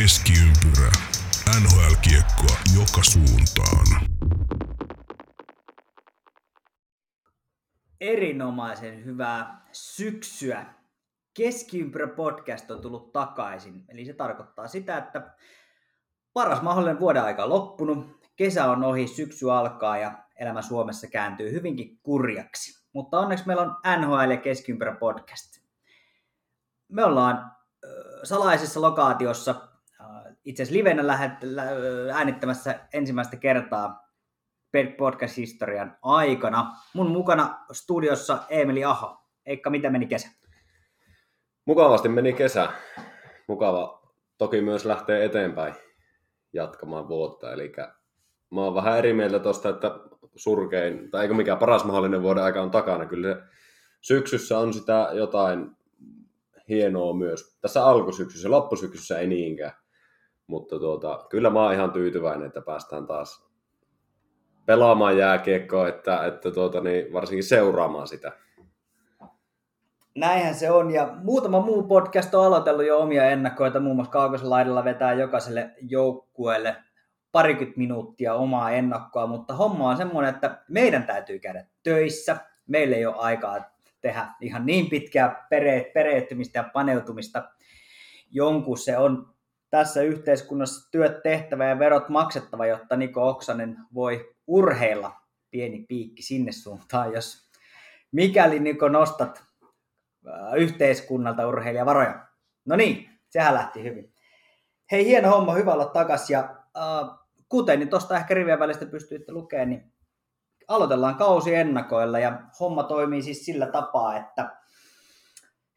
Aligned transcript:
Keskiympyrä. 0.00 0.92
NHL-kiekkoa 1.60 2.56
joka 2.78 3.00
suuntaan. 3.02 3.86
erinomaisen 8.00 9.04
hyvää 9.04 9.66
syksyä. 9.72 10.66
Keskiympyrä 11.34 12.06
podcast 12.06 12.70
on 12.70 12.80
tullut 12.80 13.12
takaisin. 13.12 13.84
Eli 13.88 14.04
se 14.04 14.12
tarkoittaa 14.12 14.68
sitä, 14.68 14.98
että 14.98 15.34
paras 16.32 16.62
mahdollinen 16.62 17.00
vuoden 17.00 17.24
aika 17.24 17.44
on 17.44 17.50
loppunut, 17.50 18.26
kesä 18.36 18.70
on 18.70 18.84
ohi, 18.84 19.08
syksy 19.08 19.50
alkaa 19.50 19.98
ja 19.98 20.18
elämä 20.40 20.62
Suomessa 20.62 21.06
kääntyy 21.06 21.52
hyvinkin 21.52 21.98
kurjaksi. 22.02 22.86
Mutta 22.92 23.18
onneksi 23.18 23.46
meillä 23.46 23.62
on 23.62 23.76
NHL 24.00 24.30
ja 24.30 24.36
Keskiympyrä 24.36 24.96
podcast. 24.96 25.62
Me 26.88 27.04
ollaan 27.04 27.56
salaisessa 28.24 28.80
lokaatiossa 28.80 29.65
itse 30.46 30.62
asiassa 30.62 30.78
livenä 30.78 31.06
lähet, 31.06 31.32
lä, 31.42 31.62
äänittämässä 32.14 32.80
ensimmäistä 32.92 33.36
kertaa 33.36 34.06
podcast-historian 34.98 35.96
aikana. 36.02 36.72
Mun 36.94 37.10
mukana 37.10 37.64
studiossa 37.72 38.38
Emeli 38.48 38.84
Aho. 38.84 39.16
Eikka, 39.46 39.70
mitä 39.70 39.90
meni 39.90 40.06
kesä? 40.06 40.28
Mukavasti 41.64 42.08
meni 42.08 42.32
kesä. 42.32 42.68
Mukava 43.48 44.12
toki 44.38 44.60
myös 44.60 44.84
lähtee 44.84 45.24
eteenpäin 45.24 45.74
jatkamaan 46.52 47.08
vuotta. 47.08 47.52
Eli 47.52 47.72
mä 48.50 48.60
oon 48.60 48.74
vähän 48.74 48.98
eri 48.98 49.12
mieltä 49.12 49.38
tuosta, 49.38 49.68
että 49.68 49.90
surkein, 50.36 51.10
tai 51.10 51.22
eikö 51.22 51.34
mikään 51.34 51.58
paras 51.58 51.84
mahdollinen 51.84 52.22
vuoden 52.22 52.44
aika 52.44 52.62
on 52.62 52.70
takana. 52.70 53.06
Kyllä 53.06 53.34
se 53.34 53.42
syksyssä 54.00 54.58
on 54.58 54.74
sitä 54.74 55.08
jotain 55.12 55.76
hienoa 56.68 57.14
myös. 57.14 57.58
Tässä 57.60 57.86
alkusyksyssä, 57.86 58.50
loppusyksyssä 58.50 59.18
ei 59.18 59.26
niinkään. 59.26 59.72
Mutta 60.46 60.78
tuota, 60.78 61.26
kyllä 61.30 61.50
mä 61.50 61.62
oon 61.62 61.74
ihan 61.74 61.92
tyytyväinen, 61.92 62.46
että 62.46 62.60
päästään 62.60 63.06
taas 63.06 63.46
pelaamaan 64.66 65.18
jääkiekkoa, 65.18 65.88
että, 65.88 66.26
että 66.26 66.50
tuota, 66.50 66.80
niin 66.80 67.12
varsinkin 67.12 67.44
seuraamaan 67.44 68.08
sitä. 68.08 68.32
Näinhän 70.14 70.54
se 70.54 70.70
on, 70.70 70.90
ja 70.90 71.16
muutama 71.22 71.60
muu 71.60 71.82
podcast 71.82 72.34
on 72.34 72.46
aloitellut 72.46 72.86
jo 72.86 72.98
omia 72.98 73.30
ennakkoita, 73.30 73.80
muun 73.80 73.96
muassa 73.96 74.12
Kaukosen 74.12 74.50
laidalla 74.50 74.84
vetää 74.84 75.12
jokaiselle 75.12 75.70
joukkueelle 75.80 76.76
parikymmentä 77.32 77.78
minuuttia 77.78 78.34
omaa 78.34 78.70
ennakkoa, 78.70 79.26
mutta 79.26 79.54
homma 79.54 79.90
on 79.90 79.96
semmoinen, 79.96 80.34
että 80.34 80.62
meidän 80.68 81.06
täytyy 81.06 81.38
käydä 81.38 81.66
töissä, 81.82 82.36
meillä 82.66 82.96
ei 82.96 83.06
ole 83.06 83.16
aikaa 83.18 83.76
tehdä 84.00 84.26
ihan 84.40 84.66
niin 84.66 84.90
pitkää 84.90 85.46
pere- 85.50 85.90
pereyttymistä 85.94 86.58
ja 86.58 86.70
paneutumista. 86.72 87.42
Jonkun 88.30 88.78
se 88.78 88.98
on 88.98 89.35
tässä 89.70 90.02
yhteiskunnassa 90.02 90.90
työt 90.90 91.22
tehtävä 91.22 91.64
ja 91.64 91.78
verot 91.78 92.08
maksettava, 92.08 92.66
jotta 92.66 92.96
Niko 92.96 93.28
Oksanen 93.28 93.76
voi 93.94 94.34
urheilla. 94.46 95.12
Pieni 95.50 95.84
piikki 95.88 96.22
sinne 96.22 96.52
suuntaan, 96.52 97.12
jos 97.12 97.50
mikäli 98.12 98.60
Niko 98.60 98.88
nostat 98.88 99.44
äh, 100.28 100.54
yhteiskunnalta 100.56 101.48
urheilijavaroja. 101.48 102.26
No 102.64 102.76
niin, 102.76 103.10
sehän 103.30 103.54
lähti 103.54 103.82
hyvin. 103.82 104.12
Hei, 104.92 105.04
hieno 105.04 105.30
homma, 105.30 105.54
hyvä 105.54 105.72
olla 105.72 105.86
takas. 105.86 106.30
Ja 106.30 106.40
äh, 106.76 107.18
kuten 107.48 107.78
niin 107.78 107.88
tuosta 107.88 108.16
ehkä 108.16 108.34
rivien 108.34 108.58
välistä 108.58 108.86
pystyitte 108.86 109.32
lukemaan, 109.32 109.70
niin 109.70 109.92
aloitellaan 110.68 111.14
kausi 111.14 111.54
ennakoilla 111.54 112.18
ja 112.18 112.40
homma 112.60 112.82
toimii 112.82 113.22
siis 113.22 113.44
sillä 113.44 113.66
tapaa, 113.66 114.16
että, 114.16 114.56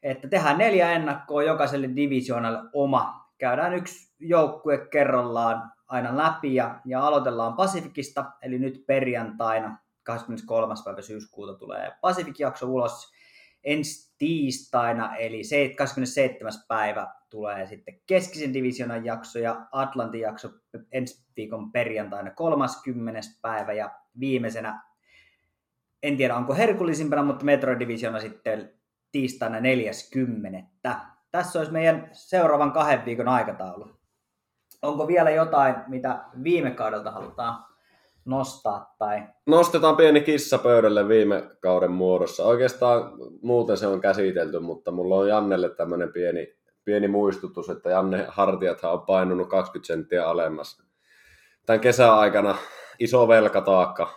että 0.02 0.28
tehdään 0.28 0.58
neljä 0.58 0.92
ennakkoa 0.92 1.42
jokaiselle 1.42 1.90
divisioonalle 1.96 2.58
oma. 2.72 3.19
Käydään 3.40 3.74
yksi 3.74 4.14
joukkue 4.18 4.78
kerrallaan 4.78 5.72
aina 5.86 6.16
läpi 6.16 6.54
ja, 6.54 6.80
ja 6.84 7.06
aloitellaan 7.06 7.54
Pasifikista, 7.54 8.32
eli 8.42 8.58
nyt 8.58 8.84
perjantaina 8.86 9.78
23. 10.02 10.74
päivä 10.84 11.02
syyskuuta 11.02 11.54
tulee 11.54 11.92
Pasifik-jakso 12.00 12.66
ulos. 12.66 13.12
Ensi 13.64 14.14
tiistaina, 14.18 15.16
eli 15.16 15.42
27. 15.76 16.52
päivä 16.68 17.14
tulee 17.30 17.66
sitten 17.66 18.00
keskisen 18.06 18.54
divisionan 18.54 19.04
jakso 19.04 19.38
ja 19.38 19.66
Atlantin 19.72 20.20
jakso 20.20 20.48
ensi 20.92 21.24
viikon 21.36 21.72
perjantaina 21.72 22.30
30. 22.30 23.20
päivä 23.42 23.72
ja 23.72 23.90
viimeisenä, 24.20 24.82
en 26.02 26.16
tiedä 26.16 26.36
onko 26.36 26.54
herkullisimpana, 26.54 27.22
mutta 27.22 27.44
Metro 27.44 27.78
Divisiona 27.78 28.20
sitten 28.20 28.74
tiistaina 29.12 29.60
40. 29.60 30.62
Tässä 31.30 31.58
olisi 31.58 31.72
meidän 31.72 32.08
seuraavan 32.12 32.72
kahden 32.72 33.04
viikon 33.04 33.28
aikataulu 33.28 34.00
onko 34.82 35.06
vielä 35.08 35.30
jotain, 35.30 35.74
mitä 35.88 36.24
viime 36.42 36.70
kaudelta 36.70 37.10
halutaan 37.10 37.64
nostaa? 38.24 38.94
Tai... 38.98 39.22
Nostetaan 39.46 39.96
pieni 39.96 40.20
kissa 40.20 40.58
pöydälle 40.58 41.08
viime 41.08 41.50
kauden 41.60 41.90
muodossa. 41.90 42.44
Oikeastaan 42.44 43.12
muuten 43.42 43.76
se 43.76 43.86
on 43.86 44.00
käsitelty, 44.00 44.58
mutta 44.58 44.90
mulla 44.90 45.16
on 45.16 45.28
Jannelle 45.28 45.68
tämmöinen 45.68 46.12
pieni, 46.12 46.56
pieni 46.84 47.08
muistutus, 47.08 47.68
että 47.70 47.90
Janne 47.90 48.26
hartiathan 48.28 48.92
on 48.92 49.00
painunut 49.00 49.48
20 49.48 49.86
senttiä 49.86 50.28
alemmas. 50.28 50.82
Tämän 51.66 51.80
kesän 51.80 52.14
aikana 52.14 52.56
iso 52.98 53.28
velkataakka 53.28 54.10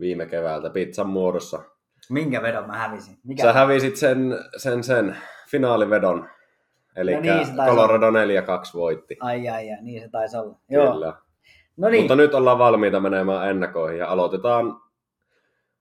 viime 0.00 0.26
keväältä 0.26 0.70
pizzan 0.70 1.08
muodossa. 1.08 1.62
Minkä 2.10 2.42
vedon 2.42 2.66
mä 2.66 2.76
hävisin? 2.76 3.18
Mikä 3.24 3.42
Sä 3.42 3.52
hävisit 3.52 3.96
sen, 3.96 4.38
sen, 4.56 4.84
sen 4.84 5.16
finaalivedon 5.50 6.28
Eli 6.96 7.14
no 7.14 7.20
niin, 7.20 7.56
Colorado 7.66 8.10
4-2 8.10 8.12
voitti. 8.74 9.16
Ai 9.20 9.48
ai 9.48 9.70
ai, 9.70 9.82
niin 9.82 10.02
se 10.02 10.08
taisi 10.08 10.36
olla. 10.36 10.56
Joo. 10.68 10.92
Kyllä. 10.92 11.14
No 11.76 11.88
niin. 11.88 12.02
Mutta 12.02 12.16
nyt 12.16 12.34
ollaan 12.34 12.58
valmiita 12.58 13.00
menemään 13.00 13.50
ennakoihin 13.50 13.98
ja 13.98 14.08
aloitetaan 14.08 14.80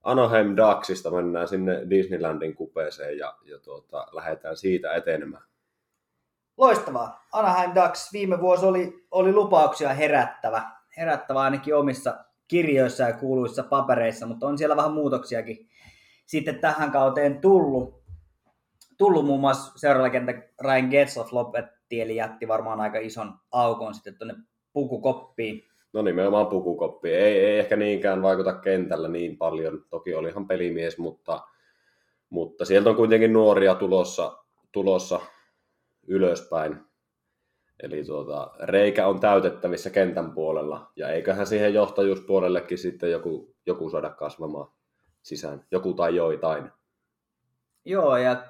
Anaheim 0.03 0.55
Ducksista, 0.57 1.11
mennään 1.11 1.47
sinne 1.47 1.81
Disneylandin 1.89 2.55
kupeeseen 2.55 3.17
ja, 3.17 3.35
ja 3.43 3.59
tuota, 3.59 4.07
lähdetään 4.11 4.57
siitä 4.57 4.93
etenemään. 4.93 5.43
Loistavaa. 6.57 7.25
Anaheim 7.31 7.71
Ducks 7.75 8.13
viime 8.13 8.41
vuosi 8.41 8.65
oli, 8.65 9.05
oli 9.11 9.33
lupauksia 9.33 9.93
herättävä. 9.93 10.71
Herättävä 10.97 11.39
ainakin 11.39 11.75
omissa 11.75 12.17
kirjoissa 12.47 13.03
ja 13.03 13.13
kuuluissa 13.13 13.63
papereissa, 13.63 14.25
mutta 14.25 14.47
on 14.47 14.57
siellä 14.57 14.75
vähän 14.75 14.93
muutoksiakin 14.93 15.69
sitten 16.25 16.59
tähän 16.59 16.91
kauteen 16.91 17.41
tullut 17.41 17.98
tullut 18.99 19.25
muun 19.25 19.39
muassa 19.39 19.71
seuraavalla 19.75 20.41
Ryan 20.61 20.87
Getzlaff 20.89 21.33
lopetti, 21.33 22.01
eli 22.01 22.15
jätti 22.15 22.47
varmaan 22.47 22.81
aika 22.81 22.99
ison 22.99 23.33
aukon 23.51 23.93
sitten 23.93 24.17
tuonne 24.17 24.35
pukukoppiin. 24.73 25.63
No 25.93 26.01
nimenomaan 26.01 26.47
pukukoppi. 26.47 27.09
Ei, 27.09 27.39
ei 27.39 27.59
ehkä 27.59 27.75
niinkään 27.75 28.21
vaikuta 28.21 28.53
kentällä 28.53 29.07
niin 29.07 29.37
paljon. 29.37 29.85
Toki 29.89 30.15
oli 30.15 30.29
ihan 30.29 30.47
pelimies, 30.47 30.97
mutta, 30.97 31.41
mutta 32.29 32.65
sieltä 32.65 32.89
on 32.89 32.95
kuitenkin 32.95 33.33
nuoria 33.33 33.75
tulossa, 33.75 34.37
tulossa 34.71 35.19
ylöspäin. 36.07 36.77
Eli 37.83 38.03
tuota, 38.03 38.51
reikä 38.59 39.07
on 39.07 39.19
täytettävissä 39.19 39.89
kentän 39.89 40.31
puolella. 40.31 40.91
Ja 40.95 41.09
eiköhän 41.09 41.47
siihen 41.47 41.73
johtajuuspuolellekin 41.73 42.77
sitten 42.77 43.11
joku, 43.11 43.55
joku 43.65 43.89
saada 43.89 44.09
kasvamaan 44.09 44.71
sisään. 45.21 45.65
Joku 45.71 45.93
tai 45.93 46.15
joitain. 46.15 46.71
Joo, 47.85 48.17
ja 48.17 48.43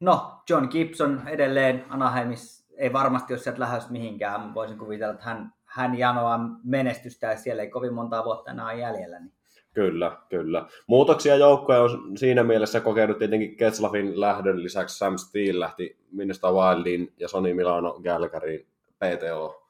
No, 0.00 0.42
John 0.50 0.68
Gibson 0.70 1.28
edelleen 1.28 1.84
Anaheimissa 1.88 2.64
ei 2.76 2.92
varmasti 2.92 3.32
ole 3.32 3.40
sieltä 3.40 3.60
lähes 3.60 3.90
mihinkään. 3.90 4.54
Voisin 4.54 4.78
kuvitella, 4.78 5.12
että 5.12 5.24
hän, 5.24 5.52
hän 5.64 5.98
janoaa 5.98 6.40
menestystä 6.64 7.26
ja 7.26 7.36
siellä 7.36 7.62
ei 7.62 7.70
kovin 7.70 7.94
montaa 7.94 8.24
vuotta 8.24 8.50
enää 8.50 8.66
ole 8.66 8.74
jäljellä. 8.74 9.20
Niin. 9.20 9.32
Kyllä, 9.74 10.18
kyllä. 10.28 10.66
Muutoksia 10.86 11.36
joukkoja 11.36 11.82
on 11.82 12.18
siinä 12.18 12.44
mielessä 12.44 12.80
kokenut 12.80 13.18
tietenkin 13.18 13.56
Ketslafin 13.56 14.20
lähdön 14.20 14.62
lisäksi 14.62 14.98
Sam 14.98 15.18
Steele 15.18 15.60
lähti 15.60 15.98
Minnesota 16.12 16.52
Wildin 16.52 17.12
ja 17.18 17.28
Sony 17.28 17.54
Milano 17.54 18.00
Galgarin 18.02 18.66
PTO 18.98 19.64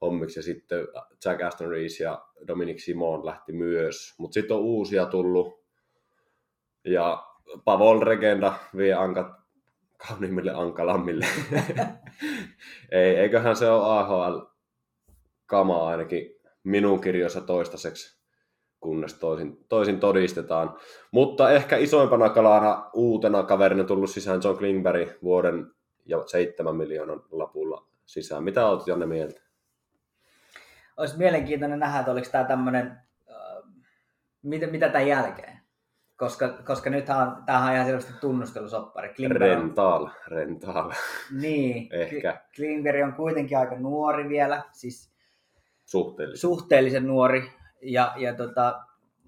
hommiksi 0.00 0.38
ja 0.38 0.42
sitten 0.42 0.88
Jack 1.24 1.42
Aston 1.42 1.68
Reese 1.68 2.04
ja 2.04 2.24
Dominic 2.46 2.84
Simon 2.84 3.26
lähti 3.26 3.52
myös. 3.52 4.14
Mutta 4.18 4.34
sitten 4.34 4.56
on 4.56 4.62
uusia 4.62 5.06
tullut 5.06 5.64
ja 6.84 7.24
Pavol 7.64 8.00
Regenda 8.00 8.54
vie 8.76 8.94
ankat 8.94 9.43
kauniimmille 10.08 10.50
ankalammille. 10.50 11.26
Ei, 12.92 13.16
eiköhän 13.16 13.56
se 13.56 13.70
ole 13.70 13.84
AHL 13.84 14.40
kamaa 15.46 15.88
ainakin 15.88 16.34
minun 16.64 17.00
kirjoissa 17.00 17.40
toistaiseksi, 17.40 18.18
kunnes 18.80 19.14
toisin, 19.14 19.64
toisin 19.68 20.00
todistetaan. 20.00 20.76
Mutta 21.10 21.50
ehkä 21.50 21.76
isoimpana 21.76 22.28
kalana 22.28 22.90
uutena 22.92 23.42
kaverina 23.42 23.84
tullut 23.84 24.10
sisään 24.10 24.40
John 24.44 24.58
Klingberg 24.58 25.08
vuoden 25.22 25.66
ja 26.06 26.22
seitsemän 26.26 26.76
miljoonan 26.76 27.22
lapulla 27.30 27.86
sisään. 28.06 28.44
Mitä 28.44 28.66
olet 28.66 28.86
Janne 28.86 29.06
mieltä? 29.06 29.40
Olisi 30.96 31.18
mielenkiintoinen 31.18 31.78
nähdä, 31.78 31.98
että 31.98 32.12
oliko 32.12 32.28
tämä 32.32 32.44
tämmöinen, 32.44 32.86
äh, 33.30 33.62
mitä, 34.42 34.66
mitä 34.66 34.88
tämän 34.88 35.08
jälkeen? 35.08 35.53
Koska, 36.24 36.48
koska 36.48 36.90
nythän 36.90 37.28
on, 37.28 37.36
tämähän 37.46 37.68
on 37.68 37.74
ihan 37.74 37.86
selvästi 37.86 38.12
tunnustelusoppari. 38.20 39.14
Klingberg 39.14 39.42
on, 39.42 39.48
Rental, 39.58 40.08
rental. 40.28 40.92
niin, 41.40 41.88
Ehkä. 41.92 42.32
Kli- 42.32 42.54
Klingberg 42.56 43.02
on 43.04 43.12
kuitenkin 43.12 43.58
aika 43.58 43.76
nuori 43.76 44.28
vielä, 44.28 44.62
siis 44.72 45.12
Suhteellisesti. 45.84 46.40
suhteellisen 46.40 47.06
nuori, 47.06 47.50
ja, 47.82 48.12
ja 48.16 48.34
tota, 48.34 48.80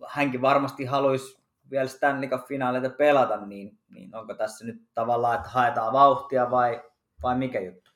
hänkin 0.07 0.43
varmasti 0.43 0.85
haluaisi 0.85 1.39
vielä 1.71 1.87
Stanley 1.89 2.29
Cup-finaaleita 2.29 2.91
pelata, 2.91 3.47
niin, 3.47 3.79
niin 3.91 4.15
onko 4.15 4.35
tässä 4.35 4.65
nyt 4.67 4.77
tavallaan, 4.95 5.37
että 5.37 5.49
haetaan 5.49 5.93
vauhtia 5.93 6.51
vai, 6.51 6.83
vai 7.23 7.37
mikä 7.39 7.61
juttu? 7.61 7.91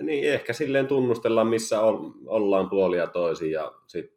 Niin, 0.00 0.32
ehkä 0.32 0.52
silleen 0.52 0.86
tunnustellaan, 0.86 1.46
missä 1.46 1.80
ol- 1.80 2.10
ollaan 2.26 2.70
puolia 2.70 3.06
toisin 3.06 3.50
ja 3.50 3.72
sitten 3.86 4.15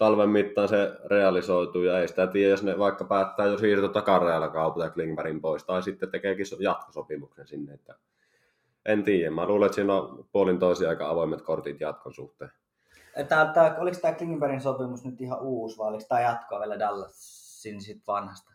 talven 0.00 0.30
mittaan 0.30 0.68
se 0.68 0.96
realisoituu 1.04 1.82
ja 1.82 2.00
ei 2.00 2.08
sitä 2.08 2.26
tiedä, 2.26 2.50
jos 2.50 2.62
ne 2.62 2.78
vaikka 2.78 3.04
päättää 3.04 3.46
jo 3.46 3.58
siirto 3.58 3.88
takarealla 3.88 4.48
kaupata 4.48 4.90
Klingbergin 4.90 5.40
pois 5.40 5.64
tai 5.64 5.82
sitten 5.82 6.10
tekeekin 6.10 6.46
so- 6.46 6.56
jatkosopimuksen 6.60 7.46
sinne. 7.46 7.74
Että 7.74 7.94
en 8.86 9.04
tiedä. 9.04 9.30
Mä 9.30 9.46
luulen, 9.46 9.66
että 9.66 9.74
siinä 9.74 9.94
on 9.94 10.28
puolin 10.32 10.58
toisia 10.58 10.88
aika 10.88 11.08
avoimet 11.08 11.42
kortit 11.42 11.80
jatkon 11.80 12.14
suhteen. 12.14 12.50
Tää, 13.28 13.52
tää, 13.52 13.76
oliko 13.78 13.98
tämä 14.00 14.14
Klingbergin 14.14 14.60
sopimus 14.60 15.04
nyt 15.04 15.20
ihan 15.20 15.40
uusi 15.40 15.78
vai 15.78 15.88
oliko 15.88 16.04
tämä 16.08 16.20
jatkoa 16.20 16.60
vielä 16.60 16.78
Dallasin 16.78 17.82
sit 17.82 18.02
vanhasta? 18.06 18.52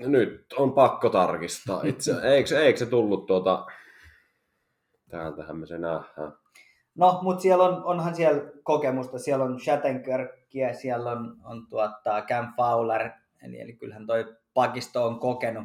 Nyt 0.00 0.52
on 0.56 0.72
pakko 0.72 1.10
tarkistaa 1.10 1.80
itse. 1.84 2.12
Eikö, 2.22 2.60
eikö 2.60 2.78
se 2.78 2.86
tullut 2.86 3.26
tuota... 3.26 3.66
Täältähän 5.08 5.56
me 5.56 5.66
se 5.66 5.78
nähdään. 5.78 6.43
No, 6.94 7.18
mutta 7.22 7.42
siellä 7.42 7.64
on, 7.64 7.84
onhan 7.84 8.14
siellä 8.14 8.42
kokemusta. 8.62 9.18
Siellä 9.18 9.44
on 9.44 9.60
Shattenkirkkiä, 9.60 10.72
siellä 10.72 11.10
on, 11.10 11.36
on 11.44 11.66
tuota 11.66 12.22
Cam 12.28 12.52
Fowler, 12.56 13.10
eli, 13.42 13.60
eli 13.60 13.72
kyllähän 13.72 14.06
toi 14.06 14.36
pakisto 14.54 15.06
on 15.06 15.20
kokenut, 15.20 15.64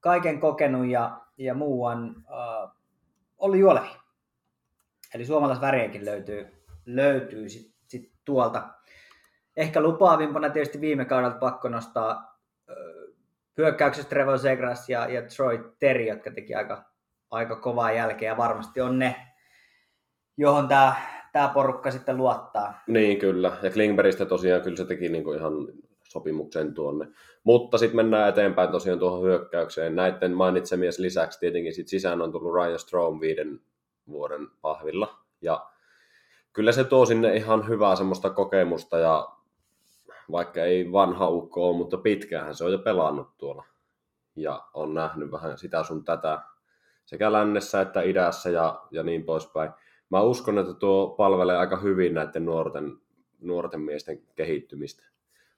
kaiken 0.00 0.40
kokenut 0.40 0.86
ja, 0.86 1.20
ja 1.38 1.54
muu 1.54 1.84
on 1.84 2.16
uh, 2.16 2.70
ollut 3.38 3.58
juolevi. 3.58 3.90
Eli 5.14 5.24
suomalaisväriäkin 5.24 6.04
löytyy, 6.04 6.64
löytyy 6.86 7.48
sit, 7.48 7.74
sit 7.88 8.12
tuolta. 8.24 8.68
Ehkä 9.56 9.80
lupaavimpana 9.80 10.50
tietysti 10.50 10.80
viime 10.80 11.04
kaudelta 11.04 11.38
pakko 11.38 11.68
nostaa 11.68 12.38
uh, 12.70 13.14
hyökkäyksestä 13.56 14.08
Trevor 14.08 14.38
Segras 14.38 14.88
ja, 14.88 15.08
ja 15.08 15.22
Troy 15.22 15.74
Terry, 15.78 16.04
jotka 16.04 16.30
teki 16.30 16.54
aika, 16.54 16.84
aika 17.30 17.56
kovaa 17.56 17.92
jälkeä 17.92 18.30
ja 18.30 18.36
varmasti 18.36 18.80
on 18.80 18.98
ne, 18.98 19.29
johon 20.40 20.68
tämä 20.68 20.94
tää 21.32 21.48
porukka 21.48 21.90
sitten 21.90 22.16
luottaa. 22.16 22.82
Niin, 22.86 23.18
kyllä. 23.18 23.52
Ja 23.62 23.70
Klingbergistä 23.70 24.26
tosiaan 24.26 24.62
kyllä 24.62 24.76
se 24.76 24.84
teki 24.84 25.08
niinku 25.08 25.32
ihan 25.32 25.52
sopimuksen 26.04 26.74
tuonne. 26.74 27.08
Mutta 27.44 27.78
sitten 27.78 27.96
mennään 27.96 28.28
eteenpäin 28.28 28.70
tosiaan 28.70 28.98
tuohon 28.98 29.22
hyökkäykseen. 29.22 29.96
Näiden 29.96 30.32
mainitsemien 30.32 30.92
lisäksi 30.98 31.40
tietenkin 31.40 31.74
sit 31.74 31.88
sisään 31.88 32.22
on 32.22 32.32
tullut 32.32 32.54
Ryan 32.54 32.78
Strom 32.78 33.20
viiden 33.20 33.60
vuoden 34.08 34.48
pahvilla. 34.60 35.18
Ja 35.42 35.66
kyllä 36.52 36.72
se 36.72 36.84
tuo 36.84 37.06
sinne 37.06 37.36
ihan 37.36 37.68
hyvää 37.68 37.96
semmoista 37.96 38.30
kokemusta 38.30 38.98
ja 38.98 39.28
vaikka 40.32 40.64
ei 40.64 40.92
vanha 40.92 41.28
ukko 41.28 41.68
ole, 41.68 41.76
mutta 41.76 41.96
pitkäänhän 41.96 42.54
se 42.54 42.64
on 42.64 42.72
jo 42.72 42.78
pelannut 42.78 43.28
tuolla. 43.38 43.64
Ja 44.36 44.62
on 44.74 44.94
nähnyt 44.94 45.32
vähän 45.32 45.58
sitä 45.58 45.84
sun 45.84 46.04
tätä 46.04 46.42
sekä 47.04 47.32
lännessä 47.32 47.80
että 47.80 48.02
idässä 48.02 48.50
ja, 48.50 48.82
ja 48.90 49.02
niin 49.02 49.24
poispäin. 49.24 49.70
Mä 50.10 50.20
uskon, 50.20 50.58
että 50.58 50.74
tuo 50.74 51.08
palvelee 51.08 51.56
aika 51.56 51.76
hyvin 51.76 52.14
näiden 52.14 52.44
nuorten, 52.44 52.98
nuorten 53.40 53.80
miesten 53.80 54.22
kehittymistä. 54.34 55.02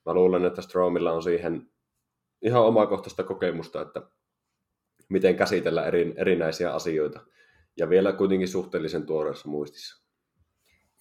Mä 0.05 0.13
luulen, 0.13 0.45
että 0.45 0.61
Stromilla 0.61 1.11
on 1.11 1.23
siihen 1.23 1.69
ihan 2.41 2.61
omakohtaista 2.63 3.23
kokemusta, 3.23 3.81
että 3.81 4.01
miten 5.09 5.35
käsitellä 5.35 5.85
eri, 5.85 6.13
erinäisiä 6.17 6.73
asioita. 6.73 7.19
Ja 7.77 7.89
vielä 7.89 8.13
kuitenkin 8.13 8.47
suhteellisen 8.47 9.05
tuoreessa 9.05 9.49
muistissa. 9.49 10.03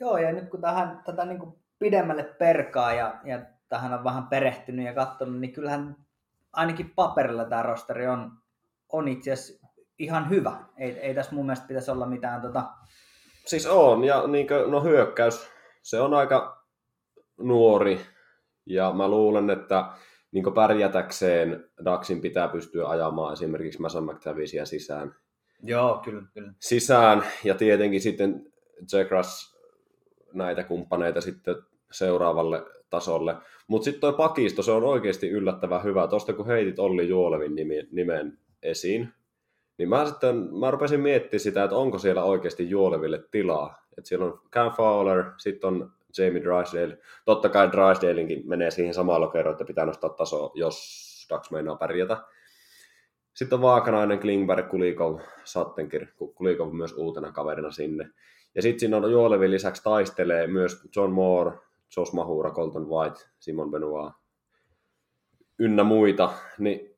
Joo, 0.01 0.19
ja 0.19 0.33
nyt 0.33 0.49
kun 0.49 0.61
tähän, 0.61 1.03
tätä 1.05 1.25
niin 1.25 1.39
kuin 1.39 1.55
pidemmälle 1.79 2.25
perkaa 2.25 2.93
ja, 2.93 3.21
ja 3.25 3.43
tähän 3.69 3.95
on 3.95 4.05
vähän 4.05 4.27
perehtynyt 4.27 4.87
ja 4.87 4.95
katsonut, 4.95 5.41
niin 5.41 5.53
kyllähän 5.53 5.97
ainakin 6.53 6.93
paperilla 6.95 7.45
tämä 7.45 7.63
rosteri 7.63 8.07
on, 8.07 8.33
on 8.89 9.09
itse 9.09 9.33
asiassa 9.33 9.67
ihan 9.99 10.31
hyvä. 10.31 10.57
Ei, 10.77 10.99
ei 10.99 11.15
tässä 11.15 11.35
mun 11.35 11.47
mielestä 11.47 11.67
pitäisi 11.67 11.91
olla 11.91 12.07
mitään 12.07 12.43
tota, 12.43 12.71
Siis 13.47 13.67
on, 13.67 14.05
ja 14.05 14.27
niin 14.27 14.49
kuin, 14.49 14.71
no 14.71 14.83
hyökkäys, 14.83 15.49
se 15.83 16.01
on 16.01 16.15
aika 16.15 16.67
nuori, 17.39 18.01
ja 18.67 18.93
mä 18.93 19.09
luulen, 19.09 19.51
että 19.51 19.85
niin 20.33 20.55
pärjätäkseen 20.55 21.71
Daxin 21.85 22.21
pitää 22.21 22.49
pystyä 22.49 22.89
ajamaan 22.89 23.33
esimerkiksi 23.33 23.81
Mason 23.81 24.05
McTavisia 24.05 24.67
sisään. 24.67 25.15
Joo, 25.63 26.01
kyllä, 26.05 26.23
kyllä. 26.35 26.53
Sisään, 26.61 27.25
ja 27.45 27.55
tietenkin 27.55 28.01
sitten 28.01 28.53
Zegras 28.91 29.57
näitä 30.33 30.65
kumppaneita 30.65 31.21
sitten 31.21 31.57
seuraavalle 31.91 32.63
tasolle. 32.91 33.37
Mutta 33.69 33.85
sitten 33.85 34.01
toi 34.01 34.13
pakisto, 34.13 34.63
se 34.63 34.73
on 34.73 34.85
oikeasti 34.85 35.31
yllättävän 35.31 35.85
hyvä. 35.85 36.09
Tuosta 36.09 36.33
kun 36.33 36.47
heitit 36.47 36.79
Olli 36.79 37.09
Juolevin 37.09 37.55
nimen 37.93 38.39
esiin, 38.63 39.09
niin 39.79 39.89
mä 39.89 40.07
sitten 40.07 40.59
mä 40.59 40.71
rupesin 40.71 41.01
miettimään 41.01 41.41
sitä, 41.41 41.65
että 41.65 41.77
onko 41.77 41.99
siellä 41.99 42.25
oikeasti 42.25 42.71
Juoleville 42.71 43.25
tilaa. 43.31 43.83
Et 43.99 44.07
siellä 44.07 44.27
on 44.27 44.41
Cam 44.51 44.73
Fowler, 44.73 45.25
sitten 45.39 45.69
on 45.69 45.93
Jamie 46.19 46.43
Drysdale. 46.43 46.99
Totta 47.25 47.49
kai 47.49 47.73
Drysdalenkin 47.73 48.49
menee 48.49 48.71
siihen 48.71 48.95
samaan 48.95 49.21
lokeroon, 49.21 49.53
että 49.53 49.65
pitää 49.65 49.87
nostaa 49.87 50.11
taso, 50.11 50.53
jos 50.55 51.03
Dax 51.31 51.51
meinaa 51.51 51.77
pärjätä. 51.77 52.17
Sitten 53.35 53.57
on 53.57 53.63
Vaakanainen, 53.63 54.21
Klingberg, 54.21 54.69
Kulikov, 54.69 55.21
Sattenkir, 55.45 56.07
Kulikov 56.35 56.73
myös 56.73 56.93
uutena 56.93 57.33
kaverina 57.33 57.71
sinne. 57.71 58.11
Ja 58.55 58.63
sitten 58.63 58.81
siinä 58.81 58.97
on 58.97 59.13
Juolevin 59.13 59.51
lisäksi 59.51 59.83
taistelee 59.83 60.47
myös 60.47 60.83
John 60.97 61.13
Moore, 61.13 61.59
Josh 61.97 62.15
Mahura, 62.15 62.51
Colton 62.51 62.89
White, 62.89 63.21
Simon 63.39 63.71
Benoit 63.71 64.13
ynnä 65.59 65.85
muita. 65.85 66.33
Niin 66.59 66.92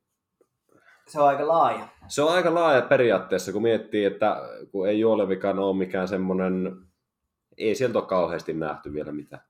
Se 1.08 1.20
on 1.20 1.28
aika 1.28 1.48
laaja. 1.48 1.88
se 2.08 2.22
on 2.22 2.32
aika 2.32 2.54
laaja 2.54 2.82
periaatteessa, 2.82 3.52
kun 3.52 3.62
miettii, 3.62 4.04
että 4.04 4.36
kun 4.72 4.88
ei 4.88 5.00
Juolevikaan 5.00 5.58
ole 5.58 5.76
mikään 5.76 6.08
semmoinen, 6.08 6.76
ei 7.56 7.74
sieltä 7.74 7.98
ole 7.98 8.06
kauheasti 8.06 8.52
nähty 8.52 8.92
vielä 8.92 9.12
mitään. 9.12 9.42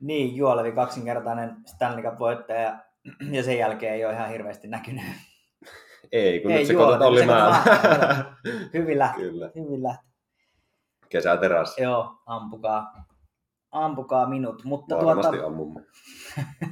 Niin, 0.00 0.36
Juolevi 0.36 0.72
kaksinkertainen 0.72 1.56
Stanley 1.66 2.02
Cup-voittaja 2.02 2.78
ja 3.30 3.42
sen 3.42 3.58
jälkeen 3.58 3.94
ei 3.94 4.04
ole 4.04 4.14
ihan 4.14 4.28
hirveästi 4.28 4.68
näkynyt. 4.68 5.04
Ei, 6.12 6.40
kun 6.40 6.50
Ei 6.50 6.58
nyt 6.58 6.66
se 6.66 6.72
Juolevi, 6.72 6.92
katsot 6.92 7.08
Olli 7.08 7.26
Määlä. 7.26 7.56
Hyvin 8.74 8.98
lähti. 8.98 9.20
Kyllä. 9.20 9.50
Hyvin 9.54 9.82
lähti. 9.82 10.06
Kesäterässä. 11.08 11.82
Joo, 11.82 12.14
ampukaa, 12.26 13.06
ampukaa 13.72 14.28
minut. 14.28 14.64
Mutta 14.64 14.96
Varmasti 14.96 15.36
tuota, 15.36 15.46
ammumme. 15.46 15.84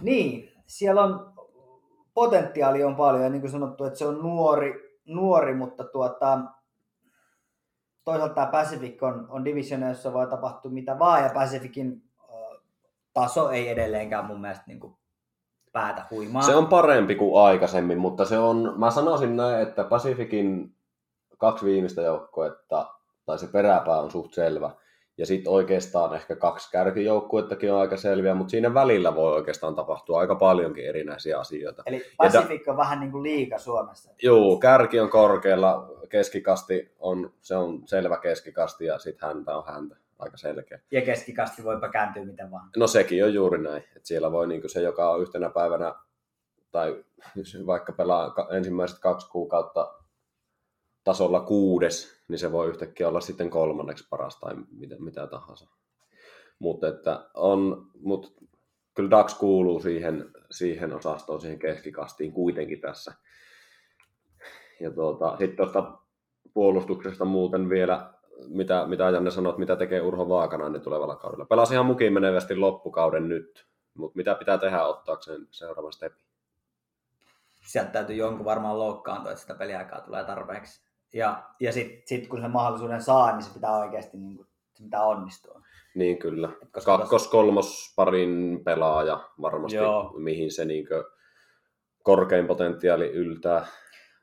niin, 0.00 0.52
siellä 0.66 1.02
on 1.02 1.32
potentiaali 2.16 2.84
on 2.84 2.96
paljon 2.96 3.22
ja 3.22 3.30
niin 3.30 3.40
kuin 3.40 3.50
sanottu, 3.50 3.84
että 3.84 3.98
se 3.98 4.06
on 4.06 4.22
nuori, 4.22 5.00
nuori 5.04 5.54
mutta 5.54 5.84
tuota, 5.84 6.38
toisaalta 8.04 8.46
Pacific 8.46 9.02
on, 9.02 9.26
on 9.28 9.44
divisiona, 9.44 9.88
jossa 9.88 10.12
voi 10.12 10.26
tapahtua 10.26 10.70
mitä 10.70 10.98
vaan 10.98 11.22
ja 11.22 11.30
Pacificin 11.34 12.02
taso 13.14 13.50
ei 13.50 13.68
edelleenkään 13.68 14.24
mun 14.24 14.40
mielestä 14.40 14.64
niin 14.66 14.80
kuin 14.80 14.96
päätä 15.72 16.02
huimaa. 16.10 16.42
Se 16.42 16.56
on 16.56 16.66
parempi 16.66 17.14
kuin 17.14 17.44
aikaisemmin, 17.44 17.98
mutta 17.98 18.24
se 18.24 18.38
on, 18.38 18.74
mä 18.76 18.90
sanoisin 18.90 19.36
näin, 19.36 19.68
että 19.68 19.84
Pacificin 19.84 20.74
kaksi 21.38 21.64
viimeistä 21.64 22.02
joukkuetta, 22.02 22.86
tai 23.26 23.38
se 23.38 23.46
peräpää 23.46 24.00
on 24.00 24.10
suht 24.10 24.34
selvä. 24.34 24.70
Ja 25.18 25.26
sitten 25.26 25.52
oikeastaan 25.52 26.14
ehkä 26.14 26.36
kaksi 26.36 26.70
kärkijoukkuettakin 26.70 27.72
on 27.72 27.80
aika 27.80 27.96
selviä, 27.96 28.34
mutta 28.34 28.50
siinä 28.50 28.74
välillä 28.74 29.14
voi 29.14 29.32
oikeastaan 29.32 29.74
tapahtua 29.74 30.20
aika 30.20 30.34
paljonkin 30.34 30.86
erinäisiä 30.86 31.38
asioita. 31.38 31.82
Eli 31.86 32.02
Pacific 32.16 32.68
on 32.68 32.76
vähän 32.76 33.00
niin 33.00 33.12
kuin 33.12 33.22
liika 33.22 33.58
Suomessa. 33.58 34.12
Joo, 34.22 34.56
kärki 34.56 35.00
on 35.00 35.10
korkealla, 35.10 35.90
keskikasti 36.08 36.94
on, 36.98 37.32
se 37.40 37.56
on 37.56 37.82
selvä 37.84 38.16
keskikasti 38.16 38.84
ja 38.84 38.98
sitten 38.98 39.28
häntä 39.28 39.56
on 39.56 39.64
häntä, 39.66 39.96
aika 40.18 40.36
selkeä. 40.36 40.80
Ja 40.90 41.02
keskikasti 41.02 41.64
voipa 41.64 41.88
kääntyä 41.88 42.24
miten 42.24 42.50
vaan. 42.50 42.70
No 42.76 42.86
sekin 42.86 43.24
on 43.24 43.34
juuri 43.34 43.62
näin, 43.62 43.82
että 43.96 44.08
siellä 44.08 44.32
voi 44.32 44.48
niin 44.48 44.70
se, 44.70 44.80
joka 44.80 45.10
on 45.10 45.22
yhtenä 45.22 45.50
päivänä, 45.50 45.94
tai 46.70 47.04
vaikka 47.66 47.92
pelaa 47.92 48.34
ensimmäiset 48.56 48.98
kaksi 48.98 49.30
kuukautta 49.30 49.94
tasolla 51.06 51.40
kuudes, 51.40 52.22
niin 52.28 52.38
se 52.38 52.52
voi 52.52 52.68
yhtäkkiä 52.68 53.08
olla 53.08 53.20
sitten 53.20 53.50
kolmanneksi 53.50 54.06
paras 54.10 54.40
tai 54.40 54.54
mitä, 54.70 54.96
mitä 54.98 55.26
tahansa. 55.26 55.70
Mutta 56.58 56.88
että 56.88 57.30
on, 57.34 57.86
mut 58.00 58.34
kyllä 58.94 59.10
Dax 59.10 59.38
kuuluu 59.38 59.80
siihen, 59.80 60.30
siihen 60.50 60.92
osastoon, 60.92 61.40
siihen 61.40 61.58
keskikastiin 61.58 62.32
kuitenkin 62.32 62.80
tässä. 62.80 63.14
Ja 64.80 64.90
tuota, 64.90 65.36
sitten 65.38 65.56
tuosta 65.56 65.98
puolustuksesta 66.54 67.24
muuten 67.24 67.68
vielä, 67.68 68.10
mitä, 68.48 68.86
mitä 68.86 69.04
Janne 69.04 69.30
sanoi, 69.30 69.58
mitä 69.58 69.76
tekee 69.76 70.00
Urho 70.00 70.28
Vaakanainen 70.28 70.80
tulevalla 70.80 71.16
kaudella. 71.16 71.44
Pelasi 71.44 71.74
ihan 71.74 71.86
mukiin 71.86 72.12
menevästi 72.12 72.56
loppukauden 72.56 73.28
nyt, 73.28 73.66
Mutta 73.94 74.16
mitä 74.16 74.34
pitää 74.34 74.58
tehdä 74.58 74.84
ottaakseen 74.84 75.46
seuraavan 75.50 75.92
stepin? 75.92 76.24
Sieltä 77.66 77.90
täytyy 77.90 78.16
jonkun 78.16 78.44
varmaan 78.44 78.78
loukkaantua, 78.78 79.32
että 79.32 79.42
sitä 79.42 79.54
peliaikaa 79.54 80.00
tulee 80.00 80.24
tarpeeksi. 80.24 80.85
Ja, 81.12 81.42
ja 81.60 81.72
sitten 81.72 82.02
sit 82.06 82.28
kun 82.28 82.40
se 82.40 82.48
mahdollisuuden 82.48 83.02
saa, 83.02 83.32
niin 83.32 83.42
se 83.42 83.54
pitää 83.54 83.76
oikeasti 83.76 84.16
niin 84.16 84.36
kuin, 84.36 84.48
se 84.74 84.84
pitää 84.84 85.02
onnistua. 85.02 85.62
Niin 85.94 86.18
kyllä. 86.18 86.48
Koska 86.72 86.98
Kakkos, 86.98 87.28
kolmos 87.28 87.92
parin 87.96 88.60
pelaaja 88.64 89.28
varmasti, 89.40 89.76
Joo. 89.76 90.14
mihin 90.18 90.52
se 90.52 90.64
niinkö 90.64 91.04
korkein 92.02 92.46
potentiaali 92.46 93.10
yltää. 93.10 93.66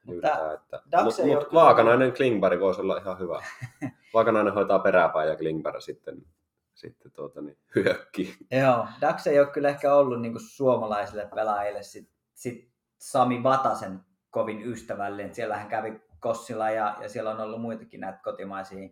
Mutta 0.05 0.27
yltää 0.27 0.53
että... 0.53 0.81
Mut, 1.03 1.15
mut 1.25 1.37
ole 1.37 1.47
Vaakanainen 1.53 2.13
Klingberg 2.13 2.59
voisi 2.59 2.81
olla 2.81 2.97
ihan 2.97 3.19
hyvä. 3.19 3.43
Vaakanainen 4.13 4.53
hoitaa 4.53 4.79
peräpäin 4.79 5.29
ja 5.29 5.35
Klingberg 5.35 5.81
sitten, 5.81 6.25
sitten 6.73 7.11
tuota, 7.11 7.41
niin, 7.41 7.57
hyökkii. 7.75 8.35
Joo, 8.51 8.87
Dax 9.01 9.27
ei 9.27 9.39
ole 9.39 9.47
kyllä 9.47 9.69
ehkä 9.69 9.95
ollut 9.95 10.21
niin 10.21 10.33
kuin 10.33 10.43
suomalaisille 10.43 11.29
pelaajille 11.35 11.83
sit, 11.83 12.09
sit 12.33 12.69
Sami 12.97 13.43
Vatasen 13.43 13.99
kovin 14.29 14.61
ystävällinen. 14.71 15.35
Siellä 15.35 15.57
hän 15.57 15.67
kävi 15.67 16.01
Kossilla 16.23 16.69
ja, 16.69 16.97
ja 17.01 17.09
siellä 17.09 17.31
on 17.31 17.41
ollut 17.41 17.61
muitakin 17.61 17.99
näitä 17.99 18.19
kotimaisia. 18.23 18.89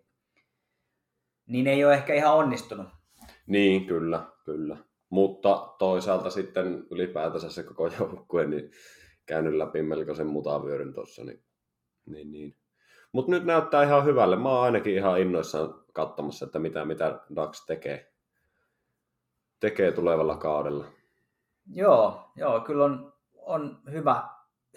Niin 1.47 1.67
ei 1.67 1.85
ole 1.85 1.93
ehkä 1.93 2.13
ihan 2.13 2.35
onnistunut. 2.35 2.87
Niin, 3.47 3.87
kyllä, 3.87 4.23
kyllä. 4.45 4.77
Mutta 5.09 5.75
toisaalta 5.79 6.29
sitten 6.29 6.87
ylipäätänsä 6.91 7.49
se 7.49 7.63
koko 7.63 7.87
joukkue, 7.99 8.45
niin 8.45 8.71
käynyt 9.25 9.53
läpi 9.53 9.81
melkoisen 9.81 10.27
mutavyöryn 10.27 10.93
tuossa. 10.93 11.23
Niin, 11.23 11.43
niin, 12.05 12.31
niin. 12.31 12.57
Mutta 13.11 13.31
nyt 13.31 13.45
näyttää 13.45 13.83
ihan 13.83 14.05
hyvälle. 14.05 14.35
Mä 14.35 14.49
oon 14.49 14.63
ainakin 14.63 14.95
ihan 14.95 15.21
innoissaan 15.21 15.73
katsomassa, 15.93 16.45
että 16.45 16.59
mitä, 16.59 16.85
mitä 16.85 17.19
Dax 17.35 17.65
tekee, 17.65 18.13
tekee 19.59 19.91
tulevalla 19.91 20.37
kaudella. 20.37 20.85
Joo, 21.73 22.31
joo 22.35 22.59
kyllä 22.59 22.85
on, 22.85 23.13
on 23.33 23.79
hyvä, 23.91 24.23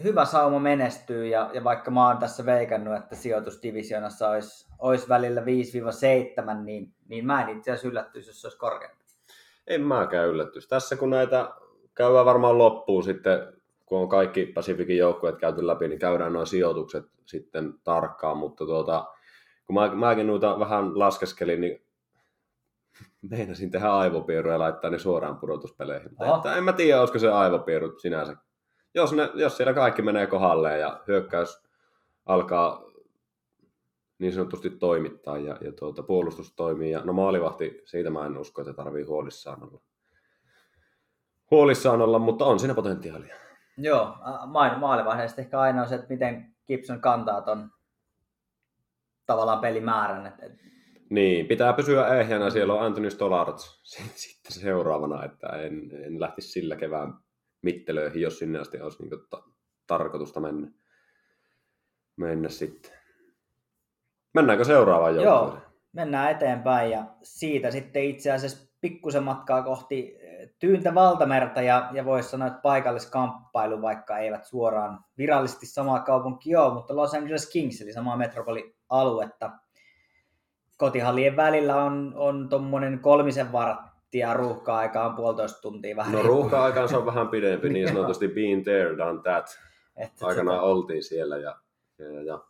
hyvä 0.02 0.24
sauma 0.24 0.58
menestyy 0.58 1.26
ja, 1.26 1.50
ja 1.52 1.64
vaikka 1.64 1.90
mä 1.90 2.08
oon 2.08 2.18
tässä 2.18 2.46
veikannut, 2.46 2.96
että 2.96 3.16
sijoitusdivisionassa 3.16 4.28
olisi, 4.28 4.66
olisi 4.78 5.08
välillä 5.08 5.40
5-7, 5.40 5.44
niin, 6.64 6.94
niin 7.08 7.26
mä 7.26 7.42
en 7.42 7.56
itse 7.56 7.70
asiassa 7.70 7.88
yllättyisi, 7.88 8.30
jos 8.30 8.40
se 8.40 8.46
olisi 8.46 8.58
korkeampi. 8.58 9.04
En 9.66 9.80
mäkään 9.80 10.28
yllätys. 10.28 10.68
Tässä 10.68 10.96
kun 10.96 11.10
näitä 11.10 11.50
käydään 11.94 12.24
varmaan 12.24 12.58
loppuun 12.58 13.04
sitten, 13.04 13.38
kun 13.86 13.98
on 13.98 14.08
kaikki 14.08 14.46
Pacificin 14.46 14.96
joukkueet 14.96 15.38
käyty 15.38 15.66
läpi, 15.66 15.88
niin 15.88 15.98
käydään 15.98 16.32
nuo 16.32 16.44
sijoitukset 16.44 17.04
sitten 17.26 17.74
tarkkaan, 17.84 18.36
mutta 18.36 18.66
tuota, 18.66 19.06
kun 19.66 19.74
mä, 19.74 19.94
mäkin 19.94 20.26
noita 20.26 20.58
vähän 20.58 20.98
laskeskelin, 20.98 21.60
niin 21.60 21.86
meinasin 23.30 23.70
tehdä 23.70 23.90
aivopieruja 23.90 24.54
ja 24.54 24.58
laittaa 24.58 24.90
ne 24.90 24.98
suoraan 24.98 25.38
pudotuspeleihin. 25.38 26.10
Mutta 26.26 26.56
en 26.56 26.64
mä 26.64 26.72
tiedä, 26.72 27.00
olisiko 27.00 27.18
se 27.18 27.30
aivopierut 27.30 28.00
sinänsä. 28.00 28.36
Jos, 28.94 29.12
ne, 29.12 29.30
jos 29.34 29.56
siellä 29.56 29.74
kaikki 29.74 30.02
menee 30.02 30.26
kohdalleen 30.26 30.80
ja 30.80 31.00
hyökkäys 31.08 31.64
alkaa 32.26 32.82
niin 34.18 34.32
sanotusti 34.32 34.70
toimittaa 34.70 35.38
ja, 35.38 35.56
ja 35.60 35.72
tuota, 35.72 36.02
puolustus 36.02 36.54
toimii. 36.56 36.90
Ja, 36.90 37.00
no 37.04 37.12
maalivahti, 37.12 37.82
siitä 37.84 38.10
mä 38.10 38.26
en 38.26 38.38
usko, 38.38 38.60
että 38.60 38.72
tarvii 38.72 39.04
huolissaan 39.04 39.62
olla. 39.62 39.80
Huolissaan 41.50 42.02
olla, 42.02 42.18
mutta 42.18 42.44
on 42.44 42.58
siinä 42.58 42.74
potentiaalia. 42.74 43.34
Joo, 43.76 44.16
main 44.46 44.78
maalivaiheesta 44.78 45.40
ehkä 45.40 45.60
aina 45.60 45.82
on 45.82 45.88
se, 45.88 45.94
että 45.94 46.06
miten 46.08 46.54
Gibson 46.66 47.00
kantaa 47.00 47.42
ton 47.42 47.70
tavallaan 49.26 49.60
pelimäärän. 49.60 50.26
Et, 50.26 50.34
et, 50.42 50.52
Niin, 51.10 51.46
pitää 51.46 51.72
pysyä 51.72 52.08
ehjänä. 52.08 52.50
Siellä 52.50 52.74
on 52.74 52.82
Anthony 52.82 53.10
Stollards 53.10 53.80
sitten 54.14 54.52
seuraavana, 54.52 55.24
että 55.24 55.46
en, 55.46 55.90
en 56.04 56.20
lähtisi 56.20 56.48
sillä 56.48 56.76
kevään 56.76 57.14
mittelöihin, 57.64 58.22
jos 58.22 58.38
sinne 58.38 58.58
asti 58.58 58.80
olisi 58.80 59.02
niin 59.02 59.10
ta- 59.30 59.42
tarkoitusta 59.86 60.40
mennä, 60.40 60.68
mennä 62.16 62.48
sitten. 62.48 62.92
Mennäänkö 64.34 64.64
seuraavaan 64.64 65.14
Joo, 65.14 65.24
joukkueeseen? 65.24 65.72
mennään 65.92 66.30
eteenpäin 66.30 66.90
ja 66.90 67.04
siitä 67.22 67.70
sitten 67.70 68.04
itse 68.04 68.32
asiassa 68.32 68.74
pikkusen 68.80 69.22
matkaa 69.22 69.62
kohti 69.62 70.16
eh, 70.20 70.50
tyyntä 70.58 70.94
valtamerta 70.94 71.62
ja, 71.62 71.88
ja 71.92 72.04
voisi 72.04 72.28
sanoa, 72.28 72.48
että 72.48 72.60
paikalliskamppailu, 72.60 73.82
vaikka 73.82 74.18
eivät 74.18 74.44
suoraan 74.44 75.04
virallisesti 75.18 75.66
samaa 75.66 76.00
kaupunkia 76.00 76.62
ole, 76.62 76.74
mutta 76.74 76.96
Los 76.96 77.14
Angeles 77.14 77.50
Kings, 77.50 77.80
eli 77.80 77.92
samaa 77.92 78.16
metropolialuetta. 78.16 79.50
Kotihallien 80.76 81.36
välillä 81.36 81.76
on, 81.76 82.12
on 82.16 82.48
tuommoinen 82.48 82.98
kolmisen 82.98 83.52
varttia 83.52 83.93
ruuhka-aika 84.34 85.04
on 85.06 85.14
puolitoista 85.14 85.60
tuntia 85.60 85.96
vähän. 85.96 86.12
No 86.12 86.22
ruuhka-aikaan 86.22 86.88
se 86.88 86.96
on 86.96 87.06
vähän 87.06 87.28
pidempi, 87.28 87.68
niin 87.68 87.88
sanotusti 87.92 88.28
been 88.28 88.64
there, 88.64 88.96
done 88.96 89.22
that. 89.22 89.58
Että 89.96 90.26
Aikanaan 90.26 90.58
tota, 90.58 90.70
oltiin 90.70 91.02
siellä 91.02 91.36
ja, 91.36 91.56
ja, 91.98 92.22
ja 92.22 92.44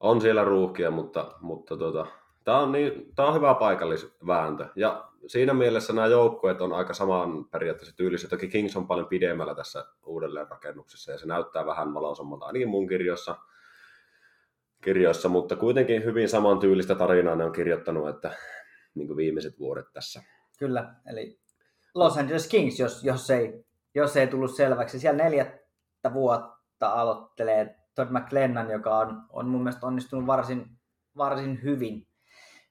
on 0.00 0.20
siellä 0.20 0.44
ruuhkia, 0.44 0.90
mutta, 0.90 1.32
mutta 1.40 1.76
tota, 1.76 2.06
tämä 2.44 2.58
on, 2.58 2.72
niin, 2.72 3.12
tää 3.14 3.26
on 3.26 3.34
hyvä 3.34 3.54
paikallisvääntö. 3.54 4.66
Ja 4.76 5.08
siinä 5.26 5.54
mielessä 5.54 5.92
nämä 5.92 6.06
joukkueet 6.06 6.60
on 6.60 6.72
aika 6.72 6.94
saman 6.94 7.44
periaatteessa 7.44 7.96
tyylisiä. 7.96 8.28
Toki 8.28 8.48
Kings 8.48 8.76
on 8.76 8.86
paljon 8.86 9.06
pidemmällä 9.06 9.54
tässä 9.54 9.84
uudelleenrakennuksessa 10.06 11.12
ja 11.12 11.18
se 11.18 11.26
näyttää 11.26 11.66
vähän 11.66 11.94
valoisammalta 11.94 12.46
ainakin 12.46 12.68
mun 12.68 12.88
kirjoissa, 12.88 13.36
kirjoissa, 14.84 15.28
mutta 15.28 15.56
kuitenkin 15.56 16.04
hyvin 16.04 16.28
saman 16.28 16.58
tyylistä 16.58 16.94
tarinaa 16.94 17.36
ne 17.36 17.44
on 17.44 17.52
kirjoittanut, 17.52 18.08
että 18.08 18.32
niin 18.94 19.06
kuin 19.06 19.16
viimeiset 19.16 19.58
vuodet 19.58 19.86
tässä. 19.92 20.22
Kyllä, 20.58 20.94
eli 21.06 21.40
Los 21.94 22.16
Angeles 22.16 22.48
Kings, 22.48 22.80
jos, 22.80 23.04
jos, 23.04 23.30
ei, 23.30 23.64
jos 23.94 24.16
ei 24.16 24.26
tullut 24.26 24.56
selväksi. 24.56 24.98
Siellä 24.98 25.24
neljättä 25.24 26.12
vuotta 26.12 26.88
aloittelee 26.92 27.76
Todd 27.94 28.10
McLennan, 28.10 28.70
joka 28.70 28.98
on, 28.98 29.22
on 29.30 29.48
mun 29.48 29.62
mielestä 29.62 29.86
onnistunut 29.86 30.26
varsin, 30.26 30.66
varsin 31.16 31.62
hyvin. 31.62 32.06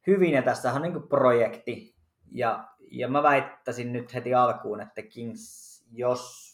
hyvin. 0.07 0.33
Ja 0.33 0.41
tässä 0.41 0.73
on 0.73 0.81
niin 0.81 1.07
projekti. 1.09 1.95
Ja, 2.31 2.67
ja 2.91 3.07
mä 3.07 3.23
väittäisin 3.23 3.93
nyt 3.93 4.13
heti 4.13 4.33
alkuun, 4.33 4.81
että 4.81 5.01
Kings, 5.01 5.67
jos 5.91 6.47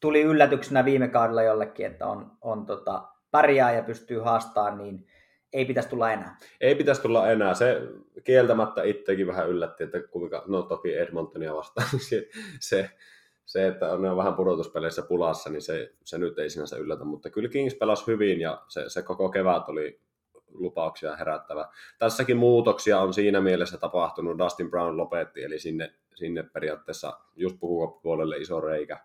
tuli 0.00 0.22
yllätyksenä 0.22 0.84
viime 0.84 1.08
kaudella 1.08 1.42
jollekin, 1.42 1.86
että 1.86 2.06
on, 2.06 2.36
on 2.40 2.66
tota, 2.66 3.08
pärjää 3.30 3.72
ja 3.72 3.82
pystyy 3.82 4.20
haastamaan, 4.20 4.78
niin 4.78 5.06
ei 5.56 5.64
pitäisi 5.64 5.88
tulla 5.88 6.12
enää. 6.12 6.36
Ei 6.60 6.74
pitäisi 6.74 7.02
tulla 7.02 7.30
enää. 7.30 7.54
Se 7.54 7.82
kieltämättä 8.24 8.82
itsekin 8.82 9.26
vähän 9.26 9.48
yllätti, 9.48 9.84
että 9.84 10.00
kuinka, 10.10 10.44
no 10.46 10.62
toki 10.62 10.96
Edmontonia 10.96 11.54
vastaan, 11.54 11.88
niin 11.92 12.00
se, 12.00 12.28
se, 12.60 12.90
se, 13.46 13.66
että 13.66 13.96
ne 13.98 14.10
on 14.10 14.16
vähän 14.16 14.34
pudotuspeleissä 14.34 15.02
pulassa, 15.02 15.50
niin 15.50 15.62
se, 15.62 15.92
se 16.04 16.18
nyt 16.18 16.38
ei 16.38 16.50
sinänsä 16.50 16.76
yllätä, 16.76 17.04
mutta 17.04 17.30
kyllä 17.30 17.48
Kings 17.48 17.74
pelasi 17.74 18.06
hyvin 18.06 18.40
ja 18.40 18.62
se, 18.68 18.84
se 18.88 19.02
koko 19.02 19.28
kevät 19.28 19.68
oli 19.68 20.00
lupauksia 20.48 21.16
herättävä. 21.16 21.68
Tässäkin 21.98 22.36
muutoksia 22.36 23.00
on 23.00 23.14
siinä 23.14 23.40
mielessä 23.40 23.78
tapahtunut. 23.78 24.38
Dustin 24.38 24.70
Brown 24.70 24.96
lopetti, 24.96 25.44
eli 25.44 25.58
sinne, 25.58 25.94
sinne 26.14 26.42
periaatteessa 26.42 27.18
just 27.36 27.56
puolelle 28.02 28.36
iso 28.36 28.60
reikä. 28.60 29.00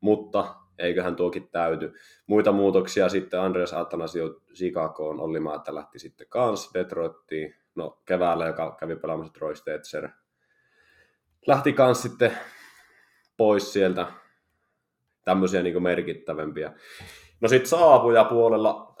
Mutta 0.00 0.54
eiköhän 0.78 1.16
tuokin 1.16 1.48
täyty. 1.48 1.92
Muita 2.26 2.52
muutoksia 2.52 3.08
sitten 3.08 3.40
Andreas 3.40 3.72
Athanasio 3.72 4.40
Chicagoon, 4.54 5.20
Olli 5.20 5.40
Maatta 5.40 5.74
lähti 5.74 5.98
sitten 5.98 6.26
kans 6.28 6.70
Detroittiin, 6.74 7.54
no 7.74 8.02
keväällä, 8.04 8.46
joka 8.46 8.76
kävi 8.80 8.96
pelaamassa 8.96 9.32
Troy 9.32 9.56
Stetzer. 9.56 10.08
Lähti 11.46 11.72
kans 11.72 12.02
sitten 12.02 12.32
pois 13.36 13.72
sieltä 13.72 14.06
tämmöisiä 15.24 15.62
niin 15.62 15.82
merkittävämpiä. 15.82 16.72
No 17.40 17.48
sitten 17.48 17.68
saapuja 17.68 18.24
puolella 18.24 18.94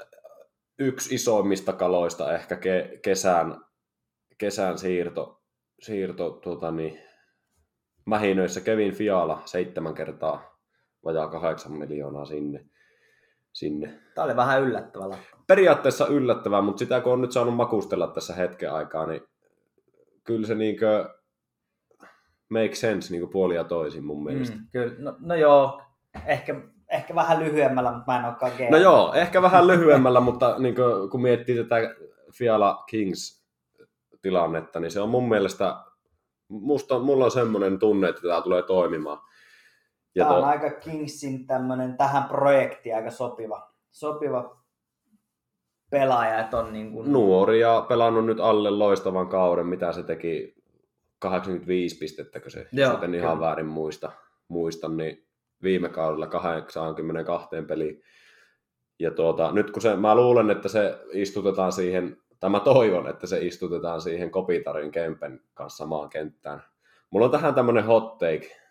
yksi 0.78 1.14
isoimmista 1.14 1.72
kaloista 1.72 2.34
ehkä 2.34 2.54
ke- 2.54 2.98
kesän, 3.02 3.64
kesän 4.38 4.78
siirto, 4.78 5.42
siirto 5.80 6.30
tuota 6.30 6.70
niin, 6.70 7.00
mähinöissä 8.04 8.60
Kevin 8.60 8.94
Fiala 8.94 9.42
seitsemän 9.44 9.94
kertaa 9.94 10.57
vajaa 11.04 11.28
kahdeksan 11.28 11.72
miljoonaa 11.72 12.24
sinne. 12.24 12.64
sinne. 13.52 14.00
Tämä 14.14 14.24
oli 14.24 14.36
vähän 14.36 14.62
yllättävällä. 14.62 15.18
Periaatteessa 15.46 16.06
yllättävää, 16.06 16.62
mutta 16.62 16.78
sitä 16.78 17.00
kun 17.00 17.12
on 17.12 17.20
nyt 17.20 17.32
saanut 17.32 17.56
makustella 17.56 18.06
tässä 18.06 18.34
hetken 18.34 18.72
aikaa, 18.72 19.06
niin 19.06 19.22
kyllä 20.24 20.46
se 20.46 20.54
niinkö 20.54 21.08
make 22.48 22.74
sense 22.74 23.12
niin 23.12 23.28
puoli 23.28 23.54
ja 23.54 23.64
toisin 23.64 24.04
mun 24.04 24.24
mielestä. 24.24 24.56
Mm. 24.56 24.62
Mm, 24.62 24.68
kyllä, 24.72 24.94
no, 24.98 25.16
no 25.20 25.34
joo, 25.34 25.82
ehkä, 26.26 26.60
ehkä 26.88 27.14
vähän 27.14 27.38
lyhyemmällä, 27.38 27.92
mutta 27.92 28.12
mä 28.12 28.18
en 28.18 28.24
olekaan 28.24 28.52
GM. 28.56 28.70
No 28.70 28.76
joo, 28.76 29.14
ehkä 29.14 29.42
vähän 29.42 29.66
lyhyemmällä, 29.66 30.20
mutta 30.20 30.58
niin 30.58 30.74
kuin, 30.74 31.10
kun 31.10 31.22
miettii 31.22 31.56
tätä 31.56 31.76
Fiala 32.32 32.84
Kings 32.90 33.44
tilannetta, 34.22 34.80
niin 34.80 34.90
se 34.90 35.00
on 35.00 35.08
mun 35.08 35.28
mielestä, 35.28 35.76
musta, 36.48 36.98
mulla 36.98 37.24
on 37.24 37.30
semmoinen 37.30 37.78
tunne, 37.78 38.08
että 38.08 38.22
tämä 38.22 38.42
tulee 38.42 38.62
toimimaan. 38.62 39.27
Ja 40.18 40.24
Tämä 40.24 40.36
on 40.36 40.42
to... 40.42 40.48
aika 40.48 40.70
Kingsin 40.70 41.46
tämmönen, 41.46 41.96
tähän 41.96 42.24
projektiin 42.24 42.96
aika 42.96 43.10
sopiva, 43.10 43.72
sopiva 43.90 44.58
pelaaja, 45.90 46.40
että 46.40 46.58
on 46.58 46.72
niin 46.72 46.92
kuin... 46.92 47.12
Nuori 47.12 47.60
ja 47.60 47.86
pelannut 47.88 48.26
nyt 48.26 48.40
alle 48.40 48.70
loistavan 48.70 49.28
kauden, 49.28 49.66
mitä 49.66 49.92
se 49.92 50.02
teki 50.02 50.54
85 51.18 51.98
pistettä, 51.98 52.40
se, 52.48 52.68
Joo, 52.72 52.92
jos 52.92 53.02
en 53.02 53.14
ihan 53.14 53.36
kyllä. 53.36 53.46
väärin 53.46 53.66
muista, 53.66 54.12
muista, 54.48 54.88
niin 54.88 55.26
viime 55.62 55.88
kaudella 55.88 56.26
82 56.26 57.48
peliin. 57.68 58.02
Ja 58.98 59.10
tuota, 59.10 59.52
nyt 59.52 59.70
kun 59.70 59.82
se, 59.82 59.96
mä 59.96 60.14
luulen, 60.14 60.50
että 60.50 60.68
se 60.68 60.98
istutetaan 61.12 61.72
siihen, 61.72 62.16
tai 62.40 62.50
mä 62.50 62.60
toivon, 62.60 63.08
että 63.08 63.26
se 63.26 63.38
istutetaan 63.38 64.00
siihen 64.00 64.30
Kopitarin 64.30 64.90
Kempen 64.90 65.40
kanssa 65.54 65.76
samaan 65.76 66.08
kenttään. 66.08 66.62
Mulla 67.10 67.26
on 67.26 67.32
tähän 67.32 67.54
tämmönen 67.54 67.84
hot 67.84 68.18
take. 68.18 68.67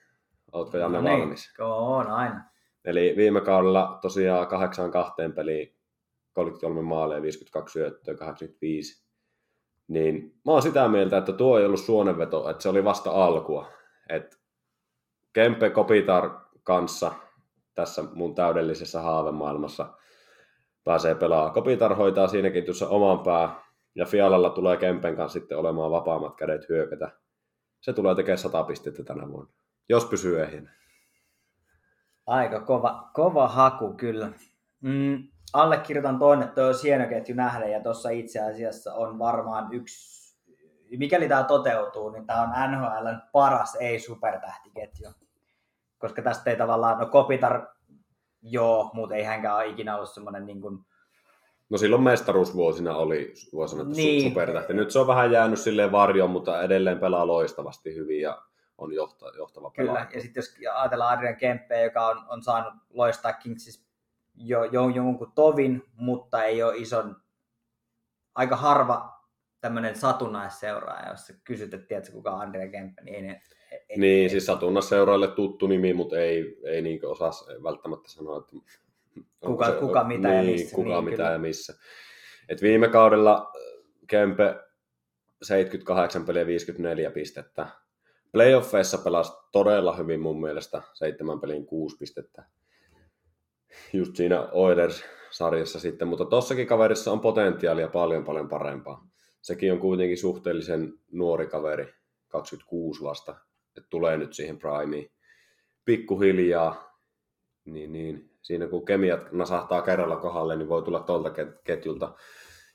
Ootko 0.58 0.78
Janne 0.78 1.02
niin, 1.02 1.20
valmis? 1.20 1.54
On 1.60 2.08
aina. 2.08 2.42
Eli 2.86 3.14
viime 3.18 3.42
kaudella 3.42 4.00
tosiaan 4.02 4.48
82 4.48 5.14
peliin, 5.36 5.76
33 6.34 6.82
maalia, 6.82 7.22
52 7.22 7.74
syöttöä, 7.74 8.16
85. 8.16 9.08
Niin 9.88 10.40
mä 10.46 10.52
oon 10.52 10.62
sitä 10.62 10.88
mieltä, 10.88 11.18
että 11.18 11.34
tuo 11.34 11.60
ei 11.60 11.66
ollut 11.66 11.80
suonenveto, 11.80 12.50
että 12.50 12.64
se 12.64 12.70
oli 12.70 12.84
vasta 12.84 13.12
alkua. 13.12 13.68
Et 14.10 14.40
Kempe 15.34 15.70
Kopitar 15.70 16.30
kanssa 16.64 17.12
tässä 17.76 18.04
mun 18.14 18.36
täydellisessä 18.36 19.02
haavemaailmassa 19.02 19.94
pääsee 20.84 21.16
pelaamaan. 21.16 21.54
Kopitar 21.54 21.96
hoitaa 21.96 22.28
siinäkin 22.28 22.66
tuossa 22.66 22.90
oman 22.90 23.20
pää, 23.20 23.62
ja 23.96 24.06
Fialalla 24.06 24.50
tulee 24.50 24.78
Kempen 24.78 25.16
kanssa 25.16 25.40
sitten 25.40 25.58
olemaan 25.58 25.92
vapaammat 25.92 26.36
kädet 26.36 26.70
hyökätä. 26.70 27.12
Se 27.82 27.94
tulee 27.94 28.16
tekemään 28.16 28.38
100 28.38 28.64
pistettä 28.64 29.04
tänä 29.04 29.28
vuonna, 29.28 29.54
jos 29.90 30.06
pysyy 30.06 30.42
ehjänä. 30.42 30.72
Aika 32.28 32.60
kova, 32.60 33.10
kova 33.14 33.48
haku 33.48 33.94
kyllä. 33.94 34.32
Mm, 34.82 35.28
allekirjoitan 35.54 36.20
toinen, 36.20 36.44
että 36.44 36.56
tuo 36.56 36.66
olisi 36.66 36.88
hieno 36.88 37.08
ketju 37.08 37.36
nähdä 37.36 37.68
ja 37.68 37.84
tuossa 37.84 38.10
itse 38.10 38.40
asiassa 38.40 38.94
on 38.94 39.20
varmaan 39.20 39.74
yksi, 39.74 40.36
mikäli 40.98 41.28
tämä 41.28 41.44
toteutuu, 41.44 42.10
niin 42.10 42.28
tämä 42.28 42.42
on 42.42 42.72
NHLn 42.72 43.22
paras 43.32 43.76
ei-supertähtiketju. 43.76 45.10
Koska 45.98 46.22
tästä 46.22 46.50
ei 46.50 46.58
tavallaan, 46.58 47.00
no 47.00 47.06
Kopitar, 47.06 47.68
joo, 48.42 48.92
mutta 48.94 49.16
ei 49.16 49.24
hänkään 49.24 49.56
ole 49.56 49.68
ikinä 49.68 49.96
ollut 49.96 50.10
semmoinen 50.10 50.46
niin 50.46 50.62
kuin, 50.62 50.80
No 51.70 51.78
silloin 51.78 52.04
mestaruusvuosina 52.04 52.96
oli, 52.96 53.34
voi 53.54 53.70
sanoa, 53.70 53.84
että 53.84 53.96
niin. 53.96 54.30
supertähti. 54.30 54.74
Nyt 54.74 54.92
se 54.92 55.00
on 55.00 55.08
vähän 55.08 55.32
jäänyt 55.32 55.60
silleen 55.60 55.92
varjoon, 55.92 56.30
mutta 56.30 56.64
edelleen 56.64 57.00
pelaa 57.00 57.28
loistavasti 57.28 57.96
hyvin 57.96 58.22
ja 58.22 58.42
on 58.78 58.94
johta, 58.94 59.26
johtava 59.38 59.72
Kyllä, 59.72 59.88
pelaaja. 59.92 60.10
ja 60.14 60.22
sitten 60.22 60.42
jos 60.42 60.56
ajatellaan 60.76 61.18
Adrian 61.18 61.36
Kemppeä, 61.36 61.84
joka 61.84 62.08
on, 62.08 62.26
on 62.30 62.44
saanut 62.44 62.74
loistaa 62.90 63.34
Kingsissä 63.34 63.88
jo, 64.36 64.64
jo 64.64 64.90
jonkun 64.90 65.32
tovin, 65.36 65.84
mutta 65.96 66.44
ei 66.44 66.64
ole 66.64 66.78
ison, 66.78 67.16
aika 68.36 68.56
harva 68.56 69.18
tämmöinen 69.62 69.96
satunnaisseuraaja, 69.96 71.10
jos 71.10 71.28
sä 71.28 71.34
kysyt, 71.44 71.74
että 71.74 71.88
tiedätkö 71.88 72.12
kuka 72.12 72.32
on 72.32 72.42
Adrian 72.42 72.72
Kempe, 72.72 73.02
niin 73.02 73.16
ei 73.16 73.22
ne... 73.22 73.42
Ei, 73.72 73.98
Niin, 73.98 74.24
ei, 74.24 74.30
siis 74.30 74.46
satunnasseuraille 74.46 75.28
tuttu 75.28 75.68
nimi, 75.68 75.94
mutta 75.94 76.20
ei, 76.20 76.58
ei 76.64 76.82
niin 76.82 77.06
osaa 77.06 77.32
välttämättä 77.64 78.10
sanoa, 78.10 78.38
että 78.38 78.52
Kuka- 79.46 79.72
kuka 79.72 80.04
mitä 80.04 80.34
ja 80.34 80.44
missä, 80.44 80.76
Kuka 80.76 80.90
niin, 80.90 81.04
mitä 81.04 81.16
kyllä. 81.16 81.32
ja 81.32 81.40
missä. 81.40 81.74
Et 82.50 82.62
viime 82.62 82.88
kaudella 82.88 83.52
Kempe 84.08 84.56
78 85.42 86.26
peliä 86.26 86.46
54 86.46 87.12
pistettä. 87.12 87.68
Playoffeissa 88.32 88.98
pelasi 88.98 89.32
todella 89.52 89.96
hyvin 89.96 90.20
mun 90.20 90.42
mielestä, 90.42 90.82
seitsemän 90.94 91.40
pelin 91.40 91.66
kuusi 91.66 91.98
pistettä. 91.98 92.46
Just 93.94 94.16
siinä 94.16 94.50
Oilers-sarjassa 94.52 95.80
sitten, 95.80 96.08
mutta 96.08 96.26
tossakin 96.26 96.68
kaverissa 96.68 97.12
on 97.12 97.20
potentiaalia 97.20 97.88
paljon 97.88 98.24
paljon 98.24 98.50
parempaa. 98.50 99.08
Sekin 99.42 99.74
on 99.74 99.80
kuitenkin 99.80 100.18
suhteellisen 100.18 100.94
nuori 101.12 101.48
kaveri, 101.48 101.94
26 102.28 103.04
vasta, 103.04 103.36
että 103.78 103.88
tulee 103.90 104.18
nyt 104.18 104.34
siihen 104.34 104.60
primeen 104.60 105.10
pikkuhiljaa, 105.86 107.00
niin, 107.66 107.92
niin 107.92 108.32
siinä 108.42 108.68
kun 108.68 108.86
kemiat 108.86 109.32
nasahtaa 109.32 109.82
kerralla 109.82 110.16
kohdalle, 110.16 110.56
niin 110.56 110.70
voi 110.70 110.84
tulla 110.84 111.00
tuolta 111.00 111.30
ket- 111.30 111.62
ketjulta, 111.64 112.14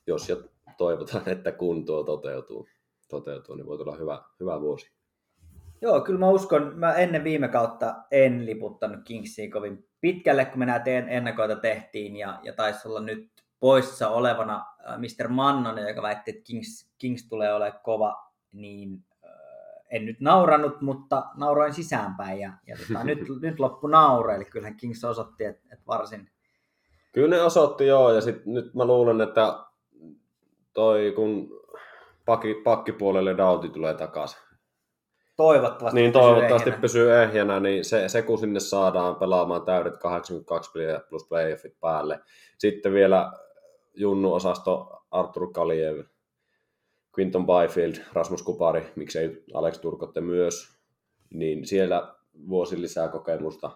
jos 0.07 0.29
ja 0.29 0.37
toivotaan, 0.79 1.29
että 1.29 1.53
kun 1.53 1.85
tuo 1.85 2.05
toteutuu, 2.05 2.69
toteutuu 3.09 3.55
niin 3.55 3.67
voi 3.67 3.79
tulla 3.79 3.97
hyvä, 3.97 4.23
hyvä 4.41 4.61
vuosi. 4.61 5.02
Joo, 5.83 6.01
kyllä 6.01 6.19
mä 6.19 6.29
uskon, 6.29 6.73
mä 6.75 6.93
ennen 6.93 7.25
viime 7.25 7.49
kautta 7.49 7.95
en 8.11 8.47
liputtanut 8.47 9.01
Kingsiin 9.05 9.51
kovin 9.51 9.89
pitkälle, 10.01 10.45
kun 10.45 10.59
me 10.59 10.67
näitä 10.67 10.91
en- 10.91 11.09
ennakoita 11.09 11.57
tehtiin, 11.57 12.17
ja, 12.17 12.41
ja 12.43 12.53
taisi 12.53 12.89
olla 12.89 13.01
nyt 13.01 13.31
poissa 13.61 14.09
olevana 14.09 14.67
äh, 14.89 14.99
Mr. 14.99 15.29
Mannonen, 15.29 15.89
joka 15.89 16.03
väitti, 16.03 16.31
että 16.31 16.43
Kings, 16.45 16.93
Kings 16.99 17.29
tulee 17.29 17.55
olemaan 17.55 17.81
kova, 17.83 18.33
niin 18.53 19.05
äh, 19.25 19.31
en 19.91 20.07
nyt 20.07 20.21
nauranut, 20.21 20.81
mutta 20.81 21.25
nauroin 21.37 21.75
sisäänpäin, 21.75 22.41
ja, 22.41 22.53
ja 22.67 22.77
tota, 22.77 23.05
nyt, 23.15 23.19
nyt 23.43 23.61
loppu 23.61 23.87
nauro, 23.87 24.35
eli 24.35 24.45
kyllähän 24.45 24.77
Kings 24.77 25.05
osoitti, 25.05 25.45
että, 25.45 25.69
että 25.73 25.85
varsin, 25.87 26.29
Kyllä 27.13 27.37
ne 27.37 27.43
osoitti 27.43 27.87
joo, 27.87 28.13
ja 28.13 28.21
sit 28.21 28.47
nyt 28.47 28.75
mä 28.75 28.85
luulen, 28.85 29.21
että 29.21 29.65
toi 30.73 31.13
kun 31.17 31.61
pakki, 32.25 32.55
pakkipuolelle 32.65 33.37
Dauti 33.37 33.69
tulee 33.69 33.95
takaisin, 33.95 34.41
toivottavasti 35.37 36.01
niin 36.01 36.13
pysyy 36.13 36.23
toivottavasti 36.23 36.69
ehjänä. 36.71 36.81
pysyy 36.81 37.15
ehjänä, 37.23 37.61
niin 37.61 37.85
se, 37.85 38.09
se 38.09 38.23
kun 38.23 38.39
sinne 38.39 38.61
saadaan 38.61 39.17
pelaamaan 39.17 39.63
täydet 39.63 39.97
82 39.97 40.71
peliä 40.73 41.01
plus 41.09 41.29
playoffit 41.29 41.81
päälle. 41.81 42.21
Sitten 42.59 42.93
vielä 42.93 43.33
Junnu-osasto 43.95 45.03
Artur 45.11 45.53
Kaliev, 45.53 46.01
Quinton 47.19 47.47
Byfield, 47.47 47.95
Rasmus 48.13 48.43
Kupari, 48.43 48.93
miksei 48.97 49.45
Alex 49.55 49.79
Turkotte 49.79 50.21
myös, 50.21 50.79
niin 51.31 51.67
siellä 51.67 52.15
vuosi 52.49 52.81
lisää 52.81 53.09
kokemusta, 53.09 53.71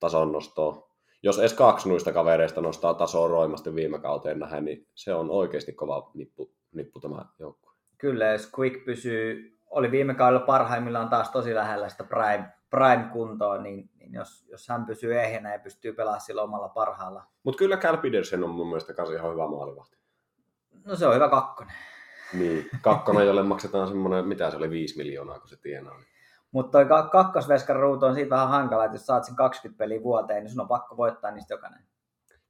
tason 0.00 0.32
nostoa. 0.32 0.92
Jos 1.22 1.38
edes 1.38 1.54
kaksi 1.54 1.88
noista 1.88 2.12
kavereista 2.12 2.60
nostaa 2.60 2.94
tasoa 2.94 3.28
roimasti 3.28 3.74
viime 3.74 3.98
kauteen 3.98 4.38
nähden, 4.38 4.64
niin 4.64 4.86
se 4.94 5.14
on 5.14 5.30
oikeasti 5.30 5.72
kova 5.72 6.10
nippu, 6.14 6.52
nippu 6.72 7.00
tämä 7.00 7.24
joukkue. 7.38 7.72
Kyllä, 7.98 8.26
jos 8.26 8.50
Quick 8.58 8.84
pysyy, 8.84 9.58
oli 9.72 9.90
viime 9.90 10.14
kaudella 10.14 10.46
parhaimmillaan 10.46 11.08
taas 11.08 11.30
tosi 11.30 11.54
lähellä 11.54 11.88
sitä 11.88 12.04
prime, 12.04 12.52
prime-kuntoa, 12.70 13.58
niin, 13.58 13.90
niin 13.98 14.12
jos, 14.12 14.44
jos 14.48 14.68
hän 14.68 14.86
pysyy 14.86 15.20
ehjänä 15.20 15.52
ja 15.52 15.58
pystyy 15.58 15.92
pelaamaan 15.92 16.20
sillä 16.20 16.42
omalla 16.42 16.68
parhaalla, 16.68 17.24
Mutta 17.44 17.58
kyllä 17.58 17.76
Cal 17.76 17.96
Petersen 17.96 18.44
on 18.44 18.50
mun 18.50 18.66
mielestä 18.66 18.94
kanssa 18.94 19.14
ihan 19.14 19.32
hyvä 19.32 19.48
maalivahti. 19.48 19.96
no 20.84 20.96
se 20.96 21.06
on 21.06 21.14
hyvä 21.14 21.28
kakkonen. 21.28 21.74
Niin, 22.32 22.68
kakkonen, 22.82 23.26
jolle 23.26 23.42
maksetaan 23.42 23.88
semmoinen, 23.88 24.28
mitä 24.28 24.50
se 24.50 24.56
oli, 24.56 24.70
5 24.70 24.96
miljoonaa, 24.96 25.38
kun 25.38 25.48
se 25.48 25.56
tienaa. 25.56 25.96
Niin. 25.96 26.06
Mutta 26.52 26.70
toi 26.78 26.84
ka- 26.86 27.08
kakkosveskan 27.08 27.76
ruutu 27.76 28.06
on 28.06 28.14
siitä 28.14 28.30
vähän 28.30 28.48
hankala, 28.48 28.84
että 28.84 28.94
jos 28.94 29.06
saat 29.06 29.24
sen 29.24 29.36
20 29.36 29.78
peliä 29.78 30.02
vuoteen, 30.02 30.42
niin 30.44 30.50
sun 30.52 30.60
on 30.60 30.68
pakko 30.68 30.96
voittaa 30.96 31.30
niistä 31.30 31.54
jokainen. 31.54 31.84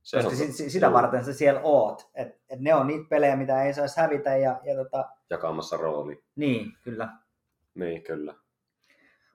Se 0.02 0.16
Koska 0.16 0.30
on 0.30 0.36
si- 0.36 0.52
si- 0.52 0.70
sitä 0.70 0.92
varten 0.92 1.24
sä 1.24 1.32
siellä 1.32 1.60
oot. 1.64 2.10
Et, 2.14 2.28
et 2.50 2.60
ne 2.60 2.74
on 2.74 2.86
niitä 2.86 3.06
pelejä, 3.08 3.36
mitä 3.36 3.62
ei 3.62 3.74
saisi 3.74 4.00
hävitä. 4.00 4.36
Ja, 4.36 4.60
ja 4.64 4.74
tota, 4.84 5.08
jakamassa 5.30 5.76
rooli. 5.76 6.24
niin, 6.36 6.72
kyllä. 6.84 7.08
Niin, 7.74 8.02
kyllä. 8.02 8.34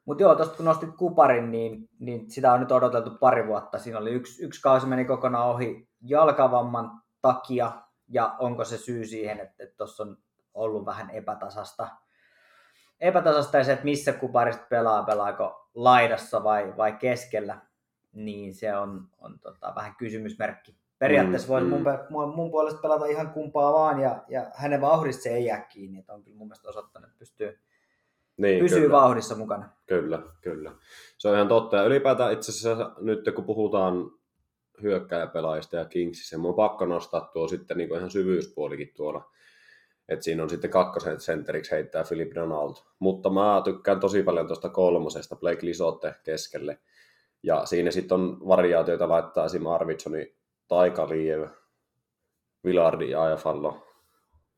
Mutta 0.05 0.23
joo, 0.23 0.35
tuosta 0.35 0.55
kun 0.55 0.65
nostit 0.65 0.89
Kuparin, 0.97 1.51
niin, 1.51 1.89
niin 1.99 2.31
sitä 2.31 2.53
on 2.53 2.59
nyt 2.59 2.71
odoteltu 2.71 3.09
pari 3.19 3.47
vuotta. 3.47 3.77
Siinä 3.79 3.97
oli 3.99 4.11
yksi, 4.11 4.45
yksi 4.45 4.61
kausi 4.61 4.87
meni 4.87 5.05
kokonaan 5.05 5.49
ohi 5.49 5.89
jalkavamman 6.01 7.01
takia, 7.21 7.71
ja 8.07 8.35
onko 8.39 8.65
se 8.65 8.77
syy 8.77 9.05
siihen, 9.05 9.39
että 9.39 9.77
tuossa 9.77 10.03
on 10.03 10.17
ollut 10.53 10.85
vähän 10.85 11.09
epätasasta, 11.09 11.87
epätasasta 12.99 13.57
ja 13.57 13.63
se, 13.63 13.73
että 13.73 13.85
missä 13.85 14.13
Kuparista 14.13 14.65
pelaa, 14.69 15.03
pelaako 15.03 15.69
laidassa 15.73 16.43
vai, 16.43 16.77
vai 16.77 16.91
keskellä, 16.91 17.57
niin 18.25 18.53
se 18.55 18.75
on, 18.75 19.07
on 19.19 19.39
tota, 19.39 19.73
vähän 19.75 19.95
kysymysmerkki. 19.95 20.75
Periaatteessa 20.99 21.47
Mm, 21.47 21.51
voisi 21.51 21.67
mm. 21.67 21.83
mun, 22.09 22.35
mun, 22.35 22.51
puolesta 22.51 22.81
pelata 22.81 23.05
ihan 23.05 23.29
kumpaa 23.29 23.73
vaan, 23.73 23.99
ja, 23.99 24.23
ja 24.27 24.45
hänen 24.55 24.81
vauhdista 24.81 25.23
se 25.23 25.29
ei 25.29 25.45
jää 25.45 25.61
kiinni, 25.61 25.99
että 25.99 26.13
on 26.13 26.23
kyllä 26.23 26.37
mun 26.37 26.47
mielestä 26.47 26.69
osoittanut, 26.69 27.07
että 27.09 27.19
pystyy, 27.19 27.59
Niin, 28.37 28.59
pysyy 28.59 28.81
kyllä. 28.81 28.97
vauhdissa 28.97 29.35
mukana. 29.35 29.69
Kyllä, 29.85 30.21
kyllä. 30.41 30.71
Se 31.17 31.27
on 31.27 31.35
ihan 31.35 31.47
totta. 31.47 31.77
Ja 31.77 31.83
ylipäätään 31.83 32.33
itse 32.33 32.51
asiassa 32.51 32.91
nyt 32.99 33.19
kun 33.35 33.45
puhutaan 33.45 34.11
hyökkäjäpelaajista 34.81 35.75
ja 35.75 35.85
Kingsissa, 35.85 36.37
mun 36.37 36.49
on 36.49 36.55
pakko 36.55 36.85
nostaa 36.85 37.29
tuo 37.33 37.47
sitten 37.47 37.77
niin 37.77 37.95
ihan 37.95 38.11
syvyyspuolikin 38.11 38.93
tuolla. 38.95 39.31
että 40.09 40.23
siinä 40.23 40.43
on 40.43 40.49
sitten 40.49 40.69
kakkosen 40.69 41.19
sentteriksi 41.19 41.71
heittää 41.71 42.03
Philip 42.07 42.35
Donald. 42.35 42.75
Mutta 42.99 43.29
mä 43.29 43.61
tykkään 43.63 43.99
tosi 43.99 44.23
paljon 44.23 44.47
tuosta 44.47 44.69
kolmosesta, 44.69 45.35
Blake 45.35 45.65
Lisotte 45.65 46.15
keskelle. 46.23 46.79
Ja 47.43 47.65
siinä 47.65 47.91
sitten 47.91 48.15
on 48.15 48.47
variaatioita 48.47 49.09
laittaa 49.09 49.45
esim. 49.45 49.67
Arvitsoni, 49.67 50.35
Taika 50.67 51.09
Liev, 51.09 51.47
Villardi 52.63 53.09
ja 53.09 53.23
Ajafallo. 53.23 53.83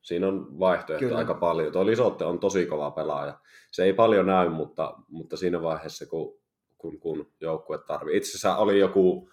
Siinä 0.02 0.28
on 0.28 0.58
vaihtoehtoja 0.58 1.08
Kyllä. 1.08 1.18
aika 1.18 1.34
paljon. 1.34 1.72
Tuo 1.72 1.86
Lisotte 1.86 2.24
on 2.24 2.38
tosi 2.38 2.66
kova 2.66 2.90
pelaaja. 2.90 3.38
Se 3.70 3.84
ei 3.84 3.92
paljon 3.92 4.26
näy, 4.26 4.48
mutta, 4.48 4.94
mutta 5.08 5.36
siinä 5.36 5.62
vaiheessa, 5.62 6.06
kun, 6.06 6.40
kun, 6.78 7.00
kun 7.00 7.32
joukkue 7.40 7.78
tarvii. 7.78 8.16
Itse 8.16 8.30
asiassa 8.30 8.56
oli 8.56 8.78
joku 8.78 9.30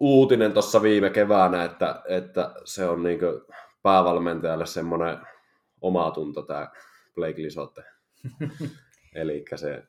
uutinen 0.00 0.52
tuossa 0.52 0.82
viime 0.82 1.10
keväänä, 1.10 1.64
että, 1.64 2.02
että 2.08 2.54
se 2.64 2.88
on 2.88 3.02
niin 3.02 3.20
päävalmentajalle 3.82 4.66
semmoinen 4.66 5.18
omatunto 5.80 6.42
tämä 6.42 6.68
Blake 7.14 7.42
Lisotte. 7.42 7.84
Eli 9.14 9.44
se 9.54 9.82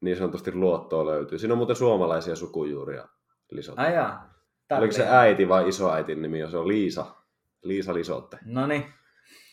niin 0.00 0.16
sanotusti 0.16 0.54
luottoa 0.54 1.06
löytyy. 1.06 1.38
Siinä 1.38 1.54
on 1.54 1.58
muuten 1.58 1.76
suomalaisia 1.76 2.36
sukujuuria 2.36 3.08
Lisotte. 3.50 3.82
Ai 3.82 3.94
jaa. 3.94 4.34
Oliko 4.78 4.92
se 4.92 5.08
äiti 5.08 5.48
vai 5.48 5.68
isoäitin 5.68 6.22
nimi? 6.22 6.50
Se 6.50 6.56
on 6.56 6.68
Liisa. 6.68 7.06
Liisa 7.62 7.94
Lisotte. 7.94 8.38
No 8.44 8.66
niin. 8.66 8.84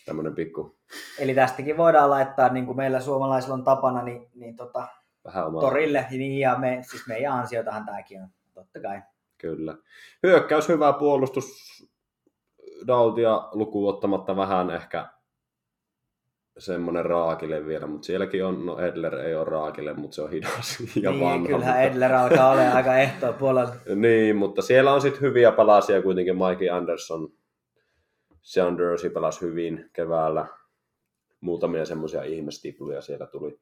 Tämmönen 0.05 0.35
pikku 0.35 0.75
Eli 1.19 1.35
tästäkin 1.35 1.77
voidaan 1.77 2.09
laittaa, 2.09 2.49
niin 2.49 2.65
kuin 2.65 2.77
meillä 2.77 2.99
suomalaisilla 2.99 3.53
on 3.53 3.63
tapana, 3.63 4.03
niin, 4.03 4.29
niin 4.35 4.55
tota, 4.55 4.87
vähän 5.25 5.47
oma. 5.47 5.59
torille. 5.59 6.07
Niin, 6.09 6.39
ja 6.39 6.57
me, 6.57 6.79
siis 6.89 7.07
meidän 7.07 7.33
ansiotahan 7.33 7.85
tämäkin 7.85 8.21
on, 8.21 8.29
totta 8.53 8.79
kai. 8.81 9.01
Kyllä. 9.37 9.77
Hyökkäys, 10.23 10.69
hyvä 10.69 10.93
puolustus. 10.93 11.45
Dautia 12.87 13.49
lukuun 13.51 13.89
ottamatta 13.89 14.35
vähän 14.35 14.71
ehkä 14.71 15.09
semmoinen 16.57 17.05
raakille 17.05 17.65
vielä, 17.65 17.87
mutta 17.87 18.05
sielläkin 18.05 18.45
on, 18.45 18.65
no 18.65 18.79
Edler 18.79 19.15
ei 19.15 19.35
ole 19.35 19.45
raakille, 19.45 19.93
mutta 19.93 20.15
se 20.15 20.21
on 20.21 20.31
hidas 20.31 20.77
ja 21.01 21.11
niin, 21.11 21.23
vanha. 21.23 21.47
kyllähän 21.47 21.75
mutta... 21.75 21.81
Edler 21.81 22.13
alkaa 22.13 22.51
olla 22.51 22.71
aika 22.71 22.97
ehtoa 22.97 23.33
puolella. 23.33 23.75
Niin, 23.95 24.35
mutta 24.35 24.61
siellä 24.61 24.93
on 24.93 25.01
sitten 25.01 25.21
hyviä 25.21 25.51
palasia 25.51 26.01
kuitenkin. 26.01 26.35
Mikey 26.35 26.69
Anderson, 26.69 27.27
Sandersi 28.41 29.09
pelasi 29.09 29.41
hyvin 29.41 29.89
keväällä. 29.93 30.47
Muutamia 31.41 31.85
semmoisia 31.85 32.23
ihmestipluja 32.23 33.01
siellä 33.01 33.27
tuli. 33.27 33.59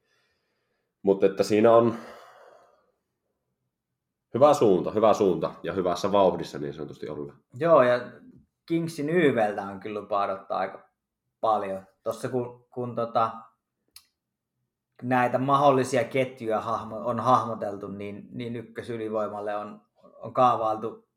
Mutta 1.01 1.25
että 1.25 1.43
siinä 1.43 1.71
on 1.71 1.95
hyvä 4.34 4.53
suunta, 4.53 4.91
hyvä 4.91 5.13
suunta 5.13 5.53
ja 5.63 5.73
hyvässä 5.73 6.12
vauhdissa 6.12 6.60
niin 6.60 6.73
sanotusti 6.73 7.10
olla. 7.10 7.34
Joo, 7.60 7.84
ja 7.84 8.12
Kingsin 8.67 9.10
YVltä 9.10 9.62
on 9.62 9.79
kyllä 9.79 10.01
lupa 10.01 10.23
odottaa 10.23 10.60
aika 10.60 10.89
paljon. 11.41 11.88
Tuossa 12.03 12.29
kun, 12.29 12.65
kun 12.69 12.95
tota, 12.95 13.31
näitä 15.01 15.37
mahdollisia 15.37 16.03
ketjuja 16.03 16.61
hahmo, 16.61 16.97
on 16.97 17.19
hahmoteltu, 17.19 17.87
niin, 17.87 18.27
niin 18.31 18.55
ykkösylivoimalle 18.55 19.55
on, 19.55 19.81
on 20.21 20.33
kaavailtu 20.33 21.07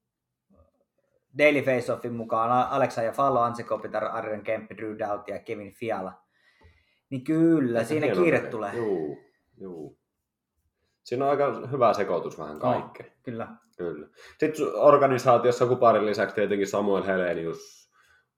Daily 1.39 1.61
Face-Offin 1.61 2.13
mukaan 2.13 2.69
Alexa 2.71 3.03
ja 3.03 3.13
Fallo, 3.13 3.41
Anse 3.41 3.63
Kopitar, 3.63 4.05
Arjen 4.05 4.43
Kempi, 4.43 4.77
Drew 4.77 4.99
Doubt 4.99 5.29
ja 5.29 5.39
Kevin 5.39 5.73
Fiala. 5.73 6.13
Niin 7.11 7.25
kyllä, 7.25 7.79
Aika 7.79 7.89
siinä 7.89 8.15
kiire 8.15 8.39
peli. 8.39 8.51
tulee. 8.51 8.77
Juu, 8.77 9.19
juu. 9.57 9.99
Siinä 11.03 11.25
on 11.25 11.31
aika 11.31 11.69
hyvä 11.71 11.93
sekoitus 11.93 12.39
vähän 12.39 12.59
kaikkea. 12.59 13.07
Kyllä. 13.23 13.49
Kyllä. 13.77 14.09
Sitten 14.39 14.67
organisaatiossa 14.75 15.67
kuparin 15.67 16.07
lisäksi 16.07 16.35
tietenkin 16.35 16.67
Samuel 16.67 17.03
Helenius, 17.03 17.91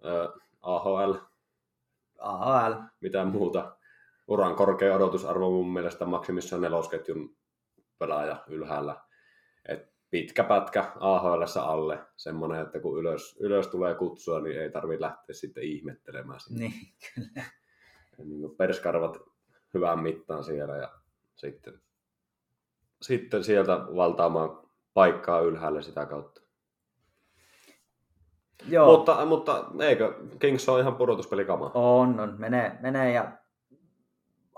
äh, 0.07 0.43
AHL, 0.61 1.15
AHL. 2.19 2.73
mitään 3.01 3.29
muuta. 3.29 3.77
Uran 4.29 4.55
korkea 4.55 4.95
odotusarvo 4.95 5.51
mun 5.51 5.73
mielestä 5.73 6.05
maksimissaan 6.05 6.63
nelosketjun 6.63 7.37
pelaaja 7.99 8.45
ylhäällä. 8.49 8.97
Et 9.69 9.93
pitkä 10.11 10.45
pätkä 10.45 10.93
AHL 11.01 11.43
alle, 11.57 11.99
semmoinen, 12.17 12.61
että 12.61 12.81
kun 12.81 12.99
ylös, 12.99 13.37
ylös 13.41 13.67
tulee 13.67 13.95
kutsua, 13.95 14.41
niin 14.41 14.61
ei 14.61 14.71
tarvitse 14.71 15.01
lähteä 15.01 15.35
sitten 15.35 15.63
ihmettelemään 15.63 16.41
sinne. 16.41 16.61
Niin, 16.61 16.95
kyllä. 17.15 17.45
niin 18.19 18.57
perskarvat 18.57 19.19
hyvään 19.75 19.99
mittaan 19.99 20.45
siellä 20.45 20.77
ja 20.77 20.93
sitten, 21.35 21.81
sitten 23.03 23.45
sieltä 23.45 23.73
valtaamaan 23.73 24.69
paikkaa 24.95 25.41
ylhäälle 25.41 25.83
sitä 25.83 26.07
kautta. 26.07 26.48
Joo. 28.67 28.97
Mutta, 28.97 29.25
mutta 29.27 29.65
eikö 29.81 30.15
Kings 30.39 30.69
ole 30.69 30.81
ihan 30.81 30.97
pudotuspelikama? 30.97 31.71
On, 31.75 32.21
on. 32.21 32.35
Menee, 32.39 32.79
menee 32.81 33.13
ja 33.13 33.33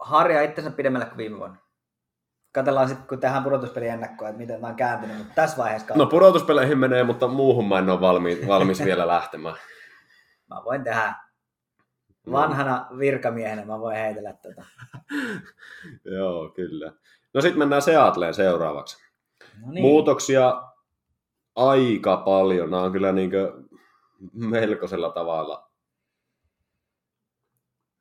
harjaa 0.00 0.42
itsensä 0.42 0.70
pidemmälle 0.70 1.06
kuin 1.06 1.16
viime 1.16 1.38
vuonna. 1.38 1.56
Katellaan 2.52 2.88
sitten, 2.88 3.06
kun 3.06 3.20
tehdään 3.20 3.44
pudotuspeliennakkoa, 3.44 4.28
että 4.28 4.38
miten 4.38 4.56
tämä 4.56 4.70
on 4.70 4.76
kääntynyt, 4.76 5.18
mutta 5.18 5.34
tässä 5.34 5.56
vaiheessa 5.56 5.86
No 5.86 5.98
kautta 5.98 6.10
pudotuspeleihin 6.10 6.78
menee, 6.78 7.04
mutta 7.04 7.28
muuhun 7.28 7.68
mä 7.68 7.78
en 7.78 7.90
ole 7.90 8.00
valmi, 8.00 8.38
valmis 8.46 8.84
vielä 8.84 9.06
lähtemään. 9.06 9.54
mä 10.50 10.62
voin 10.64 10.84
tehdä 10.84 11.14
vanhana 12.32 12.86
virkamiehenä, 12.98 13.64
mä 13.64 13.80
voin 13.80 13.96
heitellä 13.96 14.32
tätä. 14.32 14.64
Joo, 16.18 16.48
kyllä. 16.48 16.92
No 17.34 17.40
sitten 17.40 17.58
mennään 17.58 17.82
Seattleen 17.82 18.34
seuraavaksi. 18.34 18.96
No 19.60 19.72
niin. 19.72 19.82
Muutoksia 19.82 20.62
aika 21.56 22.16
paljon. 22.16 22.70
Nämä 22.70 22.82
on 22.82 22.92
kyllä 22.92 23.12
niin 23.12 23.30
melkoisella 24.32 25.10
tavalla 25.10 25.70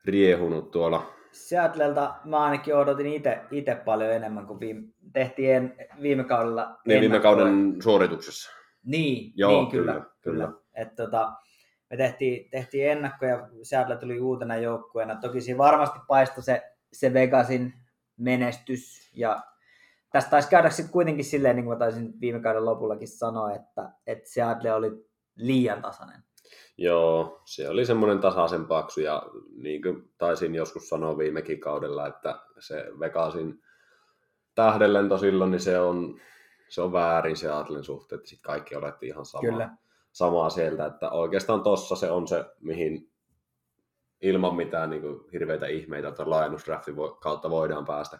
riehunut 0.05 0.71
tuolla. 0.71 1.13
Seattlelta 1.31 2.15
mä 2.25 2.37
ainakin 2.37 2.75
odotin 2.75 3.23
itse 3.51 3.75
paljon 3.85 4.13
enemmän 4.13 4.47
kuin 4.47 4.59
viime, 4.59 4.87
tehtiin 5.13 5.55
en, 5.55 5.75
viime 6.01 6.23
kaudella. 6.23 6.79
Niin 6.87 7.01
viime 7.01 7.19
kauden 7.19 7.75
suorituksessa. 7.83 8.51
Niin, 8.85 9.33
Joo, 9.35 9.51
niin 9.51 9.71
kyllä. 9.71 9.93
kyllä, 9.93 10.05
kyllä. 10.21 10.47
kyllä. 10.47 10.59
Et 10.75 10.95
tota, 10.95 11.33
me 11.89 11.97
tehtiin, 11.97 12.49
tehtiin 12.49 12.91
ennakkoja, 12.91 13.49
Seattle 13.63 13.97
tuli 13.97 14.19
uutena 14.19 14.57
joukkueena. 14.57 15.15
Toki 15.15 15.41
siinä 15.41 15.57
varmasti 15.57 15.99
paistoi 16.07 16.43
se, 16.43 16.61
se 16.93 17.13
Vegasin 17.13 17.73
menestys. 18.17 19.11
Ja 19.13 19.43
tästä 20.11 20.29
taisi 20.29 20.49
käydä 20.49 20.69
sitten 20.69 20.93
kuitenkin 20.93 21.25
silleen, 21.25 21.55
niin 21.55 21.65
kuin 21.65 21.75
mä 21.75 21.79
taisin 21.79 22.21
viime 22.21 22.39
kauden 22.39 22.65
lopullakin 22.65 23.07
sanoa, 23.07 23.51
että, 23.51 23.91
että 24.07 24.29
Seattle 24.29 24.73
oli 24.73 25.08
liian 25.39 25.81
tasainen. 25.81 26.23
Joo, 26.77 27.41
se 27.45 27.69
oli 27.69 27.85
semmoinen 27.85 28.19
tasaisen 28.19 28.65
paksu 28.65 29.01
ja 29.01 29.23
niin 29.55 29.81
kuin 29.81 30.13
taisin 30.17 30.55
joskus 30.55 30.89
sanoa 30.89 31.17
viimekin 31.17 31.59
kaudella, 31.59 32.07
että 32.07 32.39
se 32.59 32.85
Vegasin 32.99 33.61
tähdenlento 34.55 35.17
silloin, 35.17 35.51
niin 35.51 35.61
se 35.61 35.79
on, 35.79 36.19
se 36.69 36.81
on 36.81 36.93
väärin 36.93 37.37
se 37.37 37.51
Atlen 37.51 37.83
suhteen, 37.83 38.19
että 38.19 38.29
sitten 38.29 38.51
kaikki 38.51 38.75
oletti 38.75 39.07
ihan 39.07 39.25
samaa, 39.25 39.51
Kyllä. 39.51 39.69
samaa 40.11 40.49
sieltä, 40.49 40.85
että 40.85 41.09
oikeastaan 41.09 41.63
tossa 41.63 41.95
se 41.95 42.11
on 42.11 42.27
se, 42.27 42.45
mihin 42.59 43.11
ilman 44.21 44.55
mitään 44.55 44.89
niin 44.89 45.01
kuin 45.01 45.19
hirveitä 45.33 45.67
ihmeitä 45.67 46.11
tai 46.11 46.25
laajennusdraftin 46.25 46.95
kautta 47.21 47.49
voidaan 47.49 47.85
päästä. 47.85 48.19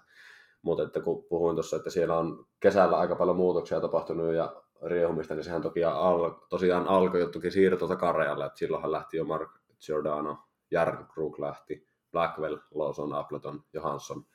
Mutta 0.62 0.84
että 0.84 1.02
kun 1.02 1.24
puhuin 1.24 1.56
tuossa, 1.56 1.78
että 1.78 1.90
siellä 1.90 2.18
on 2.18 2.46
kesällä 2.60 2.98
aika 2.98 3.16
paljon 3.16 3.38
muutoksia 3.38 3.82
tapahtunut 3.82 4.34
ja 4.34 4.64
riehumista, 4.86 5.36
niin 5.36 5.44
sehän 5.44 5.62
toki 5.62 5.84
al- 5.84 6.32
tosiaan 6.50 6.88
alkoi 6.88 7.30
toki 7.32 7.52
siirto 7.52 7.88
takarajalle, 7.88 8.46
että 8.46 8.60
silloinhan 8.60 8.92
lähti 8.92 9.18
jo 9.18 9.26
Mark 9.26 9.50
Giordano, 9.86 10.38
Järnkrug 10.72 11.40
lähti, 11.40 11.88
Blackwell, 12.12 12.58
Lawson, 12.72 13.14
Appleton, 13.14 13.64
Johansson 13.74 14.26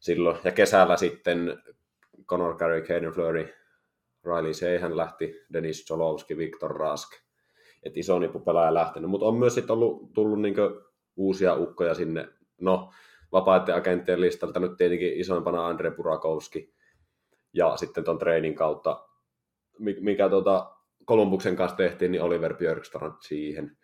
silloin. 0.00 0.38
Ja 0.44 0.52
kesällä 0.52 0.96
sitten 0.96 1.62
Conor 2.26 2.56
Carrick, 2.56 2.88
Hayden 2.88 3.12
Fleury, 3.12 3.54
Riley 4.24 4.54
Seihän 4.54 4.96
lähti, 4.96 5.34
Denis 5.52 5.90
Jolovski, 5.90 6.36
Viktor 6.36 6.76
Rask. 6.76 7.12
Et 7.82 7.96
iso 7.96 8.18
nippu 8.18 8.40
pelaaja 8.40 8.74
lähtenyt, 8.74 9.10
mutta 9.10 9.26
on 9.26 9.34
myös 9.34 9.54
sitten 9.54 9.74
ollut, 9.74 10.12
tullut 10.12 10.40
niinku 10.40 10.62
uusia 11.16 11.54
ukkoja 11.54 11.94
sinne. 11.94 12.28
No, 12.60 12.90
vapaiden 13.32 13.74
agenttien 13.74 14.20
listalta 14.20 14.60
nyt 14.60 14.76
tietenkin 14.76 15.20
isoimpana 15.20 15.66
Andre 15.66 15.90
Burakovski. 15.90 16.74
Ja 17.52 17.76
sitten 17.76 18.04
tuon 18.04 18.18
treenin 18.18 18.54
kautta, 18.54 19.07
mikä 19.78 20.28
tuota 20.28 20.76
Kolumbuksen 21.04 21.56
kanssa 21.56 21.76
tehtiin, 21.76 22.12
niin 22.12 22.22
Oliver 22.22 22.54
Björkstrand 22.54 23.14
siihen. 23.20 23.76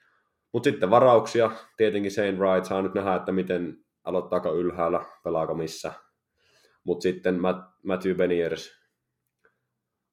Mutta 0.53 0.71
sitten 0.71 0.91
varauksia, 0.91 1.51
tietenkin 1.77 2.11
Shane 2.11 2.39
Wright, 2.39 2.65
saa 2.65 2.83
nyt 2.83 2.95
nähdä, 2.95 3.15
että 3.15 3.33
miten 3.33 3.77
aloittaako 4.05 4.55
ylhäällä, 4.55 5.05
pelaako 5.25 5.55
missä. 5.55 5.93
Mutta 6.85 7.03
sitten 7.03 7.35
Matt- 7.35 7.79
Matthew 7.83 8.17
Beniers, 8.17 8.73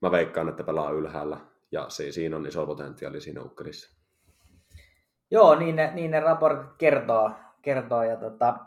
mä 0.01 0.11
veikkaan, 0.11 0.49
että 0.49 0.63
pelaa 0.63 0.91
ylhäällä. 0.91 1.37
Ja 1.71 1.85
se, 1.89 2.11
siinä 2.11 2.35
on 2.35 2.45
iso 2.45 2.65
potentiaali 2.65 3.21
siinä 3.21 3.41
ukkelissa. 3.41 4.01
Joo, 5.31 5.55
niin 5.55 5.75
ne, 5.75 5.91
niin 5.93 6.11
ne 6.11 6.19
raportit 6.19 6.77
kertoo. 6.77 7.31
kertoo 7.61 8.03
ja 8.03 8.17
tota, 8.17 8.59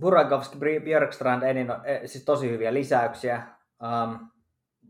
Burakovski, 0.00 0.58
Björkstrand, 0.84 1.42
Enin, 1.42 1.70
eh, 1.84 2.00
siis 2.04 2.24
tosi 2.24 2.50
hyviä 2.50 2.74
lisäyksiä. 2.74 3.42
Um, 3.82 4.30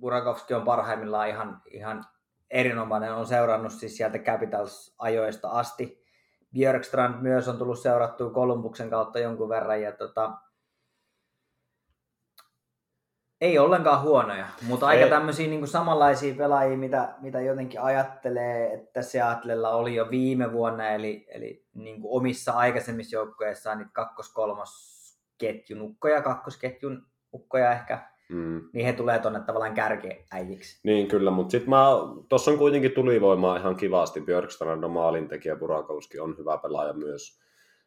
Burakovski 0.01 0.55
on 0.55 0.65
parhaimmillaan 0.65 1.29
ihan, 1.29 1.63
ihan 1.71 2.05
erinomainen, 2.51 3.15
on 3.15 3.27
seurannut 3.27 3.73
siis 3.73 3.97
sieltä 3.97 4.19
Capitals-ajoista 4.19 5.51
asti. 5.51 6.07
Björkstrand 6.53 7.23
myös 7.23 7.49
on 7.49 7.59
tullut 7.59 7.79
seurattua 7.79 8.31
Kolumbuksen 8.31 8.91
kautta 8.91 9.19
jonkun 9.19 9.49
verran 9.49 9.83
ja 9.83 9.93
tota, 9.93 10.33
ei 13.41 13.59
ollenkaan 13.59 14.03
huonoja, 14.03 14.47
mutta 14.63 14.87
aika 14.87 15.05
Ei. 15.05 15.11
tämmöisiä 15.11 15.49
niin 15.49 15.69
samanlaisia 15.69 16.35
pelaajia, 16.35 16.77
mitä, 16.77 17.15
mitä 17.21 17.41
jotenkin 17.41 17.81
ajattelee, 17.81 18.75
että 18.75 19.03
Seattlella 19.03 19.71
oli 19.71 19.95
jo 19.95 20.11
viime 20.11 20.53
vuonna, 20.53 20.89
eli, 20.89 21.27
eli 21.29 21.67
niin 21.75 22.01
kuin 22.01 22.21
omissa 22.21 22.53
aikaisemmissa 22.53 23.17
joukkueissaan 23.17 23.79
niitä 23.79 23.91
kakkos-kolmosketjun 23.93 25.83
ukkoja, 25.83 26.23
kakkosketjun 26.23 27.07
ukkoja 27.35 27.73
ehkä, 27.73 28.16
Mm. 28.29 28.69
niin 28.73 28.87
he 28.87 28.93
tulee 28.93 29.19
tuonne 29.19 29.41
tavallaan 29.41 29.75
kärkeäjiksi. 29.75 30.81
Niin 30.83 31.09
kyllä, 31.09 31.31
mutta 31.31 31.51
sitten 31.51 31.71
mä, 31.71 31.87
tossa 32.29 32.51
on 32.51 32.59
kuitenkin 32.59 32.93
tulivoimaa 32.93 33.57
ihan 33.57 33.77
kivasti. 33.77 34.21
Björkstrand 34.21 34.85
on 34.85 34.91
maalintekijä, 34.91 35.57
Burakovski 35.57 36.19
on 36.19 36.39
hyvä 36.39 36.59
pelaaja 36.59 36.93
myös, 36.93 37.41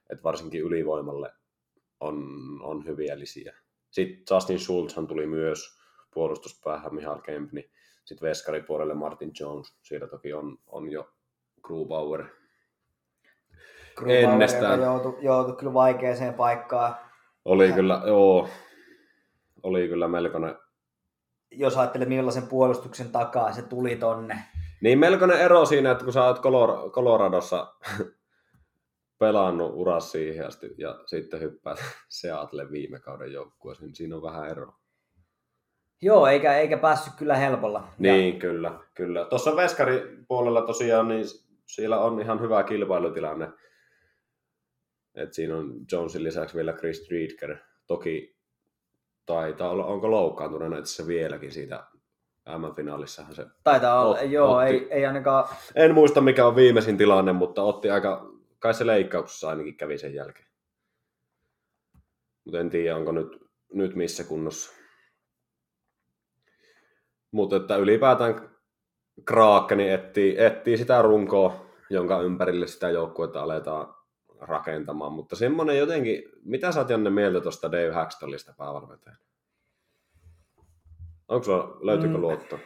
että 0.10 0.24
varsinkin 0.24 0.62
ylivoimalle 0.62 1.32
on, 2.00 2.26
on 2.62 2.86
hyviä 2.86 3.20
lisiä. 3.20 3.56
Sitten 3.92 4.36
Justin 4.36 4.60
Schultzhan 4.60 5.08
tuli 5.08 5.26
myös 5.26 5.80
puolustuspäähän 6.14 6.96
Mihail 6.96 7.20
Kempni. 7.20 7.70
Sitten 8.06 8.30
veskaripuolelle 8.30 8.94
Martin 8.94 9.32
Jones. 9.40 9.74
Siitä 9.82 10.08
toki 10.08 10.34
on, 10.34 10.58
on 10.68 10.92
jo 10.92 11.10
Grubauer. 11.62 12.26
Grubauer, 13.96 14.30
Ennestään. 14.30 14.82
joutui, 14.82 15.18
joutui 15.22 15.56
kyllä 15.56 15.74
vaikeaseen 15.74 16.34
paikkaan. 16.34 16.96
Oli 17.46 17.72
kyllä, 17.72 18.02
joo, 18.06 18.50
oli 19.64 19.88
kyllä 19.88 20.08
melkoinen, 20.08 20.56
Jos 21.52 21.78
ajattelee 21.78 22.08
millaisen 22.08 22.48
puolustuksen 22.48 23.12
takaa 23.12 23.52
se 23.52 23.62
tuli 23.62 23.96
tonne. 23.96 24.44
niin 24.82 25.00
melkoinen 25.00 25.40
ero 25.42 25.66
siinä, 25.66 25.92
että 25.92 26.04
kun 26.04 26.14
sä 26.14 26.24
oot 26.24 26.38
Color- 26.40 26.92
Coloradossa 26.92 27.74
pelannut 29.20 29.72
uras 29.74 30.12
siihen 30.12 30.48
asti 30.48 30.70
ja 30.78 31.00
sitten 31.06 31.40
hyppäät 31.42 31.80
Seattle 32.10 32.72
viime 32.72 33.00
kauden 33.00 33.34
joukkueeseen, 33.34 33.88
niin 33.88 33.96
siinä 33.96 34.16
on 34.16 34.22
vähän 34.22 34.50
ero. 34.50 34.74
Joo, 36.02 36.28
eikä, 36.28 36.58
eikä 36.58 36.78
päässyt 36.78 37.14
kyllä 37.18 37.36
helpolla. 37.36 37.88
Niin, 37.98 38.40
kyllä, 38.40 38.80
kyllä. 38.94 39.26
Tuossa 39.26 39.56
veskaripuolella 39.56 40.62
tosiaan, 40.62 41.08
niin 41.08 41.26
siellä 41.66 42.00
on 42.00 42.22
ihan 42.22 42.42
hyvä 42.42 42.64
kilpailutilanne. 42.64 43.50
Et 45.16 45.34
siinä 45.34 45.58
on 45.58 45.74
Jonesin 45.92 46.24
lisäksi 46.24 46.56
vielä 46.56 46.74
Chris 46.74 47.06
Driedger. 47.10 47.58
Toki 47.88 48.39
taitaa 49.34 49.70
olla, 49.70 49.86
onko 49.86 50.12
loukkaantuneena 50.12 50.78
itse 50.78 51.08
vieläkin 51.08 51.52
siitä 51.52 51.84
M-finaalissahan 52.58 53.36
se. 53.36 53.46
Taitaa 53.64 54.06
olla, 54.06 54.18
Ot- 54.18 54.24
joo, 54.24 54.58
otti. 54.58 54.74
ei, 54.74 54.88
ei 54.92 55.06
ainakaan, 55.06 55.46
En 55.76 55.94
muista 55.94 56.22
mikä 56.22 56.46
on 56.46 56.56
viimeisin 56.56 56.98
tilanne, 56.98 57.34
mutta 57.34 57.64
otti 57.64 57.90
aika, 57.90 58.32
kai 58.60 58.74
se 58.74 58.88
leikkauksessa 58.88 59.50
ainakin 59.50 59.78
kävi 59.78 59.98
sen 59.98 60.14
jälkeen. 60.14 60.48
Mutta 62.46 62.60
en 62.60 62.70
tiedä, 62.70 62.96
onko 62.96 63.12
nyt, 63.12 63.42
nyt 63.74 63.96
missä 63.96 64.24
kunnossa. 64.24 64.72
Mutta 67.32 67.56
että 67.56 67.76
ylipäätään 67.76 68.50
Krakeni 69.26 69.90
etsii, 69.90 70.44
etsii 70.44 70.78
sitä 70.78 71.02
runkoa, 71.02 71.66
jonka 71.90 72.22
ympärille 72.22 72.68
sitä 72.68 72.90
joukkuetta 72.90 73.44
aletaan 73.44 73.94
rakentamaan. 74.40 75.12
Mutta 75.14 75.36
semmoinen 75.36 75.78
jotenkin, 75.78 76.24
mitä 76.44 76.72
sä 76.72 76.80
oot 76.80 76.90
Janne 76.90 77.10
mieltä 77.10 77.42
tuosta 77.42 77.72
Dave 77.72 77.92
Hackstallista 77.92 78.54
päävalmentajana? 78.58 79.20
Onko 81.28 81.44
sulla, 81.44 81.78
löytyykö 81.82 82.16
Mm. 82.18 82.22
luotto? 82.22 82.60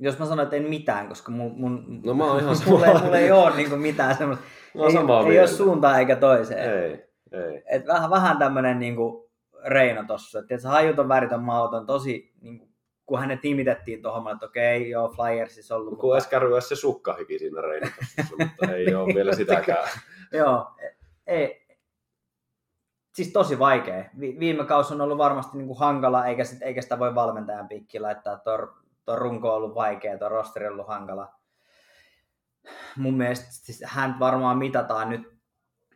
jos 0.00 0.18
mä 0.18 0.26
sanon, 0.26 0.44
että 0.44 0.56
en 0.56 0.62
mitään, 0.68 1.08
koska 1.08 1.32
mun, 1.32 1.52
mun, 1.60 2.00
No 2.04 2.14
mä 2.14 2.24
oon 2.24 2.40
ihan 2.40 2.56
samaa. 2.56 3.00
mulla 3.02 3.18
ei 3.18 3.30
ole 3.32 3.56
niin 3.56 3.78
mitään 3.80 4.16
semmoista, 4.16 4.44
ei, 4.84 4.92
samaa 4.92 5.18
ei 5.20 5.24
ole 5.24 5.28
mieltä. 5.32 5.52
suuntaa 5.52 5.98
eikä 5.98 6.16
toiseen. 6.16 6.82
Ei, 6.82 6.92
ei. 7.32 7.62
Et 7.70 7.86
vähän, 7.86 8.10
vähän 8.10 8.38
tämmönen 8.38 8.78
niinku 8.78 9.30
Reino 9.66 10.04
tossa, 10.06 10.38
että 10.38 10.58
se 10.58 10.68
hajuton 10.68 11.08
väritön 11.08 11.42
mauton 11.42 11.86
tosi, 11.86 12.32
niinku, 12.40 12.67
kun 13.08 13.20
hänet 13.20 13.42
nimitettiin 13.42 14.02
tuohon, 14.02 14.32
että 14.32 14.46
okei, 14.46 14.90
joo, 14.90 15.08
Flyersissa 15.08 15.76
ollut. 15.76 15.98
Kun 15.98 16.14
edes 16.14 16.26
kärryä 16.26 16.60
se 16.60 16.76
sukkahiki 16.76 17.38
siinä 17.38 17.60
reinatossa, 17.60 18.22
mutta 18.38 18.72
ei 18.72 18.94
ole 18.94 19.14
vielä 19.14 19.34
sitäkään. 19.34 19.88
Joo, 20.32 20.70
ei, 21.26 21.66
siis 23.14 23.32
tosi 23.32 23.58
vaikea. 23.58 24.04
Vi- 24.20 24.36
viime 24.38 24.64
kausi 24.64 24.94
on 24.94 25.00
ollut 25.00 25.18
varmasti 25.18 25.58
niinku 25.58 25.74
hankala, 25.74 26.26
eikä, 26.26 26.44
sit, 26.44 26.62
eikä 26.62 26.82
sitä 26.82 26.98
voi 26.98 27.14
valmentajan 27.14 27.68
piikki 27.68 28.00
laittaa. 28.00 28.36
Tuo, 28.36 28.58
tuo 29.04 29.16
runko 29.16 29.50
on 29.50 29.56
ollut 29.56 29.74
vaikea, 29.74 30.18
tuo 30.18 30.28
rosteri 30.28 30.66
on 30.66 30.72
ollut 30.72 30.88
hankala. 30.88 31.34
Mun 32.96 33.14
mielestä 33.14 33.46
siis 33.50 33.82
hän 33.86 34.18
varmaan 34.18 34.58
mitataan 34.58 35.10
nyt, 35.10 35.38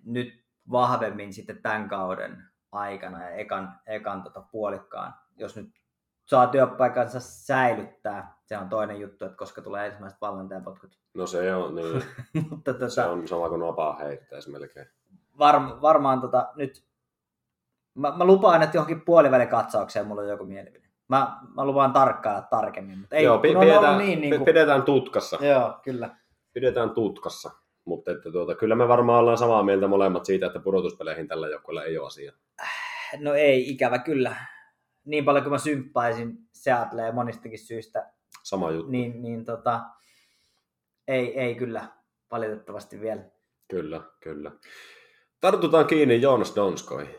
nyt 0.05 0.45
vahvemmin 0.71 1.33
sitten 1.33 1.63
tämän 1.63 1.89
kauden 1.89 2.43
aikana 2.73 3.23
ja 3.23 3.31
ekan, 3.31 3.81
ekan 3.87 4.23
tota 4.23 4.41
puolikkaan. 4.41 5.15
Jos 5.37 5.57
nyt 5.57 5.82
saa 6.25 6.47
työpaikansa 6.47 7.21
säilyttää, 7.21 8.37
se 8.45 8.59
on 8.59 8.69
toinen 8.69 9.01
juttu, 9.01 9.25
että 9.25 9.37
koska 9.37 9.63
tulee 9.63 9.87
ensimmäiset 9.87 10.21
valmentajapotkut. 10.21 10.99
No 11.15 11.27
se 11.27 11.55
on, 11.55 11.75
niin, 11.75 12.03
Mutta 12.51 12.75
tota, 12.75 12.89
se 12.89 13.05
on 13.05 13.29
sama 13.29 13.49
kuin 13.49 13.61
nopaa 13.61 13.97
heittäisi 13.97 14.51
melkein. 14.51 14.87
varm, 15.39 15.81
varmaan 15.83 16.21
tota, 16.21 16.53
nyt, 16.57 16.85
mä, 17.95 18.13
mä 18.17 18.25
lupaan, 18.25 18.63
että 18.63 18.77
johonkin 18.77 19.01
puolivälikatsaukseen 19.01 20.07
mulla 20.07 20.23
on 20.23 20.29
joku 20.29 20.45
mielipide. 20.45 20.89
Mä, 21.09 21.37
mä 21.55 21.65
lupaan 21.65 21.93
tarkkailla 21.93 22.43
tarkemmin, 22.43 22.99
mutta 22.99 23.17
ei, 23.17 23.25
Joo, 23.25 23.35
ollut 23.35 23.61
pidetään, 23.61 23.99
niin, 23.99 24.21
niin 24.21 24.37
kuin, 24.37 24.45
pidetään 24.45 24.83
tutkassa. 24.83 25.39
Joo, 25.41 25.81
kyllä. 25.83 26.17
Pidetään 26.53 26.91
tutkassa. 26.91 27.51
Mutta 27.85 28.11
että 28.11 28.33
tuota, 28.33 28.55
kyllä 28.55 28.75
me 28.75 28.89
varmaan 28.89 29.21
ollaan 29.21 29.39
samaa 29.39 29.63
mieltä 29.63 29.89
molemmat 29.89 30.25
siitä, 30.25 30.47
että 30.47 30.61
pudotuspeleihin 30.61 31.29
tällä 31.29 31.49
joukkueella 31.49 31.85
ei 31.85 31.99
ole 31.99 32.07
asiaa. 32.07 32.35
No 33.19 33.35
ei, 33.35 33.71
ikävä 33.71 33.99
kyllä. 33.99 34.37
Niin 35.05 35.25
paljon 35.25 35.45
kuin 35.45 35.51
mä 35.53 35.59
symppaisin 35.59 36.39
Seattleen 36.53 37.15
monistakin 37.15 37.59
syistä, 37.59 38.13
Sama 38.43 38.71
juttu. 38.71 38.91
niin, 38.91 39.23
niin 39.23 39.45
tota, 39.45 39.81
ei, 41.09 41.41
ei 41.41 41.55
kyllä 41.55 41.87
valitettavasti 42.31 43.01
vielä. 43.01 43.23
Kyllä, 43.71 44.01
kyllä. 44.21 44.53
Tartutaan 45.41 45.87
kiinni 45.87 46.23
Joonas 46.23 46.57
Donskoihin. 46.57 47.15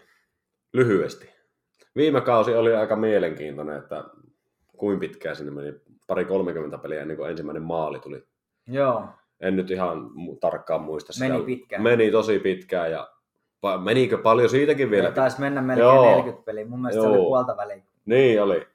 Lyhyesti. 0.74 1.30
Viime 1.96 2.22
kausi 2.22 2.56
oli 2.56 2.76
aika 2.76 2.96
mielenkiintoinen, 2.96 3.78
että 3.78 4.04
kuin 4.78 5.00
pitkään 5.00 5.36
sinne 5.36 5.52
meni 5.52 5.74
pari 6.08 6.26
30 6.26 6.78
peliä 6.78 7.02
ennen 7.02 7.17
kuin 7.17 7.30
ensimmäinen 7.30 7.63
maali 7.63 8.00
tuli. 8.00 8.24
Joo, 8.67 9.08
En 9.39 9.56
nyt 9.56 9.72
ihan 9.72 10.12
tarkkaan 10.41 10.82
muista 10.82 11.13
sitä. 11.13 11.28
Meni 11.30 11.43
pitkään. 11.43 11.84
Meni 11.84 12.12
tosi 12.12 12.39
pitkään 12.39 12.91
ja 12.91 13.12
pa- 13.63 13.78
menikö 13.78 14.17
paljon 14.17 14.49
siitäkin 14.49 14.89
vielä? 14.91 15.04
vielä 15.04 15.15
taisi 15.15 15.39
mennä 15.39 15.62
melkein 15.62 15.86
Joo. 15.86 16.06
40 16.06 16.45
peliä. 16.45 16.65
Mun 16.65 16.82
mielestä 16.82 17.02
se 17.02 17.08
Joo. 17.08 17.15
oli 17.15 17.26
puolta 17.26 17.58
väliin. 17.58 17.84
Niin 18.06 18.43
oli. 18.43 18.67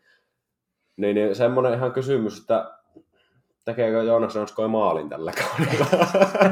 Niin, 0.96 1.14
niin 1.14 1.35
semmoinen 1.35 1.74
ihan 1.74 1.92
kysymys, 1.92 2.40
että 2.40 2.74
tekeekö 3.64 4.03
Joonas 4.03 4.35
Donskoi 4.35 4.68
maalin 4.68 5.09
tällä 5.09 5.33
kaudella? 5.33 5.87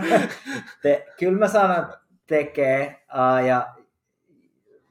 Te, 0.83 1.07
kyllä 1.19 1.39
mä 1.39 1.49
sanon, 1.49 1.83
että 1.83 1.99
tekee. 2.27 3.07
Uh, 3.15 3.47
ja 3.47 3.67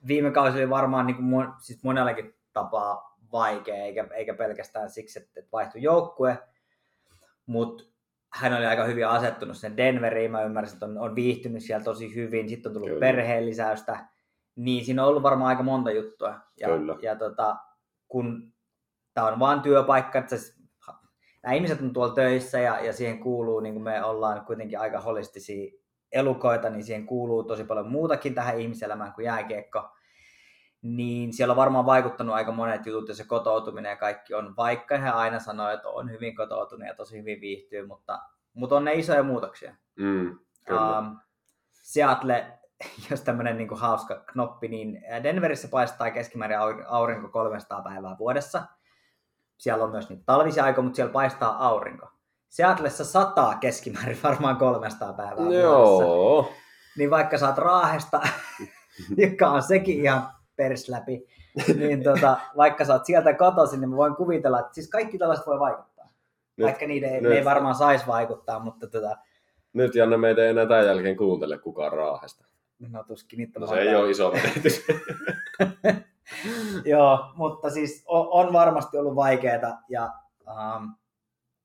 viime 0.08 0.32
kausi 0.32 0.58
oli 0.58 0.70
varmaan 0.70 1.08
niin 1.08 1.16
kuin 1.16 1.26
mon, 1.26 1.54
siis 1.58 1.84
monellakin 1.84 2.36
tapaa 2.54 3.18
vaikea, 3.32 3.76
eikä, 3.76 4.08
eikä 4.14 4.34
pelkästään 4.34 4.90
siksi, 4.90 5.20
että 5.20 5.40
että 5.40 5.52
vaihtui 5.52 5.82
joukkue. 5.82 6.38
Mutta 7.46 7.84
hän 8.36 8.54
oli 8.54 8.66
aika 8.66 8.84
hyvin 8.84 9.08
asettunut 9.08 9.58
sen 9.58 9.78
Denveriin. 9.78 10.32
Mä 10.32 10.44
ymmärsin, 10.44 10.76
että 10.76 10.86
on, 10.86 10.98
on 10.98 11.16
viihtynyt 11.16 11.64
siellä 11.64 11.84
tosi 11.84 12.16
hyvin. 12.16 12.50
Sitten 12.50 12.70
on 12.70 12.74
tullut 12.74 12.90
Kyllä. 12.90 13.00
perheen 13.00 13.46
lisäystä. 13.46 14.06
Niin 14.56 14.86
siinä 14.86 15.04
on 15.04 15.10
ollut 15.10 15.24
varmaan 15.24 15.50
aika 15.50 15.64
monta 15.64 15.92
juttua. 15.92 16.40
Ja, 16.60 16.68
Kyllä. 16.68 16.96
ja 17.02 17.16
tota, 17.16 17.56
kun 18.08 18.54
tämä 19.14 19.28
on 19.28 19.40
vaan 19.40 19.62
työpaikka, 19.62 20.20
että 20.20 20.38
se, 20.38 20.54
nämä 21.44 21.56
ihmiset 21.56 21.82
on 21.82 21.94
tuolla 21.94 22.14
töissä 22.14 22.60
ja, 22.60 22.80
ja 22.80 22.94
siihen 22.94 23.20
kuuluu, 23.20 23.60
niin 23.60 23.74
kuin 23.74 23.84
me 23.84 24.04
ollaan 24.04 24.46
kuitenkin 24.46 24.80
aika 24.80 25.02
holistisia 25.02 25.72
elukoita, 26.12 26.70
niin 26.70 26.84
siihen 26.84 27.06
kuuluu 27.06 27.44
tosi 27.44 27.64
paljon 27.64 27.92
muutakin 27.92 28.36
tähän 28.36 28.60
ihmiselämään 28.60 29.14
kuin 29.14 29.26
jääkiekko. 29.26 29.90
Niin 30.86 31.34
siellä 31.34 31.52
on 31.52 31.58
varmaan 31.58 31.86
vaikuttanut 31.86 32.36
aika 32.36 32.52
monet 32.52 32.86
jutut 32.86 33.10
ja 33.10 33.16
se 33.16 33.24
kotoutuminen 33.24 33.90
ja 33.90 33.96
kaikki 33.96 34.34
on, 34.34 34.56
vaikka 34.56 34.98
he 34.98 35.10
aina 35.10 35.40
sanoo, 35.40 35.70
että 35.70 35.90
on 35.90 36.12
hyvin 36.12 36.36
kotoutunut 36.36 36.88
ja 36.88 36.96
tosi 36.96 37.20
hyvin 37.20 37.42
viihtyy, 37.42 37.88
mutta, 37.88 38.20
mutta 38.54 38.76
on 38.76 38.84
ne 38.86 38.94
isoja 38.94 39.24
muutoksia. 39.24 39.76
mm, 39.96 40.40
kyllä. 40.66 41.00
Um, 41.00 41.18
Seattle, 41.72 42.60
jos 43.10 43.22
tämmöinen 43.22 43.58
niin 43.58 43.70
hauska 43.78 44.16
knoppi, 44.16 44.68
niin 44.68 45.02
Denverissä 45.24 45.68
paistaa 45.68 46.12
keskimäärin 46.12 46.58
aur- 46.58 46.86
aurinko 46.88 47.30
300 47.30 47.82
päivää 47.82 48.16
vuodessa. 48.20 48.64
Siellä 49.58 49.84
on 49.84 49.92
myös 49.92 50.10
niitä 50.10 50.24
talvisia 50.26 50.64
aikoja, 50.64 50.84
mutta 50.84 50.96
siellä 50.96 51.14
paistaa 51.14 51.68
aurinko. 51.68 52.10
Seattlessa 52.50 53.06
sataa 53.06 53.56
keskimäärin 53.56 54.20
varmaan 54.24 54.58
300 54.58 55.14
päivää 55.14 55.36
vuodessa. 55.36 55.62
Joo. 55.62 56.52
Niin 56.98 57.10
vaikka 57.10 57.38
saat 57.38 57.58
Raahesta, 57.58 58.22
joka 59.18 59.48
on 59.48 59.64
sekin 59.64 60.02
ihan 60.02 60.35
pers 60.56 60.90
läpi, 60.90 61.26
niin 61.78 62.04
tota, 62.04 62.38
vaikka 62.58 62.86
sä 62.86 62.94
oot 62.94 63.06
sieltä 63.06 63.34
kotoisin, 63.34 63.82
niin 63.82 63.90
mä 63.90 63.96
voin 63.96 64.16
kuvitella, 64.16 64.60
että 64.60 64.74
siis 64.74 64.90
kaikki 64.90 65.18
tällaiset 65.18 65.48
voi 65.48 65.60
vaikuttaa. 65.60 66.06
Nyt, 66.58 66.66
Vaikka 66.66 66.88
niiden 66.88 67.14
ei, 67.14 67.22
nyt- 67.22 67.32
ei 67.32 67.46
varmaan 67.46 67.76
saisi 67.76 68.08
vaikuttaa, 68.08 68.60
mutta 68.60 68.88
tota, 68.88 69.18
nyt 69.74 69.96
Janne 69.96 70.18
meitä 70.18 70.42
ei 70.42 70.50
enää 70.50 70.66
tämän 70.66 70.86
jälkeen 70.86 71.18
kuuntele 71.18 71.58
kukaan 71.58 71.94
raahesta. 71.94 72.46
no 72.92 73.04
tuskin 73.04 73.38
niitä 73.38 73.60
No 73.60 73.68
se 73.68 73.76
ei 73.76 73.96
ole 73.96 74.10
iso 74.10 74.32
menetys. 74.32 74.86
Joo, 76.86 77.20
mutta 77.36 77.70
siis 77.70 78.04
on, 78.08 78.28
on 78.32 78.54
varmasti 78.54 78.98
ollut 78.98 79.16
vaikeaa 79.16 79.82
ja 79.90 80.10
um, 80.48 80.94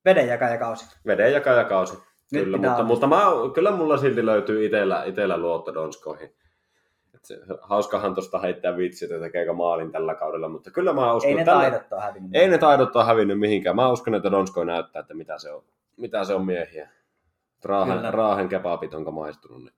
vedenjakajakausi. 0.04 0.96
Vedenjakajakausi. 1.06 1.98
Nyt 2.32 2.44
Kyllä, 2.44 2.56
mutta, 2.56 2.82
mutta 2.82 3.06
mä, 3.06 3.24
kyllä 3.54 3.70
mulla 3.70 3.96
silti 3.96 4.26
löytyy 4.26 4.66
itellä, 4.66 5.04
itellä 5.04 5.36
luotto 5.36 5.74
Donskoihin. 5.74 6.34
Et 7.20 7.24
se, 7.24 7.38
hauskahan 7.60 8.14
tuosta 8.14 8.38
heittää 8.38 8.76
vitsi, 8.76 9.04
että 9.04 9.18
tekeekö 9.20 9.52
maalin 9.52 9.92
tällä 9.92 10.14
kaudella, 10.14 10.48
mutta 10.48 10.70
kyllä 10.70 10.92
mä 10.92 11.12
uskon, 11.14 11.30
Ei 11.30 11.36
ne 11.36 11.44
tällä- 11.44 11.60
taidot 11.70 11.92
ole 11.92 12.00
hävinnyt. 12.00 12.30
ei 12.34 12.48
ne 12.48 12.58
taidot 12.58 12.96
ole 12.96 13.04
hävinnyt 13.04 13.38
mihinkään. 13.38 13.76
Mä 13.76 13.88
uskon, 13.92 14.14
että 14.14 14.30
Donskoi 14.30 14.66
näyttää, 14.66 15.00
että 15.00 15.14
mitä 15.14 15.38
se 15.38 15.52
on, 15.52 15.62
mitä 15.96 16.24
se 16.24 16.34
on 16.34 16.46
miehiä. 16.46 16.88
Raahen, 17.64 17.96
Kyllä. 17.96 18.10
raahen 18.10 18.48
kebabit 18.48 18.94
onko 18.94 19.10
maistunut. 19.10 19.62
Niin. 19.64 19.74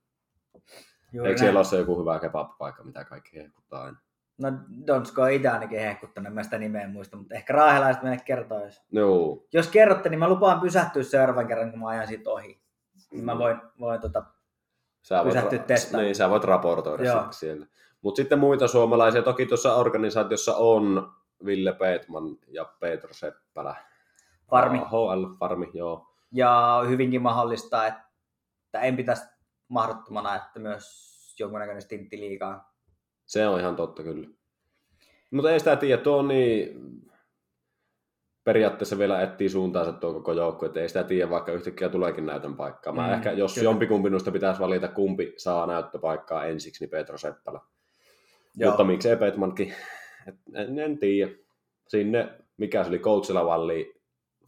Juuri 1.13 1.31
Eikö 1.31 1.39
näin. 1.39 1.39
siellä 1.39 1.59
ole 1.59 1.65
se 1.65 1.77
joku 1.77 2.01
hyvä 2.01 2.19
kebab-paikka, 2.19 2.85
mitä 2.85 3.05
kaikki 3.05 3.37
hehkuttaa 3.37 3.83
aina? 3.85 3.99
No 4.39 4.49
Donsko 4.87 5.23
on 5.23 5.31
itse 5.31 5.49
ainakin 5.49 5.81
hehkuttanut, 5.81 6.35
mä 6.35 6.43
sitä 6.43 6.59
nimeä 6.59 6.89
muista, 6.89 7.17
mutta 7.17 7.35
ehkä 7.35 7.53
raahelaiset 7.53 8.03
meille 8.03 8.23
kertoo, 8.25 8.65
jos... 8.65 8.83
Joo, 8.93 9.45
Jos 9.53 9.69
kerrotte, 9.69 10.09
niin 10.09 10.19
mä 10.19 10.29
lupaan 10.29 10.61
pysähtyä 10.61 11.03
seuraavan 11.03 11.47
kerran, 11.47 11.71
kun 11.71 11.81
mä 11.81 11.89
ajan 11.89 12.07
siitä 12.07 12.31
ohi. 12.31 12.61
Niin 13.13 13.25
mä 13.25 13.39
voin, 13.39 13.57
voin 13.81 14.01
tota... 14.01 14.25
sä 15.03 15.25
voit, 15.25 15.35
ra- 15.35 15.97
niin, 15.97 16.15
sä 16.15 16.31
voit 16.31 16.45
raportoida 16.45 17.05
Joo. 17.05 17.27
siellä. 17.31 17.67
Mutta 18.03 18.17
sitten 18.17 18.38
muita 18.38 18.69
suomalaisia, 18.69 19.23
toki 19.23 19.47
tuossa 19.47 19.75
organisaatiossa 19.75 20.57
on 20.57 21.12
Ville 21.45 21.73
Peetman 21.73 22.37
ja 22.49 22.65
Petro 22.81 23.12
Seppälä. 23.12 23.77
Farmi. 24.51 24.79
HL 24.79 25.25
Farmi, 25.41 25.71
joo. 25.75 26.07
Ja 26.33 26.83
hyvinkin 26.88 27.23
mahdollista, 27.23 27.87
että 27.87 28.81
en 28.81 28.97
pitäisi 28.97 29.25
mahdottomana, 29.69 30.35
että 30.35 30.61
myös 30.61 31.12
jonkunnäköinen 31.38 31.83
stintti 31.83 32.21
liikaa. 32.21 32.75
Se 33.27 33.49
on 33.49 33.61
ihan 33.61 33.77
totta 33.77 34.03
kyllä. 34.03 34.29
Mutta 35.31 35.51
ei 35.51 35.59
sitä 35.59 35.77
tiedä, 35.77 36.03
tuo 36.03 36.19
on 36.19 36.29
niin 36.29 36.81
periaatteessa 38.45 38.99
vielä 38.99 39.23
etsii 39.23 39.49
suuntaansa 39.49 39.93
tuo 39.93 40.13
koko 40.13 40.33
joukko, 40.33 40.67
että 40.67 40.81
ei 40.81 40.89
sitä 40.89 41.05
tiedä, 41.05 41.31
vaikka 41.31 41.53
yhtäkkiä 41.53 41.89
tuleekin 41.89 42.27
näytön 42.27 42.57
paikkaa. 42.57 42.93
Mä 42.93 43.07
Mm, 43.07 43.15
ehkä, 43.15 43.33
jos 43.33 43.55
kyllä. 43.55 43.65
jompikumpi 43.65 44.11
noista 44.11 44.31
pitäisi 44.31 44.61
valita, 44.61 44.89
kumpi 44.89 45.35
saa 45.37 45.67
näyttöpaikkaa 45.67 46.45
ensiksi, 46.45 46.85
niin 46.85 46.91
Petro 46.91 47.19
Seppälä. 47.19 47.61
Joo. 48.57 48.71
Mutta 48.71 48.85
miksei 48.85 49.17
Petmankin? 49.17 49.75
Et 50.29 50.35
en, 50.55 50.79
en 50.79 50.99
tiedä. 50.99 51.31
Sinne, 51.89 52.29
mikä 52.57 52.83
se 52.85 52.89
oli, 52.89 52.99
Coachella 52.99 53.47
valli 53.47 53.95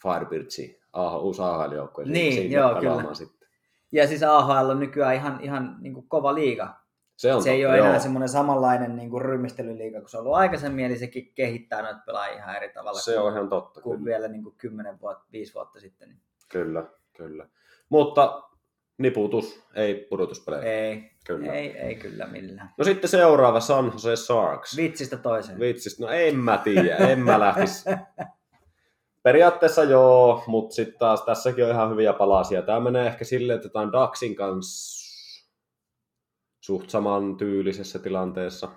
Firebirdziin, 0.03 0.81
AH, 0.93 1.25
uusi 1.25 1.43
AHL-joukkue. 1.43 2.05
Niin, 2.05 2.33
sinne 2.33 2.57
joo, 2.57 2.75
kyllä. 2.81 3.15
Sitten. 3.15 3.49
Ja 3.93 4.09
siis 4.09 4.23
AHL 4.23 4.71
on 4.71 4.81
nykyään 4.81 5.15
ihan, 5.15 5.39
ihan 5.43 5.77
niin 5.81 5.95
kuin 5.95 6.09
kova 6.09 6.35
liiga. 6.35 6.84
Se 7.17 7.35
on 7.35 7.43
se 7.43 7.51
ei 7.51 7.67
ole 7.67 7.79
enää 7.79 7.99
semmoinen 7.99 8.29
samanlainen 8.29 8.97
niin 8.97 9.11
kuin 9.11 9.23
ryhmistelyliiga 9.23 10.01
kuin 10.01 10.11
se 10.11 10.17
on 10.19 10.21
ollut 10.25 10.37
aikaisemmin, 10.37 10.85
eli 10.85 10.97
sekin 10.99 11.33
kehittää 11.35 11.83
noita 11.83 12.01
pelaajia 12.07 12.37
ihan 12.37 12.57
eri 12.57 12.69
tavalla 12.69 12.99
Se 13.01 13.13
kuin, 13.13 13.23
on 13.23 13.33
ihan 13.33 13.49
totta, 13.49 13.81
kuin 13.81 13.99
kyllä. 13.99 14.11
vielä 14.11 14.29
niin 14.29 14.43
kuin 14.43 14.55
10 14.59 15.01
vuotta, 15.01 15.25
5 15.33 15.55
vuotta 15.55 15.81
sitten. 15.81 16.09
Niin 16.09 16.21
Kyllä, 16.49 16.85
kyllä. 17.17 17.49
Mutta 17.89 18.43
niputus, 18.99 19.63
ei 19.75 20.07
pudotuspeleihin. 20.11 20.69
ei, 20.69 21.11
Kyllä. 21.27 21.53
ei, 21.53 21.79
ei 21.79 21.95
kyllä 21.95 22.27
millään. 22.27 22.71
No 22.79 22.85
sitten 22.85 23.11
seuraava 23.11 23.61
San 23.61 23.85
Jose 23.93 24.17
Sharks. 24.17 24.77
Vitsistä 24.77 25.17
toiseen. 25.17 25.61
Vitsistä, 25.61 26.05
no 26.05 26.11
en 26.11 26.37
mä 26.37 26.59
tiedä, 26.59 26.97
en 26.97 27.19
mä 27.19 27.41
lähtis. 27.41 27.85
Periaatteessa 29.23 29.85
joo, 29.85 30.45
mutta 30.47 30.75
sitten 30.75 30.99
taas 30.99 31.23
tässäkin 31.23 31.65
on 31.65 31.71
ihan 31.71 31.91
hyviä 31.91 32.13
palasia. 32.13 32.63
Tämä 32.63 32.81
menee 32.81 33.07
ehkä 33.07 33.25
silleen, 33.25 33.61
että 33.67 33.81
on 33.81 33.93
Daxin 33.93 34.35
kanssa 34.35 35.04
suht 36.65 36.91
saman 36.91 37.37
tyylisessä 37.37 37.99
tilanteessa. 37.99 38.69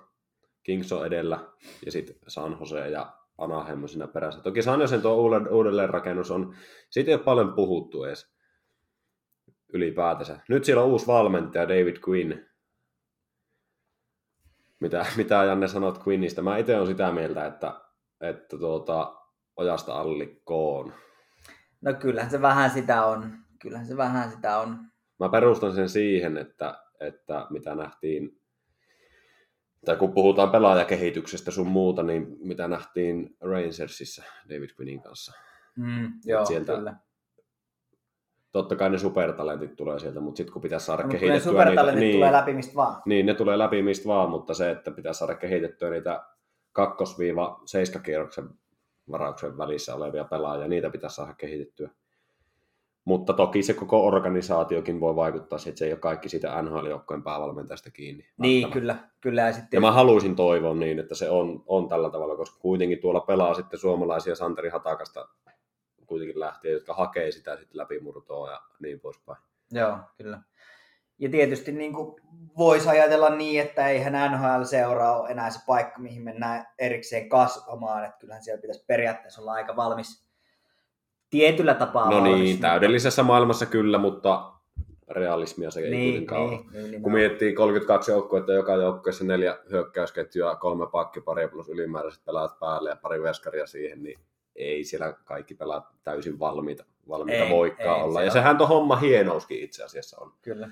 Kings 0.63 0.91
on 0.91 1.06
edellä 1.06 1.39
ja 1.86 1.91
sitten 1.91 2.15
San 2.28 2.58
Jose 2.60 2.89
ja 2.89 3.13
Anaheim 3.38 3.88
siinä 3.88 4.08
perässä. 4.08 4.41
Toki 4.41 4.62
San 4.62 4.82
Josen 4.82 5.02
tuo 5.02 5.41
uudelleenrakennus 5.52 6.32
on, 6.32 6.56
siitä 6.89 7.12
ei 7.12 7.15
ole 7.15 7.23
paljon 7.23 7.54
puhuttu 7.54 8.04
edes 8.04 8.34
ylipäätänsä. 9.73 10.39
Nyt 10.50 10.63
siellä 10.63 10.84
on 10.84 10.89
uusi 10.89 11.08
valmentaja 11.08 11.67
David 11.67 11.97
Quinn. 12.10 12.45
Mitä, 14.80 15.06
mitä 15.17 15.43
Janne 15.43 15.67
sanot 15.67 16.08
Quinnistä? 16.08 16.41
Mä 16.41 16.58
itse 16.58 16.76
olen 16.76 16.88
sitä 16.88 17.12
mieltä, 17.12 17.45
että, 17.45 17.82
että 18.21 18.58
tuota, 18.58 19.15
ojasta 19.56 20.00
allikkoon. 20.00 20.93
No 21.82 21.93
kyllähän 21.93 22.32
se 22.32 22.41
vähän 22.41 22.69
sitä 22.69 23.06
on. 23.06 23.38
Kyllähän 23.62 23.88
se 23.88 23.97
vähän 23.97 24.32
sitä 24.32 24.58
on. 24.58 24.78
Mä 25.19 25.30
perustan 25.30 25.76
sen 25.76 25.89
siihen, 25.89 26.38
että, 26.38 26.87
että 27.00 27.48
mitä 27.50 27.76
nähtiin, 27.76 28.40
tai 29.86 29.96
kun 29.96 30.14
puhutaan 30.14 30.50
pelaajakehityksestä 30.50 31.52
sun 31.52 31.68
muuta, 31.68 32.04
niin 32.04 32.38
mitä 32.40 32.68
nähtiin 32.68 33.36
Rangersissa 33.42 34.24
David 34.50 34.70
Quinnin 34.80 35.02
kanssa. 35.02 35.34
Mm, 35.76 36.12
joo, 36.26 36.46
sieltä- 36.46 36.76
kyllä. 36.76 36.96
Totta 38.52 38.76
kai 38.76 38.90
ne 38.90 38.98
supertalentit 38.98 39.76
tulee 39.76 40.00
sieltä, 40.00 40.20
mutta 40.20 40.38
sitten 40.38 40.54
kun 40.54 40.62
pitäisi 40.62 40.86
saada 40.86 41.04
No, 41.04 41.10
kun 41.10 41.14
ne 41.14 41.20
kehitettyä 41.20 41.66
niitä, 41.66 41.92
niin, 41.92 42.16
tulee 42.16 42.32
läpi 42.32 42.54
mistä 42.54 42.76
vaan. 42.76 43.02
niin 43.06 43.26
ne 43.26 43.34
tulee 43.34 43.58
läpi 43.58 43.82
mistä 43.82 44.08
vaan, 44.08 44.30
mutta 44.30 44.54
se, 44.54 44.72
että 44.72 44.92
pitäisi 44.92 45.18
saada 45.18 45.36
kehitettyä 45.36 45.90
niitä 45.90 46.24
2-7 46.80 48.02
kierroksen 48.04 48.50
varauksen 49.12 49.58
välissä 49.58 49.96
olevia 49.96 50.24
pelaajia, 50.24 50.68
niitä 50.68 50.90
pitäisi 50.90 51.16
saada 51.16 51.34
kehitettyä. 51.34 51.90
Mutta 53.08 53.34
toki 53.34 53.63
se 53.63 53.74
koko 53.74 54.08
organisaatiokin 54.08 55.00
voi 55.00 55.15
vaikuttaa 55.15 55.60
siihen, 55.60 55.72
että 55.72 55.80
se 55.80 55.86
ei 55.86 55.91
ole 55.91 56.00
kaikki 56.00 56.30
siitä 56.30 56.62
NHL-joukkojen 56.62 57.24
päävalmentajasta 57.24 57.91
kiinni. 57.91 58.28
Niin, 58.38 58.63
välttämättä. 58.63 58.80
kyllä. 58.80 58.96
kyllä. 59.22 59.41
Ja, 59.41 59.54
sitten 59.54 59.78
Ja 59.78 59.82
mä 59.82 59.91
haluaisin 59.91 60.36
toivoa 60.36 60.74
niin, 60.74 61.00
että 61.00 61.15
se 61.15 61.30
on, 61.30 61.63
on 61.65 61.88
tällä 61.88 62.10
tavalla, 62.10 62.36
koska 62.36 62.60
kuitenkin 62.60 63.00
tuolla 63.00 63.20
pelaa 63.20 63.54
sitten 63.54 63.80
suomalaisia 63.80 64.36
Santeri 64.36 64.70
Hatakasta 64.70 65.28
kuitenkin 66.06 66.39
lähtien, 66.39 66.74
jotka 66.74 66.93
hakee 66.93 67.32
sitä 67.32 67.58
sitten 67.58 67.78
läpimurtoa 67.78 68.52
ja 68.52 68.62
niin 68.80 69.00
poispäin. 69.00 69.38
Joo, 69.72 69.98
kyllä. 70.17 70.41
Ja 71.20 71.30
tietysti 71.30 71.72
niin 71.72 71.93
voisi 72.58 72.89
ajatella 72.89 73.30
niin, 73.30 73.62
että 73.62 73.88
eihän 73.88 74.32
NHL-seura 74.32 75.15
ole 75.15 75.30
enää 75.30 75.50
se 75.50 75.60
paikka, 75.65 76.00
mihin 76.00 76.22
mennään 76.22 76.67
erikseen 76.80 77.30
kasvamaan. 77.30 78.06
Että 78.06 78.17
kyllähän 78.20 78.43
siellä 78.43 78.62
pitäisi 78.62 78.86
periaatteessa 78.88 79.41
olla 79.41 79.52
aika 79.52 79.76
valmis 79.76 80.27
tietyllä 81.30 81.74
tapaa 81.74 82.10
No 82.10 82.24
niin, 82.24 82.50
mutta- 82.52 82.68
täydellisessä 82.68 83.24
maailmassa 83.24 83.66
kyllä, 83.66 83.98
mutta 83.98 84.52
realismia 85.10 85.72
se 85.72 85.80
ei 85.80 85.90
Niin, 85.90 86.12
kuitenkaan 86.12 86.42
ole. 86.42 86.60
niin, 86.74 86.92
niin, 86.92 87.02
Kun 87.02 87.12
miettii 87.12 87.54
32 87.54 88.12
joukkuetta, 88.12 88.54
joka 88.54 88.74
joukkueessa 88.76 89.24
neljä 89.26 89.58
hyökkäysketjua, 89.72 90.56
kolme 90.56 90.88
pakkiparia 90.92 91.48
plus 91.48 91.70
ylimääräiset 91.70 92.26
pelaat 92.26 92.60
päälle 92.60 92.90
ja 92.90 92.96
pari 93.02 93.24
veskaria 93.24 93.68
siihen, 93.68 94.04
niin 94.04 94.20
ei 94.56 94.84
siellä 94.84 95.13
kaikki 95.26 95.54
pelaat 95.56 95.84
täysin 96.04 96.40
valmiita, 96.40 96.86
valmiita 97.10 97.44
Ei, 97.44 97.50
voikaan 97.52 97.98
ei, 97.98 98.04
olla. 98.04 98.20
se 98.20 98.24
Ja 98.26 98.30
on- 98.30 98.34
sehän 98.34 98.58
tuon 98.58 98.70
homma 98.70 98.96
hienouskin 98.96 99.60
itse 99.63 99.84
asiassa 99.84 100.18
on. 100.22 100.32
Kyllä. 100.42 100.70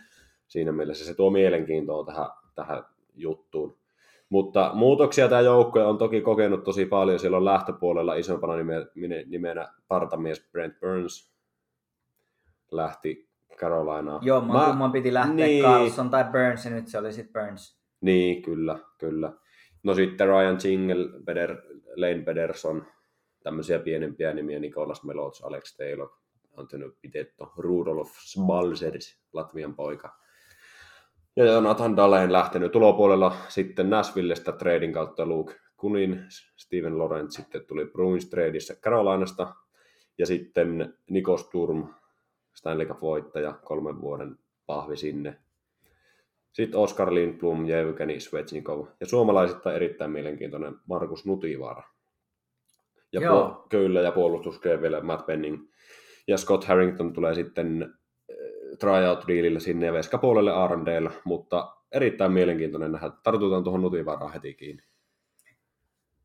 Siinä 0.48 0.72
mielessä 0.72 1.06
se 1.06 1.14
tuo 1.14 1.30
mielenkiintoa 1.30 2.06
tähän, 2.06 2.28
tähän 2.56 2.84
juttuun. 3.16 3.78
Mutta 4.36 4.72
muutoksia 4.74 5.30
tämä 5.30 5.42
joukkue 5.42 5.86
on 5.86 5.98
toki 5.98 6.22
kokenut 6.22 6.64
tosi 6.64 6.86
paljon. 6.86 7.20
Siellä 7.20 7.38
on 7.38 7.46
lähtöpuolella 7.46 8.16
isompana 8.16 8.56
nime, 8.56 8.88
nime- 8.96 9.26
nimenä 9.26 9.74
partamies 9.88 10.50
Brent 10.52 10.80
Burns 10.80 11.34
lähti 12.72 13.30
Carolinaan. 13.58 14.26
Joo, 14.26 14.42
mä... 14.42 14.66
kumman 14.66 14.92
piti 14.92 15.14
lähteä 15.14 15.46
niin. 15.46 15.64
Carlson 15.64 16.10
tai 16.10 16.24
Burns, 16.24 16.66
ja 16.66 16.72
nyt 16.72 16.88
se 16.88 16.98
oli 16.98 17.14
sitten 17.14 17.34
Burns. 17.34 17.80
Niin, 18.02 18.42
kyllä, 18.42 18.80
kyllä. 18.98 19.34
No 19.84 19.94
sitten 19.94 20.28
Ryan 20.28 20.58
Jingle, 20.64 21.20
Beder, 21.26 21.58
Lane 21.96 22.22
Pederson, 22.22 22.86
tämmöisiä 23.44 23.80
pienempiä 23.80 24.34
nimiä, 24.34 24.60
Nikolas 24.60 25.04
Melots, 25.04 25.42
Alex 25.42 25.78
Taylor, 25.78 26.10
Antonio 26.58 26.92
Pitetto, 27.02 27.54
Rudolf 27.58 28.10
Sbalsers, 28.12 29.20
Latvian 29.34 29.76
poika. 29.76 30.25
Ja 31.36 31.46
Jonathan 31.46 31.96
Daleen 31.96 32.32
lähtenyt 32.32 32.72
tulopuolella 32.72 33.36
sitten 33.48 33.90
Nashvillestä 33.90 34.52
trading 34.52 34.94
kautta 34.94 35.26
Luke 35.26 35.56
Kunin, 35.78 36.26
Steven 36.56 36.98
Laurent 36.98 37.32
sitten 37.32 37.66
tuli 37.68 37.86
Bruins 37.86 38.30
tradeissa 38.30 38.76
Carolinasta, 38.76 39.56
ja 40.18 40.26
sitten 40.26 40.94
Niko 41.10 41.38
Sturm, 41.38 41.88
Stanley 42.54 42.86
Cup-voittaja, 42.86 43.54
kolmen 43.64 44.02
vuoden 44.02 44.38
pahvi 44.66 44.98
sinne. 44.98 45.40
Sitten 46.52 46.80
Oskar 46.80 47.14
Lindblom 47.14 47.66
ja 47.66 47.80
Evgeni 47.80 48.20
Svechnikov. 48.20 48.88
Ja 49.00 49.06
suomalaisittain 49.06 49.76
erittäin 49.76 50.12
mielenkiintoinen 50.12 50.76
Markus 50.88 51.26
Nutivaara. 51.26 51.84
Ja 53.12 53.22
Joo. 53.22 53.50
puol- 53.50 53.68
kyllä, 53.70 54.02
ja 54.02 54.12
puolustuskeen 54.12 54.82
vielä 54.82 55.02
Matt 55.02 55.26
Benning. 55.26 55.68
Ja 56.28 56.38
Scott 56.38 56.64
Harrington 56.64 57.14
tulee 57.14 57.36
sitten 57.36 57.94
tryout-diilillä 58.80 59.60
sinne 59.60 59.86
ja 59.86 59.94
veskapuolelle 59.94 60.52
R&Dllä, 60.68 61.12
mutta 61.24 61.76
erittäin 61.92 62.32
mielenkiintoinen 62.32 62.92
nähdä. 62.92 63.12
Tartutaan 63.24 63.64
tuohon 63.64 63.82
Nutivaaraan 63.82 64.34
heti 64.34 64.54
kiinni. 64.54 64.84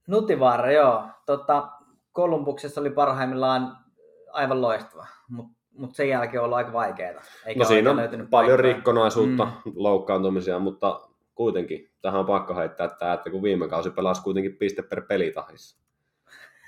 Nutivaara, 0.07 0.73
joo. 0.73 1.05
Tota, 1.27 1.69
Kolumbuksessa 2.13 2.81
oli 2.81 2.91
parhaimmillaan 2.91 3.77
aivan 4.33 4.63
loistava, 4.63 5.07
mutta 5.29 5.59
mut 5.73 5.95
sen 5.95 6.09
jälkeen 6.09 6.41
on 6.41 6.45
ollut 6.45 6.57
aika 6.57 6.73
vaikeaa. 6.73 7.23
Eikä 7.47 7.59
no 7.59 7.65
siinä 7.65 7.91
on 7.91 7.97
paljon 7.97 8.29
paikkoja. 8.31 8.57
rikkonaisuutta, 8.57 9.45
Mm. 9.45 9.73
loukkaantumisia, 9.75 10.59
mutta 10.59 11.01
kuitenkin 11.35 11.91
tähän 12.03 12.21
on 12.21 12.27
pakko 12.27 12.55
heittää 12.57 12.89
tämä, 12.89 13.13
että 13.13 13.31
kun 13.31 13.43
viime 13.43 13.69
kausi 13.69 13.91
pelasi 13.91 14.23
kuitenkin 14.23 14.57
piste 14.57 14.83
per 14.83 15.03
pelitahissa. 15.09 15.81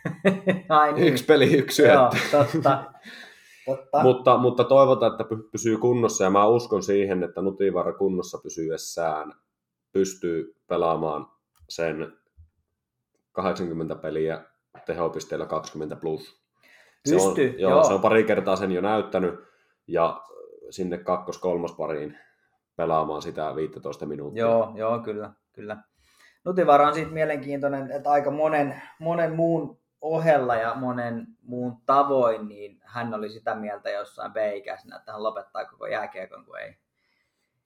Ai 0.68 0.92
niin. 0.92 1.08
Yksi 1.08 1.24
peli, 1.24 1.54
yksi 1.58 1.82
Joo, 1.82 2.10
totta. 2.30 2.84
totta. 3.66 4.02
mutta, 4.02 4.38
mutta 4.38 4.64
toivotaan, 4.64 5.12
että 5.12 5.24
py- 5.24 5.48
pysyy 5.52 5.78
kunnossa 5.78 6.24
ja 6.24 6.30
mä 6.30 6.46
uskon 6.46 6.82
siihen, 6.82 7.22
että 7.22 7.42
Nutivaara 7.42 7.92
kunnossa 7.92 8.38
pysyessään 8.42 9.32
pystyy 9.92 10.56
pelaamaan 10.66 11.26
sen 11.68 12.12
80 13.32 13.94
peliä 13.94 14.44
tehopisteellä 14.86 15.46
20 15.46 15.96
plus. 15.96 16.42
Se 17.06 17.14
Pystyy, 17.14 17.48
on, 17.48 17.60
joo, 17.60 17.70
joo. 17.70 17.84
se 17.84 17.92
on 17.92 18.00
pari 18.00 18.24
kertaa 18.24 18.56
sen 18.56 18.72
jo 18.72 18.80
näyttänyt 18.80 19.34
ja 19.86 20.22
sinne 20.70 20.98
kakkos-kolmas 20.98 21.72
pariin 21.72 22.18
pelaamaan 22.76 23.22
sitä 23.22 23.56
15 23.56 24.06
minuuttia. 24.06 24.40
Joo, 24.40 24.72
joo, 24.74 24.98
kyllä, 24.98 25.30
kyllä. 25.52 25.76
Nutivara 26.44 26.88
on 26.88 26.94
siitä 26.94 27.10
mielenkiintoinen, 27.10 27.90
että 27.90 28.10
aika 28.10 28.30
monen, 28.30 28.82
monen 28.98 29.36
muun 29.36 29.81
ohella 30.02 30.56
ja 30.56 30.74
monen 30.74 31.26
muun 31.42 31.76
tavoin, 31.86 32.48
niin 32.48 32.80
hän 32.82 33.14
oli 33.14 33.30
sitä 33.30 33.54
mieltä 33.54 33.90
jossain 33.90 34.32
B-ikäisenä, 34.32 34.96
että 34.96 35.12
hän 35.12 35.22
lopettaa 35.22 35.64
koko 35.64 35.86
jääkiekon, 35.86 36.44
kun 36.44 36.58
ei, 36.58 36.76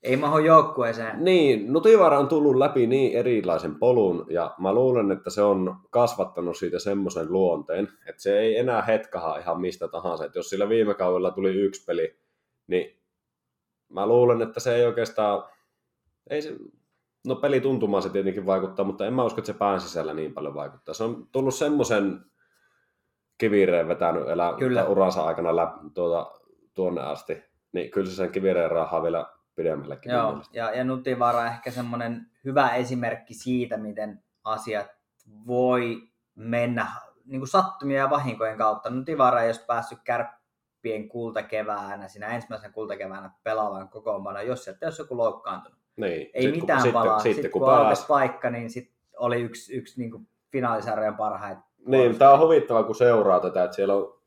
ei 0.02 0.16
maho 0.16 0.38
joukkueeseen. 0.38 1.24
Niin, 1.24 1.72
Nutivara 1.72 2.18
on 2.18 2.28
tullut 2.28 2.56
läpi 2.56 2.86
niin 2.86 3.18
erilaisen 3.18 3.74
polun, 3.74 4.26
ja 4.30 4.54
mä 4.58 4.72
luulen, 4.72 5.12
että 5.12 5.30
se 5.30 5.42
on 5.42 5.76
kasvattanut 5.90 6.56
siitä 6.56 6.78
semmoisen 6.78 7.32
luonteen, 7.32 7.88
että 8.08 8.22
se 8.22 8.38
ei 8.38 8.58
enää 8.58 8.82
hetkaha 8.82 9.38
ihan 9.38 9.60
mistä 9.60 9.88
tahansa. 9.88 10.24
Että 10.24 10.38
jos 10.38 10.50
sillä 10.50 10.68
viime 10.68 10.94
kaudella 10.94 11.30
tuli 11.30 11.54
yksi 11.54 11.84
peli, 11.84 12.18
niin 12.66 13.00
mä 13.88 14.06
luulen, 14.06 14.42
että 14.42 14.60
se 14.60 14.74
ei 14.74 14.86
oikeastaan, 14.86 15.44
ei 16.30 16.42
se, 16.42 16.56
no 17.26 17.36
pelituntumaan 17.36 18.02
se 18.02 18.08
tietenkin 18.08 18.46
vaikuttaa, 18.46 18.84
mutta 18.84 19.06
en 19.06 19.14
mä 19.14 19.24
usko, 19.24 19.40
että 19.40 19.52
se 19.52 19.58
pään 19.58 19.80
sisällä 19.80 20.14
niin 20.14 20.34
paljon 20.34 20.54
vaikuttaa. 20.54 20.94
Se 20.94 21.04
on 21.04 21.28
tullut 21.32 21.54
semmoisen 21.54 22.24
kivireen 23.38 23.88
vetänyt 23.88 24.28
elä, 24.28 24.54
Kyllä. 24.58 24.84
uransa 24.84 25.24
aikana 25.24 25.56
läpi, 25.56 25.90
tuota, 25.94 26.32
tuonne 26.74 27.02
asti, 27.02 27.44
niin 27.72 27.90
kyllä 27.90 28.10
se 28.10 28.16
sen 28.16 28.32
kivireen 28.32 28.70
rahaa 28.70 29.02
vielä 29.02 29.26
pidemmällekin. 29.54 30.12
Joo, 30.12 30.42
ja, 30.52 30.70
ja 30.70 30.84
Nutivara 30.84 31.40
on 31.40 31.46
ehkä 31.46 31.70
semmoinen 31.70 32.26
hyvä 32.44 32.74
esimerkki 32.74 33.34
siitä, 33.34 33.76
miten 33.76 34.22
asiat 34.44 34.86
voi 35.46 36.08
mennä 36.34 36.86
niin 37.24 37.40
kuin 37.40 37.48
sattumia 37.48 37.98
ja 37.98 38.10
vahinkojen 38.10 38.58
kautta. 38.58 38.90
Nutivara 38.90 39.42
ei 39.42 39.48
olisi 39.48 39.64
päässyt 39.66 39.98
kärppien 40.04 41.08
kultakeväänä, 41.08 42.08
siinä 42.08 42.26
ensimmäisen 42.26 42.72
kultakeväänä 42.72 43.30
pelaavan 43.42 43.88
kokoonpano, 43.88 44.40
jos 44.40 44.64
sieltä 44.64 44.86
olisi 44.86 45.02
joku 45.02 45.16
loukkaantunut. 45.16 45.85
Niin. 45.96 46.30
Ei 46.34 46.42
Sit 46.42 46.50
kun- 46.52 46.60
mitään 46.60 46.82
sitten, 46.82 46.92
palaa. 46.92 47.18
Sitten, 47.18 47.34
Sitten, 47.34 47.50
kun, 47.50 47.60
kun 47.62 47.74
aukesi 47.74 48.06
paikka, 48.06 48.50
niin 48.50 48.70
sit 48.70 48.90
oli 49.16 49.40
yksi, 49.40 49.74
yksi 49.76 50.00
niin 50.00 50.10
kuin 50.10 50.28
finaalisarjan 50.52 51.16
parhaita. 51.16 51.62
Niin, 51.86 52.18
tämä 52.18 52.32
on 52.32 52.40
huvittava, 52.40 52.82
kun 52.82 52.94
seuraa 52.94 53.40
tätä, 53.40 53.64
että 53.64 53.76
siellä 53.76 53.94
on 53.94 54.18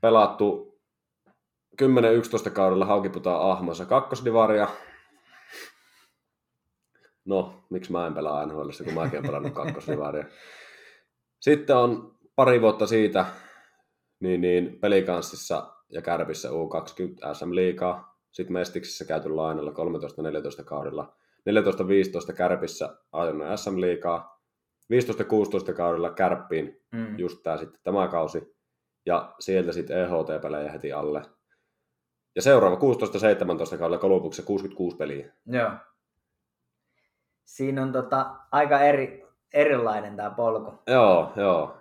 pelattu 0.00 0.78
10-11 1.82 2.50
kaudella 2.50 2.84
Haukiputaan 2.84 3.50
Ahmassa 3.50 3.84
kakkosdivaria. 3.84 4.68
No, 7.24 7.64
miksi 7.70 7.92
mä 7.92 8.06
en 8.06 8.14
pelaa 8.14 8.46
NHL, 8.46 8.68
kun 8.84 8.94
mäkin 8.94 9.18
olen 9.18 9.26
pelannut 9.26 9.52
kakkosdivaria. 9.52 10.24
Sitten 11.40 11.76
on 11.76 12.14
pari 12.36 12.60
vuotta 12.60 12.86
siitä 12.86 13.26
niin, 14.20 14.40
niin 14.40 14.78
pelikanssissa 14.80 15.72
ja 15.88 16.02
Kärpissä 16.02 16.48
U20 16.48 17.34
SM 17.34 17.54
Liigaa. 17.54 18.15
Sitten 18.36 18.52
Mestiksissä 18.52 19.04
käyty 19.04 19.28
lainalla 19.28 19.70
13-14 20.60 20.64
kaudella. 20.64 21.16
14-15 22.30 22.32
Kärpissä 22.32 22.96
ajanut 23.12 23.46
SM 23.56 23.80
Liigaa. 23.80 24.40
15-16 25.70 25.72
kaudella 25.72 26.10
Kärppiin 26.10 26.82
Mm. 26.92 27.18
just 27.18 27.42
tää 27.42 27.56
sitten 27.56 27.80
tämä 27.82 28.08
kausi. 28.08 28.56
Ja 29.06 29.34
sieltä 29.40 29.72
sitten 29.72 29.98
EHT-pelejä 29.98 30.72
heti 30.72 30.92
alle. 30.92 31.22
Ja 32.34 32.42
seuraava 32.42 32.76
16-17 32.76 32.78
kaudella 33.78 33.98
Kolumbuksessa 33.98 34.46
66 34.46 34.96
peliä. 34.96 35.32
Joo. 35.46 35.70
Siinä 37.44 37.82
on 37.82 37.92
tota, 37.92 38.36
aika 38.52 38.80
eri, 38.80 39.26
erilainen 39.54 40.16
tämä 40.16 40.30
polku. 40.30 40.74
Joo, 40.86 41.32
joo. 41.36 41.76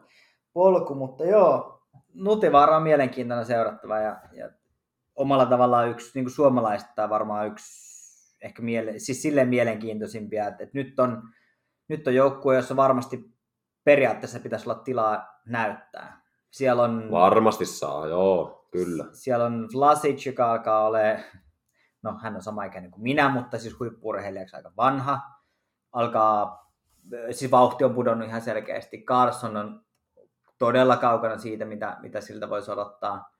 polku, 0.53 0.95
mutta 0.95 1.23
joo, 1.23 1.81
Nutivaara 2.13 2.77
on 2.77 2.83
mielenkiintoinen 2.83 3.45
seurattava 3.45 3.99
ja, 3.99 4.19
ja 4.33 4.49
omalla 5.15 5.45
tavallaan 5.45 5.89
yksi 5.89 6.11
niin 6.15 6.25
kuin 6.25 6.33
suomalaista 6.33 7.09
varmaan 7.09 7.47
yksi 7.47 7.85
ehkä 8.41 8.61
miele, 8.61 8.99
siis 8.99 9.21
silleen 9.21 9.49
mielenkiintoisimpia, 9.49 10.47
että, 10.47 10.63
että 10.63 10.77
nyt 10.77 10.99
on, 10.99 11.23
nyt 11.87 12.07
on 12.07 12.15
joukkue, 12.15 12.55
jossa 12.55 12.75
varmasti 12.75 13.35
periaatteessa 13.83 14.39
pitäisi 14.39 14.69
olla 14.69 14.79
tilaa 14.79 15.41
näyttää. 15.45 16.21
Siellä 16.51 16.83
on, 16.83 17.11
Varmasti 17.11 17.65
saa, 17.65 18.07
joo, 18.07 18.67
kyllä. 18.71 19.05
siellä 19.11 19.45
on 19.45 19.69
Vlasic, 19.73 20.25
joka 20.25 20.51
alkaa 20.51 20.87
ole, 20.87 21.23
no 22.01 22.17
hän 22.21 22.35
on 22.35 22.41
sama 22.41 22.63
ikäinen 22.63 22.91
kuin 22.91 23.03
minä, 23.03 23.29
mutta 23.29 23.59
siis 23.59 23.79
huippuurheilijaksi 23.79 24.55
aika 24.55 24.71
vanha. 24.77 25.21
Alkaa, 25.91 26.69
siis 27.31 27.51
vauhti 27.51 27.83
on 27.83 27.93
pudonnut 27.93 28.27
ihan 28.27 28.41
selkeästi. 28.41 29.03
Carson 29.03 29.57
on 29.57 29.85
todella 30.57 30.97
kaukana 30.97 31.37
siitä, 31.37 31.65
mitä, 31.65 31.97
mitä 32.01 32.21
siltä 32.21 32.49
voisi 32.49 32.71
odottaa. 32.71 33.34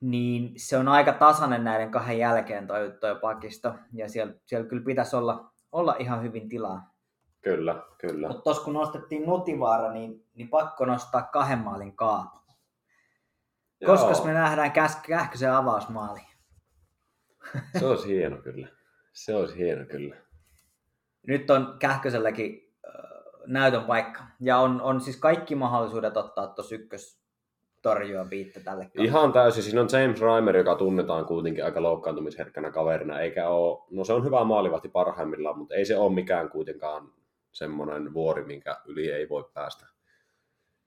Niin 0.00 0.52
se 0.56 0.76
on 0.76 0.88
aika 0.88 1.12
tasainen 1.12 1.64
näiden 1.64 1.90
kahden 1.90 2.18
jälkeen 2.18 2.66
toi, 2.66 2.92
toi 3.00 3.18
pakisto. 3.20 3.74
Ja 3.92 4.08
siellä, 4.08 4.34
siellä 4.46 4.68
kyllä 4.68 4.84
pitäisi 4.84 5.16
olla, 5.16 5.52
olla 5.72 5.96
ihan 5.98 6.22
hyvin 6.22 6.48
tilaa. 6.48 6.94
Kyllä, 7.40 7.82
kyllä. 7.98 8.28
Mutta 8.28 8.42
tuossa 8.42 8.64
kun 8.64 8.74
nostettiin 8.74 9.26
Nutivaara, 9.26 9.92
niin, 9.92 10.26
niin 10.34 10.48
pakko 10.48 10.84
nostaa 10.84 11.22
kahden 11.22 11.58
maalin 11.58 11.96
kaapu. 11.96 12.40
Koska 13.86 14.24
me 14.24 14.32
nähdään 14.32 14.72
Käs- 14.72 15.06
Kähkösen 15.06 15.52
avausmaali. 15.52 16.20
Se 17.78 17.86
olisi 17.86 18.08
hieno 18.08 18.36
kyllä. 18.36 18.68
Se 19.12 19.34
olisi 19.34 19.56
hieno 19.58 19.84
kyllä. 19.86 20.16
Nyt 21.26 21.50
on 21.50 21.76
Kähköselläkin 21.78 22.74
äh, 22.88 22.92
näytön 23.46 23.84
paikka. 23.84 24.24
Ja 24.40 24.58
on, 24.58 24.82
on 24.82 25.00
siis 25.00 25.16
kaikki 25.16 25.54
mahdollisuudet 25.54 26.16
ottaa 26.16 26.46
tuossa 26.46 26.74
ykkös 26.74 27.19
torjua 27.82 28.24
biitte 28.24 28.60
tälle 28.60 28.84
kaudelle. 28.84 29.08
Ihan 29.08 29.32
täysin. 29.32 29.62
Siinä 29.62 29.80
on 29.80 29.88
James 29.92 30.20
Reimer, 30.20 30.56
joka 30.56 30.74
tunnetaan 30.74 31.24
kuitenkin 31.24 31.64
aika 31.64 31.82
loukkaantumisherkkänä 31.82 32.70
kaverina, 32.70 33.20
eikä 33.20 33.48
ole, 33.48 33.78
no 33.90 34.04
se 34.04 34.12
on 34.12 34.24
hyvä 34.24 34.44
maalivahti 34.44 34.88
parhaimmillaan, 34.88 35.58
mutta 35.58 35.74
ei 35.74 35.84
se 35.84 35.98
ole 35.98 36.14
mikään 36.14 36.50
kuitenkaan 36.50 37.12
semmoinen 37.52 38.14
vuori, 38.14 38.44
minkä 38.44 38.76
yli 38.84 39.10
ei 39.10 39.28
voi 39.28 39.50
päästä. 39.54 39.86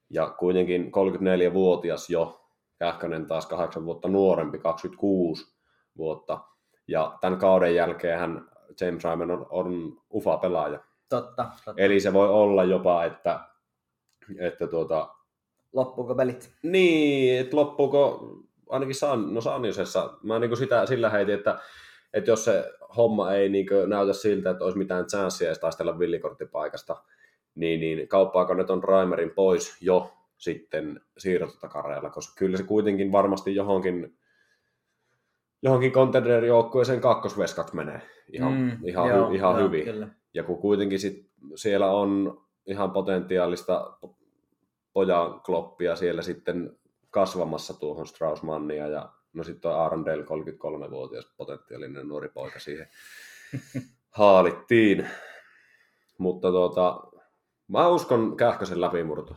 Ja 0.09 0.35
kuitenkin 0.39 0.85
34-vuotias 0.85 2.09
jo, 2.09 2.39
Kähkönen 2.79 3.25
taas 3.25 3.45
8 3.45 3.85
vuotta 3.85 4.07
nuorempi, 4.07 4.59
26 4.59 5.55
vuotta. 5.97 6.39
Ja 6.87 7.17
tämän 7.21 7.39
kauden 7.39 7.75
jälkeen 7.75 8.19
hän 8.19 8.49
James 8.81 9.03
Reimer 9.03 9.31
on, 9.31 9.47
on 9.49 9.97
ufa 10.13 10.37
pelaaja. 10.37 10.79
Totta, 11.09 11.49
totta. 11.65 11.81
Eli 11.81 11.99
se 11.99 12.13
voi 12.13 12.29
olla 12.29 12.63
jopa, 12.63 13.03
että, 13.03 13.39
että 14.39 14.67
tuota, 14.67 15.15
Loppuuko 15.73 16.15
pelit? 16.15 16.51
niin, 16.63 17.39
että 17.39 17.55
loppuuko 17.55 18.29
ainakin 18.69 18.95
San, 18.95 19.33
no 19.33 19.41
Sanjosessa, 19.41 20.13
mä 20.23 20.39
niin 20.39 20.57
sitä 20.57 20.85
sillä 20.85 21.09
heitin, 21.09 21.35
että, 21.35 21.59
että 22.13 22.31
jos 22.31 22.45
se 22.45 22.71
homma 22.97 23.31
ei 23.31 23.49
niin 23.49 23.67
näytä 23.87 24.13
siltä, 24.13 24.49
että 24.49 24.63
olisi 24.63 24.77
mitään 24.77 25.05
chanssia 25.05 25.47
edes 25.47 25.59
taistella 25.59 25.99
villikorttipaikasta, 25.99 26.95
niin, 27.55 27.79
niin 27.79 28.07
kauppaako 28.07 28.53
ne 28.53 28.63
ton 28.63 28.83
Raimerin 28.83 29.31
pois 29.31 29.77
jo 29.81 30.13
sitten 30.37 31.01
siirrototakareilla, 31.17 32.09
koska 32.09 32.33
kyllä 32.37 32.57
se 32.57 32.63
kuitenkin 32.63 33.11
varmasti 33.11 33.55
johonkin 33.55 34.17
johonkin 35.63 35.91
contender-joukkueeseen 35.91 37.01
kakkosveskaksi 37.01 37.75
menee 37.75 38.01
ihan, 38.31 38.53
mm, 38.53 38.77
ihan, 38.85 39.09
joo, 39.09 39.29
hy, 39.29 39.35
ihan 39.35 39.55
joo, 39.55 39.67
hyvin. 39.67 39.83
Kyllä. 39.83 40.07
Ja 40.33 40.43
kun 40.43 40.57
kuitenkin 40.57 40.99
sit 40.99 41.29
siellä 41.55 41.91
on 41.91 42.41
ihan 42.65 42.91
potentiaalista 42.91 43.97
pojan 44.93 45.41
kloppia 45.41 45.95
siellä 45.95 46.21
sitten 46.21 46.77
kasvamassa 47.09 47.73
tuohon 47.73 48.07
Straussmannia 48.07 48.87
ja 48.87 49.09
no 49.33 49.43
sitten 49.43 49.71
on 49.71 49.79
Arondale 49.79 50.23
33-vuotias 50.23 51.33
potentiaalinen 51.37 52.07
nuori 52.07 52.29
poika 52.29 52.59
siihen 52.59 52.87
haalittiin. 54.17 55.09
Mutta 56.17 56.51
tuota, 56.51 57.03
mä 57.67 57.87
uskon 57.87 58.37
Kähkösen 58.37 58.81
läpimurto. 58.81 59.35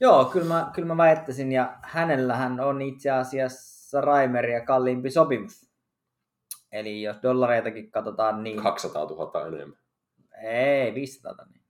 Joo, 0.00 0.24
kyllä 0.24 0.46
mä, 0.46 0.70
kyllä 0.74 0.88
mä 0.88 0.96
väittäisin, 0.96 1.52
ja 1.52 1.78
hänellähän 1.82 2.60
on 2.60 2.82
itse 2.82 3.10
asiassa 3.10 4.00
Raimeria 4.00 4.64
kalliimpi 4.64 5.10
sopimus. 5.10 5.70
Eli 6.72 7.02
jos 7.02 7.16
dollareitakin 7.22 7.90
katsotaan, 7.90 8.42
niin... 8.42 8.62
200 8.62 9.04
000 9.04 9.46
enemmän. 9.46 9.78
Ei, 10.42 10.94
500 10.94 11.46
niin. 11.50 11.65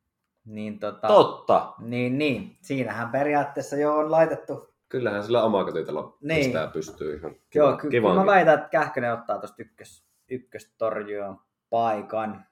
Niin, 0.47 0.79
tota, 0.79 1.09
Totta! 1.09 1.73
niin, 1.79 2.19
niin. 2.19 2.57
Siinähän 2.61 3.09
periaatteessa 3.11 3.77
jo 3.77 3.95
on 3.97 4.11
laitettu. 4.11 4.69
Kyllähän 4.89 5.25
sillä 5.25 5.43
omakotitalo 5.45 6.17
Niin. 6.21 6.45
pistää 6.45 6.67
pystyy 6.67 7.17
ihan 7.17 7.35
Joo, 7.55 7.67
kiva, 7.69 7.77
ky- 7.77 7.91
kyllä 7.91 8.15
mä 8.15 8.27
väitän, 8.27 8.55
että 8.55 8.69
Kähkönen 8.69 9.13
ottaa 9.13 9.39
tuosta 9.39 9.57
ykkös, 9.63 10.05
ykköstorjuon 10.31 11.41
paikan. 11.71 12.45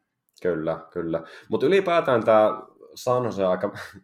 Kyllä, 0.43 0.79
kyllä. 0.91 1.23
Mutta 1.49 1.67
ylipäätään 1.67 2.25
tämä 2.25 2.63
San 2.95 3.25
Jose 3.25 3.45
aika... 3.45 3.73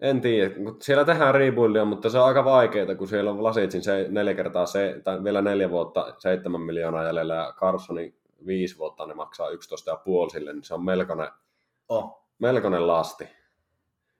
en 0.00 0.20
tiedä, 0.20 0.54
siellä 0.82 1.04
tehdään 1.04 1.34
rebuildia, 1.34 1.84
mutta 1.84 2.10
se 2.10 2.18
on 2.18 2.26
aika 2.26 2.44
vaikeaa, 2.44 2.94
kun 2.94 3.08
siellä 3.08 3.30
on 3.30 3.38
Vlasicin 3.38 3.82
se 3.82 4.06
neljä 4.10 4.34
kertaa 4.34 4.66
se, 4.66 5.00
tai 5.04 5.24
vielä 5.24 5.42
neljä 5.42 5.70
vuotta, 5.70 6.14
seitsemän 6.18 6.60
miljoonaa 6.60 7.04
jäljellä 7.04 7.34
ja 7.34 7.54
Carsonin 7.56 8.18
viisi 8.46 8.78
vuotta 8.78 9.06
ne 9.06 9.14
maksaa 9.14 9.48
11,5 9.50 10.30
sille, 10.32 10.52
niin 10.52 10.64
se 10.64 10.74
on 10.74 10.84
melkoinen, 10.84 11.28
Oh. 11.88 12.23
Melkoinen 12.38 12.86
lasti. 12.86 13.28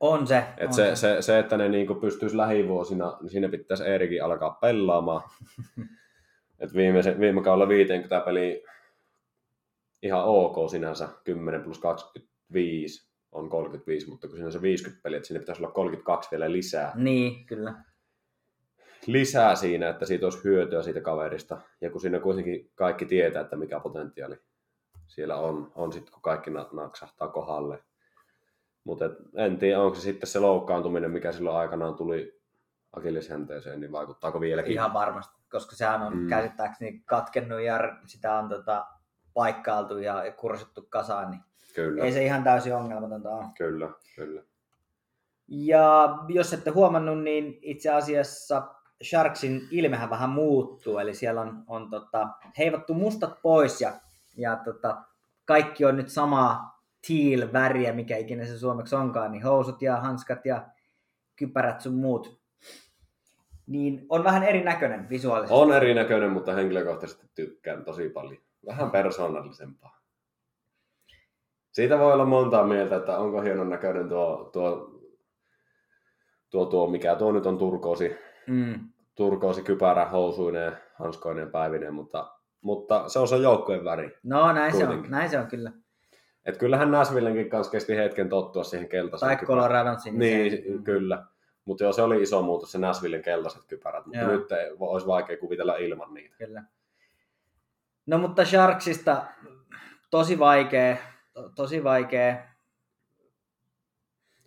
On 0.01 0.27
se. 0.27 0.45
Et 0.57 0.69
on 0.69 0.75
se, 0.75 0.97
se, 0.97 1.17
se, 1.23 1.39
että 1.39 1.57
ne 1.57 1.69
niinku 1.69 1.95
pystyisi 1.95 2.37
lähivuosina, 2.37 3.19
niin 3.21 3.31
siinä 3.31 3.49
pitäisi 3.49 3.85
Eerikin 3.85 4.25
alkaa 4.25 4.51
pelaamaan. 4.51 5.23
Et 6.61 6.75
viime, 6.75 7.01
viime 7.21 7.43
kaudella 7.43 7.69
50 7.69 8.21
peli 8.21 8.65
ihan 10.03 10.25
ok 10.25 10.71
sinänsä, 10.71 11.09
10 11.25 11.63
plus 11.63 11.79
25 11.79 13.11
on 13.33 13.51
35, 13.51 14.11
mutta 14.11 14.29
kun 14.29 14.37
siinä 14.37 14.47
on 14.47 14.53
se 14.53 14.63
50 14.63 15.03
peliä, 15.03 15.17
että 15.17 15.27
sinne 15.27 15.41
pitäisi 15.41 15.63
olla 15.63 15.73
32 15.73 16.31
vielä 16.31 16.53
lisää. 16.53 16.93
Niin, 16.95 17.47
kyllä. 17.47 17.75
Lisää 19.07 19.55
siinä, 19.55 19.89
että 19.89 20.07
siitä 20.07 20.27
olisi 20.27 20.45
hyötyä 20.45 20.83
siitä 20.83 21.01
kaverista. 21.01 21.61
Ja 21.81 21.91
kun 21.91 22.01
siinä 22.01 22.21
kuitenkin 22.21 22.71
kaikki 22.75 23.07
tietää, 23.07 23.43
että 23.43 23.57
mikä 23.57 23.81
potentiaali 23.81 24.37
siellä 25.07 25.37
on, 25.37 25.73
on 25.75 25.93
sitten 25.93 26.13
kun 26.13 26.23
kaikki 26.23 26.51
naksahtaa 26.73 27.29
kohdalle. 27.29 27.83
Mutta 28.85 29.05
en 29.35 29.59
tiedä, 29.59 29.81
onko 29.81 29.95
se 29.95 30.01
sitten 30.01 30.29
se 30.29 30.39
loukkaantuminen, 30.39 31.11
mikä 31.11 31.33
silloin 31.33 31.57
aikanaan 31.57 31.95
tuli 31.95 32.41
akillishänteeseen, 32.93 33.81
niin 33.81 33.93
vaikuttaako 33.93 34.41
vieläkin? 34.41 34.73
Ihan 34.73 34.93
varmasti, 34.93 35.43
koska 35.51 35.77
sehän 35.77 36.03
on 36.03 36.17
mm. 36.17 36.29
käsittääkseni 36.29 37.03
katkennut 37.05 37.61
ja 37.61 37.79
sitä 38.07 38.39
on 38.39 38.49
tota, 38.49 38.87
paikkailtu 39.35 39.99
ja 39.99 40.33
kursittu 40.37 40.87
kasaan, 40.89 41.31
niin 41.31 41.41
Kyllä. 41.75 42.05
ei 42.05 42.13
se 42.13 42.25
ihan 42.25 42.45
täysin 42.45 42.75
ongelmatonta 42.75 43.31
ole. 43.31 43.45
Kyllä, 43.59 43.91
kyllä. 44.17 44.43
Ja 45.49 46.19
jos 46.29 46.53
ette 46.53 46.71
huomannut, 46.71 47.23
niin 47.23 47.59
itse 47.63 47.91
asiassa 47.91 48.75
Sharksin 49.05 49.69
ilmehän 49.71 50.11
vähän 50.11 50.31
muuttuu, 50.31 50.99
eli 50.99 51.15
siellä 51.15 51.41
on, 51.41 51.65
on 51.67 51.91
tota, 51.91 52.29
heivattu 52.59 52.95
mustat 52.95 53.43
pois 53.43 53.81
ja, 53.81 53.93
ja 54.37 54.57
tota, 54.57 55.03
kaikki 55.45 55.85
on 55.85 55.97
nyt 55.97 56.09
samaa 56.09 56.74
teal-väriä, 57.07 57.93
mikä 57.93 58.17
ikinä 58.17 58.47
se 58.47 58.59
suomeksi 58.59 58.95
onkaan, 58.97 59.33
niin 59.33 59.43
housut 59.43 59.83
ja 59.83 59.97
hanskat 59.97 60.47
ja 60.47 60.67
kypärät 61.37 61.81
sun 61.81 61.95
muut. 61.95 62.41
Niin 63.67 64.07
on 64.09 64.25
vähän 64.25 64.43
erinäköinen 64.43 65.09
visuaalisesti. 65.11 65.55
On 65.55 65.73
erinäköinen, 65.73 66.31
mutta 66.31 66.53
henkilökohtaisesti 66.55 67.27
tykkään 67.35 67.85
tosi 67.85 68.09
paljon. 68.09 68.43
Vähän 68.67 68.91
persoonallisempaa. 68.91 70.01
Siitä 71.73 71.99
voi 71.99 72.13
olla 72.13 72.25
montaa 72.25 72.67
mieltä, 72.67 72.97
että 72.97 73.19
onko 73.19 73.41
hienon 73.41 73.71
näköinen 73.71 74.09
tuo, 74.09 74.51
tuo, 74.53 75.01
tuo, 76.51 76.67
tuo 76.67 76.87
mikä 76.91 77.17
tuo 77.17 77.33
nyt 77.33 77.47
on 77.47 77.59
turkoosi, 77.59 78.17
Mm. 78.47 78.81
turkoosi 79.15 79.63
kypärä, 79.63 80.05
housuineen, 80.09 80.77
hanskoineen, 80.95 81.51
päivineen, 81.51 81.95
mutta, 81.95 82.33
mutta 82.61 83.09
se 83.09 83.19
on 83.19 83.29
se 83.29 83.37
joukkueen 83.37 83.85
väri. 83.85 84.19
No 84.23 84.53
näin 84.53 84.77
se, 84.77 84.89
on, 84.89 85.05
näin 85.09 85.31
se 85.31 85.39
on 85.39 85.47
kyllä. 85.47 85.73
Et 86.47 86.59
kyllähän 86.59 86.91
Nashvillenkin 86.91 87.51
kanssa 87.51 87.71
kesti 87.71 87.97
hetken 87.97 88.29
tottua 88.29 88.65
siihen 88.65 88.89
keltaiseen 88.89 89.39
Tai. 89.39 89.47
Coloradon 89.47 90.01
siniseen. 90.01 90.53
Niin, 90.53 90.85
kyllä. 90.85 91.25
Mutta 91.65 91.85
joo, 91.85 91.93
se 91.93 92.03
oli 92.03 92.23
iso 92.23 92.43
muutos, 92.43 92.73
se 92.73 92.79
Nashvillen 92.79 93.23
keltaiset 93.23 93.63
kypärät, 93.69 94.07
mutta 94.07 94.27
nyt 94.27 94.53
ei, 94.53 94.71
olisi 94.79 95.07
vaikea 95.07 95.37
kuvitella 95.37 95.77
ilman 95.77 96.15
niitä. 96.15 96.37
Kyllä. 96.39 96.63
No 98.07 98.19
mutta 98.19 98.45
Sharksista 98.45 99.27
tosi 100.11 100.39
vaikea, 100.39 100.97
to, 101.33 101.49
tosi 101.49 101.85
vaikea. 101.85 102.37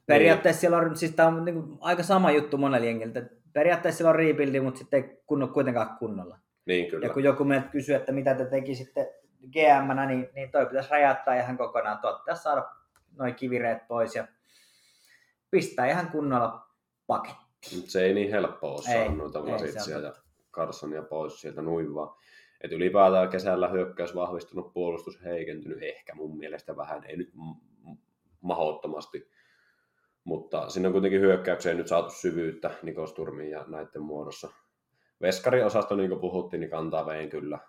Periaatteessa 0.05 0.59
siellä 0.59 0.77
on, 0.77 0.97
siis 0.97 1.11
tämä 1.11 1.27
on 1.27 1.45
niin 1.45 1.63
aika 1.79 2.03
sama 2.03 2.31
juttu 2.31 2.57
monella 2.57 2.85
jengiltä. 2.85 3.29
Periaatteessa 3.53 3.97
siellä 3.97 4.09
on 4.09 4.15
rebuildi, 4.15 4.59
mutta 4.59 4.77
sitten 4.77 5.03
ei 5.03 5.17
kunno 5.25 5.47
kuitenkaan 5.47 5.97
kunnolla. 5.97 6.39
Niin 6.65 6.89
kyllä. 6.89 7.05
Ja 7.05 7.13
kun 7.13 7.23
joku 7.23 7.43
meiltä 7.43 7.67
kysyy, 7.67 7.95
että 7.95 8.11
mitä 8.11 8.35
te 8.35 8.45
tekisitte 8.45 9.15
GM-nä, 9.51 10.05
niin, 10.05 10.29
niin 10.35 10.51
toi 10.51 10.65
pitäisi 10.65 10.89
räjäyttää 10.91 11.41
ihan 11.41 11.57
kokonaan. 11.57 11.97
Tuolta 11.97 12.19
pitäisi 12.19 12.43
saada 12.43 12.71
noin 13.17 13.35
kivireet 13.35 13.87
pois 13.87 14.15
ja 14.15 14.27
pistää 15.51 15.87
ihan 15.87 16.09
kunnolla 16.11 16.67
paketti. 17.07 17.75
Mut 17.75 17.89
se 17.89 18.05
ei 18.05 18.13
niin 18.13 18.31
helppoa 18.31 18.71
ole 18.71 18.81
saada 18.81 19.11
noita 19.11 19.39
ja. 20.01 20.13
Carsonia 20.51 21.01
pois 21.01 21.41
sieltä 21.41 21.61
noin 21.61 21.93
vaan. 21.93 22.15
Et 22.61 22.71
ylipäätään 22.71 23.29
kesällä 23.29 23.67
hyökkäys 23.67 24.15
vahvistunut, 24.15 24.73
puolustus 24.73 25.23
heikentynyt, 25.23 25.77
ehkä 25.81 26.15
mun 26.15 26.37
mielestä 26.37 26.77
vähän, 26.77 27.03
ei 27.03 27.17
nyt 27.17 27.33
mahdottomasti. 28.41 29.31
Mutta 30.23 30.69
sinne 30.69 30.87
on 30.87 30.91
kuitenkin 30.91 31.21
hyökkäykseen 31.21 31.77
nyt 31.77 31.87
saatu 31.87 32.09
syvyyttä 32.09 32.71
Nikos 32.83 33.13
Turmin 33.13 33.49
ja 33.49 33.65
näiden 33.67 34.01
muodossa. 34.01 34.49
Veskarin 35.21 35.65
osasto, 35.65 35.95
niin 35.95 36.09
kuin 36.09 36.21
puhuttiin, 36.21 36.59
niin 36.59 36.69
kantaa 36.69 37.05
veen 37.05 37.29
kyllä. 37.29 37.59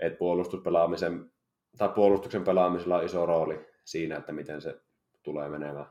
Et 0.00 0.18
puolustuspelaamisen, 0.18 1.30
tai 1.78 1.88
puolustuksen 1.88 2.44
pelaamisella 2.44 2.96
on 2.96 3.04
iso 3.04 3.26
rooli 3.26 3.66
siinä, 3.84 4.16
että 4.16 4.32
miten 4.32 4.60
se 4.60 4.80
tulee 5.22 5.48
menemään. 5.48 5.86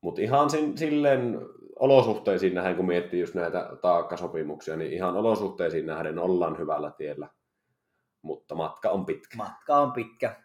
Mutta 0.00 0.20
ihan 0.20 0.50
sin, 0.50 0.78
silleen 0.78 1.40
olosuhteisiin 1.78 2.54
nähden, 2.54 2.76
kun 2.76 2.86
miettii 2.86 3.20
just 3.20 3.34
näitä 3.34 3.70
taakkasopimuksia, 3.82 4.76
niin 4.76 4.92
ihan 4.92 5.16
olosuhteisiin 5.16 5.86
nähden 5.86 6.18
ollaan 6.18 6.58
hyvällä 6.58 6.90
tiellä. 6.90 7.28
Mutta 8.22 8.54
matka 8.54 8.90
on 8.90 9.06
pitkä. 9.06 9.36
Matka 9.36 9.76
on 9.76 9.92
pitkä. 9.92 10.36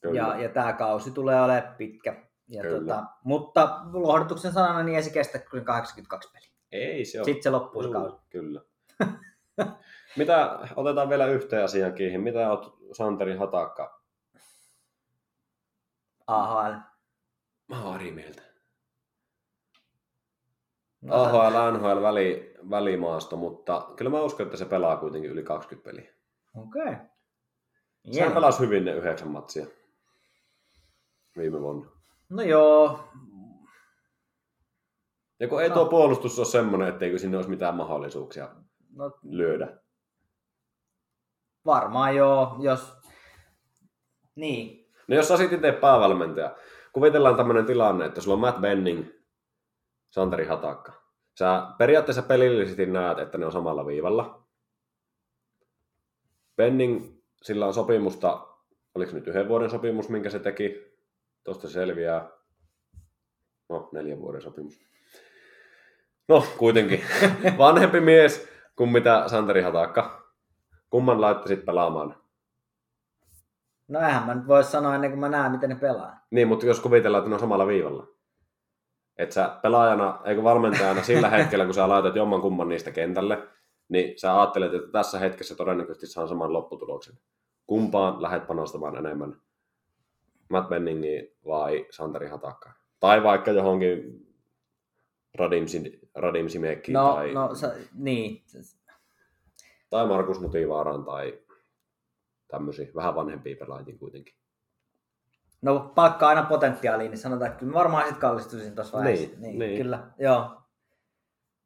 Kyllä. 0.00 0.18
Ja, 0.18 0.42
ja 0.42 0.48
tämä 0.48 0.72
kausi 0.72 1.10
tulee 1.10 1.42
olemaan 1.42 1.74
pitkä. 1.78 2.30
Ja 2.48 2.62
Kyllä. 2.62 2.94
tota, 2.94 3.04
mutta 3.24 3.80
lohdutuksen 3.92 4.52
sanana 4.52 4.82
niin 4.82 4.96
ei 4.96 5.02
se 5.02 5.10
kestä 5.10 5.38
kuin 5.38 5.64
82 5.64 6.30
peliä. 6.32 6.50
Ei 6.72 7.04
se 7.04 7.18
ole. 7.18 7.24
Sitten 7.24 7.42
se 7.42 7.50
loppuu 7.50 7.82
se 7.82 7.88
kausi. 7.88 8.16
Kyllä. 8.30 8.60
Mitä, 10.18 10.58
otetaan 10.76 11.08
vielä 11.08 11.26
yhteen 11.26 11.64
asiaan 11.64 11.94
kiinni. 11.94 12.18
Mitä 12.18 12.50
oot 12.50 12.78
Santeri 12.92 13.36
Hatakka? 13.36 14.00
AHL. 16.26 16.72
Mä 17.68 17.84
oon 17.84 17.94
eri 17.94 18.12
mieltä. 18.12 18.42
No, 21.02 21.14
AHL, 21.14 21.76
NHL 21.78 22.02
väli, 22.02 22.54
välimaasto, 22.70 23.36
mutta 23.36 23.88
kyllä 23.96 24.10
mä 24.10 24.20
uskon, 24.20 24.46
että 24.46 24.56
se 24.56 24.64
pelaa 24.64 24.96
kuitenkin 24.96 25.30
yli 25.30 25.42
20 25.42 25.90
peliä. 25.90 26.12
Okei. 26.56 26.82
Okay. 26.82 26.96
Se 28.12 28.30
pelasi 28.34 28.60
hyvin 28.60 28.84
ne 28.84 28.92
yhdeksän 28.92 29.28
matsia 29.28 29.66
viime 31.36 31.60
vuonna. 31.60 31.90
No 32.28 32.42
joo. 32.42 33.08
Ja 35.40 35.48
kun 35.48 35.62
ei 35.62 35.68
No. 35.68 35.74
tuo 35.74 35.86
puolustus 35.86 36.38
ole 36.38 36.46
semmoinen, 36.46 36.88
etteikö 36.88 37.18
sinne 37.18 37.36
olisi 37.36 37.50
mitään 37.50 37.74
mahdollisuuksia 37.74 38.48
No, 38.94 39.18
lyödä. 39.22 39.76
varmaan 41.66 42.16
joo, 42.16 42.56
jos... 42.60 42.92
Niin. 44.34 44.90
No 45.08 45.16
jos 45.16 45.28
sä 45.28 45.34
olisit 45.34 45.52
itse 45.52 45.72
päävalmentaja, 45.72 46.56
kuvitellaan 46.92 47.36
tämmöinen 47.36 47.66
tilanne, 47.66 48.04
että 48.04 48.20
sulla 48.20 48.34
on 48.34 48.40
Matt 48.40 48.60
Benning, 48.60 49.06
Santeri 50.10 50.46
Hatakka. 50.46 50.92
Sä 51.38 51.66
periaatteessa 51.78 52.22
pelillisesti 52.22 52.86
näet, 52.86 53.18
että 53.18 53.38
ne 53.38 53.46
on 53.46 53.52
samalla 53.52 53.86
viivalla. 53.86 54.42
Benning, 56.56 57.20
sillä 57.42 57.66
on 57.66 57.74
sopimusta, 57.74 58.46
oliko 58.94 59.12
nyt 59.12 59.26
yhden 59.26 59.48
vuoden 59.48 59.70
sopimus, 59.70 60.08
minkä 60.08 60.30
se 60.30 60.38
teki, 60.38 60.94
tuosta 61.44 61.68
se 61.68 61.72
selviää, 61.72 62.30
no 63.68 63.88
neljän 63.92 64.20
vuoden 64.20 64.42
sopimus. 64.42 64.80
No 66.28 66.44
kuitenkin, 66.58 67.04
vanhempi 67.58 68.00
mies 68.00 68.48
kuin 68.80 68.92
mitä 68.92 69.24
Santeri 69.26 69.62
Hatakka. 69.62 70.32
Kumman 70.90 71.20
laittaisit 71.20 71.64
pelaamaan? 71.64 72.16
No 73.88 74.00
eihän 74.00 74.26
mä 74.26 74.34
nyt 74.34 74.46
voi 74.46 74.64
sanoa 74.64 74.94
ennen 74.94 75.10
kuin 75.10 75.20
mä 75.20 75.28
näen, 75.28 75.52
miten 75.52 75.68
ne 75.68 75.74
pelaa. 75.74 76.26
Niin, 76.30 76.48
mutta 76.48 76.66
jos 76.66 76.80
kuvitellaan, 76.80 77.20
että 77.20 77.28
ne 77.28 77.34
on 77.34 77.40
samalla 77.40 77.66
viivalla. 77.66 78.06
Että 79.16 79.34
sä 79.34 79.58
pelaajana, 79.62 80.20
eikö 80.24 80.42
valmentajana 80.42 81.02
sillä 81.02 81.28
hetkellä, 81.38 81.64
kun 81.64 81.74
sä 81.74 81.88
laitat 81.88 82.16
jomman 82.16 82.40
kumman 82.40 82.68
niistä 82.68 82.90
kentälle, 82.90 83.48
niin 83.88 84.18
sä 84.18 84.40
ajattelet, 84.40 84.74
että 84.74 84.92
tässä 84.92 85.18
hetkessä 85.18 85.54
todennäköisesti 85.54 86.06
saan 86.06 86.28
saman 86.28 86.52
lopputuloksen. 86.52 87.18
Kumpaan 87.66 88.22
lähdet 88.22 88.46
panostamaan 88.46 88.96
enemmän? 88.96 89.36
Matt 90.50 90.68
Benningi 90.68 91.36
vai 91.46 91.86
Santeri 91.90 92.28
Hatakka? 92.28 92.72
Tai 93.00 93.22
vaikka 93.22 93.50
johonkin 93.50 94.26
Radim, 95.34 95.64
Sim- 95.64 95.99
Radim 96.14 96.48
Simekkiin 96.48 96.92
No, 96.92 97.14
tai, 97.14 97.34
no 97.34 97.54
sä, 97.54 97.74
niin. 97.94 98.42
tai 99.90 100.06
Markus 100.06 100.40
Nutivaaraan 100.40 101.04
tai 101.04 101.38
tämmöisiä 102.48 102.88
vähän 102.94 103.14
vanhempia 103.14 103.56
pelaajia 103.56 103.98
kuitenkin. 103.98 104.34
No 105.62 105.92
palkkaa 105.94 106.28
aina 106.28 106.42
potentiaaliin, 106.42 107.10
niin 107.10 107.18
sanotaan, 107.18 107.50
että 107.50 107.60
kyllä 107.60 107.72
varmaan 107.72 108.08
sit 108.08 108.16
kallistuisin 108.18 108.74
tuossa 108.74 108.98
vaiheessa. 108.98 109.26
Niin, 109.26 109.40
niin, 109.40 109.58
niin. 109.58 109.82
Kyllä, 109.82 110.06
joo. 110.18 110.50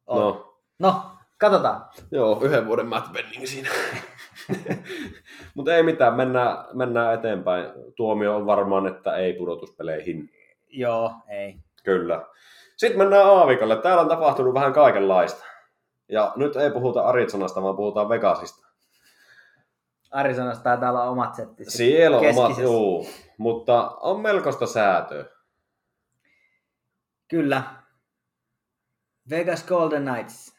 On. 0.07 0.19
No, 0.19 0.59
no, 0.79 1.01
katsotaan. 1.37 1.85
Joo, 2.11 2.41
yhden 2.43 2.67
vuoden 2.67 2.87
Matt 2.87 3.13
Benning 3.13 3.45
siinä. 3.45 3.69
Mutta 5.55 5.75
ei 5.75 5.83
mitään, 5.83 6.13
mennään, 6.13 6.57
mennään 6.73 7.13
eteenpäin. 7.13 7.65
Tuomio 7.95 8.35
on 8.35 8.45
varmaan, 8.45 8.87
että 8.87 9.15
ei 9.15 9.33
pudotuspeleihin. 9.33 10.29
Joo, 10.67 11.13
ei. 11.27 11.55
Kyllä. 11.83 12.25
Sitten 12.77 12.99
mennään 12.99 13.25
Aavikolle. 13.25 13.81
Täällä 13.81 14.01
on 14.01 14.09
tapahtunut 14.09 14.53
vähän 14.53 14.73
kaikenlaista. 14.73 15.45
Ja 16.09 16.33
nyt 16.35 16.55
ei 16.55 16.71
puhuta 16.71 17.01
Arizonasta, 17.01 17.61
vaan 17.61 17.75
puhutaan 17.75 18.09
Vegasista. 18.09 18.67
Arizonassa 20.11 20.63
taitaa 20.63 20.89
olla 20.89 21.03
omat 21.03 21.35
settit. 21.35 21.69
Siellä 21.69 22.17
on 22.17 22.25
omat, 22.25 22.57
juu, 22.57 23.07
mutta 23.37 23.89
on 23.89 24.21
melkoista 24.21 24.65
säätöä. 24.65 25.25
Kyllä. 27.27 27.63
Vegas 29.29 29.63
Golden 29.63 30.03
Knights. 30.05 30.55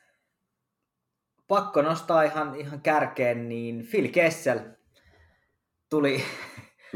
pakko 1.48 1.82
nostaa 1.82 2.22
ihan, 2.22 2.56
ihan 2.56 2.80
kärkeen, 2.80 3.48
niin 3.48 3.86
Phil 3.90 4.08
Kessel 4.12 4.60
tuli, 5.90 6.24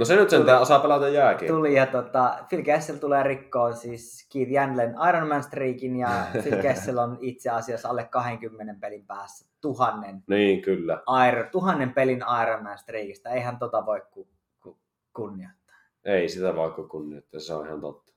No 0.00 0.04
se 0.04 0.16
nyt 0.16 0.30
sentään 0.30 0.60
osaa 0.60 0.80
pelata 0.80 1.08
jääkin. 1.08 1.48
tuli 1.48 1.74
ja 1.74 1.86
tota, 1.86 2.38
Phil 2.48 2.62
Kessel 2.62 2.96
tulee 2.96 3.22
rikkoon 3.22 3.74
siis 3.74 4.28
Keith 4.32 4.50
Janlen 4.50 4.94
Ironman 5.08 5.42
streakin 5.42 5.96
ja 5.96 6.08
Phil 6.42 6.62
Kessel 6.62 6.98
on 6.98 7.18
itse 7.20 7.50
asiassa 7.50 7.88
alle 7.88 8.04
20 8.04 8.74
pelin 8.80 9.06
päässä 9.06 9.48
tuhannen, 9.60 10.22
Niin, 10.26 10.62
kyllä. 10.62 11.02
Iron, 11.28 11.46
tuhannen 11.52 11.92
pelin 11.92 12.24
Ironman 12.42 12.78
streakista. 12.78 13.30
Eihän 13.30 13.58
tota 13.58 13.86
voi 13.86 14.02
ku, 14.10 14.28
ku, 14.62 14.78
kunnioittaa. 15.12 15.76
Ei 16.04 16.28
sitä 16.28 16.56
vaikka 16.56 16.82
kunnioittaa, 16.82 17.40
se 17.40 17.54
on 17.54 17.66
ihan 17.66 17.80
totta. 17.80 18.12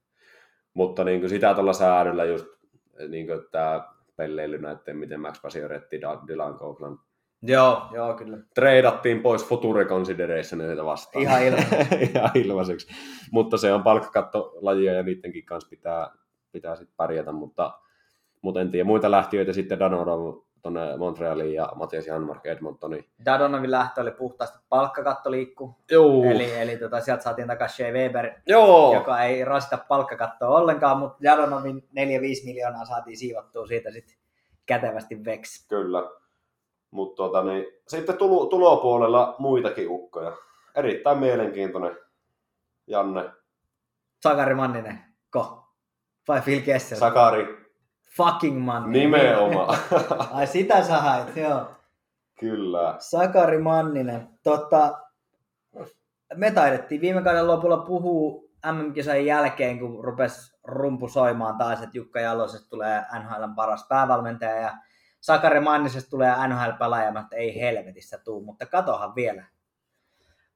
Mutta 0.73 1.03
niin 1.03 1.19
kuin 1.19 1.29
sitä 1.29 1.53
tuolla 1.53 1.73
säädöllä 1.73 2.25
just, 2.25 2.45
niin 3.07 3.27
kuin 3.27 3.39
tämä 3.51 3.93
pelleily 4.15 4.57
näiden, 4.57 4.97
miten 4.97 5.19
Max 5.19 5.41
Pasioretti, 5.41 6.01
Dylan 6.27 6.57
Coughlin 6.57 6.97
Joo, 7.43 7.87
joo 7.93 8.13
kyllä. 8.13 8.37
treidattiin 8.55 9.21
pois 9.21 9.45
Future 9.45 9.85
Considerationeita 9.85 10.85
vastaan. 10.85 11.23
Ihan 11.23 11.43
ilmaiseksi. 11.47 11.95
Ihan 12.15 12.31
ilmaiseksi. 12.33 12.87
Mutta 13.31 13.57
se 13.57 13.73
on 13.73 13.83
palkkakattolajia 13.83 14.93
ja 14.93 15.03
niidenkin 15.03 15.45
kanssa 15.45 15.69
pitää, 15.69 16.09
pitää 16.51 16.75
sitten 16.75 16.95
pärjätä, 16.97 17.31
mutta, 17.31 17.79
mutta 18.41 18.61
en 18.61 18.71
tiedä. 18.71 18.83
Muita 18.83 19.11
lähtiöitä 19.11 19.53
sitten 19.53 19.79
Danodon 19.79 20.43
tuonne 20.61 20.97
Montrealiin 20.97 21.53
ja 21.53 21.69
Matias 21.75 22.07
Janmark 22.07 22.45
Edmontoniin. 22.45 23.05
Dadonovin 23.25 23.71
lähtö 23.71 24.01
oli 24.01 24.11
puhtaasti 24.11 24.57
palkkakattoliikku. 24.69 25.75
Joo. 25.91 26.23
Eli, 26.23 26.55
eli 26.55 26.77
tota, 26.77 27.01
sieltä 27.01 27.23
saatiin 27.23 27.47
takaisin 27.47 27.75
Shea 27.75 27.91
Weber, 27.91 28.31
Joo. 28.47 28.93
joka 28.93 29.23
ei 29.23 29.45
rasita 29.45 29.77
palkkakattoa 29.87 30.57
ollenkaan, 30.57 30.97
mutta 30.97 31.17
Dadonovin 31.23 31.77
4-5 31.81 31.85
miljoonaa 32.45 32.85
saatiin 32.85 33.17
siivottua 33.17 33.67
siitä 33.67 33.91
sitten 33.91 34.17
kätevästi 34.65 35.25
veksi. 35.25 35.67
Kyllä. 35.67 36.22
Mutta 36.93 37.15
tota, 37.23 37.43
niin, 37.43 37.65
sitten 37.87 38.17
tulo, 38.17 38.45
tulopuolella 38.45 39.35
muitakin 39.39 39.89
ukkoja. 39.89 40.31
Erittäin 40.75 41.17
mielenkiintoinen 41.17 41.97
Janne 42.87 43.31
Sakari 44.23 44.55
Manninen, 44.55 44.99
ko? 45.29 45.67
Vai 46.27 46.41
Phil 46.41 46.61
Kessel? 46.61 46.97
Sakari. 46.97 47.73
Fucking 48.17 48.65
Manninen. 48.65 49.01
Nimenomaan. 49.01 49.77
Ai 50.33 50.47
sitä 50.47 50.83
sä 50.83 50.97
hait, 50.97 51.35
joo. 51.35 51.65
Kyllä. 52.39 52.95
Sakari 52.99 53.57
Manninen. 53.57 54.29
Tota, 54.43 54.99
me 56.35 56.51
taidettiin 56.51 57.01
viime 57.01 57.21
kauden 57.21 57.47
lopulla 57.47 57.77
puhua 57.77 58.43
MM-kisojen 58.71 59.25
jälkeen, 59.25 59.79
kun 59.79 60.03
rupesi 60.03 60.57
rumpu 60.63 61.07
soimaan 61.07 61.57
taas, 61.57 61.81
että 61.81 61.97
Jukka 61.97 62.19
Jalosesta 62.19 62.69
tulee 62.69 63.03
NHLn 63.19 63.55
paras 63.55 63.85
päävalmentaja 63.89 64.55
ja 64.55 64.73
Sakari 65.23 65.59
Mannisesta 65.59 66.09
tulee 66.09 66.47
NHL-pelaaja, 66.47 67.11
mutta 67.11 67.35
ei 67.35 67.61
helvetissä 67.61 68.17
tuu, 68.17 68.43
mutta 68.43 68.65
katohan 68.65 69.15
vielä. 69.15 69.45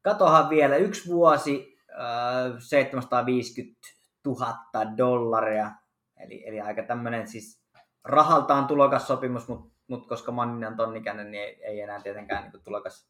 Katohan 0.01 0.49
vielä. 0.49 0.76
Yksi 0.76 1.09
vuosi, 1.09 1.80
äh, 1.89 2.55
750 2.59 3.80
000 4.26 4.97
dollaria, 4.97 5.72
eli, 6.18 6.47
eli 6.47 6.61
aika 6.61 6.84
tämmöinen 6.84 7.28
siis 7.28 7.61
rahaltaan 8.03 8.68
tulokas 8.68 9.07
sopimus, 9.07 9.47
mutta 9.47 9.76
mut 9.88 10.07
koska 10.07 10.32
Manninen 10.32 10.70
on 10.70 10.78
tonnikäinen, 10.78 11.32
niin 11.32 11.43
ei, 11.43 11.63
ei 11.63 11.82
enää 11.82 12.01
tietenkään 12.01 12.51
niin 12.51 12.63
tulokas 12.63 13.09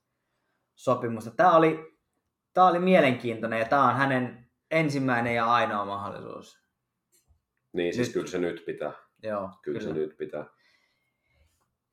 sopimusta. 0.76 1.32
Tämä 1.32 1.56
oli, 1.56 1.98
tämä 2.54 2.68
oli 2.68 2.80
mielenkiintoinen 2.80 3.60
ja 3.60 3.66
tämä 3.66 3.90
on 3.90 3.96
hänen 3.96 4.48
ensimmäinen 4.72 5.36
ja 5.36 5.46
ainoa 5.54 5.86
mahdollisuus. 5.86 6.60
Niin 7.74 7.94
siis 7.94 8.08
Nyt- 8.08 8.14
kyllä 8.14 8.28
se 8.28 8.38
nyt 8.38 8.64
pitää. 8.66 8.92
Joo, 9.24 9.50
Kyllä, 9.62 9.82
se 9.82 9.94
nyt 9.94 10.18
pitää. 10.18 10.57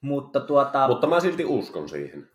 Mutta 0.04 0.40
tuota, 0.40 0.88
Mutta 0.88 1.06
mä 1.06 1.20
silti 1.20 1.44
uskon 1.44 1.88
siihen. 1.88 2.28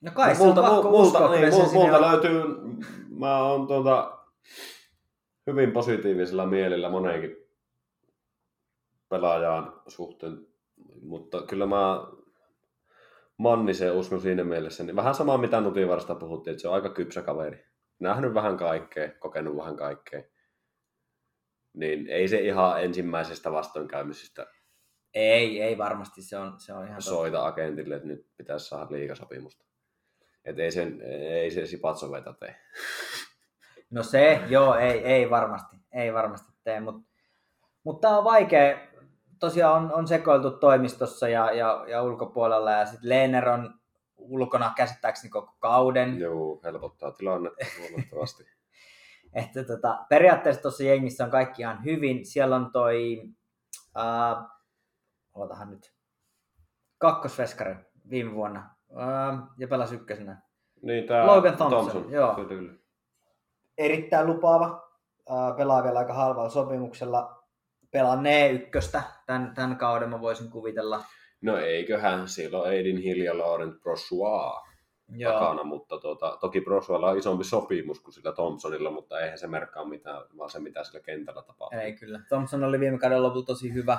no 0.00 0.10
kai 0.14 0.34
se 0.36 0.44
multa, 0.44 0.82
multa, 0.82 1.30
niin, 1.30 1.48
multa, 1.50 1.68
sinne 1.68 1.84
multa 1.84 1.96
on- 1.96 2.12
löytyy, 2.12 2.42
mä 3.08 3.42
oon 3.42 3.66
tuota, 3.66 4.18
hyvin 5.46 5.72
positiivisella 5.72 6.46
mielellä 6.46 6.88
moneenkin 6.90 7.36
pelaajaan 9.08 9.80
suhteen, 9.86 10.46
mutta 11.02 11.42
kyllä 11.42 11.66
mä 11.66 12.06
Manniseen 13.36 13.94
uskon 13.94 14.20
siinä 14.20 14.44
mielessä, 14.44 14.84
niin 14.84 14.96
vähän 14.96 15.14
sama 15.14 15.38
mitä 15.38 15.60
Nutivarasta 15.60 16.14
puhuttiin, 16.14 16.52
että 16.52 16.62
se 16.62 16.68
on 16.68 16.74
aika 16.74 16.88
kypsä 16.90 17.22
kaveri. 17.22 17.64
Nähnyt 17.98 18.34
vähän 18.34 18.56
kaikkea, 18.56 19.12
kokenut 19.20 19.56
vähän 19.56 19.76
kaikkea. 19.76 20.22
Niin 21.74 22.06
ei 22.08 22.28
se 22.28 22.40
ihan 22.40 22.82
ensimmäisestä 22.84 23.52
vastoinkäymisestä 23.52 24.46
Ei, 25.14 25.62
ei 25.62 25.78
varmasti, 25.78 26.22
se 26.22 26.36
on, 26.36 26.60
se 26.60 26.72
on 26.72 26.84
ihan 26.84 26.96
totta. 26.96 27.10
soita 27.10 27.46
agentille, 27.46 27.96
että 27.96 28.08
nyt 28.08 28.26
pitäisi 28.36 28.66
saada 28.66 28.86
liikasopimusta. 28.90 29.64
Että 30.44 30.62
ei, 30.62 30.70
sen, 30.70 31.02
ei 31.02 31.50
se 31.50 31.66
Sipatsoveta 31.66 32.32
tee. 32.32 32.56
No 33.90 34.02
se, 34.02 34.40
joo, 34.48 34.74
ei, 34.74 34.98
ei 34.98 35.30
varmasti, 35.30 35.76
ei 35.92 36.14
varmasti 36.14 36.52
tee, 36.64 36.80
mutta 36.80 37.10
mut 37.84 38.00
tämä 38.00 38.18
on 38.18 38.24
vaikea. 38.24 38.78
Tosiaan 39.38 39.84
on, 39.84 39.92
on 39.92 40.08
sekoiltu 40.08 40.50
toimistossa 40.50 41.28
ja, 41.28 41.52
ja, 41.52 41.84
ja 41.88 42.02
ulkopuolella 42.02 42.70
ja 42.70 42.86
sitten 42.86 43.08
Leener 43.08 43.48
on 43.48 43.74
ulkona 44.16 44.72
käsittääkseni 44.76 45.30
koko 45.30 45.56
kauden. 45.58 46.18
Joo, 46.18 46.60
helpottaa 46.64 47.10
tilannetta 47.10 47.66
huomattavasti. 47.80 48.44
Että 49.34 49.64
tota, 49.64 50.04
periaatteessa 50.08 50.62
tuossa 50.62 50.82
jengissä 50.82 51.24
on 51.24 51.30
kaikki 51.30 51.62
ihan 51.62 51.84
hyvin. 51.84 52.26
Siellä 52.26 52.56
on 52.56 52.72
toi, 52.72 53.22
äh, 53.98 54.46
odotahan 55.34 55.70
nyt, 55.70 55.92
kakkosveskari 56.98 57.76
viime 58.10 58.34
vuonna 58.34 58.70
äh, 59.00 59.38
ja 59.58 59.68
pelasi 59.68 59.94
ykkösenä. 59.94 60.42
niin, 60.82 61.06
tää 61.06 61.26
Logan 61.26 61.56
Thompson, 61.56 62.10
joo. 62.10 62.34
Kyllä. 62.34 62.72
Erittäin 63.78 64.26
lupaava, 64.26 64.90
äh, 65.30 65.56
pelaa 65.56 65.84
vielä 65.84 65.98
aika 65.98 66.12
halvalla 66.12 66.50
sopimuksella. 66.50 67.38
Pelannee 67.90 68.50
ykköstä 68.50 69.02
tämän, 69.26 69.54
tämän 69.54 69.76
kauden, 69.76 70.10
mä 70.10 70.20
voisin 70.20 70.50
kuvitella. 70.50 71.04
No 71.40 71.56
eiköhän 71.56 72.28
siellä 72.28 72.58
on 72.58 72.66
Aidin 72.66 72.96
Hill 72.96 73.20
ja 73.20 73.38
Laurent 73.38 73.82
Brossois 73.82 74.68
takana, 75.24 75.64
mutta 75.64 75.98
tuota, 75.98 76.38
toki 76.40 76.60
Brossoilla 76.60 77.10
on 77.10 77.18
isompi 77.18 77.44
sopimus 77.44 78.00
kuin 78.00 78.14
sillä 78.14 78.32
Thompsonilla, 78.32 78.90
mutta 78.90 79.20
eihän 79.20 79.38
se 79.38 79.46
merkkaa 79.46 79.84
mitään, 79.84 80.22
vaan 80.38 80.50
se 80.50 80.58
mitä 80.58 80.84
sillä 80.84 81.00
kentällä 81.00 81.42
tapahtuu. 81.42 81.78
Ei 81.78 81.92
kyllä. 81.92 82.20
Thompson 82.28 82.64
oli 82.64 82.80
viime 82.80 82.98
kauden 82.98 83.22
lopulla 83.22 83.44
tosi 83.44 83.74
hyvä. 83.74 83.98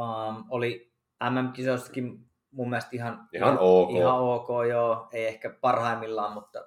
Um, 0.00 0.44
oli 0.50 0.92
MM-kisoissakin 1.30 2.30
mun 2.50 2.70
mielestä 2.70 2.90
ihan, 2.92 3.28
Ihan 3.32 3.58
ok. 3.60 3.90
Ihan 3.90 4.20
ok, 4.20 4.48
joo. 4.68 5.08
Ei 5.12 5.26
ehkä 5.26 5.50
parhaimmillaan, 5.60 6.32
mutta, 6.32 6.64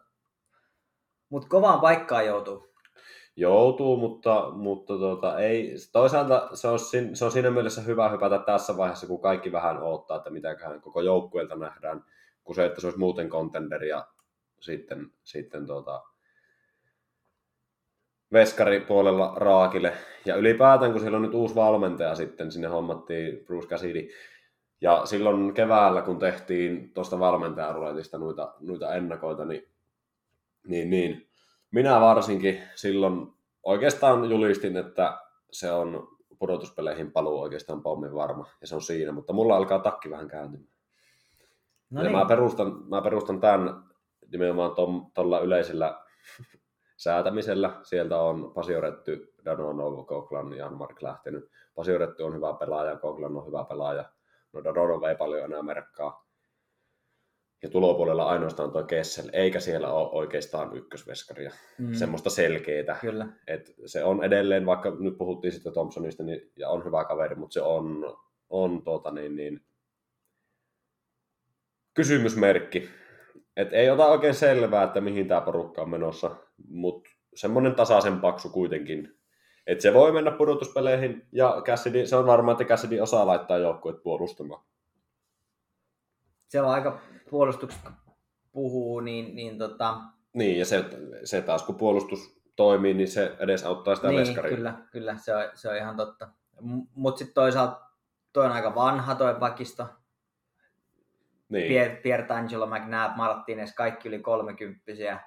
mutta 1.30 1.48
kovaan 1.48 1.80
paikkaan 1.80 2.26
joutuu. 2.26 2.68
Joutuu, 3.36 3.98
mutta, 3.98 4.52
mutta 4.52 4.98
tuota, 4.98 5.40
ei, 5.40 5.76
toisaalta 5.92 6.50
se 6.54 6.68
on, 6.68 6.80
sin- 6.80 7.16
se 7.16 7.26
on 7.26 7.32
siinä 7.32 7.52
mielessä 7.52 7.82
hyvä 7.82 8.10
hypätä 8.10 8.40
tässä 8.40 8.78
vaiheessa, 8.78 9.08
kun 9.08 9.22
kaikki 9.22 9.52
vähän 9.52 9.84
odottaa, 9.84 10.18
että 10.18 10.30
mitäköhän 10.30 10.82
koko 10.82 11.02
joukkueelta 11.02 11.56
nähdään, 11.56 12.06
kuin 12.44 12.56
se, 12.56 12.66
että 12.66 12.82
se 12.82 12.88
olisi 12.88 13.00
muuten 13.00 13.30
contender 13.30 13.84
ja 13.84 14.08
sitten, 14.60 15.12
sitten 15.24 15.66
tuota, 15.68 16.04
veskaripuolella 18.34 19.34
Raakille. 19.36 19.94
Ja 20.26 20.36
ylipäätään, 20.36 20.92
kun 20.92 21.02
siellä 21.02 21.16
on 21.16 21.22
nyt 21.22 21.34
uusi 21.34 21.56
valmentaja 21.56 22.16
sitten, 22.16 22.52
sinne 22.52 22.68
hommattiin 22.68 23.46
Bruce 23.46 23.68
Cassidy. 23.68 24.10
Ja 24.82 25.02
silloin 25.06 25.54
keväällä, 25.54 26.02
kun 26.02 26.20
tehtiin 26.20 26.94
tuosta 26.94 27.20
valmentajaruletista 27.20 28.18
noita, 28.18 28.54
noita 28.60 28.96
ennakoita, 28.96 29.46
niin, 29.46 29.68
niin, 30.68 30.90
niin 30.90 31.28
minä 31.72 32.02
varsinkin 32.02 32.62
silloin 32.76 33.28
oikeastaan 33.64 34.30
julistin, 34.30 34.78
että 34.78 35.18
se 35.52 35.72
on 35.72 36.18
pudotuspeleihin 36.40 37.12
paluu 37.12 37.42
oikeastaan 37.42 37.82
pommin 37.84 38.16
varma, 38.16 38.46
ja 38.62 38.68
se 38.68 38.76
on 38.76 38.82
siinä, 38.82 39.12
mutta 39.12 39.34
mulla 39.34 39.58
alkaa 39.58 39.80
takki 39.80 40.10
vähän 40.10 40.28
kääntymään. 40.28 40.70
No 41.90 42.02
ja 42.02 42.10
niin. 42.10 42.18
mä, 42.18 42.26
perustan, 42.26 42.84
mä 42.90 43.02
perustan 43.02 43.40
tämän 43.40 43.84
nimenomaan 44.32 44.72
tuolla 45.14 45.40
yleisellä 45.40 46.00
säätämisellä. 46.98 47.80
Sieltä 47.84 48.20
on 48.20 48.52
Pasioretty, 48.54 49.34
Danonov, 49.46 50.06
Koklan 50.06 50.54
ja 50.54 50.70
Mark 50.70 51.02
lähtenyt. 51.02 51.52
Pasioretty 51.76 52.24
on 52.24 52.36
hyvä 52.36 52.54
pelaaja, 52.54 52.96
Koklan 52.96 53.38
on 53.38 53.48
hyvä 53.48 53.66
pelaaja. 53.70 54.06
No 54.54 54.64
Danonov 54.64 55.04
ei 55.04 55.16
paljon 55.16 55.46
enää 55.46 55.64
merkkaa. 55.64 56.28
Ja 57.64 57.70
tulopuolella 57.70 58.26
ainoastaan 58.26 58.72
tuo 58.72 58.84
Kessel, 58.84 59.30
eikä 59.34 59.60
siellä 59.60 59.94
ole 59.94 60.10
oikeastaan 60.12 60.78
ykkösveskaria. 60.78 61.52
Mm, 61.78 61.88
Mm. 61.88 61.94
Semmoista 61.94 62.30
selkeää. 62.30 62.98
Kyllä. 63.02 63.28
Et 63.48 63.74
se 63.86 64.04
on 64.04 64.24
edelleen, 64.24 64.66
vaikka 64.66 64.96
nyt 65.00 65.18
puhuttiin 65.18 65.52
sitten 65.52 65.74
Thompsonista, 65.74 66.24
niin, 66.24 66.52
ja 66.56 66.70
on 66.70 66.86
hyvä 66.86 67.06
kaveri, 67.06 67.36
mutta 67.36 67.54
se 67.54 67.62
on, 67.62 68.18
on 68.50 68.84
tuota, 68.84 69.12
niin, 69.12 69.36
niin, 69.36 69.62
kysymysmerkki. 71.94 72.90
Et 73.56 73.74
ei 73.74 73.90
ota 73.90 74.06
oikein 74.06 74.34
selvää, 74.34 74.84
että 74.84 75.02
mihin 75.02 75.28
tämä 75.28 75.42
porukka 75.42 75.82
on 75.82 75.90
menossa, 75.90 76.36
mutta 76.70 77.10
semmoinen 77.36 77.76
tasaisen 77.76 78.20
paksu 78.20 78.50
kuitenkin. 78.50 79.18
Et 79.68 79.82
se 79.82 79.94
voi 79.94 80.12
mennä 80.12 80.32
pudotuspeleihin, 80.32 81.28
ja 81.32 81.62
Cassidy, 81.66 82.06
se 82.06 82.16
on 82.16 82.26
varmaa, 82.26 82.52
että 82.52 82.64
Cassidy 82.64 83.00
osaa 83.00 83.28
laittaa 83.28 83.58
joukkueet 83.58 84.04
puolustamaan. 84.04 84.66
siellä 86.48 86.70
on 86.70 86.76
aika 86.76 87.00
puolustukset 87.30 87.82
kun 87.84 87.94
puhuu, 88.52 89.00
niin, 89.00 89.36
niin 89.36 89.58
tota, 89.58 89.98
Niin, 90.34 90.60
ja 90.60 90.66
se, 90.66 90.86
se 91.24 91.42
taas 91.42 91.64
kun 91.64 91.76
puolustus 91.76 92.42
toimii, 92.56 92.94
niin 92.94 93.08
se 93.08 93.36
edes 93.40 93.64
auttaa 93.64 93.96
sitä 93.96 94.08
niin, 94.08 94.20
veskaria. 94.20 94.58
kyllä, 94.58 94.74
kyllä, 94.92 95.18
se 95.18 95.36
on, 95.36 95.44
se 95.54 95.70
on 95.70 95.78
ihan 95.78 95.96
totta. 95.98 96.30
Mutta 96.96 97.20
sitten 97.20 97.34
toisaalta 97.34 97.82
toi 98.34 98.46
on 98.46 98.52
aika 98.52 98.76
vanha 98.76 99.16
toi 99.16 99.40
vakisto. 99.40 99.88
Niin, 101.50 101.68
Pier, 101.68 101.96
Piertangelo, 102.04 102.68
McNabb, 102.68 103.18
Martinez, 103.18 103.74
kaikki 103.74 104.08
yli 104.08 104.20
kolmekymppisiä. 104.20 105.20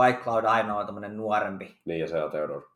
White 0.00 0.20
Cloud 0.22 0.44
ainoa 0.44 0.84
tämmöinen 0.84 1.16
nuorempi, 1.16 1.80
niin 1.84 2.00
ja 2.00 2.08
se 2.08 2.22
on 2.24 2.30
Theodore. 2.30 2.66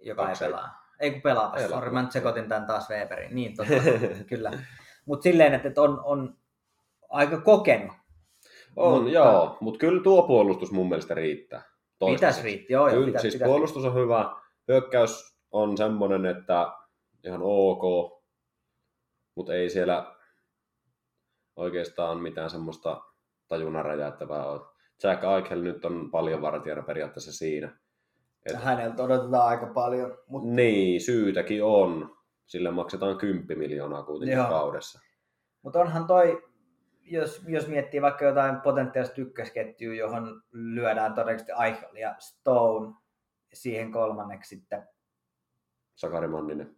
joka 0.00 0.26
Kaksi. 0.26 0.44
ei 0.44 0.50
pelaa. 0.50 0.68
Ei 1.00 1.10
kun 1.10 1.22
pelaa, 1.22 1.50
Pelaa. 1.50 1.68
sorry, 1.68 1.90
mä 1.90 2.02
nyt 2.02 2.12
sekoitin 2.12 2.48
tämän 2.48 2.66
taas 2.66 2.90
Weberin. 2.90 3.34
Niin, 3.34 3.56
totta, 3.56 3.72
kyllä. 4.30 4.50
Mutta 5.06 5.22
silleen, 5.22 5.54
että, 5.54 5.80
on, 5.82 6.00
on 6.04 6.36
aika 7.08 7.40
kokenut. 7.40 7.92
On, 8.76 8.94
Mutta- 9.02 9.10
joo, 9.14 9.56
mutta 9.60 9.78
kyllä 9.78 10.02
tuo 10.02 10.22
puolustus 10.26 10.72
mun 10.72 10.88
mielestä 10.88 11.14
riittää. 11.14 11.60
Pitäisi 11.60 11.98
Toistaiseksi. 11.98 12.42
riittää, 12.46 12.72
joo, 12.74 12.88
Kyllä, 12.90 13.06
pitäisi, 13.06 13.22
siis 13.22 13.34
pitäisi. 13.34 13.50
puolustus 13.50 13.84
on 13.84 13.94
hyvä, 13.94 14.36
hyökkäys 14.68 15.36
on 15.50 15.76
semmoinen, 15.76 16.26
että 16.26 16.72
ihan 17.24 17.40
ok, 17.42 17.82
mutta 19.34 19.54
ei 19.54 19.70
siellä 19.70 20.14
oikeastaan 21.56 22.18
mitään 22.20 22.50
semmoista 22.50 23.00
tajunnan 23.48 23.84
räjäyttävää 23.84 24.46
ole. 24.46 24.60
Jack 25.02 25.24
Eichel 25.24 25.62
nyt 25.62 25.84
on 25.84 26.10
paljon 26.10 26.42
vartijana 26.42 26.82
periaatteessa 26.82 27.32
siinä. 27.32 27.78
Et, 28.46 28.62
Häneltä 28.62 29.02
odotetaan 29.02 29.48
aika 29.48 29.66
paljon, 29.66 30.18
mutta 30.26 30.48
niin, 30.48 31.00
syytäkin 31.00 31.64
on. 31.64 32.16
Sille 32.46 32.70
maksetaan 32.70 33.18
10 33.18 33.58
miljoonaa 33.58 34.02
kuitenkin 34.02 34.36
Joo. 34.36 34.48
kaudessa. 34.48 35.00
Mutta 35.62 35.80
onhan 35.80 36.06
toi, 36.06 36.42
jos, 37.02 37.42
jos 37.48 37.68
miettii 37.68 38.02
vaikka 38.02 38.24
jotain 38.24 38.60
potentiaalista 38.60 39.20
ykkösketjua, 39.20 39.94
johon 39.94 40.42
lyödään 40.52 41.14
todennäköisesti 41.14 41.52
Eichel 41.64 41.96
ja 41.96 42.14
Stone, 42.18 42.94
siihen 43.52 43.92
kolmanneksi 43.92 44.48
sitten 44.48 44.88
Sakari 45.94 46.28
Manninen. 46.28 46.76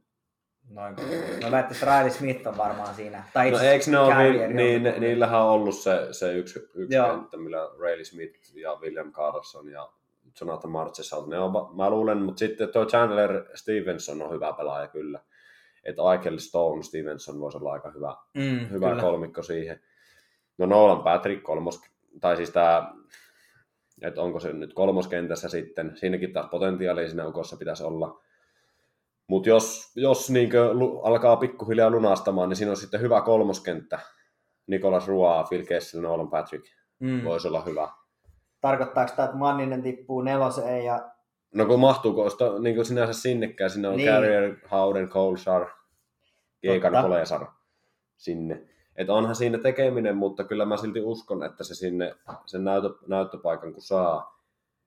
Noin. 0.71 0.97
No 1.43 1.51
väittäisi 1.51 1.85
Riley 1.85 2.11
Smith 2.11 2.49
on 2.49 2.57
varmaan 2.57 2.95
siinä. 2.95 3.25
Tai 3.33 3.51
No 3.51 3.59
eikö 3.59 3.91
ne 3.91 3.99
ole, 3.99 4.15
niin, 4.49 4.83
niin, 4.83 5.01
niillähän 5.01 5.41
on 5.41 5.49
ollut 5.49 5.75
se, 5.75 6.09
se 6.11 6.33
yksi, 6.33 6.59
yksi 6.75 6.97
Joo. 6.97 7.09
kenttä, 7.09 7.37
millä 7.37 7.59
Rayleigh 7.59 8.11
Smith 8.11 8.35
ja 8.55 8.75
William 8.75 9.13
Carlson 9.13 9.69
ja 9.69 9.89
Jonathan 10.41 10.71
Marchessault, 10.71 11.27
ne 11.27 11.39
on, 11.39 11.77
mä 11.77 11.91
luulen, 11.91 12.19
mutta 12.19 12.39
sitten 12.39 12.69
tuo 12.69 12.87
Chandler 12.87 13.45
Stevenson 13.55 14.23
on 14.23 14.31
hyvä 14.31 14.53
pelaaja 14.53 14.89
kyllä. 14.89 15.21
Että 15.85 16.03
Eichel 16.13 16.39
Stone 16.39 16.83
Stevenson 16.83 17.41
voisi 17.41 17.59
olla 17.59 17.73
aika 17.73 17.91
hyvä, 17.91 18.17
mm, 18.35 18.69
hyvä 18.71 18.89
kyllä. 18.89 19.03
kolmikko 19.03 19.43
siihen. 19.43 19.81
No 20.59 20.67
Nolan 20.67 21.03
Patrick 21.03 21.43
kolmos, 21.43 21.81
tai 22.21 22.37
siis 22.37 22.51
tämä, 22.51 22.95
että 24.03 24.23
onko 24.23 24.41
se 24.41 24.53
nyt 24.53 24.75
kolmoskentässä 24.75 25.49
sitten, 25.49 25.97
siinäkin 25.97 26.33
taas 26.33 26.47
potentiaalia 26.51 27.09
siinä 27.09 27.27
ukossa 27.27 27.57
pitäisi 27.57 27.85
olla. 27.85 28.21
Mutta 29.27 29.49
jos, 29.49 29.93
jos 29.97 30.31
niinkö 30.31 30.71
alkaa 31.03 31.37
pikkuhiljaa 31.37 31.91
lunastamaan, 31.91 32.49
niin 32.49 32.57
siinä 32.57 32.71
on 32.71 32.77
sitten 32.77 33.01
hyvä 33.01 33.21
kolmoskenttä. 33.21 33.99
Nikolas 34.67 35.09
Rua, 35.09 35.45
Phil 35.49 35.67
Kessel, 35.67 36.01
Nolan 36.01 36.31
Patrick 36.31 36.67
Mm. 37.01 37.25
voisi 37.25 37.49
olla 37.49 37.61
hyvä. 37.61 37.89
Tarkoittaako 38.61 39.13
tämä, 39.17 39.25
että 39.27 39.37
Manninen 39.39 39.83
tippuu 39.83 40.21
neloseen 40.21 40.85
ja 40.85 41.11
No 41.55 41.67
kun 41.67 41.81
mahtuuko 41.81 42.31
sitä 42.31 42.45
niin 42.61 42.75
kuin 42.75 42.85
sinänsä 42.85 43.13
sinnekään, 43.13 43.71
siinä 43.71 43.89
on 43.91 43.97
Niin. 43.97 44.09
Carrier, 44.09 44.57
Howden, 44.71 45.09
Colsar, 45.09 45.67
Keikan. 46.61 46.93
Kolesar 47.03 47.47
sinne. 48.17 48.63
Et 48.97 49.11
onhan 49.11 49.35
siinä 49.37 49.59
tekeminen, 49.59 50.17
mutta 50.17 50.45
kyllä 50.45 50.65
mä 50.65 50.77
silti 50.77 51.01
uskon, 51.01 51.43
että 51.43 51.65
se 51.65 51.75
sinne 51.75 52.15
sen 52.47 52.65
näytö, 52.65 52.89
näyttöpaikan 53.07 53.73
kun 53.73 53.83
saa, 53.83 54.42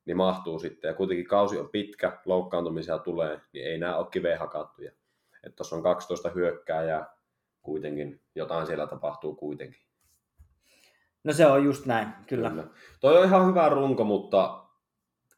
niin 0.06 0.18
mahtuu 0.18 0.60
sitten. 0.60 0.88
Ja 0.88 0.94
kuitenkin 0.94 1.28
kausi 1.28 1.60
on 1.60 1.70
pitkä, 1.70 2.20
loukkaantumisia 2.26 2.98
tulee, 2.98 3.42
niin 3.54 3.66
ei 3.68 3.78
nämä 3.78 3.98
ole 3.98 4.08
kiveen 4.12 4.40
hakattuja. 4.40 4.92
Että 5.44 5.56
tuossa 5.56 5.76
on 5.76 5.84
12 5.84 6.30
hyökkääjää 6.30 7.16
kuitenkin, 7.62 8.22
jotain 8.36 8.68
siellä 8.68 8.88
tapahtuu 8.88 9.36
kuitenkin. 9.36 9.82
No 11.24 11.34
se 11.34 11.46
on 11.46 11.64
just 11.64 11.86
näin, 11.86 12.08
kyllä. 12.28 12.50
Kyllä. 12.50 12.68
Toi 13.00 13.18
on 13.18 13.26
ihan 13.26 13.48
hyvä 13.48 13.70
runko, 13.70 14.04
mutta 14.04 14.66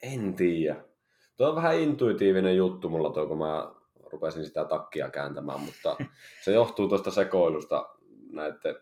en 0.01 0.33
tiedä. 0.33 0.75
Tuo 1.37 1.49
on 1.49 1.55
vähän 1.55 1.79
intuitiivinen 1.79 2.57
juttu 2.57 2.89
mulla 2.89 3.09
toi, 3.09 3.27
kun 3.27 3.37
mä 3.37 3.71
rupesin 4.11 4.45
sitä 4.45 4.65
takkia 4.65 5.09
kääntämään, 5.09 5.59
mutta 5.59 5.97
se 6.45 6.51
johtuu 6.51 6.87
tuosta 6.87 7.11
sekoilusta 7.11 7.89
näette, 8.31 8.75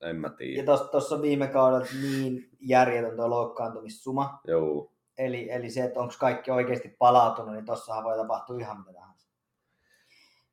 en 0.00 0.16
mä 0.16 0.26
Ja 0.26 0.32
tiedä. 0.32 0.76
tuossa 0.90 1.14
on 1.14 1.22
viime 1.22 1.46
kaudella 1.46 1.86
niin 2.02 2.48
järjetön 2.60 3.16
tuo 3.16 3.30
loukkaantumissuma. 3.30 4.40
Joo, 4.46 4.92
Eli, 5.18 5.50
eli 5.50 5.70
se, 5.70 5.84
että 5.84 6.00
onko 6.00 6.14
kaikki 6.18 6.50
oikeasti 6.50 6.88
palautunut, 6.88 7.52
niin 7.52 7.64
tossahan 7.64 8.04
voi 8.04 8.16
tapahtua 8.16 8.58
ihan 8.58 8.78
mitä 8.78 8.92
tahansa. 8.92 9.28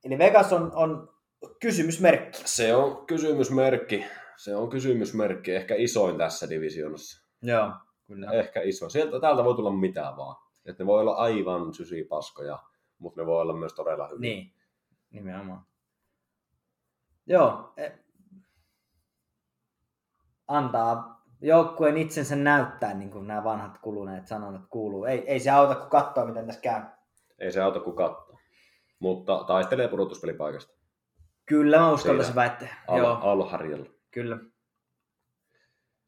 Eli 0.03 0.17
Vegas 0.17 0.53
on, 0.53 0.71
on 0.75 1.15
kysymysmerkki. 1.61 2.41
se 2.45 2.75
on 2.75 3.05
kysymysmerkki. 3.05 4.05
Se 4.37 4.55
on 4.55 4.69
kysymysmerkki, 4.69 5.55
ehkä 5.55 5.75
isoin 5.75 6.17
tässä 6.17 6.49
divisioonassa. 6.49 7.27
Joo, 7.41 7.71
kyllä. 8.07 8.31
Ehkä 8.31 8.61
iso. 8.61 8.89
Sieltä 8.89 9.19
täältä 9.19 9.43
voi 9.43 9.55
tulla 9.55 9.71
mitä 9.71 10.13
vaan. 10.17 10.45
Et 10.65 10.79
ne 10.79 10.85
voi 10.85 11.01
olla 11.01 11.15
aivan 11.15 11.73
sysipaskoja, 11.73 12.63
mutta 12.97 13.21
ne 13.21 13.25
voi 13.25 13.41
olla 13.41 13.53
myös 13.53 13.73
todella 13.73 14.07
hyviä. 14.07 14.29
Niin, 14.29 14.53
nimenomaan. 15.11 15.65
Joo, 17.25 17.73
e- 17.77 17.91
antaa 20.47 21.14
joukkueen 21.41 21.97
itsensä 21.97 22.35
näyttää, 22.35 22.93
niin 22.93 23.11
kuin 23.11 23.27
nämä 23.27 23.43
vanhat 23.43 23.77
kuluneet 23.77 24.27
sanonnat 24.27 24.65
kuuluu. 24.69 25.05
Ei, 25.05 25.23
ei 25.27 25.39
se 25.39 25.49
auta, 25.49 25.75
kun 25.75 25.89
katsoo, 25.89 26.25
miten 26.25 26.45
tässä 26.45 26.61
käy. 26.61 26.81
Ei 27.39 27.51
se 27.51 27.61
auta 27.61 27.79
kuin 27.79 27.95
katsoa. 27.95 28.39
Mutta 28.99 29.43
taistelee 29.47 29.87
pudotuspelipaikasta. 29.87 30.73
Kyllä 31.45 31.79
mä 31.79 31.91
uskaltaisin 31.91 32.35
väittää. 32.35 32.83
Alharjalla. 33.21 33.85
kyllä. 34.11 34.37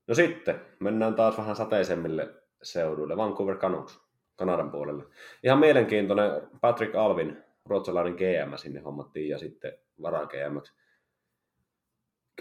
No 0.08 0.16
sitten, 0.16 0.62
mennään 0.80 1.16
taas 1.16 1.38
vähän 1.38 1.56
sateisemmille 1.56 2.34
seuduille. 2.64 3.18
Vancouver 3.18 3.58
Canucks, 3.58 4.00
Kanadan 4.36 4.72
puolelle. 4.72 5.04
Ihan 5.44 5.60
mielenkiintoinen 5.60 6.32
Patrick 6.62 6.96
Alvin, 6.96 7.44
ruotsalainen 7.66 8.14
GM 8.14 8.56
sinne 8.56 8.80
hommattiin 8.80 9.30
ja 9.30 9.38
sitten 9.38 9.74
vara 10.02 10.26
GM. 10.26 10.58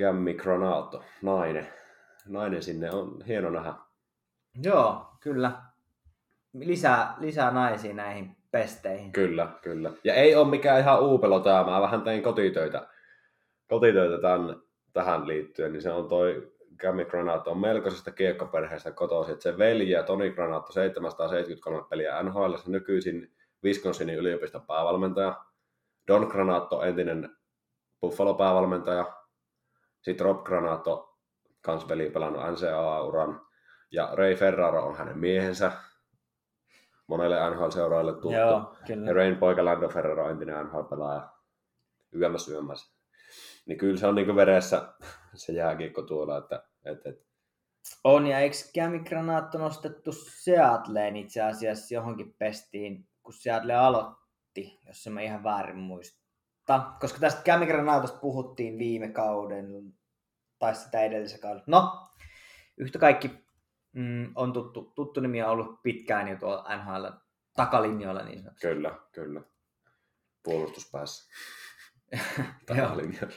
Cammi 0.01 0.35
Granato, 0.35 1.05
nainen. 1.23 1.67
Nainen 2.29 2.63
sinne 2.63 2.91
on 2.91 3.23
hieno 3.27 3.51
nähdä. 3.51 3.75
Joo, 4.63 5.07
kyllä. 5.21 5.53
Lisää, 6.53 7.15
lisää 7.19 7.51
naisia 7.51 7.95
näihin 7.95 8.37
pesteihin. 8.51 9.13
Kyllä, 9.13 9.49
kyllä. 9.63 9.91
Ja 10.05 10.15
ei 10.15 10.37
ole 10.37 10.49
mikään 10.49 10.81
ihan 10.81 11.03
uupelo 11.03 11.41
tämä. 11.41 11.65
Mä 11.65 11.81
vähän 11.81 12.03
tein 12.03 12.23
kotitöitä, 12.23 12.89
kotitöitä 13.69 14.23
tämän, 14.23 14.57
tähän 14.93 15.29
liittyen, 15.29 15.73
niin 15.73 15.83
se 15.83 15.93
on 15.93 16.09
toi 16.09 16.57
Cammi 16.77 17.05
Granato 17.05 17.51
on 17.51 17.59
melkoisesta 17.59 18.11
kiekkoperheestä 18.11 18.93
kotoisin. 18.93 19.33
Että 19.33 19.43
se 19.43 19.59
veli 19.59 19.91
ja 19.91 20.03
Toni 20.03 20.31
Granato 20.31 20.73
773 20.73 21.87
peliä 21.91 22.23
NHL, 22.23 22.55
nykyisin 22.67 23.33
Wisconsinin 23.65 24.17
yliopiston 24.17 24.67
päävalmentaja. 24.67 25.45
Don 26.09 26.27
Granato, 26.27 26.83
entinen 26.83 27.37
Buffalo-päävalmentaja. 28.01 29.13
Sitten 30.01 30.25
Rob 30.27 30.45
Granato, 30.45 31.16
kans 31.67 31.89
veli 31.89 32.11
pelannut 32.11 32.43
NCAA-uran. 32.43 33.41
Ja 33.91 34.11
Ray 34.13 34.35
Ferraro 34.35 34.87
on 34.87 34.97
hänen 34.97 35.19
miehensä. 35.19 35.73
Monelle 37.07 37.37
NHL-seuraajille 37.51 38.13
tuttu. 38.13 38.33
Joo, 38.33 38.77
kyllä. 38.87 39.07
Ja 39.07 39.15
Rain 39.15 39.37
poika 39.37 39.65
Lando 39.65 39.89
Ferrero, 39.89 40.31
entinen 40.31 40.67
NHL-pelaaja, 40.67 41.29
yömmäs 42.15 42.49
yömmäs. 42.49 42.97
Niin 43.67 43.79
kyllä 43.79 43.97
se 43.97 44.07
on 44.07 44.15
niin 44.15 44.37
veressä 44.37 44.95
se 45.35 45.53
jääkiekko 45.53 46.03
tuolla, 46.03 46.39
että, 46.39 46.63
että, 46.85 47.09
että 47.09 47.25
On, 48.05 48.27
ja 48.27 48.39
eikö 48.39 48.57
Cami 48.79 48.99
Granaatto 48.99 49.59
nostettu 49.59 50.13
Seattleen 50.13 51.17
itse 51.17 51.43
asiassa 51.43 51.95
johonkin 51.95 52.35
pestiin, 52.39 53.09
kun 53.23 53.35
Seattle 53.35 53.75
aloitti, 53.75 54.81
jos 54.87 55.07
en 55.07 55.13
mä 55.13 55.21
ihan 55.21 55.45
väärin 55.45 55.79
muista. 55.79 56.27
Koska 57.01 57.19
tästä 57.19 57.43
Cami 57.43 57.67
Granaatosta 57.67 58.19
puhuttiin 58.19 58.79
viime 58.79 59.09
kauden, 59.09 59.96
tai 60.59 60.75
sitä 60.75 61.01
edellisellä 61.01 61.43
kaudella. 61.43 61.65
No, 61.67 62.09
yhtä 62.77 62.99
kaikki 62.99 63.47
mm, 63.93 64.33
on 64.35 64.53
tuttu, 64.53 64.93
tuttu 64.95 65.21
nimi 65.21 65.43
on 65.43 65.51
ollut 65.51 65.83
pitkään 65.83 66.29
jo 66.29 66.37
tuolla 66.37 66.77
NHL 66.77 67.07
takalinjoilla 67.57 68.23
niin 68.23 68.39
sanotusti. 68.39 68.67
kyllä, 68.67 68.99
kyllä. 69.13 69.41
Puolustuspäässä. 70.43 71.33
Joo. 72.39 72.47
Takalinjalla. 72.67 73.37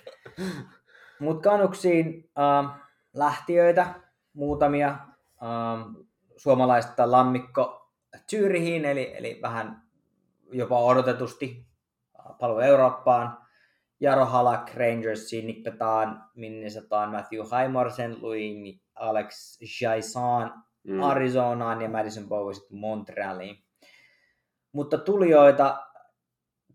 Mutta 1.19 1.49
kanuksiin 1.49 2.31
äh, 2.39 2.81
lähtiöitä, 3.13 3.93
muutamia 4.33 4.89
äh, 4.89 6.05
suomalaista 6.37 7.11
lammikko 7.11 7.79
Zyrihiin, 8.29 8.85
eli, 8.85 9.13
eli 9.17 9.39
vähän 9.41 9.81
jopa 10.51 10.79
odotetusti 10.79 11.67
paluu 12.39 12.59
Eurooppaan. 12.59 13.48
Jaro 13.99 14.25
Halak 14.25 14.75
Rangersiin, 14.75 15.47
Nick 15.47 15.63
Petan 15.63 16.23
Minnesotaan, 16.35 17.09
Matthew 17.11 17.41
Haimorsen, 17.51 18.21
Louis 18.21 18.81
Alex 18.95 19.59
Jaisan 19.81 20.63
mm. 20.83 21.03
Arizonaan 21.03 21.81
ja 21.81 21.89
Madison 21.89 22.29
Bowie 22.29 22.53
sitten 22.53 22.77
Montrealiin. 22.77 23.63
Mutta 24.71 24.97
tulijoita 24.97 25.83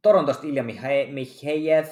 Torontosta 0.03 0.47
Ilja 0.47 0.65
Mihejev, 1.09 1.87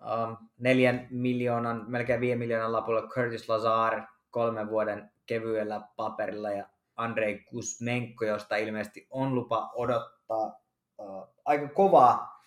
um, 0.00 0.36
neljän 0.58 1.06
miljoonan, 1.10 1.84
melkein 1.88 2.20
viiden 2.20 2.38
miljoonan 2.38 2.72
lapulla 2.72 3.02
Curtis 3.02 3.48
Lazar 3.48 4.02
kolmen 4.30 4.70
vuoden 4.70 5.10
kevyellä 5.26 5.80
paperilla 5.96 6.50
ja 6.50 6.68
Andrei 6.96 7.38
Kusmenko, 7.38 8.24
josta 8.24 8.56
ilmeisesti 8.56 9.06
on 9.10 9.34
lupa 9.34 9.70
odottaa 9.74 10.60
uh, 10.98 11.28
aika 11.44 11.68
kovaa 11.68 12.42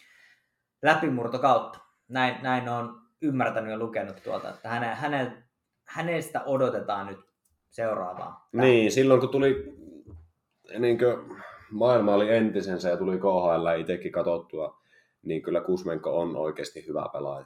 läpimurtokautta. 0.81 1.80
Näin, 2.11 2.35
näin 2.41 2.69
on 2.69 3.01
ymmärtänyt 3.21 3.71
ja 3.71 3.77
lukenut 3.77 4.23
tuolta, 4.23 4.49
että 4.49 4.69
häne, 4.69 4.87
häne, 4.87 5.43
hänestä 5.83 6.43
odotetaan 6.43 7.07
nyt 7.07 7.19
seuraavaa. 7.69 8.47
Niin, 8.51 8.91
silloin 8.91 9.19
kun 9.19 9.29
tuli 9.29 9.73
niin 10.79 10.97
kuin 10.97 11.37
maailma 11.71 12.13
oli 12.13 12.35
entisensä 12.35 12.89
ja 12.89 12.97
tuli 12.97 13.17
KHL 13.17 13.79
itsekin 13.79 14.11
katsottua, 14.11 14.81
niin 15.21 15.41
kyllä 15.41 15.61
Kusmenko 15.61 16.19
on 16.19 16.35
oikeasti 16.35 16.87
hyvä 16.87 17.05
pelaaja. 17.13 17.45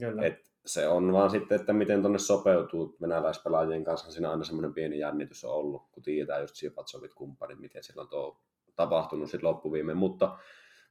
Kyllä. 0.00 0.22
Et 0.22 0.44
se 0.66 0.88
on 0.88 1.12
vaan 1.12 1.30
sitten, 1.30 1.60
että 1.60 1.72
miten 1.72 2.00
tuonne 2.00 2.18
sopeutuu 2.18 2.96
venäläispelaajien 3.00 3.84
kanssa. 3.84 4.12
Siinä 4.12 4.30
aina 4.30 4.44
semmoinen 4.44 4.74
pieni 4.74 4.98
jännitys 4.98 5.44
on 5.44 5.54
ollut, 5.54 5.82
kun 5.92 6.02
tiedetään 6.02 6.40
just 6.40 6.54
Sipatsovit 6.54 7.14
kumppanit, 7.14 7.58
miten 7.58 7.82
siellä 7.82 8.02
on 8.02 8.08
tuo 8.08 8.40
tapahtunut 8.76 9.30
sitten 9.30 9.48
loppuviimeen. 9.48 9.98
Mutta, 9.98 10.38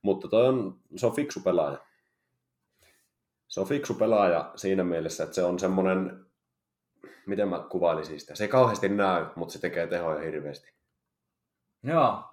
mutta 0.02 0.28
toi 0.28 0.48
on, 0.48 0.80
se 0.96 1.06
on 1.06 1.16
fiksu 1.16 1.40
pelaaja. 1.44 1.78
Se 3.54 3.60
on 3.60 3.68
fiksu 3.68 3.94
pelaaja 3.94 4.52
siinä 4.56 4.84
mielessä, 4.84 5.24
että 5.24 5.36
se 5.36 5.44
on 5.44 5.60
semmoinen, 5.60 6.26
miten 7.26 7.48
mä 7.48 7.66
kuvailisin 7.70 8.20
sitä. 8.20 8.36
Se 8.36 8.44
ei 8.44 8.48
kauheasti 8.48 8.90
näy, 8.90 9.26
mutta 9.36 9.54
se 9.54 9.60
tekee 9.60 9.88
tehoja 9.88 10.22
hirveästi. 10.22 10.74
Joo, 11.84 12.24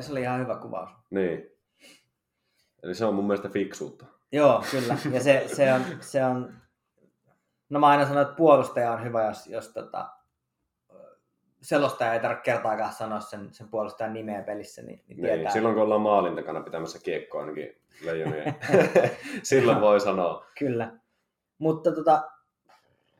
se 0.00 0.12
oli 0.12 0.20
ihan 0.20 0.40
hyvä 0.40 0.56
kuvaus. 0.56 0.90
Niin. 1.10 1.50
Eli 2.82 2.94
se 2.94 3.04
on 3.04 3.14
mun 3.14 3.26
mielestä 3.26 3.48
fiksuutta. 3.48 4.06
Joo, 4.32 4.64
kyllä. 4.70 4.96
Ja 5.12 5.20
se, 5.20 5.44
se, 5.54 5.72
on, 5.72 5.82
se 6.00 6.24
on, 6.24 6.54
no 7.70 7.80
mä 7.80 7.86
aina 7.86 8.06
sanon, 8.06 8.22
että 8.22 8.36
puolustaja 8.36 8.92
on 8.92 9.04
hyvä, 9.04 9.24
jos, 9.24 9.46
jos 9.46 9.68
tota, 9.68 10.08
selostaja 11.62 12.14
ei 12.14 12.20
tarvitse 12.20 12.42
kertaakaan 12.42 12.92
sanoa 12.92 13.20
sen, 13.20 13.48
sen 13.54 13.68
puolustajan 13.68 14.12
nimeä 14.12 14.42
pelissä, 14.42 14.82
niin, 14.82 15.04
niin, 15.08 15.22
niin 15.22 15.52
Silloin 15.52 15.74
kun 15.74 15.84
ollaan 15.84 16.00
maalin 16.00 16.36
takana 16.36 16.60
pitämässä 16.60 16.98
kiekkoa 16.98 17.40
ainakin 17.40 17.76
leijonien, 18.04 18.54
silloin 19.42 19.80
voi 19.80 20.00
sanoa. 20.00 20.46
Kyllä. 20.58 20.92
Mutta 21.58 21.92
tota, 21.92 22.30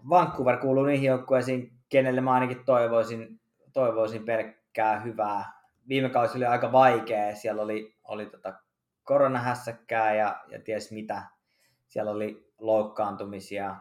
Vancouver 0.09 0.57
kuuluu 0.57 0.85
niihin 0.85 1.09
joukkueisiin, 1.09 1.73
kenelle 1.89 2.21
mä 2.21 2.33
ainakin 2.33 2.65
toivoisin, 2.65 3.41
toivoisin 3.73 4.25
pelkkää 4.25 5.01
hyvää. 5.01 5.53
Viime 5.89 6.09
kausi 6.09 6.37
oli 6.39 6.47
aika 6.47 6.73
vaikea, 6.73 7.35
siellä 7.35 7.63
oli, 7.63 7.97
oli 8.05 8.27
tota 8.27 8.55
koronahässäkkää 9.05 10.15
ja, 10.15 10.41
ja 10.49 10.61
ties 10.61 10.93
mitä. 10.93 11.23
Siellä 11.89 12.11
oli 12.11 12.53
loukkaantumisia, 12.59 13.77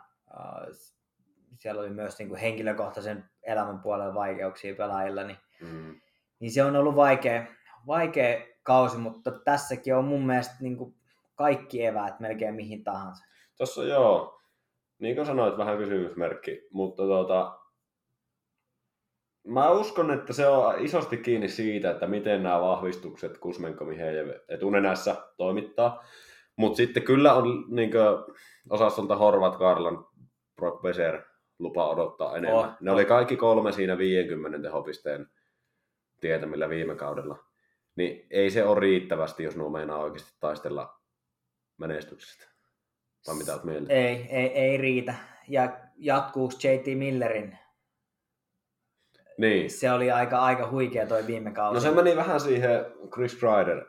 siellä 1.57 1.81
oli 1.81 1.89
myös 1.89 2.19
niin 2.19 2.29
kuin 2.29 2.39
henkilökohtaisen 2.39 3.29
elämän 3.43 3.79
puolella 3.79 4.13
vaikeuksia 4.13 4.75
pelaajilla, 4.75 5.23
niin, 5.23 5.37
mm. 5.61 5.95
niin 6.39 6.51
se 6.51 6.63
on 6.63 6.75
ollut 6.75 6.95
vaikea, 6.95 7.45
vaikea 7.87 8.41
kausi, 8.63 8.97
mutta 8.97 9.31
tässäkin 9.31 9.95
on 9.95 10.05
mun 10.05 10.25
mielestä 10.25 10.55
niin 10.59 10.77
kuin 10.77 10.95
kaikki 11.35 11.85
eväät 11.85 12.19
melkein 12.19 12.55
mihin 12.55 12.83
tahansa. 12.83 13.25
Tuossa 13.57 13.83
joo, 13.83 14.39
niin 14.99 15.15
kuin 15.15 15.25
sanoit, 15.25 15.57
vähän 15.57 15.77
kysymysmerkki, 15.77 16.67
mutta 16.71 17.03
tuota, 17.03 17.59
mä 19.47 19.69
uskon, 19.69 20.11
että 20.11 20.33
se 20.33 20.47
on 20.47 20.75
isosti 20.79 21.17
kiinni 21.17 21.47
siitä, 21.47 21.91
että 21.91 22.07
miten 22.07 22.43
nämä 22.43 22.61
vahvistukset 22.61 23.37
Kusmenko 23.37 23.85
Mihejev 23.85 24.29
etunenässä 24.47 25.15
toimittaa. 25.37 26.03
Mutta 26.55 26.77
sitten 26.77 27.03
kyllä 27.03 27.33
on 27.33 27.65
niin 27.69 27.91
osastolta 28.69 29.15
Horvat, 29.15 29.57
Karlan, 29.57 30.07
Brock 30.55 30.81
Beser 30.81 31.21
lupa 31.59 31.89
odottaa 31.89 32.37
enemmän. 32.37 32.59
Oh, 32.59 32.67
ne 32.81 32.91
oli 32.91 33.05
kaikki 33.05 33.37
kolme 33.37 33.71
siinä 33.71 33.97
50 33.97 34.59
tehopisteen 34.61 35.29
tietämillä 36.21 36.69
viime 36.69 36.95
kaudella. 36.95 37.37
Niin 37.95 38.27
ei 38.29 38.51
se 38.51 38.63
ole 38.63 38.79
riittävästi, 38.79 39.43
jos 39.43 39.55
nuo 39.55 39.69
meinaa 39.69 39.97
oikeasti 39.97 40.37
taistella 40.39 40.99
menestyksestä. 41.77 42.45
Vai 43.27 43.35
mitä 43.35 43.53
olet 43.53 43.63
mieltä? 43.63 43.93
Ei, 43.93 44.27
ei, 44.29 44.47
ei 44.47 44.77
riitä. 44.77 45.15
Ja 45.47 45.79
jatkuuko 45.97 46.53
JT 46.63 46.97
Millerin 46.97 47.57
niin. 49.39 49.69
Se 49.69 49.91
oli 49.91 50.11
aika, 50.11 50.39
aika 50.39 50.69
huikea 50.69 51.07
toi 51.07 51.27
viime 51.27 51.51
kausi. 51.51 51.73
No 51.73 51.79
se 51.79 51.91
meni 51.91 52.15
vähän 52.15 52.39
siihen 52.39 52.85
Chris 53.13 53.35
Kreider. 53.35 53.85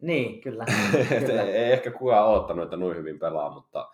Niin, 0.00 0.40
kyllä. 0.40 0.64
kyllä. 1.08 1.42
ei, 1.42 1.50
ei, 1.50 1.72
ehkä 1.72 1.90
kukaan 1.90 2.28
odottanut, 2.28 2.64
että 2.64 2.76
noin 2.76 2.96
hyvin 2.96 3.18
pelaa, 3.18 3.50
mutta, 3.54 3.90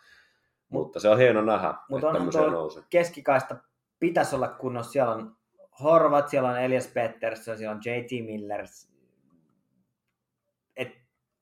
mutta 0.72 1.00
se 1.00 1.08
on 1.08 1.18
hieno 1.18 1.42
nähdä, 1.42 1.74
mutta 1.88 2.06
että 2.06 2.18
tämmöisiä 2.18 2.40
nousee. 2.40 2.82
keskikaista 2.90 3.56
pitäisi 3.98 4.34
olla 4.34 4.48
kunnossa. 4.48 4.92
Siellä 4.92 5.12
on 5.12 5.36
Horvat, 5.82 6.28
siellä 6.28 6.48
on 6.48 6.60
Elias 6.60 6.86
Pettersson, 6.86 7.58
siellä 7.58 7.74
on 7.74 7.80
JT 7.84 8.26
Miller. 8.26 8.66
Et 10.76 10.88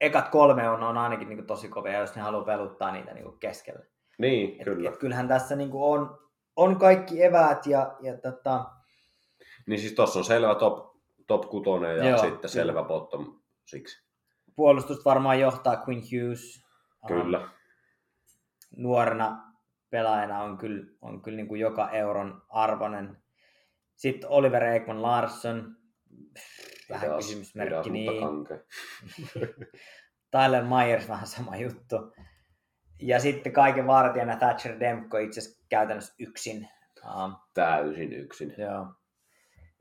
ekat 0.01 0.29
kolme 0.29 0.69
on, 0.69 0.83
on 0.83 0.99
ainakin 0.99 1.29
niin 1.29 1.47
tosi 1.47 1.69
kovia, 1.69 1.99
jos 1.99 2.17
ne 2.17 2.23
haluaa 2.23 2.45
peluttaa 2.45 2.93
niitä 2.93 3.15
niin 3.15 3.39
keskellä. 3.39 3.85
Niin, 4.19 4.61
et, 4.61 4.65
kyllä. 4.65 4.89
Et 4.89 4.97
kyllähän 4.97 5.29
tässä 5.29 5.57
niin 5.57 5.71
on, 5.73 6.19
on 6.57 6.79
kaikki 6.79 7.23
eväät 7.23 7.67
ja, 7.67 7.97
ja 8.01 8.19
tota, 8.19 8.65
niin 9.67 9.81
siis 9.81 9.93
tuossa 9.93 10.19
on 10.19 10.25
selvä 10.25 10.55
top, 10.55 10.97
top 11.27 11.51
kutonen 11.51 11.97
ja 11.97 12.09
Joo, 12.09 12.19
sitten 12.19 12.37
kyllä. 12.37 12.49
selvä 12.49 12.83
bottom 12.83 13.41
siksi. 13.65 14.05
Puolustusta 14.57 15.05
varmaan 15.05 15.41
johtaa 15.41 15.85
Quinn 15.89 16.03
Hughes. 16.03 16.65
Kyllä. 17.07 17.49
Nuorena 18.77 19.53
pelaajana 19.91 20.43
on 20.43 20.59
kyllä, 20.59 20.87
on 21.01 21.23
kyllä 21.23 21.37
niin 21.37 21.49
kuin 21.49 21.61
joka 21.61 21.91
euron 21.91 22.43
arvoinen. 22.49 23.17
Sitten 23.97 24.31
Oliver 24.31 24.65
Ekman 24.65 25.03
Larsson, 25.03 25.77
vähän 26.91 27.09
Hidas, 27.09 27.27
kysymysmerkki. 27.27 27.91
Hidas, 27.91 27.93
niin. 27.93 28.07
Tyler 30.31 30.65
Myers 30.65 31.09
vähän 31.09 31.27
sama 31.27 31.57
juttu. 31.57 31.97
Ja 33.03 33.21
sitten 33.21 33.53
kaiken 33.53 33.87
vartijana 33.87 34.37
Thatcher 34.37 34.81
Demko 34.81 35.19
itse 35.19 35.41
asiassa 35.41 35.67
käytännössä 35.69 36.15
yksin. 36.19 36.69
Um, 37.05 37.37
Täysin 37.55 38.13
yksin. 38.13 38.55
Joo. 38.59 38.87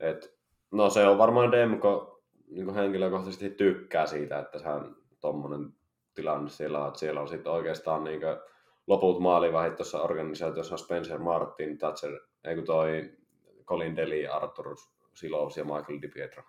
Et, 0.00 0.34
no 0.70 0.90
se 0.90 1.06
on 1.06 1.18
varmaan 1.18 1.52
Demko 1.52 2.22
niin 2.50 2.74
henkilökohtaisesti 2.74 3.50
tykkää 3.50 4.06
siitä, 4.06 4.38
että 4.38 4.58
se 4.58 4.68
on 4.68 4.96
tuommoinen 5.20 5.72
tilanne 6.14 6.50
siellä, 6.50 6.86
että 6.86 6.98
siellä 6.98 7.20
on 7.20 7.28
sitten 7.28 7.52
oikeastaan 7.52 8.04
niin 8.04 8.20
loput 8.90 9.20
maalivahit 9.20 9.76
tuossa 9.76 10.02
organisaatiossa 10.02 10.76
Spencer 10.76 11.18
Martin, 11.18 11.78
Thatcher, 11.78 12.20
ei 12.44 12.54
kun 12.54 12.64
toi 12.64 13.10
Colin 13.64 13.96
Deli, 13.96 14.26
Arthur 14.26 14.76
Silos 15.14 15.56
ja 15.56 15.64
Michael 15.64 16.02
DiPietro. 16.02 16.42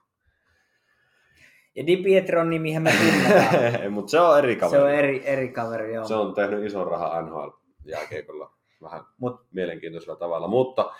Ja 1.75 1.87
Di 1.87 1.97
Pietron 1.97 2.49
nimihän 2.49 2.83
me 2.83 2.91
tunnetaan. 2.91 3.91
Mutta 3.93 4.11
se 4.11 4.19
on 4.19 4.37
eri 4.37 4.55
kaveri. 4.55 4.79
Se 4.79 4.83
on 4.83 4.91
eri, 4.91 5.21
eri 5.25 5.49
kaveri, 5.49 5.93
joo. 5.93 6.07
Se 6.07 6.15
on 6.15 6.33
tehnyt 6.33 6.65
ison 6.65 6.87
rahaa 6.87 7.21
NHL 7.21 7.49
jääkiekolla 7.85 8.53
vähän 8.81 9.01
Mut, 9.17 9.41
mielenkiintoisella 9.51 10.15
tavalla. 10.15 10.47
Mutta 10.47 10.93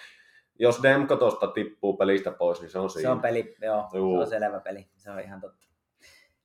jos 0.60 0.84
Demko 0.84 1.16
tuosta 1.16 1.48
tippuu 1.48 1.98
pelistä 1.98 2.32
pois, 2.32 2.62
niin 2.62 2.70
se 2.70 2.80
on 2.80 2.90
siinä. 2.90 3.08
Se 3.08 3.12
on 3.12 3.22
peli, 3.22 3.56
joo. 3.62 3.90
Juu. 3.94 4.18
Se 4.18 4.22
on 4.24 4.30
selvä 4.30 4.60
peli. 4.60 4.88
Se 4.98 5.12
on 5.12 5.20
ihan 5.20 5.42
totta. 5.42 5.71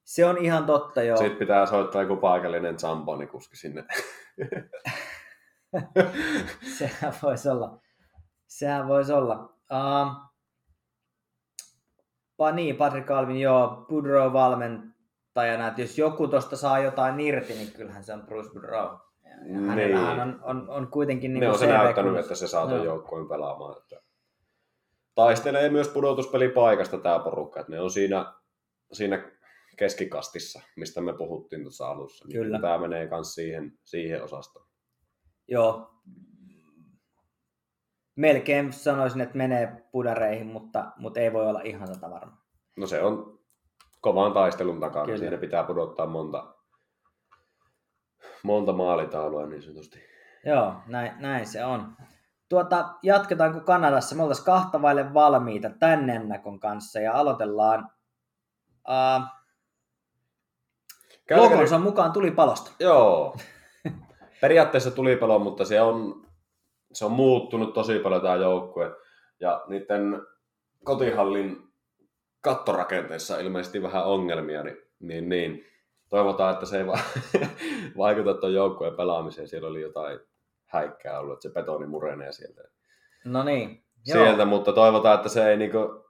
Se 0.07 0.25
on 0.25 0.39
ihan 0.39 0.67
totta, 0.67 1.03
joo. 1.03 1.17
Sitten 1.17 1.39
pitää 1.39 1.67
soittaa 1.67 2.03
joku 2.03 2.17
paikallinen 2.17 2.77
kuski 3.31 3.57
sinne. 3.57 3.85
Sehän 6.79 7.15
voisi 7.23 7.49
olla. 7.49 7.81
Sehän 8.47 8.89
voisi 8.89 9.13
olla. 9.13 9.35
Uh, 9.73 10.13
pa, 12.37 12.53
niin, 12.53 12.77
Patrick 12.77 13.11
Alvin, 13.11 13.41
joo, 13.41 13.87
Budrow 13.89 14.33
valmentajana, 14.33 15.69
että 15.69 15.81
jos 15.81 15.99
joku 15.99 16.29
tuosta 16.29 16.57
saa 16.57 16.79
jotain 16.79 17.21
irti, 17.21 17.53
niin 17.53 17.73
kyllähän 17.73 18.05
se 18.05 18.13
on 18.13 18.23
Bruce 18.27 18.51
Budrow. 18.51 18.97
Niin. 19.75 19.97
on, 19.97 20.41
on, 20.43 20.71
on 20.71 20.87
kuitenkin 20.87 21.33
niin 21.33 21.41
Ne 21.41 21.49
on 21.49 21.59
se 21.59 21.67
näyttänyt, 21.67 22.17
että 22.17 22.35
se 22.35 22.49
saa 22.49 22.67
tuon 22.67 22.85
joukkoon 22.85 23.29
pelaamaan. 23.29 23.77
Että 23.83 24.01
taistelee 25.15 25.69
myös 25.69 25.89
pudotuspelipaikasta 25.89 26.99
tämä 26.99 27.19
porukka, 27.19 27.61
että 27.61 27.73
ne 27.73 27.81
on 27.81 27.91
siinä, 27.91 28.33
siinä 28.93 29.36
keskikastissa, 29.77 30.61
mistä 30.77 31.01
me 31.01 31.13
puhuttiin 31.13 31.63
tuossa 31.63 31.89
alussa. 31.89 32.25
Niin 32.29 32.43
Kyllä. 32.43 32.61
Tämä 32.61 32.79
menee 32.79 33.09
myös 33.11 33.35
siihen, 33.35 33.79
siihen 33.85 34.23
osastoon. 34.23 34.67
Joo. 35.49 35.91
Melkein 38.17 38.73
sanoisin, 38.73 39.21
että 39.21 39.37
menee 39.37 39.83
pudareihin, 39.93 40.47
mutta, 40.47 40.93
mutta 40.97 41.21
ei 41.21 41.33
voi 41.33 41.47
olla 41.47 41.61
ihan 41.61 41.89
sata 41.89 42.11
varma. 42.11 42.37
No 42.77 42.87
se 42.87 43.03
on 43.03 43.39
kovan 44.01 44.33
taistelun 44.33 44.81
takana. 44.81 45.05
Kyllä. 45.05 45.19
Siinä 45.19 45.39
pitää 45.39 45.65
pudottaa 45.65 46.07
monta, 46.07 46.57
Monta 48.47 48.73
maalitaulua 48.73 49.47
niin 49.47 49.63
sanotusti. 49.63 49.99
Joo, 50.45 50.75
näin, 50.87 51.13
näin 51.19 51.47
se 51.47 51.65
on. 51.65 51.97
Tuota, 52.49 52.95
jatketaanko 53.03 53.61
Kanadassa? 53.61 54.17
Me 54.17 54.23
oltaisiin 54.23 54.47
kahta 54.47 54.83
vaille 54.83 55.15
valmiita 55.15 55.71
tämän 55.71 56.11
ennakon 56.11 56.61
kanssa 56.61 57.01
ja 57.01 57.13
aloitellaan 57.13 57.91
uh, 58.89 59.27
logonsa 61.35 61.79
mukaan 61.79 62.13
tuli 62.13 62.31
palosta. 62.31 62.71
Joo. 62.81 63.37
Periaatteessa 64.41 64.91
tulipalo, 64.91 65.39
mutta 65.39 65.65
se 65.65 65.81
on, 65.81 66.27
se 66.93 67.05
on 67.05 67.13
muuttunut 67.13 67.75
tosi 67.75 67.99
paljon 67.99 68.23
tämä 68.23 68.37
joukkue. 68.37 68.93
Ja 69.41 69.65
niiden 69.69 70.23
kotihallin 70.85 71.67
kattorakenteessa 72.41 73.39
ilmeisesti 73.39 73.83
vähän 73.83 74.07
ongelmia, 74.07 74.63
niin, 74.63 74.77
niin, 75.01 75.29
niin. 75.29 75.65
toivotaan, 76.09 76.55
että 76.55 76.67
se 76.67 76.79
ei 76.79 76.87
va- 76.87 76.99
vaikuta 77.99 78.35
tuon 78.35 78.55
joukkueen 78.55 78.97
pelaamiseen. 78.97 79.49
Siellä 79.49 79.69
oli 79.69 79.81
jotain 79.81 80.21
häikkää 80.67 81.21
ollut, 81.21 81.33
että 81.33 81.49
se 81.49 81.55
betoni 81.55 81.87
murenee 81.87 82.33
sieltä. 82.33 82.63
No 83.25 83.43
niin. 83.43 83.85
Sieltä, 84.05 84.43
Joo. 84.43 84.47
mutta 84.47 84.73
toivotaan, 84.73 85.15
että 85.15 85.29
se 85.29 85.51
ei 85.51 85.57
niinku, 85.57 86.05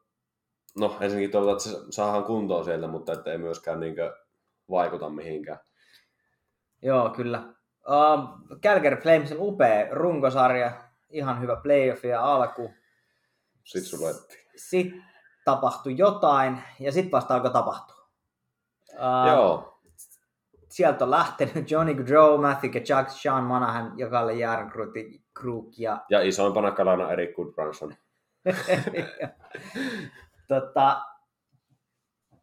no 0.78 0.96
ensinnäkin 1.00 1.30
toivotaan, 1.30 1.56
että 1.56 1.68
se 1.68 1.92
saadaan 1.92 2.24
kuntoon 2.24 2.64
sieltä, 2.64 2.86
mutta 2.86 3.12
että 3.12 3.32
ei 3.32 3.38
myöskään 3.38 3.80
niinku 3.80 4.02
vaikuta 4.70 5.10
mihinkään. 5.10 5.58
Joo, 6.82 7.10
kyllä. 7.10 7.42
Uh, 7.88 8.58
Calgary 8.62 8.96
Flamesin 8.96 9.36
upea 9.40 9.86
runkosarja, 9.90 10.72
ihan 11.10 11.40
hyvä 11.40 11.56
playoff 11.56 12.04
ja 12.04 12.22
alku. 12.22 12.74
Sitten 13.64 13.90
sulettiin. 13.90 14.46
Sitten 14.56 15.04
tapahtui 15.44 15.98
jotain, 15.98 16.62
ja 16.80 16.92
sitten 16.92 17.12
vasta 17.12 17.34
alkoi 17.34 17.50
tapahtua. 17.50 18.08
Uh, 18.92 19.28
Joo. 19.28 19.80
Sieltä 20.68 21.04
on 21.04 21.10
lähtenyt 21.10 21.70
Johnny 21.70 21.94
Gaudreau, 21.94 22.38
Matthew 22.38 22.70
Kachuk, 22.70 23.08
Sean 23.08 23.44
Manahan, 23.44 23.98
joka 23.98 24.20
oli 24.20 24.38
Kruk 25.34 25.78
ja... 25.78 26.04
Ja 26.10 26.22
isoimpana 26.22 26.70
kalana 26.70 27.12
Eric 27.12 27.36
Goodbranson. 27.36 27.94
tota, 30.48 31.02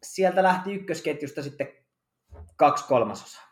sieltä 0.02 0.42
lähti 0.42 0.74
ykkösketjusta 0.74 1.42
sitten 1.42 1.83
kaksi 2.56 2.88
kolmasosaa. 2.88 3.44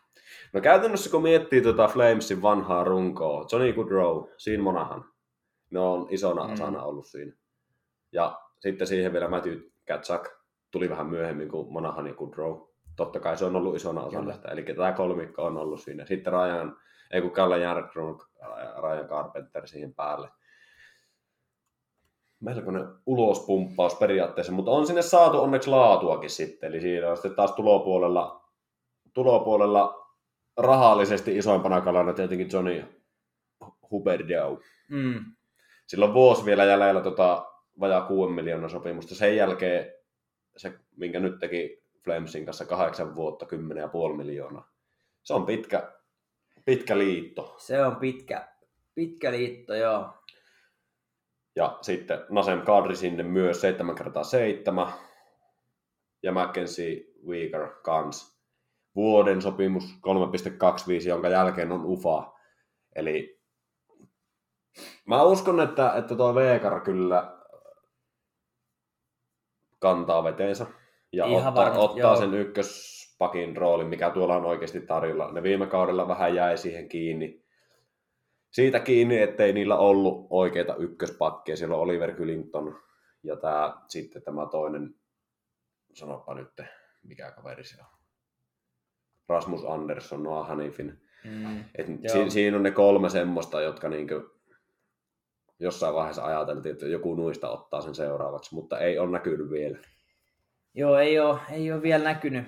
No 0.53 0.61
käytännössä 0.61 1.11
kun 1.11 1.21
miettii 1.21 1.61
tuota 1.61 1.87
Flamesin 1.87 2.41
vanhaa 2.41 2.83
runkoa, 2.83 3.45
Johnny 3.51 3.73
Goodrow, 3.73 4.23
Sean 4.37 4.61
Monahan, 4.61 5.05
ne 5.71 5.79
on 5.79 6.07
isona 6.09 6.47
mm. 6.47 6.53
osana 6.53 6.83
ollut 6.83 7.05
siinä. 7.05 7.33
Ja 8.11 8.41
sitten 8.59 8.87
siihen 8.87 9.13
vielä 9.13 9.27
Matthew 9.27 9.59
Katsak 9.87 10.29
tuli 10.71 10.89
vähän 10.89 11.07
myöhemmin 11.07 11.49
kuin 11.49 11.73
Monahan 11.73 12.07
ja 12.07 12.13
Goodrow. 12.13 12.61
Totta 12.95 13.19
kai 13.19 13.37
se 13.37 13.45
on 13.45 13.55
ollut 13.55 13.75
isona 13.75 14.03
osana 14.03 14.33
sitä, 14.33 14.47
eli 14.47 14.63
tämä 14.63 14.91
kolmikko 14.91 15.43
on 15.43 15.57
ollut 15.57 15.81
siinä. 15.81 16.05
Sitten 16.05 16.33
Ryan, 16.33 16.77
ei 17.11 17.21
kun 17.21 17.31
Kalle 17.31 17.59
Järgrunk, 17.59 18.23
Ryan 18.81 19.07
Carpenter 19.07 19.67
siihen 19.67 19.93
päälle. 19.93 20.29
Melkoinen 22.39 22.87
ulospumppaus 23.05 23.95
periaatteessa, 23.95 24.53
mutta 24.53 24.71
on 24.71 24.87
sinne 24.87 25.01
saatu 25.01 25.41
onneksi 25.41 25.69
laatuakin 25.69 26.29
sitten. 26.29 26.69
Eli 26.69 26.81
siinä 26.81 27.09
on 27.09 27.17
sitten 27.17 27.35
taas 27.35 27.51
tulopuolella, 27.51 28.42
tulopuolella 29.13 30.07
rahallisesti 30.57 31.37
isoimpana 31.37 31.81
kalana 31.81 32.13
tietenkin 32.13 32.49
Johnny 32.53 32.85
Huberdeau. 33.91 34.59
Mm. 34.89 35.25
Silloin 35.87 36.13
vuosi 36.13 36.45
vielä 36.45 36.65
jäljellä 36.65 37.01
tota, 37.01 37.45
vajaa 37.79 38.01
6 38.01 38.33
miljoonaa 38.33 38.69
sopimusta. 38.69 39.15
Sen 39.15 39.35
jälkeen 39.35 39.93
se, 40.57 40.79
minkä 40.95 41.19
nyt 41.19 41.39
teki 41.39 41.83
Flamesin 42.03 42.45
kanssa 42.45 42.65
kahdeksan 42.65 43.15
vuotta, 43.15 43.45
10,5 44.11 44.17
miljoonaa. 44.17 44.71
Se 45.23 45.33
on 45.33 45.45
pitkä, 45.45 45.91
pitkä 46.65 46.97
liitto. 46.97 47.55
Se 47.57 47.85
on 47.85 47.95
pitkä, 47.95 48.47
pitkä 48.95 49.31
liitto, 49.31 49.75
joo. 49.75 50.09
Ja 51.55 51.77
sitten 51.81 52.19
Nasem 52.29 52.61
Kadri 52.61 52.95
sinne 52.95 53.23
myös 53.23 53.61
7 53.61 53.95
kertaa 53.95 54.23
7 54.23 54.93
ja 56.23 56.31
Mackenzie 56.31 57.03
Weaker 57.27 57.69
kans 57.83 58.32
vuoden 58.95 59.41
sopimus 59.41 59.83
3.25, 59.83 61.07
jonka 61.07 61.29
jälkeen 61.29 61.71
on 61.71 61.85
UFA. 61.85 62.33
Eli 62.95 63.39
mä 65.05 65.23
uskon, 65.23 65.59
että, 65.59 65.93
että 65.93 66.15
tuo 66.15 66.35
Veekar 66.35 66.81
kyllä 66.81 67.37
kantaa 69.79 70.23
veteensä 70.23 70.65
ja 71.11 71.25
Ihan 71.25 71.47
ottaa, 71.47 71.65
varmasti, 71.65 71.85
ottaa 71.85 72.11
joo. 72.11 72.15
sen 72.15 72.33
ykköspakin 72.33 73.57
roolin, 73.57 73.87
mikä 73.87 74.09
tuolla 74.09 74.35
on 74.35 74.45
oikeasti 74.45 74.81
tarjolla. 74.81 75.31
Ne 75.31 75.43
viime 75.43 75.67
kaudella 75.67 76.07
vähän 76.07 76.35
jäi 76.35 76.57
siihen 76.57 76.89
kiinni. 76.89 77.43
Siitä 78.51 78.79
kiinni, 78.79 79.21
ettei 79.21 79.53
niillä 79.53 79.77
ollut 79.77 80.27
oikeita 80.29 80.75
ykköspakkeja. 80.75 81.57
Siellä 81.57 81.75
on 81.75 81.81
Oliver 81.81 82.15
Clinton 82.15 82.79
ja 83.23 83.35
tää, 83.35 83.73
sitten 83.87 84.21
tämä 84.21 84.45
toinen, 84.51 84.95
sanopa 85.93 86.33
nyt, 86.33 86.61
mikä 87.03 87.31
kaveri 87.31 87.63
se 87.63 87.81
on. 87.81 88.02
Rasmus 89.29 89.65
Andersson, 89.65 90.23
Noah 90.23 90.47
Hanifin. 90.47 91.01
Mm, 91.23 91.59
Et 91.75 91.87
si- 92.11 92.29
siinä 92.29 92.57
on 92.57 92.63
ne 92.63 92.71
kolme 92.71 93.09
semmoista, 93.09 93.61
jotka 93.61 93.89
niinku 93.89 94.13
jossain 95.59 95.95
vaiheessa 95.95 96.25
ajateltiin, 96.25 96.73
että 96.73 96.85
joku 96.87 97.15
nuista 97.15 97.49
ottaa 97.49 97.81
sen 97.81 97.95
seuraavaksi, 97.95 98.55
mutta 98.55 98.79
ei 98.79 98.99
ole 98.99 99.11
näkynyt 99.11 99.49
vielä. 99.49 99.77
Joo, 100.73 100.97
ei 100.97 101.19
ole, 101.19 101.39
ei 101.51 101.71
ole 101.71 101.81
vielä 101.81 102.03
näkynyt. 102.03 102.45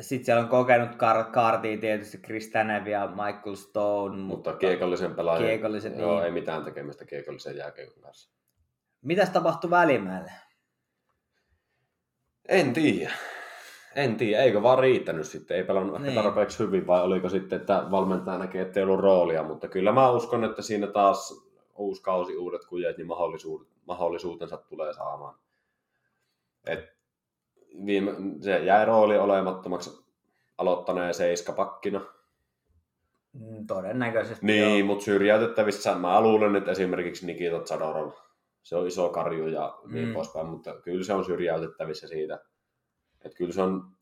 Sitten 0.00 0.24
siellä 0.24 0.42
on 0.42 0.48
kokenut 0.48 0.90
kar- 0.90 1.32
kaartia 1.32 1.78
tietysti 1.80 2.18
Chris 2.18 2.50
Tanev 2.50 2.86
ja 2.86 3.06
Michael 3.06 3.54
Stone. 3.54 4.16
Mutta, 4.16 4.26
mutta 4.50 4.52
kiekollisen 4.52 5.14
pelaajan, 5.14 5.44
kiekollisen, 5.46 5.98
joo, 5.98 6.14
niin. 6.14 6.24
ei 6.24 6.30
mitään 6.30 6.64
tekemistä 6.64 7.04
kiekollisen 7.04 7.56
jääkiekon 7.56 8.02
kanssa. 8.02 8.30
Mitäs 9.02 9.30
tapahtui 9.30 9.70
välimäelle? 9.70 10.32
En 12.48 12.72
tiedä. 12.72 13.12
En 13.94 14.16
tiedä, 14.16 14.42
eikö 14.42 14.62
vaan 14.62 14.78
riittänyt 14.78 15.26
sitten, 15.26 15.56
ei 15.56 15.64
pelannut 15.64 16.02
niin. 16.02 16.14
tarpeeksi 16.14 16.58
hyvin 16.58 16.86
vai 16.86 17.02
oliko 17.02 17.28
sitten, 17.28 17.60
että 17.60 17.86
valmentaja 17.90 18.38
näkee, 18.38 18.62
että 18.62 18.80
ei 18.80 18.84
ollut 18.84 19.00
roolia, 19.00 19.42
mutta 19.42 19.68
kyllä 19.68 19.92
mä 19.92 20.10
uskon, 20.10 20.44
että 20.44 20.62
siinä 20.62 20.86
taas 20.86 21.44
uusi 21.76 22.02
kausi, 22.02 22.36
uudet 22.36 22.64
kujet, 22.64 22.96
niin 22.96 23.06
mahdollisuudet, 23.06 23.68
mahdollisuutensa 23.86 24.56
tulee 24.56 24.92
saamaan. 24.92 25.38
Et 26.66 26.94
viime, 27.86 28.12
se 28.40 28.58
jäi 28.58 28.84
rooli 28.84 29.18
olemattomaksi 29.18 30.04
aloittaneen 30.58 31.14
seiskapakkina. 31.14 32.00
Mm, 33.32 33.66
todennäköisesti 33.66 34.46
Niin, 34.46 34.86
mutta 34.86 35.04
syrjäytettävissä 35.04 35.94
mä 35.94 36.20
luulen, 36.20 36.56
että 36.56 36.70
esimerkiksi 36.70 37.26
Nikita 37.26 37.64
Zadorov, 37.64 38.12
se 38.62 38.76
on 38.76 38.86
iso 38.86 39.08
karju 39.08 39.46
ja 39.46 39.78
niin 39.86 40.08
mm. 40.08 40.14
poispäin, 40.14 40.46
mutta 40.46 40.80
kyllä 40.80 41.04
se 41.04 41.12
on 41.12 41.24
syrjäytettävissä 41.24 42.08
siitä 42.08 42.38
että 43.24 43.36
kyllä 43.36 43.52
se 43.52 43.62
on 43.62 43.94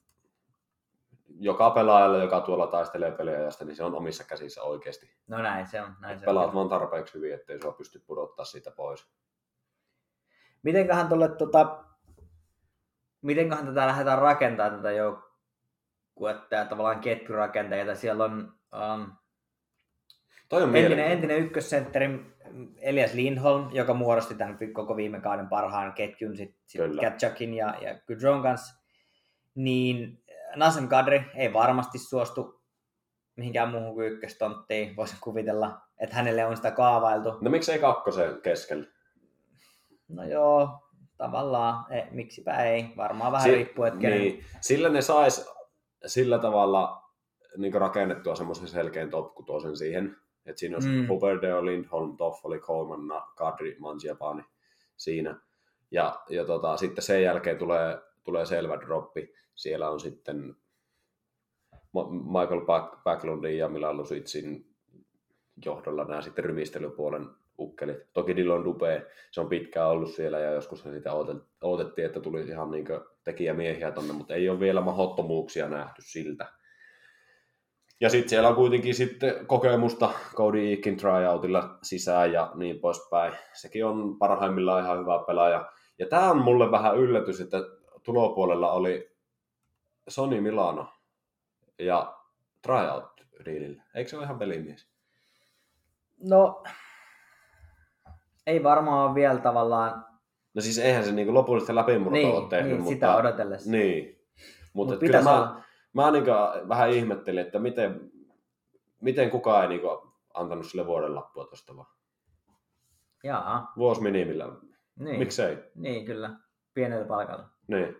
joka 1.38 1.70
pelaajalle, 1.70 2.22
joka 2.22 2.40
tuolla 2.40 2.66
taistelee 2.66 3.10
peliajasta, 3.10 3.64
niin 3.64 3.76
se 3.76 3.84
on 3.84 3.94
omissa 3.94 4.24
käsissä 4.24 4.62
oikeasti. 4.62 5.10
No 5.26 5.42
näin 5.42 5.66
se 5.66 5.82
on. 5.82 5.96
Näin 6.00 6.18
se 6.18 6.24
pelaat 6.24 6.48
on. 6.48 6.54
vaan 6.54 6.68
tarpeeksi 6.68 7.14
hyvin, 7.14 7.34
ettei 7.34 7.60
sua 7.62 7.72
pysty 7.72 8.02
pudottaa 8.06 8.44
siitä 8.44 8.70
pois. 8.70 9.06
Mitenköhän 10.62 11.08
tuolle 11.08 11.28
tota, 11.28 11.84
mitenköhän 13.22 13.66
tätä 13.66 13.86
lähdetään 13.86 14.18
rakentamaan 14.18 14.76
tätä 14.76 14.90
joukkuetta 14.92 16.54
ja 16.54 16.64
tavallaan 16.64 17.00
ketjurakenteita. 17.00 17.94
Siellä 17.94 18.24
on, 18.24 18.54
um, 18.94 19.12
Toi 20.48 20.62
on 20.62 20.76
entinen, 20.76 21.06
entinen 21.06 21.38
ykkössentteri 21.38 22.36
Elias 22.76 23.14
Lindholm, 23.14 23.68
joka 23.72 23.94
muodosti 23.94 24.34
tämän 24.34 24.58
koko 24.72 24.96
viime 24.96 25.20
kauden 25.20 25.48
parhaan 25.48 25.92
ketjun 25.92 26.36
sitten 26.36 26.62
sit 26.66 26.80
Katjakin 27.00 27.54
ja, 27.54 27.74
ja 27.80 27.98
Gudron 28.06 28.42
kanssa 28.42 28.81
niin 29.54 30.24
Nasem 30.56 30.88
Kadri 30.88 31.22
ei 31.34 31.52
varmasti 31.52 31.98
suostu 31.98 32.62
mihinkään 33.36 33.68
muuhun 33.68 33.94
kuin 33.94 34.12
ykköstonttiin, 34.12 34.96
voisin 34.96 35.18
kuvitella, 35.20 35.80
että 35.98 36.16
hänelle 36.16 36.44
on 36.44 36.56
sitä 36.56 36.70
kaavailtu. 36.70 37.38
No 37.40 37.50
miksei 37.50 37.78
kakkosen 37.78 38.40
keskellä? 38.42 38.86
No 40.08 40.24
joo, 40.24 40.68
tavallaan, 41.16 41.92
e, 41.92 42.02
miksipä 42.10 42.62
ei, 42.62 42.86
varmaan 42.96 43.32
vähän 43.32 43.44
si- 43.44 43.54
riippuu, 43.54 43.84
että 43.84 44.00
kenen... 44.00 44.18
niin. 44.18 44.44
Sillä 44.60 44.88
ne 44.88 45.02
sais 45.02 45.52
sillä 46.06 46.38
tavalla 46.38 47.02
niin 47.56 47.74
rakennettua 47.74 48.34
semmoisen 48.34 48.68
selkeän 48.68 49.10
top 49.10 49.32
siihen, 49.74 50.16
että 50.46 50.60
siinä 50.60 50.76
olisi 50.76 50.88
mm. 50.88 51.08
Huberdeo, 51.08 51.64
Lindholm, 51.64 52.16
Toffoli, 52.16 52.58
Coleman, 52.58 53.22
Kadri, 53.36 53.76
Mangiapani 53.78 54.42
siinä. 54.96 55.40
Ja, 55.90 56.22
ja 56.28 56.44
tota, 56.44 56.76
sitten 56.76 57.04
sen 57.04 57.22
jälkeen 57.22 57.58
tulee, 57.58 57.98
tulee 58.24 58.46
selvä 58.46 58.80
droppi 58.80 59.34
siellä 59.54 59.90
on 59.90 60.00
sitten 60.00 60.56
Michael 62.10 62.60
Backlundin 63.04 63.58
ja 63.58 63.68
Milan 63.68 63.96
Lusitsin 63.96 64.66
johdolla 65.64 66.04
nämä 66.04 66.22
sitten 66.22 66.44
rymistelypuolen 66.44 67.28
ukkelit. 67.58 68.12
Toki 68.12 68.36
Dillon 68.36 68.64
Dupe, 68.64 69.06
se 69.30 69.40
on 69.40 69.48
pitkään 69.48 69.88
ollut 69.88 70.14
siellä 70.14 70.38
ja 70.38 70.52
joskus 70.52 70.82
sitä 70.82 71.12
odotettiin, 71.62 72.06
että 72.06 72.20
tulisi 72.20 72.50
ihan 72.50 72.70
niin 72.70 72.86
tekijämiehiä 73.24 73.90
tonne, 73.90 74.12
mutta 74.12 74.34
ei 74.34 74.48
ole 74.48 74.60
vielä 74.60 74.80
mahdottomuuksia 74.80 75.68
nähty 75.68 76.02
siltä. 76.02 76.52
Ja 78.00 78.08
sitten 78.08 78.28
siellä 78.28 78.48
on 78.48 78.54
kuitenkin 78.54 78.94
sitten 78.94 79.46
kokemusta 79.46 80.10
Cody 80.34 80.70
Eakin 80.70 80.96
tryoutilla 80.96 81.78
sisään 81.82 82.32
ja 82.32 82.52
niin 82.54 82.80
poispäin. 82.80 83.34
Sekin 83.52 83.84
on 83.84 84.18
parhaimmillaan 84.18 84.84
ihan 84.84 85.00
hyvä 85.00 85.24
pelaaja. 85.26 85.72
Ja 85.98 86.06
tämä 86.06 86.30
on 86.30 86.42
mulle 86.42 86.70
vähän 86.70 86.96
yllätys, 86.96 87.40
että 87.40 87.58
tulopuolella 88.04 88.72
oli 88.72 89.16
Sony 90.08 90.40
Milano 90.40 90.92
ja 91.78 92.16
tryout 92.62 93.04
diilillä. 93.44 93.82
Eikö 93.94 94.10
se 94.10 94.16
ole 94.16 94.24
ihan 94.24 94.38
pelimies? 94.38 94.88
No, 96.22 96.62
ei 98.46 98.62
varmaan 98.62 99.14
vielä 99.14 99.38
tavallaan... 99.38 100.04
No 100.54 100.60
siis 100.62 100.78
eihän 100.78 101.04
se 101.04 101.12
niinku 101.12 101.34
lopullista 101.34 101.74
läpimurtoa 101.74 102.12
Niin, 102.22 102.34
ole 102.34 102.48
tehnyt, 102.48 102.68
niin 102.72 102.80
mutta... 102.82 102.94
sitä 102.94 103.16
odotellessa. 103.16 103.70
Niin. 103.70 104.18
Mut 104.72 104.86
Mutta 104.88 105.00
pitäisi 105.00 105.28
kyllä 105.28 105.36
mä, 105.38 105.42
olla. 105.50 105.62
mä 105.92 106.10
niinku 106.10 106.30
vähän 106.68 106.90
ihmettelin, 106.90 107.46
että 107.46 107.58
miten, 107.58 108.10
miten 109.00 109.30
kukaan 109.30 109.62
ei 109.62 109.68
niinku 109.68 110.12
antanut 110.34 110.66
sille 110.66 110.86
vuoden 110.86 111.14
lappua 111.14 111.44
tuosta 111.44 111.76
vaan. 111.76 111.86
Jaa, 113.24 113.72
Vuosi 113.76 114.02
minimillä. 114.02 114.48
niin. 114.98 115.18
Miksei? 115.18 115.58
Niin, 115.74 116.04
kyllä. 116.06 116.30
Pienellä 116.74 117.04
palkalla. 117.04 117.51
Niin. 117.68 117.96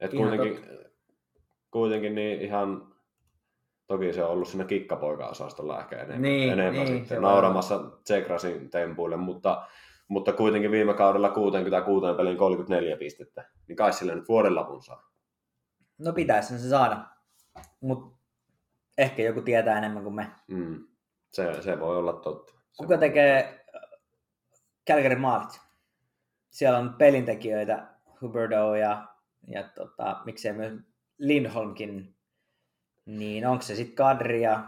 Et 0.00 0.14
Ihan 0.14 0.28
kuitenkin, 0.28 0.66
kuitenkin 1.70 2.14
niin 2.14 2.40
ihan, 2.40 2.94
toki 3.86 4.12
se 4.12 4.24
on 4.24 4.30
ollut 4.30 4.48
siinä 4.48 4.64
kikkapoika-osastolla 4.64 5.80
ehkä 5.80 5.96
enemmän, 5.96 6.22
Niin, 6.22 6.52
enemmän 6.52 6.84
niin, 6.84 6.98
sitten, 6.98 7.22
nauramassa 7.22 7.78
Tsekrasin 8.04 8.70
tempuille, 8.70 9.16
mutta, 9.16 9.66
mutta 10.08 10.32
kuitenkin 10.32 10.70
viime 10.70 10.94
kaudella 10.94 11.28
66 11.28 12.06
pelin 12.16 12.36
34 12.36 12.96
pistettä, 12.96 13.48
niin 13.68 13.76
kai 13.76 13.92
sillä 13.92 14.14
nyt 14.14 14.28
vuoden 14.28 14.54
lapun 14.54 14.82
saa. 14.82 15.10
No 15.98 16.12
pitäisi 16.12 16.58
se 16.58 16.68
saada. 16.68 17.04
Mutta 17.80 18.18
ehkä 18.98 19.22
joku 19.22 19.42
tietää 19.42 19.78
enemmän 19.78 20.02
kuin 20.02 20.14
me. 20.14 20.30
Mm. 20.46 20.84
Se, 21.32 21.62
se 21.62 21.80
voi 21.80 21.96
olla 21.96 22.12
totta. 22.12 22.52
Se 22.52 22.58
Kuka 22.76 22.98
tekee 22.98 23.64
Calgary 24.90 25.16
maalit? 25.16 25.60
Siellä 26.50 26.78
on 26.78 26.94
pelintekijöitä, 26.94 27.88
Huberdo 28.20 28.74
ja, 28.74 29.06
ja 29.46 29.62
tota, 29.68 30.20
miksei 30.24 30.52
myös 30.52 30.72
Lindholmkin. 31.18 32.16
Niin 33.06 33.46
onko 33.46 33.62
se 33.62 33.74
sitten 33.74 33.96
Kadri 33.96 34.42
ja... 34.42 34.64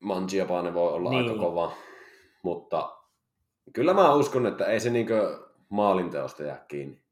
Mangiapane 0.00 0.74
voi 0.74 0.92
olla 0.92 1.10
Niin. 1.10 1.28
aika 1.30 1.40
kova, 1.40 1.72
mutta 2.42 2.98
kyllä 3.72 3.94
mä 3.94 4.14
uskon, 4.14 4.46
että 4.46 4.66
ei 4.66 4.80
se 4.80 4.90
niinkö 4.90 5.48
maalinteosta 5.68 6.42
jää 6.42 6.64
kiinni. 6.68 7.04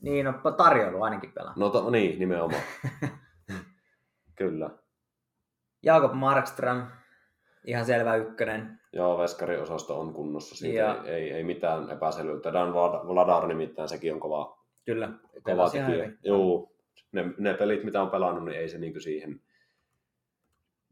Niin, 0.00 0.24
no 0.24 0.32
tarjoilu 0.56 1.02
ainakin 1.02 1.32
pelaa. 1.32 1.52
No 1.56 1.70
to, 1.70 1.90
niin, 1.90 2.18
nimenomaan. 2.18 2.62
kyllä. 4.38 4.70
Jakob 5.82 6.12
Markström, 6.12 6.86
ihan 7.66 7.84
selvä 7.84 8.14
ykkönen. 8.16 8.80
Joo, 8.92 9.18
veskariosasto 9.18 10.00
on 10.00 10.12
kunnossa, 10.14 10.54
siitä 10.56 10.78
Ja- 10.78 11.02
ei, 11.04 11.12
ei, 11.14 11.30
ei, 11.32 11.44
mitään 11.44 11.90
epäselvyyttä. 11.90 12.52
Dan 12.52 12.72
Vlad- 12.72 13.06
Vladar 13.08 13.46
nimittäin, 13.46 13.88
sekin 13.88 14.14
on 14.14 14.20
kova, 14.20 14.58
Kyllä. 14.86 15.08
kova 15.42 15.70
tekijä. 15.70 16.12
Joo, 16.24 16.72
ne, 17.12 17.24
ne, 17.38 17.54
pelit, 17.54 17.84
mitä 17.84 18.02
on 18.02 18.10
pelannut, 18.10 18.44
niin 18.44 18.58
ei 18.60 18.68
se 18.68 18.78
niinku 18.78 19.00
siihen 19.00 19.40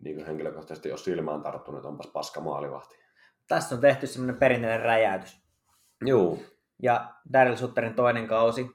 niinku 0.02 0.26
henkilökohtaisesti 0.26 0.90
ole 0.90 0.98
silmään 0.98 1.42
tarttunut, 1.42 1.78
että 1.78 1.88
onpas 1.88 2.06
paska 2.06 2.40
maalivahti. 2.40 2.98
Tässä 3.48 3.74
on 3.74 3.80
tehty 3.80 4.06
semmoinen 4.06 4.36
perinteinen 4.36 4.80
räjäytys. 4.80 5.42
Joo, 6.04 6.38
Ja 6.82 7.14
Daryl 7.32 7.56
Sutterin 7.56 7.94
toinen 7.94 8.26
kausi, 8.28 8.70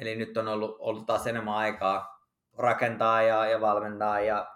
eli 0.00 0.16
nyt 0.16 0.36
on 0.36 0.48
ollut, 0.48 0.76
ollut 0.78 1.06
taas 1.06 1.26
enemmän 1.26 1.54
aikaa 1.54 2.26
rakentaa 2.58 3.22
ja, 3.22 3.46
ja 3.46 3.60
valmentaa 3.60 4.20
ja 4.20 4.48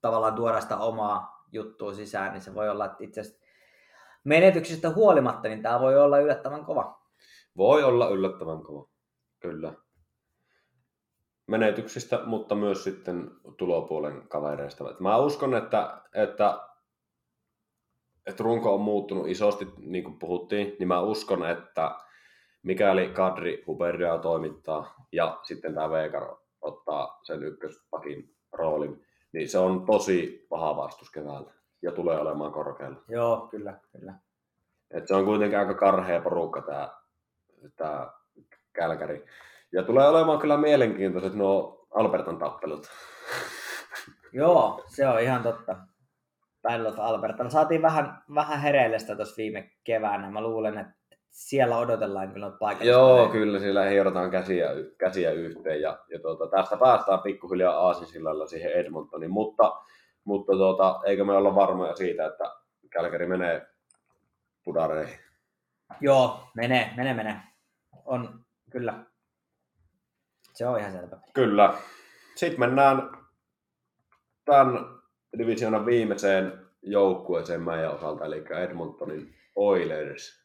tavallaan 0.00 0.34
tuoda 0.34 0.60
sitä 0.60 0.76
omaa 0.76 1.31
juttua 1.52 1.94
sisään, 1.94 2.32
niin 2.32 2.40
se 2.40 2.54
voi 2.54 2.68
olla, 2.68 2.84
että 2.84 3.04
itse 3.04 3.20
asiassa 3.20 3.42
menetyksistä 4.24 4.90
huolimatta, 4.90 5.48
niin 5.48 5.62
tämä 5.62 5.80
voi 5.80 5.98
olla 5.98 6.18
yllättävän 6.18 6.64
kova. 6.64 7.02
voi 7.56 7.84
olla 7.84 8.08
yllättävän 8.08 8.62
kova, 8.62 8.88
kyllä. 9.40 9.74
Menetyksistä, 11.46 12.20
mutta 12.24 12.54
myös 12.54 12.84
sitten 12.84 13.30
tulopuolen 13.56 14.28
kavereista. 14.28 14.84
Mä 15.00 15.16
uskon, 15.16 15.54
että, 15.54 16.02
että, 16.14 16.60
että 18.26 18.42
runko 18.42 18.74
on 18.74 18.80
muuttunut 18.80 19.28
isosti, 19.28 19.68
niin 19.78 20.04
kuin 20.04 20.18
puhuttiin, 20.18 20.76
niin 20.78 20.88
mä 20.88 21.00
uskon, 21.00 21.46
että 21.46 21.98
mikäli 22.62 23.08
Kadri 23.08 23.64
Huberdia 23.66 24.18
toimittaa 24.18 24.94
ja 25.12 25.40
sitten 25.42 25.74
tämä 25.74 25.90
Veikar 25.90 26.36
ottaa 26.60 27.20
sen 27.22 27.42
ykköspakin 27.42 28.34
roolin, 28.52 29.06
niin 29.32 29.48
se 29.48 29.58
on 29.58 29.86
tosi 29.86 30.46
paha 30.48 30.76
vastus 30.76 31.10
keväällä 31.10 31.52
ja 31.82 31.92
tulee 31.92 32.18
olemaan 32.18 32.52
korkealla. 32.52 33.02
Joo, 33.08 33.48
kyllä, 33.50 33.78
kyllä. 33.92 34.14
Et 34.90 35.06
se 35.06 35.14
on 35.14 35.24
kuitenkin 35.24 35.58
aika 35.58 35.74
karhea 35.74 36.20
porukka 36.20 36.62
tämä 36.62 36.88
tää 37.76 38.12
Kälkäri. 38.72 39.24
Ja 39.72 39.82
tulee 39.82 40.08
olemaan 40.08 40.38
kyllä 40.38 40.56
mielenkiintoiset 40.56 41.34
nuo 41.34 41.86
Albertan 41.94 42.38
tappelut. 42.38 42.86
Joo, 44.32 44.84
se 44.86 45.08
on 45.08 45.20
ihan 45.20 45.42
totta. 45.42 45.76
Battle 46.62 46.88
of 46.88 46.98
Alberta. 46.98 47.44
Me 47.44 47.50
saatiin 47.50 47.82
vähän, 47.82 48.22
vähän 48.34 48.60
hereillestä 48.60 49.16
tuossa 49.16 49.36
viime 49.36 49.70
keväänä. 49.84 50.30
Mä 50.30 50.40
luulen, 50.40 50.78
että 50.78 50.94
siellä 51.32 51.78
odotellaan 51.78 52.32
kyllä 52.32 52.46
noita 52.46 52.58
paikallisia. 52.58 52.92
Joo, 52.92 53.28
kyllä 53.28 53.58
siellä 53.58 53.84
hierotaan 53.84 54.30
käsiä, 54.30 54.68
käsiä 54.98 55.30
yhteen 55.30 55.80
ja, 55.80 55.98
ja 56.08 56.18
tuota, 56.18 56.46
tästä 56.46 56.76
päästään 56.76 57.22
pikkuhiljaa 57.22 57.86
aasinsillalla 57.86 58.46
siihen 58.46 58.72
Edmontoniin, 58.72 59.30
mutta, 59.30 59.82
mutta 60.24 60.52
tuota, 60.52 61.00
eikö 61.06 61.24
me 61.24 61.32
olla 61.32 61.54
varmoja 61.54 61.94
siitä, 61.94 62.26
että 62.26 62.44
Kälkäri 62.90 63.26
menee 63.26 63.66
pudareihin? 64.64 65.18
Joo, 66.00 66.40
menee, 66.54 66.90
menee, 66.96 67.14
menee. 67.14 67.36
On, 68.04 68.44
kyllä. 68.70 68.94
Se 70.54 70.66
on 70.66 70.78
ihan 70.78 70.92
selvä. 70.92 71.18
Kyllä. 71.34 71.74
Sitten 72.34 72.60
mennään 72.60 73.10
tämän 74.44 74.78
divisioonan 75.38 75.86
viimeiseen 75.86 76.66
joukkueeseen 76.82 77.62
meidän 77.62 77.94
osalta, 77.94 78.24
eli 78.24 78.44
Edmontonin 78.62 79.34
Oilers. 79.56 80.41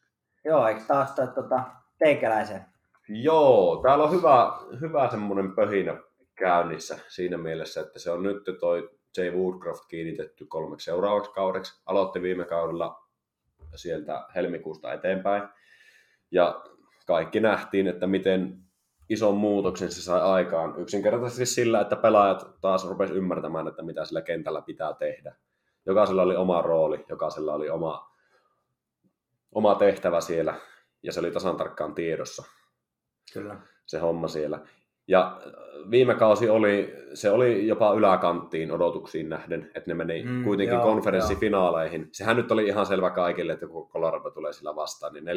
Joo, 0.48 0.66
eikö 0.66 0.80
taas 0.88 1.12
toi, 1.12 1.28
tota, 1.28 1.62
teikäläisen? 1.98 2.64
Joo, 3.08 3.80
täällä 3.82 4.04
on 4.04 4.12
hyvä, 4.12 4.58
hyvä 4.80 5.08
semmoinen 5.10 5.54
pöhinä 5.54 5.96
käynnissä 6.34 6.98
siinä 7.08 7.38
mielessä, 7.38 7.80
että 7.80 7.98
se 7.98 8.10
on 8.10 8.22
nyt 8.22 8.42
toi 8.60 8.90
Jay 9.16 9.30
Woodcroft 9.30 9.84
kiinnitetty 9.88 10.46
kolmeksi 10.46 10.84
seuraavaksi 10.84 11.30
kaudeksi. 11.30 11.82
Aloitti 11.86 12.22
viime 12.22 12.44
kaudella 12.44 13.02
sieltä 13.74 14.26
helmikuusta 14.34 14.92
eteenpäin. 14.92 15.42
Ja 16.30 16.64
kaikki 17.06 17.40
nähtiin, 17.40 17.86
että 17.86 18.06
miten 18.06 18.58
ison 19.08 19.34
muutoksen 19.34 19.92
se 19.92 20.02
sai 20.02 20.20
aikaan. 20.20 20.80
Yksinkertaisesti 20.80 21.46
sillä, 21.46 21.80
että 21.80 21.96
pelaajat 21.96 22.60
taas 22.60 22.88
rupes 22.88 23.10
ymmärtämään, 23.10 23.68
että 23.68 23.82
mitä 23.82 24.04
sillä 24.04 24.22
kentällä 24.22 24.62
pitää 24.62 24.94
tehdä. 24.94 25.36
Jokaisella 25.86 26.22
oli 26.22 26.36
oma 26.36 26.62
rooli, 26.62 27.04
jokaisella 27.08 27.54
oli 27.54 27.70
oma, 27.70 28.08
oma 29.52 29.74
tehtävä 29.74 30.20
siellä, 30.20 30.54
ja 31.02 31.12
se 31.12 31.20
oli 31.20 31.30
tasan 31.30 31.56
tarkkaan 31.56 31.94
tiedossa 31.94 32.42
Kyllä. 33.32 33.56
se 33.86 33.98
homma 33.98 34.28
siellä. 34.28 34.60
Ja 35.08 35.40
äh, 35.46 35.52
viime 35.90 36.14
kausi 36.14 36.48
oli, 36.48 36.94
se 37.14 37.30
oli 37.30 37.66
jopa 37.66 37.92
yläkanttiin 37.94 38.72
odotuksiin 38.72 39.28
nähden, 39.28 39.70
että 39.74 39.90
ne 39.90 39.94
meni 39.94 40.22
Mm, 40.22 40.44
kuitenkin 40.44 40.74
joo, 40.74 40.82
konferenssifinaaleihin. 40.84 42.08
Sehän 42.12 42.36
nyt 42.36 42.52
oli 42.52 42.66
ihan 42.66 42.86
selvä 42.86 43.10
kaikille, 43.10 43.52
että 43.52 43.66
kun 43.66 43.88
Colorado 43.88 44.30
tulee 44.30 44.52
sillä 44.52 44.76
vastaan, 44.76 45.12
niin 45.12 45.24
4-0 45.24 45.28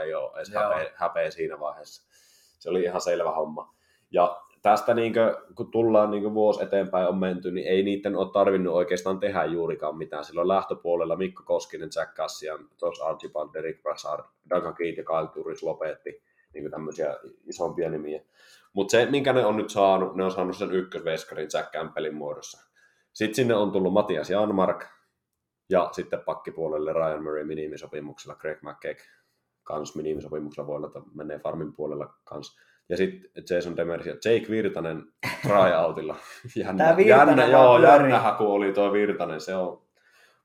ei 0.00 0.14
ole 0.14 0.36
edes 0.36 0.52
Joo. 0.52 0.62
häpeä, 0.62 0.90
häpeä 0.94 1.30
siinä 1.30 1.60
vaiheessa. 1.60 2.10
Se 2.58 2.70
oli 2.70 2.82
ihan 2.82 3.00
selvä 3.00 3.30
homma. 3.30 3.74
Ja 4.10 4.40
tästä 4.62 4.94
niin 4.94 5.12
kuin, 5.12 5.54
kun 5.54 5.70
tullaan 5.70 6.10
niin 6.10 6.22
kuin 6.22 6.34
vuosi 6.34 6.62
eteenpäin 6.62 7.08
on 7.08 7.18
menty, 7.18 7.50
niin 7.50 7.66
ei 7.66 7.82
niiden 7.82 8.16
ole 8.16 8.32
tarvinnut 8.32 8.74
oikeastaan 8.74 9.20
tehdä 9.20 9.44
juurikaan 9.44 9.96
mitään. 9.96 10.24
Silloin 10.24 10.48
lähtöpuolella 10.48 11.16
Mikko 11.16 11.42
Koskinen, 11.46 11.90
Jack 11.96 12.14
Cassian, 12.14 12.68
Josh 12.82 13.06
Archibald, 13.06 13.48
Derek 13.52 13.82
Brassard, 13.82 14.24
Duncan 14.50 14.74
Keith 14.74 14.98
ja 14.98 15.04
Kyle 15.04 15.28
Turris 15.34 15.62
lopetti 15.62 16.22
niin 16.54 16.64
kuin 16.64 16.70
tämmöisiä 16.70 17.16
isompia 17.46 17.90
nimiä. 17.90 18.22
Mutta 18.72 18.92
se, 18.92 19.06
minkä 19.10 19.32
ne 19.32 19.44
on 19.46 19.56
nyt 19.56 19.70
saanut, 19.70 20.16
ne 20.16 20.24
on 20.24 20.30
saanut 20.30 20.56
sen 20.56 20.72
ykkösveskarin 20.72 21.48
Jack 21.52 21.72
Campbellin 21.72 22.14
muodossa. 22.14 22.70
Sitten 23.12 23.34
sinne 23.34 23.54
on 23.54 23.72
tullut 23.72 23.92
Matias 23.92 24.30
Janmark 24.30 24.84
ja 25.70 25.88
sitten 25.92 26.20
pakkipuolelle 26.20 26.92
Ryan 26.92 27.22
Murray 27.22 27.44
minimisopimuksella, 27.44 28.36
Greg 28.36 28.58
McKeck 28.62 29.00
kans 29.62 29.96
minimisopimuksella 29.96 30.66
voi 30.66 30.76
olla, 30.76 30.86
että 30.86 31.00
menee 31.14 31.38
farmin 31.38 31.72
puolella 31.72 32.14
kans. 32.24 32.58
Ja 32.90 32.96
sitten 32.96 33.44
Jason 33.50 33.76
Demers 33.76 34.06
ja 34.06 34.12
Jake 34.12 34.46
Virtanen 34.50 35.02
tryoutilla. 35.42 36.16
jännä, 36.56 36.84
Tää 36.84 36.96
Virtanen 36.96 37.38
jännä, 37.38 37.46
joo, 37.46 37.82
jännä 37.82 38.18
haku 38.18 38.52
oli 38.52 38.72
tuo 38.72 38.92
Virtanen, 38.92 39.40
se 39.40 39.54
on. 39.56 39.82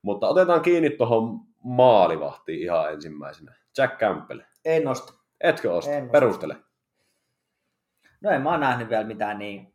Mutta 0.02 0.28
otetaan 0.28 0.60
kiinni 0.62 0.90
tuohon 0.90 1.40
maalivahtiin 1.62 2.60
ihan 2.62 2.92
ensimmäisenä. 2.92 3.54
Jack 3.78 3.98
Campbell. 3.98 4.40
En 4.64 4.84
nosta. 4.84 5.12
Etkö 5.40 5.74
osta? 5.74 5.92
En. 5.92 6.10
Perustele. 6.10 6.56
No 8.20 8.30
en 8.30 8.42
mä 8.42 8.50
oon 8.50 8.60
nähnyt 8.60 8.88
vielä 8.88 9.04
mitään 9.04 9.38
niin 9.38 9.74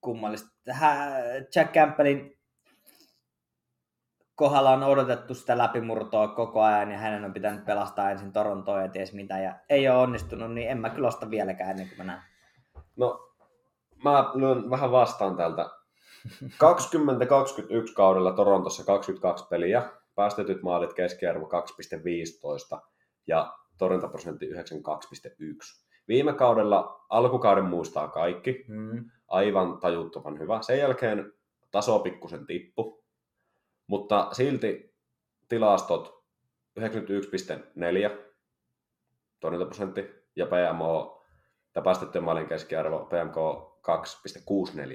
kummallista. 0.00 0.48
Hä- 0.70 1.12
Jack 1.54 1.72
Campbellin 1.72 2.37
kohdalla 4.38 4.70
on 4.72 4.82
odotettu 4.82 5.34
sitä 5.34 5.58
läpimurtoa 5.58 6.28
koko 6.28 6.62
ajan 6.62 6.90
ja 6.92 6.98
hänen 6.98 7.24
on 7.24 7.32
pitänyt 7.32 7.64
pelastaa 7.64 8.10
ensin 8.10 8.32
Torontoa 8.32 8.82
ja 8.82 8.88
ties 8.88 9.12
mitä 9.12 9.38
ja 9.38 9.54
ei 9.68 9.88
ole 9.88 9.98
onnistunut, 9.98 10.52
niin 10.52 10.70
en 10.70 10.78
mä 10.78 10.90
kyllä 10.90 11.08
osta 11.08 11.30
vieläkään 11.30 11.70
ennen 11.70 11.88
kuin 11.88 11.98
mä 11.98 12.04
näen. 12.04 12.22
No, 12.96 13.34
mä 14.04 14.30
lyön 14.34 14.70
vähän 14.70 14.92
vastaan 14.92 15.36
tältä. 15.36 15.70
2021 16.58 17.94
kaudella 17.94 18.32
Torontossa 18.32 18.84
22 18.84 19.46
peliä, 19.50 19.90
päästetyt 20.14 20.62
maalit 20.62 20.94
keskiarvo 20.94 21.48
2,15 22.76 22.80
ja 23.26 23.52
torjuntaprosentti 23.78 24.46
92,1. 24.46 24.54
Viime 26.08 26.32
kaudella 26.32 27.04
alkukauden 27.08 27.64
muistaa 27.64 28.08
kaikki, 28.08 28.64
Mm. 28.68 29.10
aivan 29.28 29.78
tajuttoman 29.78 30.38
hyvä. 30.38 30.62
Sen 30.62 30.78
jälkeen 30.78 31.32
taso 31.70 31.98
pikkusen 31.98 32.46
tippu, 32.46 32.97
mutta 33.88 34.28
silti 34.32 34.94
tilastot 35.48 36.24
91,4 36.80 36.86
torjuntaprosentti 39.40 40.10
ja 40.36 40.46
PMO, 40.46 41.24
tai 41.72 41.82
päästettyjen 41.82 42.24
maalin 42.24 42.48
keskiarvo 42.48 42.98
PMK 42.98 43.36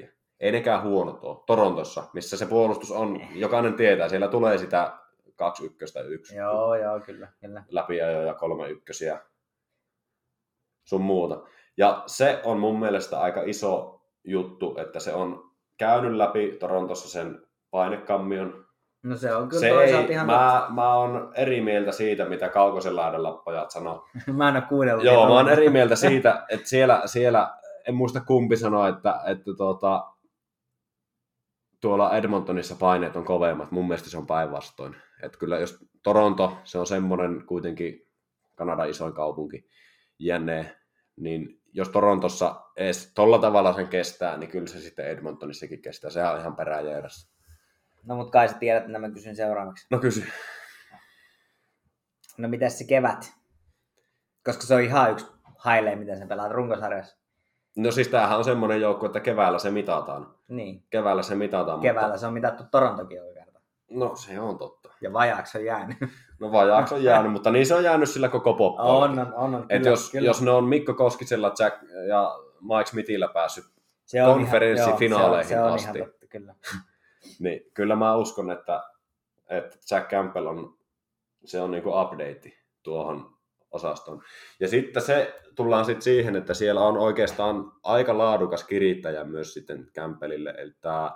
2,64. 0.01 0.07
Ei 0.39 0.51
nekään 0.51 0.83
huonot 0.83 1.23
ole. 1.23 1.43
Torontossa, 1.47 2.03
missä 2.13 2.37
se 2.37 2.45
puolustus 2.45 2.91
on, 2.91 3.21
jokainen 3.35 3.73
tietää, 3.73 4.09
siellä 4.09 4.27
tulee 4.27 4.57
sitä 4.57 4.97
2 5.35 5.65
ykköstä 5.65 6.01
yksi 6.01 6.35
Joo, 6.35 6.75
joo, 6.75 6.99
kyllä, 6.99 7.27
kyllä. 7.39 7.63
läpiajoja, 7.69 8.33
kolme 8.33 8.69
ykkösiä, 8.69 9.21
sun 10.83 11.01
muuta. 11.01 11.43
Ja 11.77 12.03
se 12.05 12.41
on 12.43 12.59
mun 12.59 12.79
mielestä 12.79 13.19
aika 13.19 13.41
iso 13.45 14.01
juttu, 14.23 14.77
että 14.77 14.99
se 14.99 15.13
on 15.13 15.51
käynyt 15.77 16.13
läpi 16.13 16.57
Torontossa 16.59 17.09
sen 17.09 17.47
painekammion. 17.71 18.62
No 19.03 19.17
se 19.17 19.35
on 19.35 19.49
kyllä 19.49 19.61
Se 19.61 19.69
toisaalta 19.69 20.07
ei, 20.07 20.13
ihan 20.13 20.25
mä, 20.25 20.67
mä 20.69 20.95
oon 20.95 21.31
eri 21.35 21.61
mieltä 21.61 21.91
siitä, 21.91 22.25
mitä 22.25 22.49
Kaukosen 22.49 22.95
laidalla 22.95 23.31
pojat 23.31 23.71
sanoo. 23.71 24.07
Mä 24.37 24.49
en 24.49 24.55
ole 24.55 24.63
kuunnellut. 24.69 25.05
Joo, 25.05 25.27
mä 25.27 25.33
oon 25.33 25.49
eri 25.49 25.69
mieltä 25.69 25.95
siitä, 26.09 26.45
että 26.49 26.69
siellä, 26.69 27.01
siellä 27.05 27.57
en 27.87 27.95
muista 27.95 28.21
kumpi 28.21 28.57
sanoi, 28.57 28.89
että, 28.89 29.19
että 29.25 29.51
tuota, 29.57 30.13
tuolla 31.81 32.17
Edmontonissa 32.17 32.75
paineet 32.75 33.15
on 33.15 33.25
kovemmat. 33.25 33.71
Mun 33.71 33.87
mielestä 33.87 34.09
se 34.09 34.17
on 34.17 34.27
päinvastoin. 34.27 34.95
Että 35.23 35.37
kyllä 35.37 35.59
jos 35.59 35.85
Toronto, 36.03 36.57
se 36.63 36.79
on 36.79 36.87
semmoinen 36.87 37.45
kuitenkin 37.45 38.07
Kanadan 38.55 38.89
isoin 38.89 39.13
kaupunki, 39.13 39.69
jne, 40.19 40.75
niin 41.15 41.61
jos 41.73 41.89
Torontossa 41.89 42.61
edes 42.77 43.11
tolla 43.15 43.39
tavalla 43.39 43.73
sen 43.73 43.87
kestää, 43.87 44.37
niin 44.37 44.49
kyllä 44.49 44.67
se 44.67 44.79
sitten 44.79 45.07
Edmontonissakin 45.07 45.81
kestää. 45.81 46.09
Sehän 46.09 46.33
on 46.33 46.39
ihan 46.39 46.55
peräjäädässä. 46.55 47.32
No 48.05 48.15
mut 48.15 48.31
kai 48.31 48.49
sä 48.49 48.57
tiedät, 48.57 48.85
että 48.85 48.99
mä 48.99 49.09
kysyn 49.09 49.35
seuraavaksi. 49.35 49.87
No 49.91 49.99
kysy. 49.99 50.23
No 52.37 52.47
mitäs 52.47 52.77
se 52.77 52.83
kevät? 52.83 53.33
Koska 54.45 54.63
se 54.63 54.75
on 54.75 54.81
ihan 54.81 55.11
yksi 55.11 55.25
hailee, 55.57 55.95
miten 55.95 56.17
se 56.17 56.25
pelaat 56.25 56.51
runkosarjassa. 56.51 57.17
No 57.77 57.91
siis 57.91 58.07
tämähän 58.07 58.37
on 58.37 58.43
semmoinen 58.43 58.81
joukko, 58.81 59.05
että 59.05 59.19
keväällä 59.19 59.59
se 59.59 59.71
mitataan. 59.71 60.35
Niin. 60.47 60.83
Keväällä 60.89 61.23
se 61.23 61.35
mitataan. 61.35 61.79
Keväällä 61.79 62.17
se 62.17 62.27
on 62.27 62.33
mitattu 62.33 62.63
Torontokin 62.71 63.17
joka 63.17 63.33
kerta. 63.33 63.59
Mutta... 63.89 64.05
No 64.05 64.15
se 64.15 64.39
on 64.39 64.57
totta. 64.57 64.89
Ja 65.01 65.13
vajaaksi 65.13 65.57
on 65.57 65.65
jäänyt. 65.65 65.97
No 66.39 66.51
vajaaksi 66.51 66.95
on 66.95 67.03
jäänyt, 67.03 67.31
mutta 67.31 67.51
niin 67.51 67.65
se 67.65 67.75
on 67.75 67.83
jäänyt 67.83 68.09
sillä 68.09 68.29
koko 68.29 68.53
poppa. 68.53 68.83
on, 68.83 69.19
on, 69.19 69.33
on, 69.33 69.55
on. 69.55 69.65
Et 69.69 69.85
jos, 69.85 70.13
jos 70.13 70.41
ne 70.41 70.51
on 70.51 70.63
Mikko 70.63 70.93
Koskisella 70.93 71.53
Jack 71.59 71.77
ja 72.07 72.35
Mike 72.61 72.85
Smithillä 72.85 73.27
päässyt, 73.27 73.65
se 74.05 74.23
on 74.23 74.33
konferenssifinaaleihin 74.33 75.51
ihan, 75.51 75.69
joo, 75.69 75.69
se 75.69 75.71
on, 75.71 75.73
asti. 75.73 75.85
se 75.85 75.89
on 75.91 75.97
ihan 75.97 76.09
totta, 76.09 76.27
kyllä. 76.27 76.55
niin 77.39 77.61
kyllä 77.73 77.95
mä 77.95 78.15
uskon, 78.15 78.51
että, 78.51 78.83
että 79.49 79.77
Jack 79.91 80.09
Campbell 80.09 80.47
on, 80.47 80.77
se 81.45 81.61
on 81.61 81.71
niinku 81.71 81.89
update 81.89 82.51
tuohon 82.83 83.37
osastoon. 83.71 84.21
Ja 84.59 84.67
sitten 84.67 85.03
se, 85.03 85.39
tullaan 85.55 85.85
sitten 85.85 86.01
siihen, 86.01 86.35
että 86.35 86.53
siellä 86.53 86.81
on 86.81 86.97
oikeastaan 86.97 87.71
aika 87.83 88.17
laadukas 88.17 88.63
kirittäjä 88.63 89.23
myös 89.23 89.53
sitten 89.53 89.87
Campbellille, 89.95 90.53
eli 90.57 90.71
tämä 90.81 91.11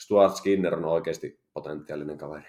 Stuart 0.00 0.36
Skinner 0.36 0.74
on 0.74 0.84
oikeasti 0.84 1.40
potentiaalinen 1.52 2.18
kaveri 2.18 2.44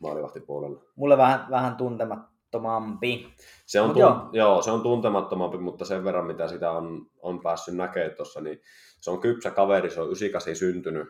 maalivahtipuolella. 0.00 0.84
Mulle 0.96 1.16
vähän, 1.16 1.46
vähän 1.50 1.76
tuntemattomampi. 1.76 3.34
Se 3.66 3.80
on, 3.80 3.86
Mut 3.86 3.96
tun- 3.96 4.00
joo. 4.00 4.28
joo. 4.32 4.62
se 4.62 4.70
on 4.70 4.82
tuntemattomampi, 4.82 5.58
mutta 5.58 5.84
sen 5.84 6.04
verran 6.04 6.26
mitä 6.26 6.48
sitä 6.48 6.70
on, 6.70 7.06
on 7.22 7.40
päässyt 7.40 7.74
näkemään 7.74 8.16
tuossa, 8.16 8.40
niin 8.40 8.60
se 9.00 9.10
on 9.10 9.20
kypsä 9.20 9.50
kaveri, 9.50 9.90
se 9.90 10.00
on 10.00 10.06
98 10.06 10.56
syntynyt. 10.56 11.08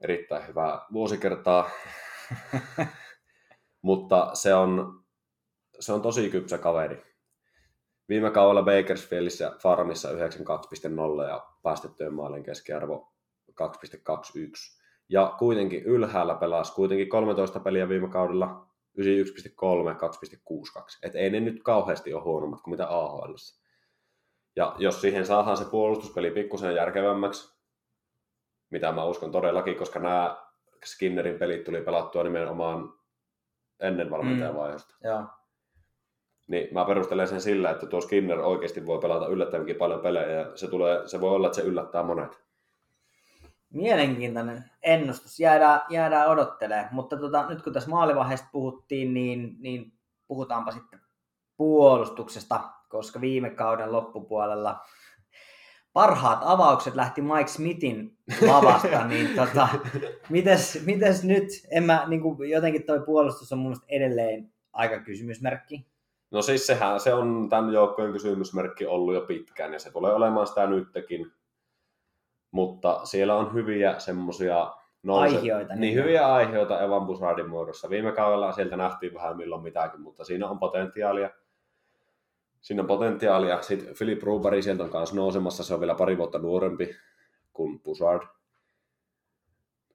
Erittäin 0.00 0.48
hyvää 0.48 0.86
vuosikertaa. 0.92 1.70
mutta 3.82 4.30
se 4.34 4.54
on, 4.54 5.02
se 5.80 5.92
on 5.92 6.02
tosi 6.02 6.30
kypsä 6.30 6.58
kaveri. 6.58 7.02
Viime 8.08 8.30
kaudella 8.30 8.62
Bakersfieldissä 8.62 9.52
Farmissa 9.62 10.10
92,0 10.10 10.16
ja 11.28 11.46
päästettyjen 11.62 12.14
maalin 12.14 12.42
keskiarvo 12.42 13.12
2,21. 13.50 14.80
Ja 15.08 15.34
kuitenkin 15.38 15.82
ylhäällä 15.82 16.34
pelasi 16.34 16.72
kuitenkin 16.72 17.08
13 17.08 17.60
peliä 17.60 17.88
viime 17.88 18.08
kaudella 18.08 18.66
91,3, 18.98 19.04
2,62. 20.82 20.98
Et 21.02 21.14
ei 21.14 21.30
ne 21.30 21.40
nyt 21.40 21.62
kauheasti 21.62 22.14
ole 22.14 22.22
huonommat 22.22 22.60
kuin 22.60 22.72
mitä 22.72 22.88
AHL. 22.88 23.34
Ja 24.56 24.74
jos 24.78 25.00
siihen 25.00 25.26
saadaan 25.26 25.56
se 25.56 25.64
puolustuspeli 25.64 26.30
pikkusen 26.30 26.74
järkevämmäksi, 26.74 27.59
mitä 28.70 28.92
mä 28.92 29.04
uskon 29.04 29.32
todellakin, 29.32 29.76
koska 29.76 29.98
nämä 29.98 30.36
Skinnerin 30.84 31.38
pelit 31.38 31.64
tuli 31.64 31.80
pelattua 31.80 32.22
nimenomaan 32.22 32.94
ennen 33.80 34.10
valmentajan 34.10 34.56
vaihdosta. 34.56 34.94
Joo. 35.04 35.24
Niin 36.48 36.68
mä 36.74 36.84
perustelen 36.84 37.28
sen 37.28 37.40
sillä, 37.40 37.70
että 37.70 37.86
tuo 37.86 38.00
Skinner 38.00 38.38
oikeasti 38.38 38.86
voi 38.86 38.98
pelata 38.98 39.26
yllättävänkin 39.26 39.76
paljon 39.76 40.00
pelejä 40.00 40.30
ja 40.30 40.56
se, 40.56 40.68
tulee, 40.68 41.08
se 41.08 41.20
voi 41.20 41.34
olla, 41.34 41.46
että 41.46 41.56
se 41.56 41.62
yllättää 41.62 42.02
monet. 42.02 42.42
Mielenkiintoinen 43.70 44.64
ennustus. 44.82 45.40
Jäädään, 45.40 45.80
jäädään 45.88 46.28
odottelemaan. 46.28 46.88
Mutta 46.92 47.16
tota, 47.16 47.48
nyt 47.48 47.62
kun 47.62 47.72
tässä 47.72 47.90
maalivaiheesta 47.90 48.48
puhuttiin, 48.52 49.14
niin, 49.14 49.56
niin 49.58 49.92
puhutaanpa 50.26 50.72
sitten 50.72 51.00
puolustuksesta, 51.56 52.60
koska 52.88 53.20
viime 53.20 53.50
kauden 53.50 53.92
loppupuolella 53.92 54.80
parhaat 55.92 56.38
avaukset 56.42 56.94
lähti 56.94 57.22
Mike 57.22 57.46
Smithin 57.46 58.16
lavasta, 58.46 59.06
niin 59.08 59.36
tota, 59.36 59.68
mites, 60.30 60.82
mites 60.86 61.24
nyt? 61.24 61.48
En 61.70 61.84
mä, 61.84 62.04
niin 62.08 62.20
kuin, 62.20 62.50
jotenkin 62.50 62.82
toi 62.82 63.00
puolustus 63.00 63.52
on 63.52 63.58
mun 63.58 63.76
edelleen 63.88 64.52
aika 64.72 65.00
kysymysmerkki. 65.00 65.86
No 66.30 66.42
siis 66.42 66.66
sehän 66.66 67.00
se 67.00 67.14
on 67.14 67.48
tämän 67.50 67.72
joukkojen 67.72 68.12
kysymysmerkki 68.12 68.86
ollut 68.86 69.14
jo 69.14 69.20
pitkään 69.20 69.72
ja 69.72 69.78
se 69.78 69.90
tulee 69.92 70.12
olemaan 70.12 70.46
sitä 70.46 70.66
nytkin. 70.66 71.32
Mutta 72.50 73.00
siellä 73.04 73.34
on 73.36 73.54
hyviä 73.54 73.98
semmosia 73.98 74.74
Aihioita, 75.08 75.74
Niin, 75.74 75.80
niin. 75.80 75.94
hyviä 75.94 76.34
aiheita 76.34 76.80
Evan 76.80 77.06
Busardin 77.06 77.48
muodossa. 77.48 77.90
Viime 77.90 78.12
kaudella 78.12 78.52
sieltä 78.52 78.76
nähtiin 78.76 79.14
vähän 79.14 79.36
milloin 79.36 79.62
mitäkin, 79.62 80.00
mutta 80.00 80.24
siinä 80.24 80.48
on 80.48 80.58
potentiaalia. 80.58 81.30
Siinä 82.60 82.82
on 82.82 82.86
potentiaalia. 82.86 83.62
Sitten 83.62 83.94
Philip 83.98 84.22
Ruberi 84.22 84.62
sieltä 84.62 84.82
on 84.82 84.90
kanssa 84.90 85.16
nousemassa. 85.16 85.64
Se 85.64 85.74
on 85.74 85.80
vielä 85.80 85.94
pari 85.94 86.18
vuotta 86.18 86.38
nuorempi 86.38 86.96
kuin 87.52 87.80
Busard. 87.80 88.22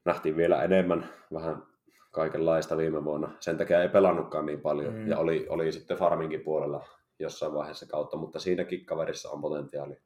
Nähtiin 0.05 0.37
vielä 0.37 0.63
enemmän 0.63 1.09
vähän 1.33 1.63
kaikenlaista 2.11 2.77
viime 2.77 3.03
vuonna. 3.03 3.31
Sen 3.39 3.57
takia 3.57 3.81
ei 3.81 3.89
pelannutkaan 3.89 4.45
niin 4.45 4.61
paljon. 4.61 4.93
Mm. 4.93 5.07
Ja 5.07 5.17
oli, 5.17 5.45
oli 5.49 5.71
sitten 5.71 5.97
Farminkin 5.97 6.41
puolella 6.41 6.87
jossain 7.19 7.53
vaiheessa 7.53 7.85
kautta, 7.85 8.17
mutta 8.17 8.39
siinäkin 8.39 8.85
kaverissa 8.85 9.29
on 9.29 9.41
potentiaalia. 9.41 9.99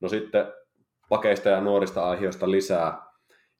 No 0.00 0.08
sitten 0.08 0.46
pakeista 1.08 1.48
ja 1.48 1.60
nuorista 1.60 2.10
aiheista 2.10 2.50
lisää, 2.50 3.02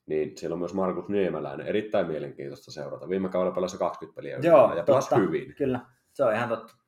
niin 0.07 0.39
siellä 0.39 0.55
on 0.55 0.59
myös 0.59 0.75
Markus 0.75 1.09
Niemeläinen. 1.09 1.67
Erittäin 1.67 2.07
mielenkiintoista 2.07 2.73
seurata. 2.73 3.09
Viime 3.09 3.29
kaudella 3.29 3.55
pelasi 3.55 3.79
20 3.79 4.17
peliä 4.17 4.39
Joo, 4.43 4.75
ja 4.75 4.83
pelasi 4.83 5.17
hyvin. 5.17 5.55
Kyllä, 5.55 5.81
se 6.13 6.25
on 6.25 6.35
ihan 6.35 6.49
totta. 6.49 6.82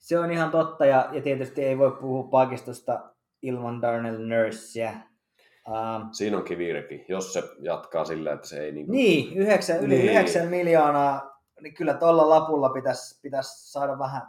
Se 0.00 0.18
on 0.18 0.30
ihan 0.30 0.50
totta, 0.50 0.86
ja, 0.86 1.08
ja 1.12 1.22
tietysti 1.22 1.64
ei 1.64 1.78
voi 1.78 1.90
puhua 1.90 2.22
pakistosta 2.22 3.00
ilman 3.42 3.82
Darnell 3.82 4.18
Nursea. 4.18 4.92
Um, 5.68 6.08
Siinä 6.12 6.36
on 6.36 6.44
kivirekin, 6.44 7.04
jos 7.08 7.32
se 7.32 7.42
jatkaa 7.60 8.04
sillä, 8.04 8.32
että 8.32 8.48
se 8.48 8.60
ei 8.60 8.72
niin 8.72 8.86
kuin... 8.86 8.96
niin, 8.96 9.36
yhdeksän, 9.36 9.80
yli 9.80 9.98
Niin. 9.98 10.10
9 10.10 10.48
miljoonaa, 10.48 11.40
niin 11.60 11.74
kyllä 11.74 11.94
tuolla 11.94 12.28
lapulla 12.28 12.68
pitäisi 12.68 13.20
pitäisi 13.22 13.72
saada 13.72 13.98
vähän 13.98 14.22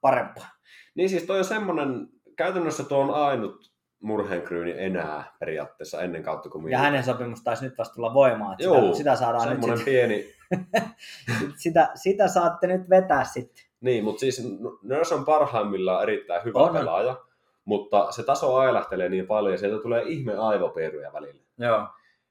parempaa. 0.00 0.48
Niin 0.94 1.08
siis 1.08 1.22
toi 1.22 1.38
on 1.38 1.44
semmonen, 1.44 2.08
käytännössä 2.36 2.84
tuo 2.84 2.98
on 2.98 3.10
ainut 3.10 3.70
murheenkryyni 4.02 4.74
enää 4.76 5.36
periaatteessa 5.40 6.02
ennen 6.02 6.22
kautta 6.22 6.48
kuin 6.48 6.70
Ja 6.70 6.78
hänen 6.78 7.04
sopimus 7.04 7.42
taisi 7.42 7.64
nyt 7.64 7.78
vasta 7.78 7.94
tulla 7.94 8.14
voimaan, 8.14 8.52
että 8.52 8.64
sitä, 8.64 8.76
Joo, 8.76 8.94
sitä 8.94 9.16
saadaan 9.16 9.60
nyt 9.60 9.76
sit, 9.76 9.84
pieni... 9.84 10.34
sitä, 11.62 11.90
sitä 11.94 12.28
saatte 12.28 12.66
nyt 12.66 12.90
vetää 12.90 13.24
sitten. 13.24 13.69
Niin, 13.80 14.04
mutta 14.04 14.20
siis 14.20 14.42
Nurse 14.82 15.14
on 15.14 15.24
parhaimmillaan 15.24 16.02
erittäin 16.02 16.44
hyvä 16.44 16.58
On, 16.58 16.72
pelaaja, 16.72 17.24
mutta 17.64 18.12
se 18.12 18.22
taso 18.22 18.56
ailahtelee 18.56 19.08
niin 19.08 19.26
paljon 19.26 19.52
ja 19.52 19.58
sieltä 19.58 19.82
tulee 19.82 20.02
ihme 20.06 20.36
aivopieruja 20.36 21.12
välillä. 21.12 21.42
Joo. 21.58 21.86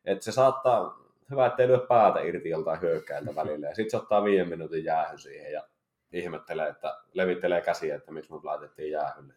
Että 0.06 0.26
se 0.26 0.32
saattaa, 0.32 1.00
hyvä 1.32 1.46
ettei 1.46 1.68
lyö 1.68 1.80
päätä 1.80 2.20
irti 2.20 2.50
joltain 2.50 2.82
hyökkäiltä 2.82 3.36
välillä 3.36 3.68
ja 3.68 3.76
sitten 3.76 3.92
se 3.92 3.98
ottaa 3.98 4.24
viiden 4.24 4.50
minuutin 4.50 4.84
jäähy 4.84 5.18
siihen 5.18 5.52
ja 5.54 5.64
ihmettelee, 6.12 6.70
että 6.70 6.98
levittelee 7.14 7.62
käsiä, 7.62 7.96
että 7.96 8.12
miksi 8.12 8.32
mut 8.32 8.44
laitettiin 8.44 8.92
jäähylle. 8.92 9.34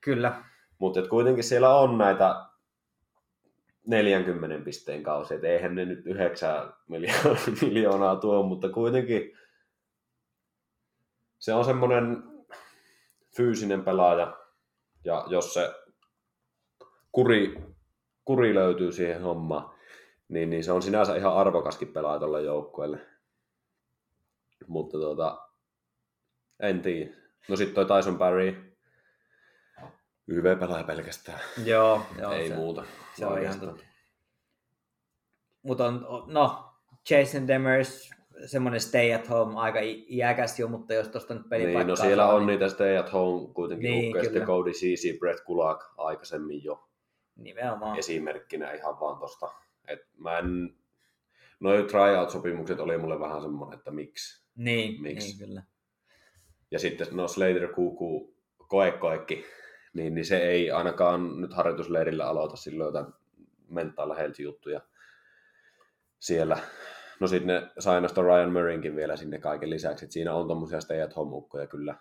Kyllä. 0.00 0.44
Mutta 0.78 1.02
kuitenkin 1.08 1.44
siellä 1.44 1.74
on 1.74 1.98
näitä 1.98 2.44
40 3.86 4.64
pisteen 4.64 5.02
kausi, 5.02 5.34
että 5.34 5.46
eihän 5.46 5.74
ne 5.74 5.84
nyt 5.84 6.06
9 6.06 6.72
miljoonaa, 6.88 7.36
miljoonaa 7.62 8.16
tuo, 8.16 8.42
mutta 8.42 8.68
kuitenkin 8.68 9.38
se 11.44 11.54
on 11.54 11.64
semmoinen 11.64 12.22
fyysinen 13.36 13.84
pelaaja, 13.84 14.36
ja 15.04 15.24
jos 15.28 15.54
se 15.54 15.74
kuri, 17.12 17.54
kuri 18.24 18.54
löytyy 18.54 18.92
siihen 18.92 19.22
hommaan, 19.22 19.74
niin, 20.28 20.50
niin 20.50 20.64
se 20.64 20.72
on 20.72 20.82
sinänsä 20.82 21.16
ihan 21.16 21.36
arvokaskin 21.36 21.88
pelaaja 21.88 22.18
tuolle 22.18 22.42
joukkueelle. 22.42 22.98
Mutta 24.66 24.98
tuota, 24.98 25.48
en 26.60 26.82
tiedä. 26.82 27.14
No 27.48 27.56
sitten 27.56 27.86
toi 27.86 27.96
Tyson 27.96 28.18
Barry, 28.18 28.76
YV-pelaaja 30.28 30.84
pelkästään. 30.84 31.40
Joo, 31.64 32.06
joo 32.18 32.32
Ei 32.32 32.48
se, 32.48 32.54
muuta. 32.54 32.84
Se 33.16 33.26
on 33.26 33.42
ihan 33.42 33.60
totta. 33.60 33.84
Mutta 35.62 35.86
on, 35.86 36.24
no, 36.26 36.74
Jason 37.10 37.48
Demers, 37.48 38.13
semmoinen 38.46 38.80
stay 38.80 39.12
at 39.12 39.30
home, 39.30 39.60
aika 39.60 39.78
iäkäs 40.08 40.58
jo, 40.58 40.68
mutta 40.68 40.94
jos 40.94 41.08
tuosta 41.08 41.34
nyt 41.34 41.48
pelipaikkaa 41.48 41.82
Niin, 41.82 41.88
no 41.88 41.96
siellä 41.96 42.22
saa, 42.22 42.34
on 42.34 42.46
niitä 42.46 42.68
stay 42.68 42.96
at 42.96 43.12
home 43.12 43.54
kuitenkin 43.54 43.90
Niin, 43.90 44.12
niin, 44.12 44.24
sitten 44.24 44.42
Cody 44.42 44.70
CC, 44.70 45.18
Brett 45.18 45.40
Kulak 45.40 45.84
aikaisemmin 45.96 46.64
jo 46.64 46.88
Nimenomaan. 47.36 47.98
esimerkkinä 47.98 48.72
ihan 48.72 49.00
vaan 49.00 49.20
tosta. 49.20 49.50
Et 49.88 50.00
mä 50.18 50.38
en, 50.38 50.76
noi 51.60 51.82
tryout-sopimukset 51.82 52.80
oli 52.80 52.98
mulle 52.98 53.20
vähän 53.20 53.42
semmoinen, 53.42 53.78
että 53.78 53.90
miksi. 53.90 54.44
Niin, 54.56 55.02
Miksi? 55.02 55.28
niin 55.28 55.38
kyllä. 55.38 55.62
Ja 56.70 56.78
sitten 56.78 57.06
no 57.12 57.28
Slater 57.28 57.68
Kuku 57.68 58.34
koekoekki, 58.68 59.44
niin, 59.94 60.14
niin 60.14 60.24
se 60.24 60.36
ei 60.38 60.70
ainakaan 60.70 61.40
nyt 61.40 61.54
harjoitusleirillä 61.54 62.28
aloita 62.28 62.56
silloin 62.56 62.88
jotain 62.88 63.12
mental 63.68 64.14
health 64.14 64.40
juttuja 64.40 64.80
siellä. 66.18 66.58
No 67.20 67.26
sitten 67.26 67.46
ne 67.46 67.70
sai 67.78 68.00
Ryan 68.00 68.52
Murraynkin 68.52 68.96
vielä 68.96 69.16
sinne 69.16 69.38
kaiken 69.38 69.70
lisäksi, 69.70 70.04
että 70.04 70.12
siinä 70.12 70.34
on 70.34 70.48
tommosia 70.48 70.80
stay 70.80 71.02
at 71.02 71.16
home 71.16 71.36
ukkoja 71.36 71.66
kyllä. 71.66 71.94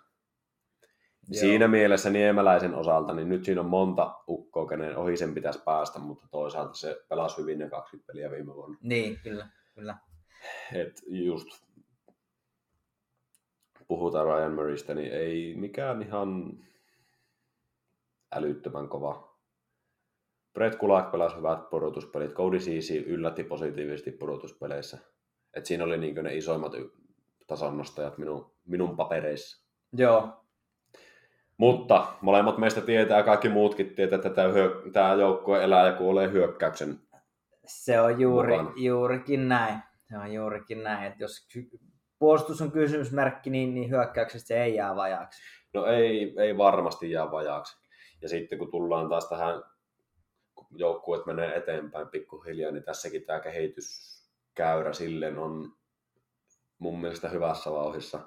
Joo. 1.30 1.40
Siinä 1.40 1.68
mielessä 1.68 2.10
Niemeläisen 2.10 2.76
osalta, 2.76 3.14
niin 3.14 3.30
nyt 3.30 3.46
siinä 3.46 3.62
on 3.62 3.70
monta 3.70 4.16
ukkoa, 4.28 4.68
kenen 4.68 4.98
ohi 4.98 5.18
sen 5.18 5.34
pitäisi 5.34 5.62
päästä, 5.66 6.00
mutta 6.00 6.28
toisaalta 6.32 6.74
se 6.74 7.02
pelasi 7.10 7.42
hyvin 7.42 7.60
ne 7.60 7.70
20 7.70 8.08
peliä 8.08 8.32
viime 8.32 8.56
vuonna. 8.56 8.78
Niin, 8.82 9.20
kyllä. 9.24 9.48
kyllä. 9.76 9.98
Et 10.74 11.02
just 11.08 11.48
puhutaan 13.88 14.26
Ryan 14.26 14.54
Murraystä, 14.54 14.94
niin 14.94 15.12
ei 15.12 15.56
mikään 15.56 16.02
ihan 16.02 16.60
älyttömän 18.32 18.90
kova. 18.90 19.33
Brett 20.54 20.76
Kulak 20.76 21.12
pelasi 21.12 21.36
hyvät 21.38 21.70
pudotuspelit. 21.70 22.34
Cody 22.34 22.58
Ceesay 22.58 22.98
yllätti 22.98 23.44
positiivisesti 23.44 24.12
pudotuspeleissä. 24.12 24.98
Et 25.54 25.66
siinä 25.66 25.84
oli 25.84 25.98
niin 25.98 26.16
ne 26.16 26.36
isoimmat 26.36 26.74
y- 26.74 26.90
tasonnostajat 27.48 28.18
minun, 28.18 28.52
minun 28.66 28.96
papereissa. 28.96 29.68
Joo, 29.94 30.30
Mutta 31.58 32.08
molemmat 32.22 32.58
meistä 32.58 32.82
tietää 32.82 33.24
kaikki 33.24 33.50
muutkin 33.50 33.96
tietää, 33.96 34.16
että 34.16 34.30
tämä, 34.30 34.48
hyö, 34.48 34.82
tämä 34.94 35.14
joukkue 35.14 35.64
elää 35.64 35.86
ja 35.86 35.94
kuolee 35.94 36.32
hyökkäyksen. 36.32 37.00
se 37.66 38.02
on 38.02 38.22
juuri, 38.22 38.52
Mukana. 38.58 38.74
juurikin 38.76 39.48
näin. 39.50 39.80
Se 40.10 40.18
on 40.18 40.34
juurikin 40.34 40.84
näin, 40.84 41.08
että 41.12 41.24
jos 41.24 41.48
puolustus 42.20 42.62
on 42.62 42.72
kysymysmerkki, 42.72 43.50
niin, 43.50 43.74
niin 43.74 43.90
hyökkäyksestä 43.90 44.48
se 44.48 44.64
ei 44.64 44.76
jää 44.76 44.96
vajaaksi. 44.96 45.42
No 45.74 45.86
ei, 45.86 46.34
ei 46.38 46.58
varmasti 46.58 47.12
jää 47.12 47.32
vajaaksi. 47.32 47.78
Ja 48.22 48.30
sitten 48.30 48.60
kun 48.60 48.72
tullaan 48.72 49.10
taas 49.10 49.30
tähän, 49.30 49.64
joukkueet 50.76 51.26
menee 51.26 51.58
eteenpäin 51.58 52.08
pikkuhiljaa, 52.08 52.72
niin 52.72 52.84
tässäkin 52.84 53.26
tämä 53.26 53.40
kehityskäyrä 53.40 54.94
silleen 54.94 55.38
on 55.38 55.74
mun 56.80 57.02
mielestä 57.02 57.30
hyvässä 57.30 57.72
vauhissa. 57.72 58.20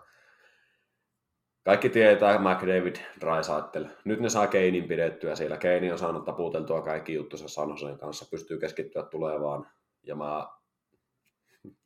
Kaikki 1.65 1.89
tietää 1.89 2.39
McDavid, 2.39 2.97
Drysaitel. 3.21 3.87
Nyt 4.05 4.21
ne 4.21 4.29
saa 4.29 4.47
Keinin 4.47 4.89
pidettyä 4.89 5.35
siellä. 5.35 5.57
Keini 5.57 5.93
on 5.93 5.99
saanut 5.99 6.25
taputeltua 6.25 6.83
kaikki 6.83 7.15
juttunsa 7.15 7.49
Sanosen 7.49 7.99
kanssa, 7.99 8.27
pystyy 8.31 8.59
keskittyä 8.59 9.03
tulevaan. 9.03 9.67
Ja 10.03 10.15
mä... 10.15 10.47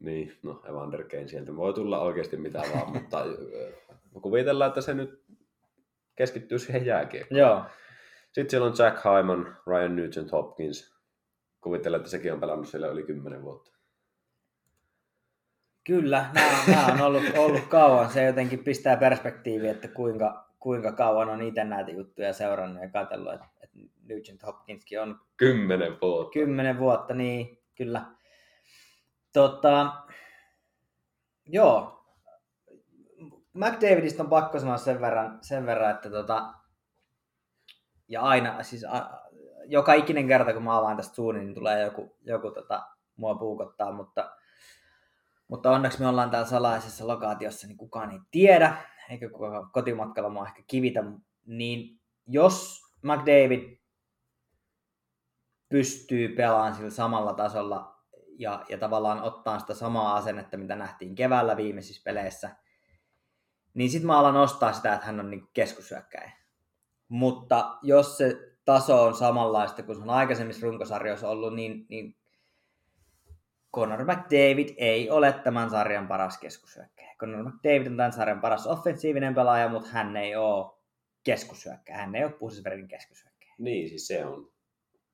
Niin, 0.00 0.38
no 0.42 0.62
Evander 0.68 1.04
Kane 1.04 1.28
sieltä 1.28 1.56
voi 1.56 1.74
tulla 1.74 2.00
oikeasti 2.00 2.36
mitä 2.36 2.62
vaan, 2.74 2.92
mutta 2.92 3.24
kuvitellaan, 4.22 4.68
että 4.68 4.80
se 4.80 4.94
nyt 4.94 5.24
keskittyy 6.16 6.58
siihen 6.58 6.86
jääkiekkoon. 6.86 7.38
Joo, 7.38 7.64
Sitten 8.36 8.50
siellä 8.50 8.66
on 8.66 8.74
Jack 8.78 9.04
Hyman, 9.04 9.56
Ryan 9.66 9.96
Nugent 9.96 10.32
Hopkins. 10.32 10.96
Kuvittelen, 11.60 11.98
että 11.98 12.10
sekin 12.10 12.32
on 12.32 12.40
pelannut 12.40 12.68
siellä 12.68 12.88
yli 12.88 13.02
10 13.02 13.42
vuotta. 13.42 13.72
kyllä. 15.84 16.30
Nämä, 16.34 16.56
nämä 16.66 16.86
on 16.86 17.00
ollut, 17.00 17.22
ollut 17.36 17.66
kauan. 17.68 18.10
Se 18.10 18.24
jotenkin 18.24 18.64
pistää 18.64 18.96
perspektiiviä, 18.96 19.70
että 19.70 19.88
kuinka, 19.88 20.50
kuinka 20.58 20.92
kauan 20.92 21.28
on 21.28 21.42
itse 21.42 21.64
näitä 21.64 21.90
juttuja 21.90 22.32
seurannut 22.32 22.82
ja 22.82 22.88
katsellut, 22.88 23.32
että, 23.32 23.46
että 23.62 23.78
Nugent 24.08 24.42
Hopkinskin 24.46 25.00
on 25.00 25.20
10 25.36 25.96
vuotta. 26.02 26.32
Kymmenen 26.32 26.78
vuotta, 26.78 27.14
niin 27.14 27.62
kyllä. 27.74 28.06
Tota, 29.32 29.92
joo. 31.46 32.04
McDavidista 33.54 34.22
on 34.22 34.28
pakko 34.28 34.60
sanoa 34.60 34.76
sen 34.76 35.00
verran, 35.00 35.38
sen 35.42 35.66
verran 35.66 35.90
että 35.90 36.10
tota, 36.10 36.54
ja 38.08 38.22
aina, 38.22 38.62
siis 38.62 38.84
a, 38.84 39.10
joka 39.64 39.94
ikinen 39.94 40.28
kerta 40.28 40.52
kun 40.52 40.62
mä 40.62 40.78
avaan 40.78 40.96
tästä 40.96 41.14
suunin, 41.14 41.44
niin 41.44 41.54
tulee 41.54 41.82
joku, 41.82 42.16
joku 42.24 42.50
tota, 42.50 42.86
mua 43.16 43.34
puukottaa, 43.34 43.92
mutta, 43.92 44.32
mutta 45.48 45.70
onneksi 45.70 46.00
me 46.00 46.08
ollaan 46.08 46.30
täällä 46.30 46.48
salaisessa 46.48 47.06
lokaatiossa, 47.06 47.66
niin 47.66 47.76
kukaan 47.76 48.10
ei 48.10 48.20
tiedä, 48.30 48.76
eikä 49.10 49.28
kukaan 49.28 49.70
kotimatkalla 49.70 50.30
mua 50.30 50.46
ehkä 50.46 50.62
kivitä, 50.66 51.04
niin 51.46 52.00
jos 52.26 52.82
McDavid 53.02 53.76
pystyy 55.68 56.28
pelaamaan 56.28 56.74
sillä 56.74 56.90
samalla 56.90 57.34
tasolla 57.34 57.96
ja, 58.38 58.64
ja 58.68 58.78
tavallaan 58.78 59.22
ottaa 59.22 59.58
sitä 59.58 59.74
samaa 59.74 60.16
asennetta, 60.16 60.56
mitä 60.56 60.76
nähtiin 60.76 61.14
keväällä 61.14 61.56
viimeisissä 61.56 62.02
peleissä, 62.04 62.56
niin 63.74 63.90
sitten 63.90 64.06
mä 64.06 64.18
alan 64.18 64.36
ostaa 64.36 64.72
sitä, 64.72 64.94
että 64.94 65.06
hän 65.06 65.20
on 65.20 65.30
niin 65.30 65.48
keskusyökkäjä. 65.52 66.32
Mutta 67.08 67.78
jos 67.82 68.18
se 68.18 68.36
taso 68.64 69.04
on 69.04 69.14
samanlaista 69.14 69.82
kuin 69.82 69.96
se 69.96 70.02
on 70.02 70.10
aikaisemmissa 70.10 70.66
runkosarjoissa 70.66 71.28
ollut, 71.28 71.54
niin, 71.54 71.86
niin 71.88 72.16
Conor 73.74 74.04
McDavid 74.04 74.68
ei 74.76 75.10
ole 75.10 75.32
tämän 75.32 75.70
sarjan 75.70 76.08
paras 76.08 76.38
keskusyökkäjä. 76.38 77.14
Conor 77.18 77.42
McDavid 77.44 77.86
on 77.86 77.96
tämän 77.96 78.12
sarjan 78.12 78.40
paras 78.40 78.66
offensiivinen 78.66 79.34
pelaaja, 79.34 79.68
mutta 79.68 79.88
hän 79.88 80.16
ei 80.16 80.36
ole 80.36 80.72
keskusyökkäjä. 81.24 81.98
Hän 81.98 82.14
ei 82.14 82.24
ole 82.24 82.32
puhdisverin 82.32 82.88
keskusyökkäjä. 82.88 83.54
Niin, 83.58 83.88
siis 83.88 84.06
se 84.06 84.24
on 84.24 84.50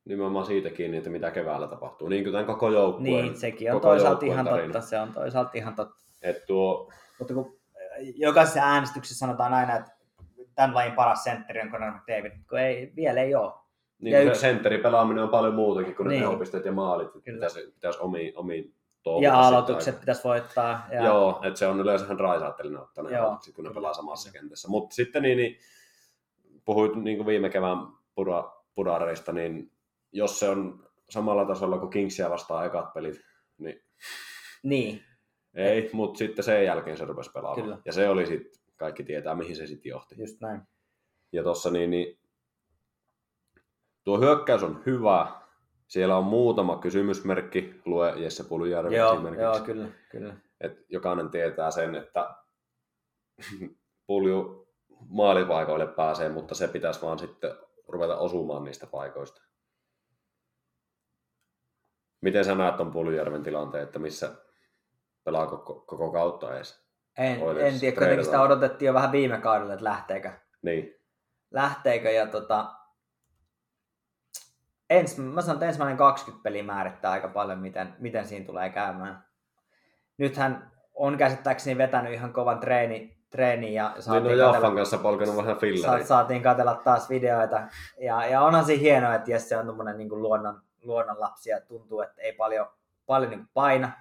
nimenomaan 0.04 0.46
siitä 0.46 0.70
kiinni, 0.70 0.96
että 0.96 1.10
mitä 1.10 1.30
keväällä 1.30 1.68
tapahtuu. 1.68 2.08
Niin 2.08 2.24
kuin 2.24 2.32
tämän 2.32 2.46
koko 2.46 2.70
joukkueen. 2.70 3.24
Niin, 3.24 3.36
sekin 3.36 3.72
on 3.72 3.80
toisaalta 3.80 4.26
ihan 4.26 4.44
tarina. 4.44 4.72
totta. 4.72 4.88
Se 4.88 4.98
on 4.98 5.12
toisaalta 5.12 5.50
ihan 5.54 5.74
totta. 5.74 6.02
Et 6.22 6.46
tuo, 6.46 6.92
Mutta 7.18 7.34
kun 7.34 7.60
äh, 7.76 7.82
jokaisessa 8.16 8.60
äänestyksessä 8.60 9.18
sanotaan 9.18 9.54
aina, 9.54 9.76
että 9.76 9.92
tämän 10.54 10.74
lajin 10.74 10.92
paras 10.92 11.24
sentteri 11.24 11.60
on 11.60 11.70
Conor 11.70 11.90
McDavid, 11.92 12.32
kun 12.48 12.58
ei, 12.58 12.92
vielä 12.96 13.20
ei 13.20 13.34
ole. 13.34 13.52
niin 13.98 14.12
Ja 14.12 14.18
se 14.20 14.24
yksi- 14.28 14.40
sentteripelaaminen 14.40 15.24
on 15.24 15.30
paljon 15.30 15.54
muutakin 15.54 15.94
kuin 15.94 16.04
ne 16.08 16.14
Niin. 16.14 16.22
tehopisteet 16.22 16.64
ja 16.64 16.72
maalit. 16.72 17.08
Kyllä. 17.12 17.34
Pitäisi, 17.36 17.70
pitäisi 17.74 17.98
omiin, 18.02 18.32
omiin 18.38 18.74
Ja 19.20 19.40
aloitukset 19.40 20.00
pitäisi 20.00 20.24
voittaa. 20.24 20.86
Ja... 20.92 21.04
Joo, 21.04 21.40
että 21.44 21.58
se 21.58 21.66
on 21.66 21.80
yleensä 21.80 22.06
hän 22.06 22.20
raisaattelinen 22.20 22.80
ottaa 22.80 23.04
ne 23.04 23.18
aloitukset, 23.18 23.54
kun 23.54 23.64
ne 23.64 23.68
kyllä. 23.70 23.78
pelaa 23.80 23.94
samassa 23.94 24.32
kentässä. 24.32 24.68
Mutta 24.68 24.94
sitten 24.94 25.22
niin, 25.22 25.36
niin 25.36 25.58
puhuit 26.64 26.94
niin 26.96 27.16
kuin 27.16 27.26
viime 27.26 27.50
kevään 27.50 27.78
puda, 28.14 28.52
pudareista, 28.74 29.32
niin 29.32 29.70
jos 30.12 30.40
se 30.40 30.48
on 30.48 30.88
samalla 31.10 31.44
tasolla 31.44 31.78
kuin 31.78 31.90
Kingsia 31.90 32.30
vastaan 32.30 32.66
ekat 32.66 32.92
pelit, 32.94 33.20
niin 33.58 33.82
Niin, 34.62 35.02
ei, 35.54 35.90
mutta 35.92 36.18
sitten 36.18 36.44
sen 36.44 36.64
jälkeen 36.64 36.96
se 36.96 37.04
rupesi 37.04 37.30
pelaamaan. 37.32 37.62
Kyllä. 37.62 37.78
Ja 37.84 37.92
se 37.92 38.08
oli 38.08 38.26
sitten, 38.26 38.61
kaikki 38.82 39.04
tietää 39.04 39.34
mihin 39.34 39.56
se 39.56 39.66
sitten 39.66 39.90
johti. 39.90 40.14
just 40.18 40.40
näin. 40.40 40.62
Ja 41.32 41.42
tuossa 41.42 41.70
niin, 41.70 41.90
niin, 41.90 42.18
tuo 44.04 44.18
hyökkäys 44.18 44.62
on 44.62 44.82
hyvä. 44.86 45.42
Siellä 45.88 46.16
on 46.16 46.24
muutama 46.24 46.78
kysymysmerkki, 46.78 47.80
lue 47.84 48.12
Jesse 48.16 48.44
Puljärvi 48.44 48.96
Joo, 48.96 49.12
esimerkiksi. 49.12 49.42
joo, 49.42 49.60
kyllä, 49.60 49.88
kyllä. 50.10 50.36
Et 50.60 50.86
jokainen 50.88 51.30
tietää 51.30 51.70
sen, 51.70 51.94
että 51.94 52.34
Pulju 54.06 54.68
maalipaikoille 55.08 55.86
pääsee, 55.86 56.28
mutta 56.28 56.54
se 56.54 56.68
pitäisi 56.68 57.02
vaan 57.02 57.18
sitten 57.18 57.50
ruveta 57.88 58.16
osumaan 58.16 58.64
niistä 58.64 58.86
paikoista. 58.86 59.42
Miten 62.20 62.44
sä 62.44 62.54
näet 62.54 62.76
ton 62.76 62.90
Puljärven 62.90 63.42
tilanteen, 63.42 63.84
että 63.84 63.98
missä 63.98 64.36
pelaa 65.24 65.46
koko, 65.46 65.74
koko 65.74 66.12
kautta 66.12 66.56
edes? 66.56 66.81
En, 67.18 67.42
Oilers 67.42 67.74
en 67.74 67.80
tiedä, 67.80 67.96
kuitenkin 67.96 68.24
sitä 68.24 68.42
odotettiin 68.42 68.86
jo 68.86 68.94
vähän 68.94 69.12
viime 69.12 69.38
kaudella, 69.38 69.72
että 69.72 69.84
lähteekö. 69.84 70.30
Niin, 70.62 70.94
lähteekö 71.50 72.10
ja 72.10 72.26
tota, 72.26 72.72
ens, 74.90 75.18
mä 75.18 75.42
sanon, 75.42 75.56
että 75.56 75.66
ensimmäinen 75.66 75.96
20 75.96 76.42
peliä 76.42 76.62
määrittää 76.62 77.10
aika 77.10 77.28
paljon, 77.28 77.58
miten, 77.58 77.94
miten 77.98 78.26
siinä 78.26 78.46
tulee 78.46 78.70
käymään. 78.70 79.24
Nythän 80.18 80.72
on 80.94 81.18
käsittääkseni 81.18 81.78
vetänyt 81.78 82.12
ihan 82.12 82.32
kovan 82.32 82.60
treeni, 82.60 83.22
treeni 83.30 83.74
ja 83.74 83.88
niin 83.88 83.96
on 83.96 84.02
saatiin, 84.02 84.38
Jaffan 84.38 84.76
kanssa 84.76 84.98
polkenut 84.98 85.36
vähän 85.36 85.54
sa, 85.54 85.60
fillari. 85.60 86.04
saatiin 86.04 86.42
katsella 86.42 86.74
taas 86.74 87.10
videoita. 87.10 87.62
Ja, 88.00 88.26
ja 88.26 88.42
onhan 88.42 88.64
se 88.64 88.78
hienoa, 88.78 89.14
että 89.14 89.30
Jesse 89.30 89.56
on 89.56 89.64
tuommoinen 89.64 89.98
niin 89.98 90.22
luonnon, 90.22 90.62
luonnon 90.82 91.20
lapsi 91.20 91.50
ja 91.50 91.60
tuntuu, 91.60 92.00
että 92.00 92.22
ei 92.22 92.32
paljon, 92.32 92.66
paljon 93.06 93.30
niin 93.30 93.48
paina. 93.54 93.92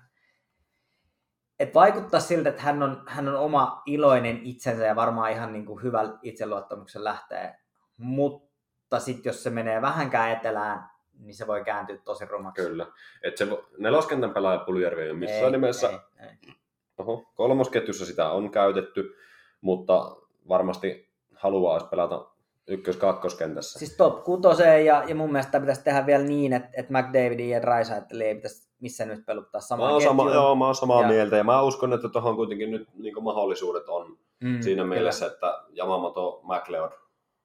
Et 1.62 1.76
vaikuttaa 1.76 2.20
siltä, 2.20 2.50
että 2.50 2.62
hän 2.62 2.84
on, 2.84 3.04
hän 3.08 3.28
on 3.28 3.36
oma 3.36 3.82
iloinen 3.86 4.40
itsensä 4.44 4.86
ja 4.86 4.96
varmaan 4.96 5.32
ihan 5.32 5.54
niin 5.54 5.66
kuin 5.66 5.84
hyvällä 5.84 6.20
itseluottamuksen 6.22 7.04
lähtee. 7.04 7.56
Mutta 7.98 9.00
sitten 9.00 9.30
jos 9.30 9.44
se 9.44 9.50
menee 9.50 9.82
vähänkään 9.82 10.32
etelään, 10.32 10.90
niin 11.20 11.36
se 11.36 11.48
voi 11.48 11.64
kääntyä 11.64 11.98
tosi 11.98 12.26
rumaksi. 12.26 12.62
Kyllä. 12.62 12.88
Et 13.24 13.38
se 13.38 13.48
neloskentän 13.78 14.34
pelaaja 14.34 14.60
Puljärvi 14.60 15.02
ei 15.02 15.10
ole 15.10 15.20
missään 15.20 15.52
nimessä. 15.52 15.90
Ei, 15.90 16.28
ei. 16.28 16.54
Oho, 16.98 17.32
kolmosketjussa 17.36 18.06
sitä 18.06 18.30
on 18.30 18.52
käytetty, 18.52 19.16
mutta 19.62 20.16
varmasti 20.48 21.14
haluaa 21.36 21.80
pelata 21.80 22.32
ykkös-kakkoskentässä. 22.68 23.80
Siis 23.80 23.98
top 23.98 24.24
kutoseen 24.24 24.86
ja, 24.86 25.04
ja 25.08 25.16
mun 25.16 25.32
mielestä 25.32 25.60
pitäisi 25.60 25.84
tehdä 25.84 26.06
vielä 26.06 26.24
niin, 26.24 26.54
että, 26.54 26.70
että 26.78 26.94
McDavidin 26.94 27.50
ja 27.50 27.62
Drysaitlin 27.62 28.28
ei 28.28 28.36
pitäisi 28.36 28.71
missään 28.82 29.10
nyt 29.10 29.26
peluttaa 29.26 29.60
Mä 29.60 29.62
samaa 29.62 29.92
oon, 29.92 30.02
sama, 30.02 30.32
joo, 30.34 30.56
mä 30.56 30.66
oon 30.66 30.76
samaa 30.76 31.02
Ja- 31.02 31.08
mieltä 31.08 31.38
ja 31.38 31.44
mä 31.44 31.62
uskon, 31.62 31.94
että 31.94 32.10
tuohon 32.10 32.36
kuitenkin 32.36 32.72
nyt 32.72 32.88
niin 32.94 33.24
mahdollisuudet 33.24 33.90
on 33.90 34.18
Mm, 34.44 34.62
siinä 34.62 34.82
kyllä. 34.84 34.96
mielessä, 34.96 35.26
että 35.26 35.64
Yamamoto 35.78 36.42
McLeod 36.44 36.92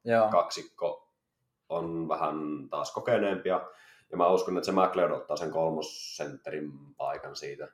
Joo. 0.05 0.29
kaksikko 0.29 1.09
on 1.69 2.09
vähän 2.09 2.37
taas 2.71 2.93
kokeneempia 2.93 3.61
ja 4.11 4.17
mä 4.17 4.29
uskon, 4.29 4.57
että 4.57 4.67
se 4.67 4.73
McLeod 4.73 5.11
ottaa 5.11 5.37
sen 5.37 5.51
kolmosentterin 5.51 6.73
paikan 6.97 7.37
siitä. 7.37 7.69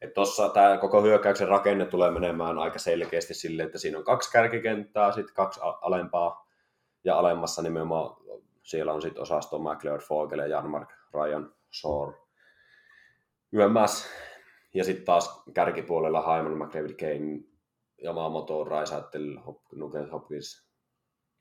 Että 0.00 0.14
tossa 0.14 0.48
tämä 0.48 0.78
koko 0.78 1.02
hyökkäyksen 1.02 1.48
rakenne 1.48 1.86
tulee 1.86 2.10
menemään 2.10 2.58
aika 2.58 2.78
selkeästi 2.78 3.34
silleen, 3.34 3.66
että 3.66 3.78
siinä 3.78 3.98
on 3.98 4.04
kaksi 4.04 4.30
kärkikenttää, 4.32 5.12
sitten 5.12 5.34
kaksi 5.34 5.60
alempaa 5.80 6.46
ja 7.04 7.18
alemmassa 7.18 7.62
nimenomaan 7.62 8.16
siellä 8.62 8.92
on 8.92 9.02
sitten 9.02 9.22
osasto 9.22 9.58
McLeod, 9.58 10.00
Fogel 10.00 10.38
ja 10.38 10.46
Janmark, 10.46 10.88
Ryan, 11.14 11.54
Shore, 11.80 12.16
YMS. 13.52 14.06
Ja 14.74 14.84
sitten 14.84 15.04
taas 15.04 15.42
kärkipuolella 15.54 16.36
Hyman, 16.36 16.58
McDavid, 16.58 16.96
Kane, 16.96 17.40
Yamamoto, 18.04 18.64
Raisaitel, 18.64 19.38
Hop, 19.46 19.62
Nuke, 19.72 20.02
Hopkins, 20.12 20.70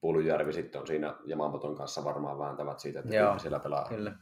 Puljärvi 0.02 0.54
sitten 0.54 0.82
on 0.82 0.88
siinä 0.88 1.16
Yamamoton 1.30 1.76
kanssa 1.76 2.04
varmaan 2.04 2.40
vääntävät 2.40 2.80
siitä, 2.80 3.00
että 3.00 3.16
Joo, 3.16 3.40
siellä 3.40 3.60
pelaa, 3.60 3.86
Kyllä. 3.90 4.16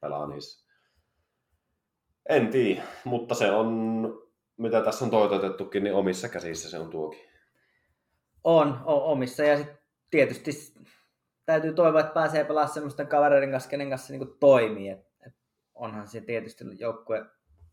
pelaa 0.00 0.26
niissä. 0.26 0.70
En 2.28 2.48
tiedä, 2.48 2.82
mutta 3.04 3.34
se 3.34 3.50
on, 3.50 3.68
mitä 4.56 4.80
tässä 4.80 5.04
on 5.04 5.10
toitotettukin, 5.10 5.84
niin 5.84 5.94
omissa 5.94 6.28
käsissä 6.28 6.70
se 6.70 6.78
on 6.78 6.90
tuokin. 6.90 7.30
On, 8.44 8.80
o- 8.84 9.12
omissa 9.12 9.42
ja 9.42 9.56
sit 9.56 9.70
tietysti 10.10 10.50
täytyy 11.46 11.72
toivoa, 11.72 12.00
että 12.00 12.12
pääsee 12.12 12.44
pelaamaan 12.44 12.74
semmoisten 12.74 13.06
kavereiden 13.06 13.50
kanssa, 13.50 13.70
kenen 13.70 13.90
kanssa 13.90 14.06
se 14.06 14.16
niin 14.16 14.38
toimii. 14.40 14.88
Et 14.88 15.09
onhan 15.80 16.08
se 16.08 16.20
tietysti 16.20 16.64
joukkue, 16.78 17.24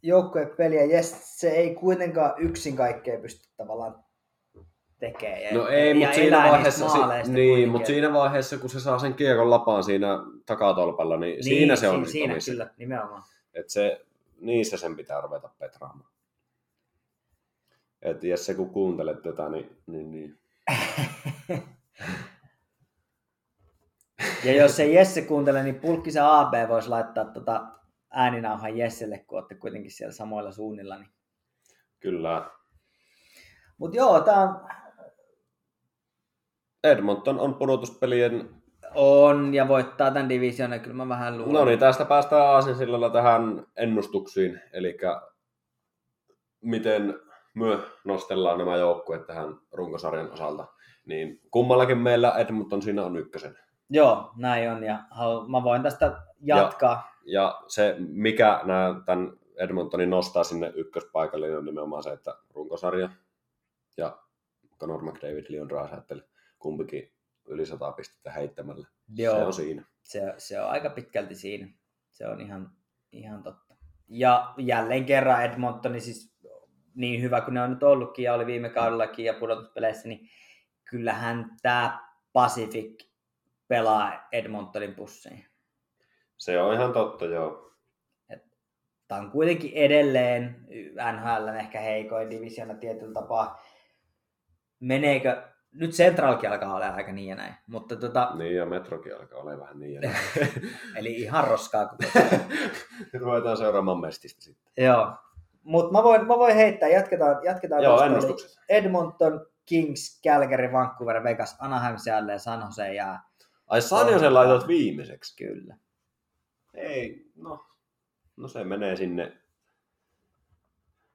joukkuepeli 0.02 0.76
ja 0.76 0.86
jes, 0.86 1.40
se 1.40 1.50
ei 1.50 1.76
kuitenkaan 1.76 2.34
yksin 2.38 2.76
kaikkea 2.76 3.20
pysty 3.20 3.50
tavallaan 3.58 4.04
tekemään. 5.00 5.42
Ja, 5.42 5.54
No 5.54 5.68
ei, 5.68 5.94
mutta 5.94 6.16
siinä 6.16 6.38
vaiheessa, 6.38 6.90
si- 6.90 7.32
niin, 7.32 7.70
mutta 7.70 7.88
siinä 7.88 8.14
vaiheessa, 8.14 8.58
kun 8.58 8.70
se 8.70 8.80
saa 8.80 9.00
sen 9.00 9.14
kiekon 9.14 9.50
lapaan 9.50 9.84
siinä 9.84 10.08
takatolpalla, 10.46 11.18
niin, 11.18 11.34
niin 11.34 11.44
siinä 11.44 11.76
se 11.76 11.90
on 11.90 12.06
siinä, 12.08 12.40
siinä 12.40 12.54
kyllä, 12.64 12.74
nimenomaan. 12.78 13.24
Et 13.54 13.70
se, 13.70 14.06
niissä 14.42 14.78
sen 14.78 14.96
pitää 14.96 15.22
ruveta 15.22 15.50
petraamaan. 15.60 16.10
Et 18.02 18.24
Jesse, 18.24 18.54
kun 18.54 18.70
kuuntelet 18.70 19.22
tätä, 19.24 19.50
niin, 19.50 19.78
niin, 19.88 20.12
niin. 20.12 20.38
Ja 24.44 24.54
jos 24.56 24.80
ei 24.80 24.94
Jesse 24.96 25.22
kuuntele, 25.22 25.64
niin 25.64 25.76
Pulkkisen 25.76 26.24
AB 26.24 26.54
voisi 26.70 26.90
laittaa 26.90 27.26
tota 27.26 27.68
ääninauhan 28.10 28.78
Jesselle, 28.78 29.18
kun 29.20 29.40
olette 29.40 29.56
kuitenkin 29.56 29.92
siellä 29.92 30.14
samoilla 30.14 30.52
suunnilla. 30.52 30.98
Niin. 30.98 31.10
kyllä. 32.00 32.50
Mutta 33.78 33.98
joo, 33.98 34.20
tämä 34.20 34.42
on, 34.42 34.68
Edmonton 36.84 37.40
on 37.40 37.56
pudotuspelien... 37.56 38.50
on 38.96 39.54
ja 39.54 39.68
voittaa 39.68 40.12
tämän 40.12 40.30
divisionan, 40.30 40.80
kyllä 40.80 40.96
mä 40.96 41.10
vähän 41.10 41.38
luulen. 41.38 41.54
No 41.54 41.66
niin, 41.66 41.80
tästä 41.80 42.06
päästään 42.06 42.48
aasinsillalla 42.48 43.10
tähän 43.10 43.66
ennustuksiin, 43.76 44.62
eli 44.74 44.98
miten 46.62 47.20
myö 47.54 47.80
nostellaan 48.06 48.58
nämä 48.58 48.76
joukkueet 48.76 49.28
tähän 49.28 49.58
runkosarjan 49.72 50.32
osalta. 50.32 50.68
Niin 51.06 51.42
kummallakin 51.52 51.98
meillä 51.98 52.32
Edmonton 52.38 52.82
siinä 52.82 53.04
on 53.04 53.18
ykkösen. 53.18 53.58
Joo, 53.90 54.32
näin 54.36 54.72
on 54.72 54.84
ja 54.84 55.00
mä 55.48 55.64
voin 55.64 55.84
tästä 55.84 56.22
jatkaa. 56.42 56.92
Ja 56.92 57.17
se, 57.68 57.96
mikä 58.00 58.62
nämä, 58.64 59.02
tämän 59.06 59.40
Edmontonin 59.56 60.10
nostaa 60.10 60.44
sinne 60.44 60.72
ykköspaikalle, 60.76 61.48
niin 61.48 61.58
on 61.58 61.66
nimenomaan 61.66 62.04
se, 62.04 62.12
että 62.12 62.38
runkosarja 62.54 63.10
ja 63.98 64.18
Conor 64.80 65.04
McDavid, 65.04 65.46
Leon 65.50 65.70
Draisaitl, 65.70 66.20
kumpikin 66.60 67.12
yli 67.48 67.66
100 67.66 67.92
pistettä 67.92 68.32
heittämällä. 68.32 68.88
Joo. 69.16 69.36
Se 69.36 69.44
on 69.44 69.54
siinä. 69.54 69.86
Se, 70.04 70.34
se 70.38 70.62
on 70.62 70.70
aika 70.70 70.90
pitkälti 70.90 71.36
siinä. 71.36 71.68
Se 72.12 72.28
on 72.28 72.42
ihan, 72.42 72.72
ihan 73.12 73.44
totta. 73.44 73.76
Ja 74.08 74.54
jälleen 74.58 75.06
kerran 75.06 75.44
Edmontoni 75.44 76.00
siis 76.00 76.38
niin 76.96 77.22
hyvä 77.22 77.42
kuin 77.42 77.54
ne 77.54 77.62
on 77.62 77.70
nyt 77.70 77.84
ollutkin 77.84 78.24
ja 78.24 78.34
oli 78.34 78.46
viime 78.46 78.70
kaudellakin 78.70 79.26
ja 79.26 79.34
pudotuspeleissä, 79.34 80.08
niin 80.08 80.30
kyllähän 80.90 81.56
tämä 81.62 82.10
Pacific 82.34 83.08
pelaa 83.68 84.28
Edmontonin 84.32 84.96
pussiin. 84.96 85.46
Se 86.38 86.62
on 86.62 86.74
ihan 86.74 86.94
totta, 86.94 87.26
joo. 87.26 87.74
Tämä 89.08 89.22
on 89.22 89.32
kuitenkin 89.32 89.72
edelleen 89.74 90.56
NHL 90.96 91.48
ehkä 91.60 91.80
heikoin 91.80 92.30
divisiona 92.30 92.74
tietyllä 92.74 93.14
tapaa. 93.14 93.62
Meneekö, 94.80 95.44
nyt 95.72 95.92
Centralkin 95.92 96.50
alkaa 96.50 96.76
olla 96.76 96.88
aika 96.88 97.12
niin 97.12 97.30
ja 97.30 97.36
näin, 97.36 97.54
mutta 97.68 97.96
tota, 97.96 98.32
Niin, 98.36 98.56
ja 98.56 98.66
Metrokin 98.66 99.16
alkaa 99.16 99.40
olla 99.40 99.60
vähän 99.60 99.80
niin. 99.80 99.94
Ja 99.94 100.02
näin. 100.02 100.16
eli 100.98 101.14
ihan 101.16 101.48
roskaa 101.48 101.86
koko 101.86 102.04
Ruvetaan 103.26 103.58
seuraamaan 103.58 104.00
mestistä 104.00 104.42
sitten. 104.42 104.86
Joo. 104.86 105.14
Mutta 105.64 105.92
mä 105.92 106.04
voin, 106.04 106.28
mä 106.28 106.38
voin 106.38 106.56
heittää, 106.56 106.90
jatketaan, 106.90 107.46
jatketaan 107.46 107.84
Joo, 107.84 108.04
ennustukset. 108.04 108.52
Edmonton, 108.70 109.46
Kings, 109.66 110.22
Calgary, 110.24 110.72
Vancouver, 110.72 111.24
Vegas, 111.24 111.58
Anaheim, 111.60 111.98
Seattle 111.98 112.32
ja 112.32 112.40
San 112.40 112.62
Jose 112.62 112.94
jää. 112.94 113.24
Ai 113.68 113.82
Sanjo 113.82 114.20
sen 114.20 114.34
laitot 114.34 114.68
viimeiseksi. 114.68 115.46
Kyllä. 115.46 115.76
Ei, 116.78 117.32
no, 117.36 117.66
no 118.38 118.48
se 118.48 118.64
menee 118.64 118.96
sinne. 118.96 119.38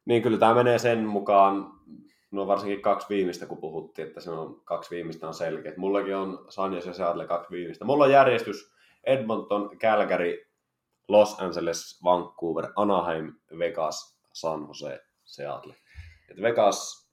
Niin 0.05 0.23
kyllä 0.23 0.39
tämä 0.39 0.55
menee 0.55 0.79
sen 0.79 0.99
mukaan, 0.99 1.73
no 2.31 2.47
varsinkin 2.47 2.83
kaksi 2.83 3.07
viimeistä 3.09 3.47
kun 3.47 3.59
puhuttiin, 3.59 4.09
että 4.09 4.21
se 4.21 4.31
on 4.31 4.61
kaksi 4.65 4.91
viimeistä 4.91 5.29
on 5.29 5.35
selkeät. 5.35 5.77
Mullakin 5.77 6.17
on 6.17 6.47
Sanjos 6.49 6.87
ja 6.87 6.95
Seattle 6.95 7.27
kaksi 7.27 7.51
viimeistä. 7.51 7.85
Mulla 7.85 8.05
on 8.05 8.11
järjestys 8.11 8.73
Edmonton, 9.05 9.79
Calgary, 9.79 10.47
Los 11.09 11.41
Angeles, 11.41 12.01
Vancouver, 12.05 12.67
Anaheim, 12.77 13.35
Vegas, 13.59 14.21
San 14.33 14.67
Jose, 14.69 15.01
Seattle. 15.25 15.75
Et 16.31 16.43
Vegas 16.43 17.11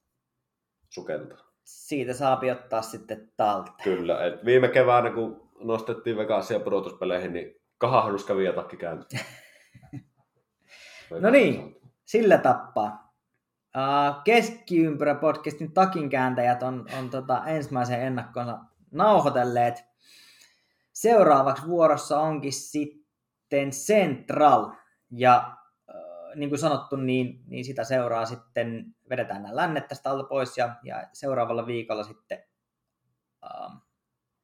sukeltaa. 0.90 1.50
Siitä 1.64 2.14
saa 2.14 2.42
ottaa 2.52 2.82
sitten 2.82 3.32
talteen. 3.38 3.84
Kyllä, 3.84 4.26
et 4.26 4.46
viime 4.46 4.68
keväänä 4.68 5.12
kun 5.12 5.50
nostettiin 5.60 6.18
Vegasia 6.18 6.60
pudotuspeleihin, 6.60 7.34
niin 7.34 7.62
kahahdus 7.80 8.26
kävi 8.26 8.46
ja 8.46 8.54
takki 8.54 8.78
kääntyi. 8.78 9.20
No 11.22 11.30
niin. 11.30 11.76
Sillä 12.06 12.38
tappaa. 12.38 13.14
Uh, 13.78 14.24
Keskiympyrä 14.24 15.16
podcastin 15.16 15.74
takinkääntäjät 15.74 16.64
on, 16.64 16.86
on 17.00 17.10
tota 17.10 17.46
ensimmäisen 17.46 18.02
ennakkonsa 18.02 18.60
nauhoitelleet. 18.92 19.86
Seuraavaksi 20.94 21.68
vuorossa 21.68 22.20
onkin 22.20 22.54
sitten 22.54 23.72
Central. 23.72 24.72
Ja 25.12 25.58
uh, 25.88 26.36
niin 26.36 26.50
kuin 26.50 26.60
sanottu, 26.60 26.96
niin, 26.96 27.44
niin 27.48 27.66
sitä 27.66 27.84
seuraa 27.84 28.26
sitten, 28.26 28.86
vedetään 29.10 29.44
nämä 29.44 29.56
lännet 29.56 29.88
tästä 29.88 30.12
alta 30.12 30.24
pois 30.24 30.58
ja, 30.58 30.76
ja 30.84 31.08
seuraavalla 31.14 31.68
viikolla 31.68 32.04
sitten 32.04 32.44
ähm, 33.44 33.78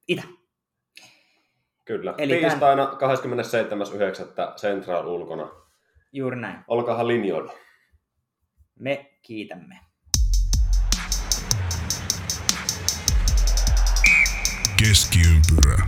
itä. 0.07 0.24
Kyllä. 1.86 2.14
Eli 2.18 2.38
Tiistaina 2.38 2.86
27.9. 2.86 4.56
Central 4.56 5.07
ulkona. 5.07 5.49
Juuri 6.12 6.38
näin. 6.41 6.60
Olkaahan 6.68 7.07
linjoilla. 7.07 7.53
Me 8.80 9.12
kiitämme. 9.22 9.80
Keskiympyrä. 14.80 15.86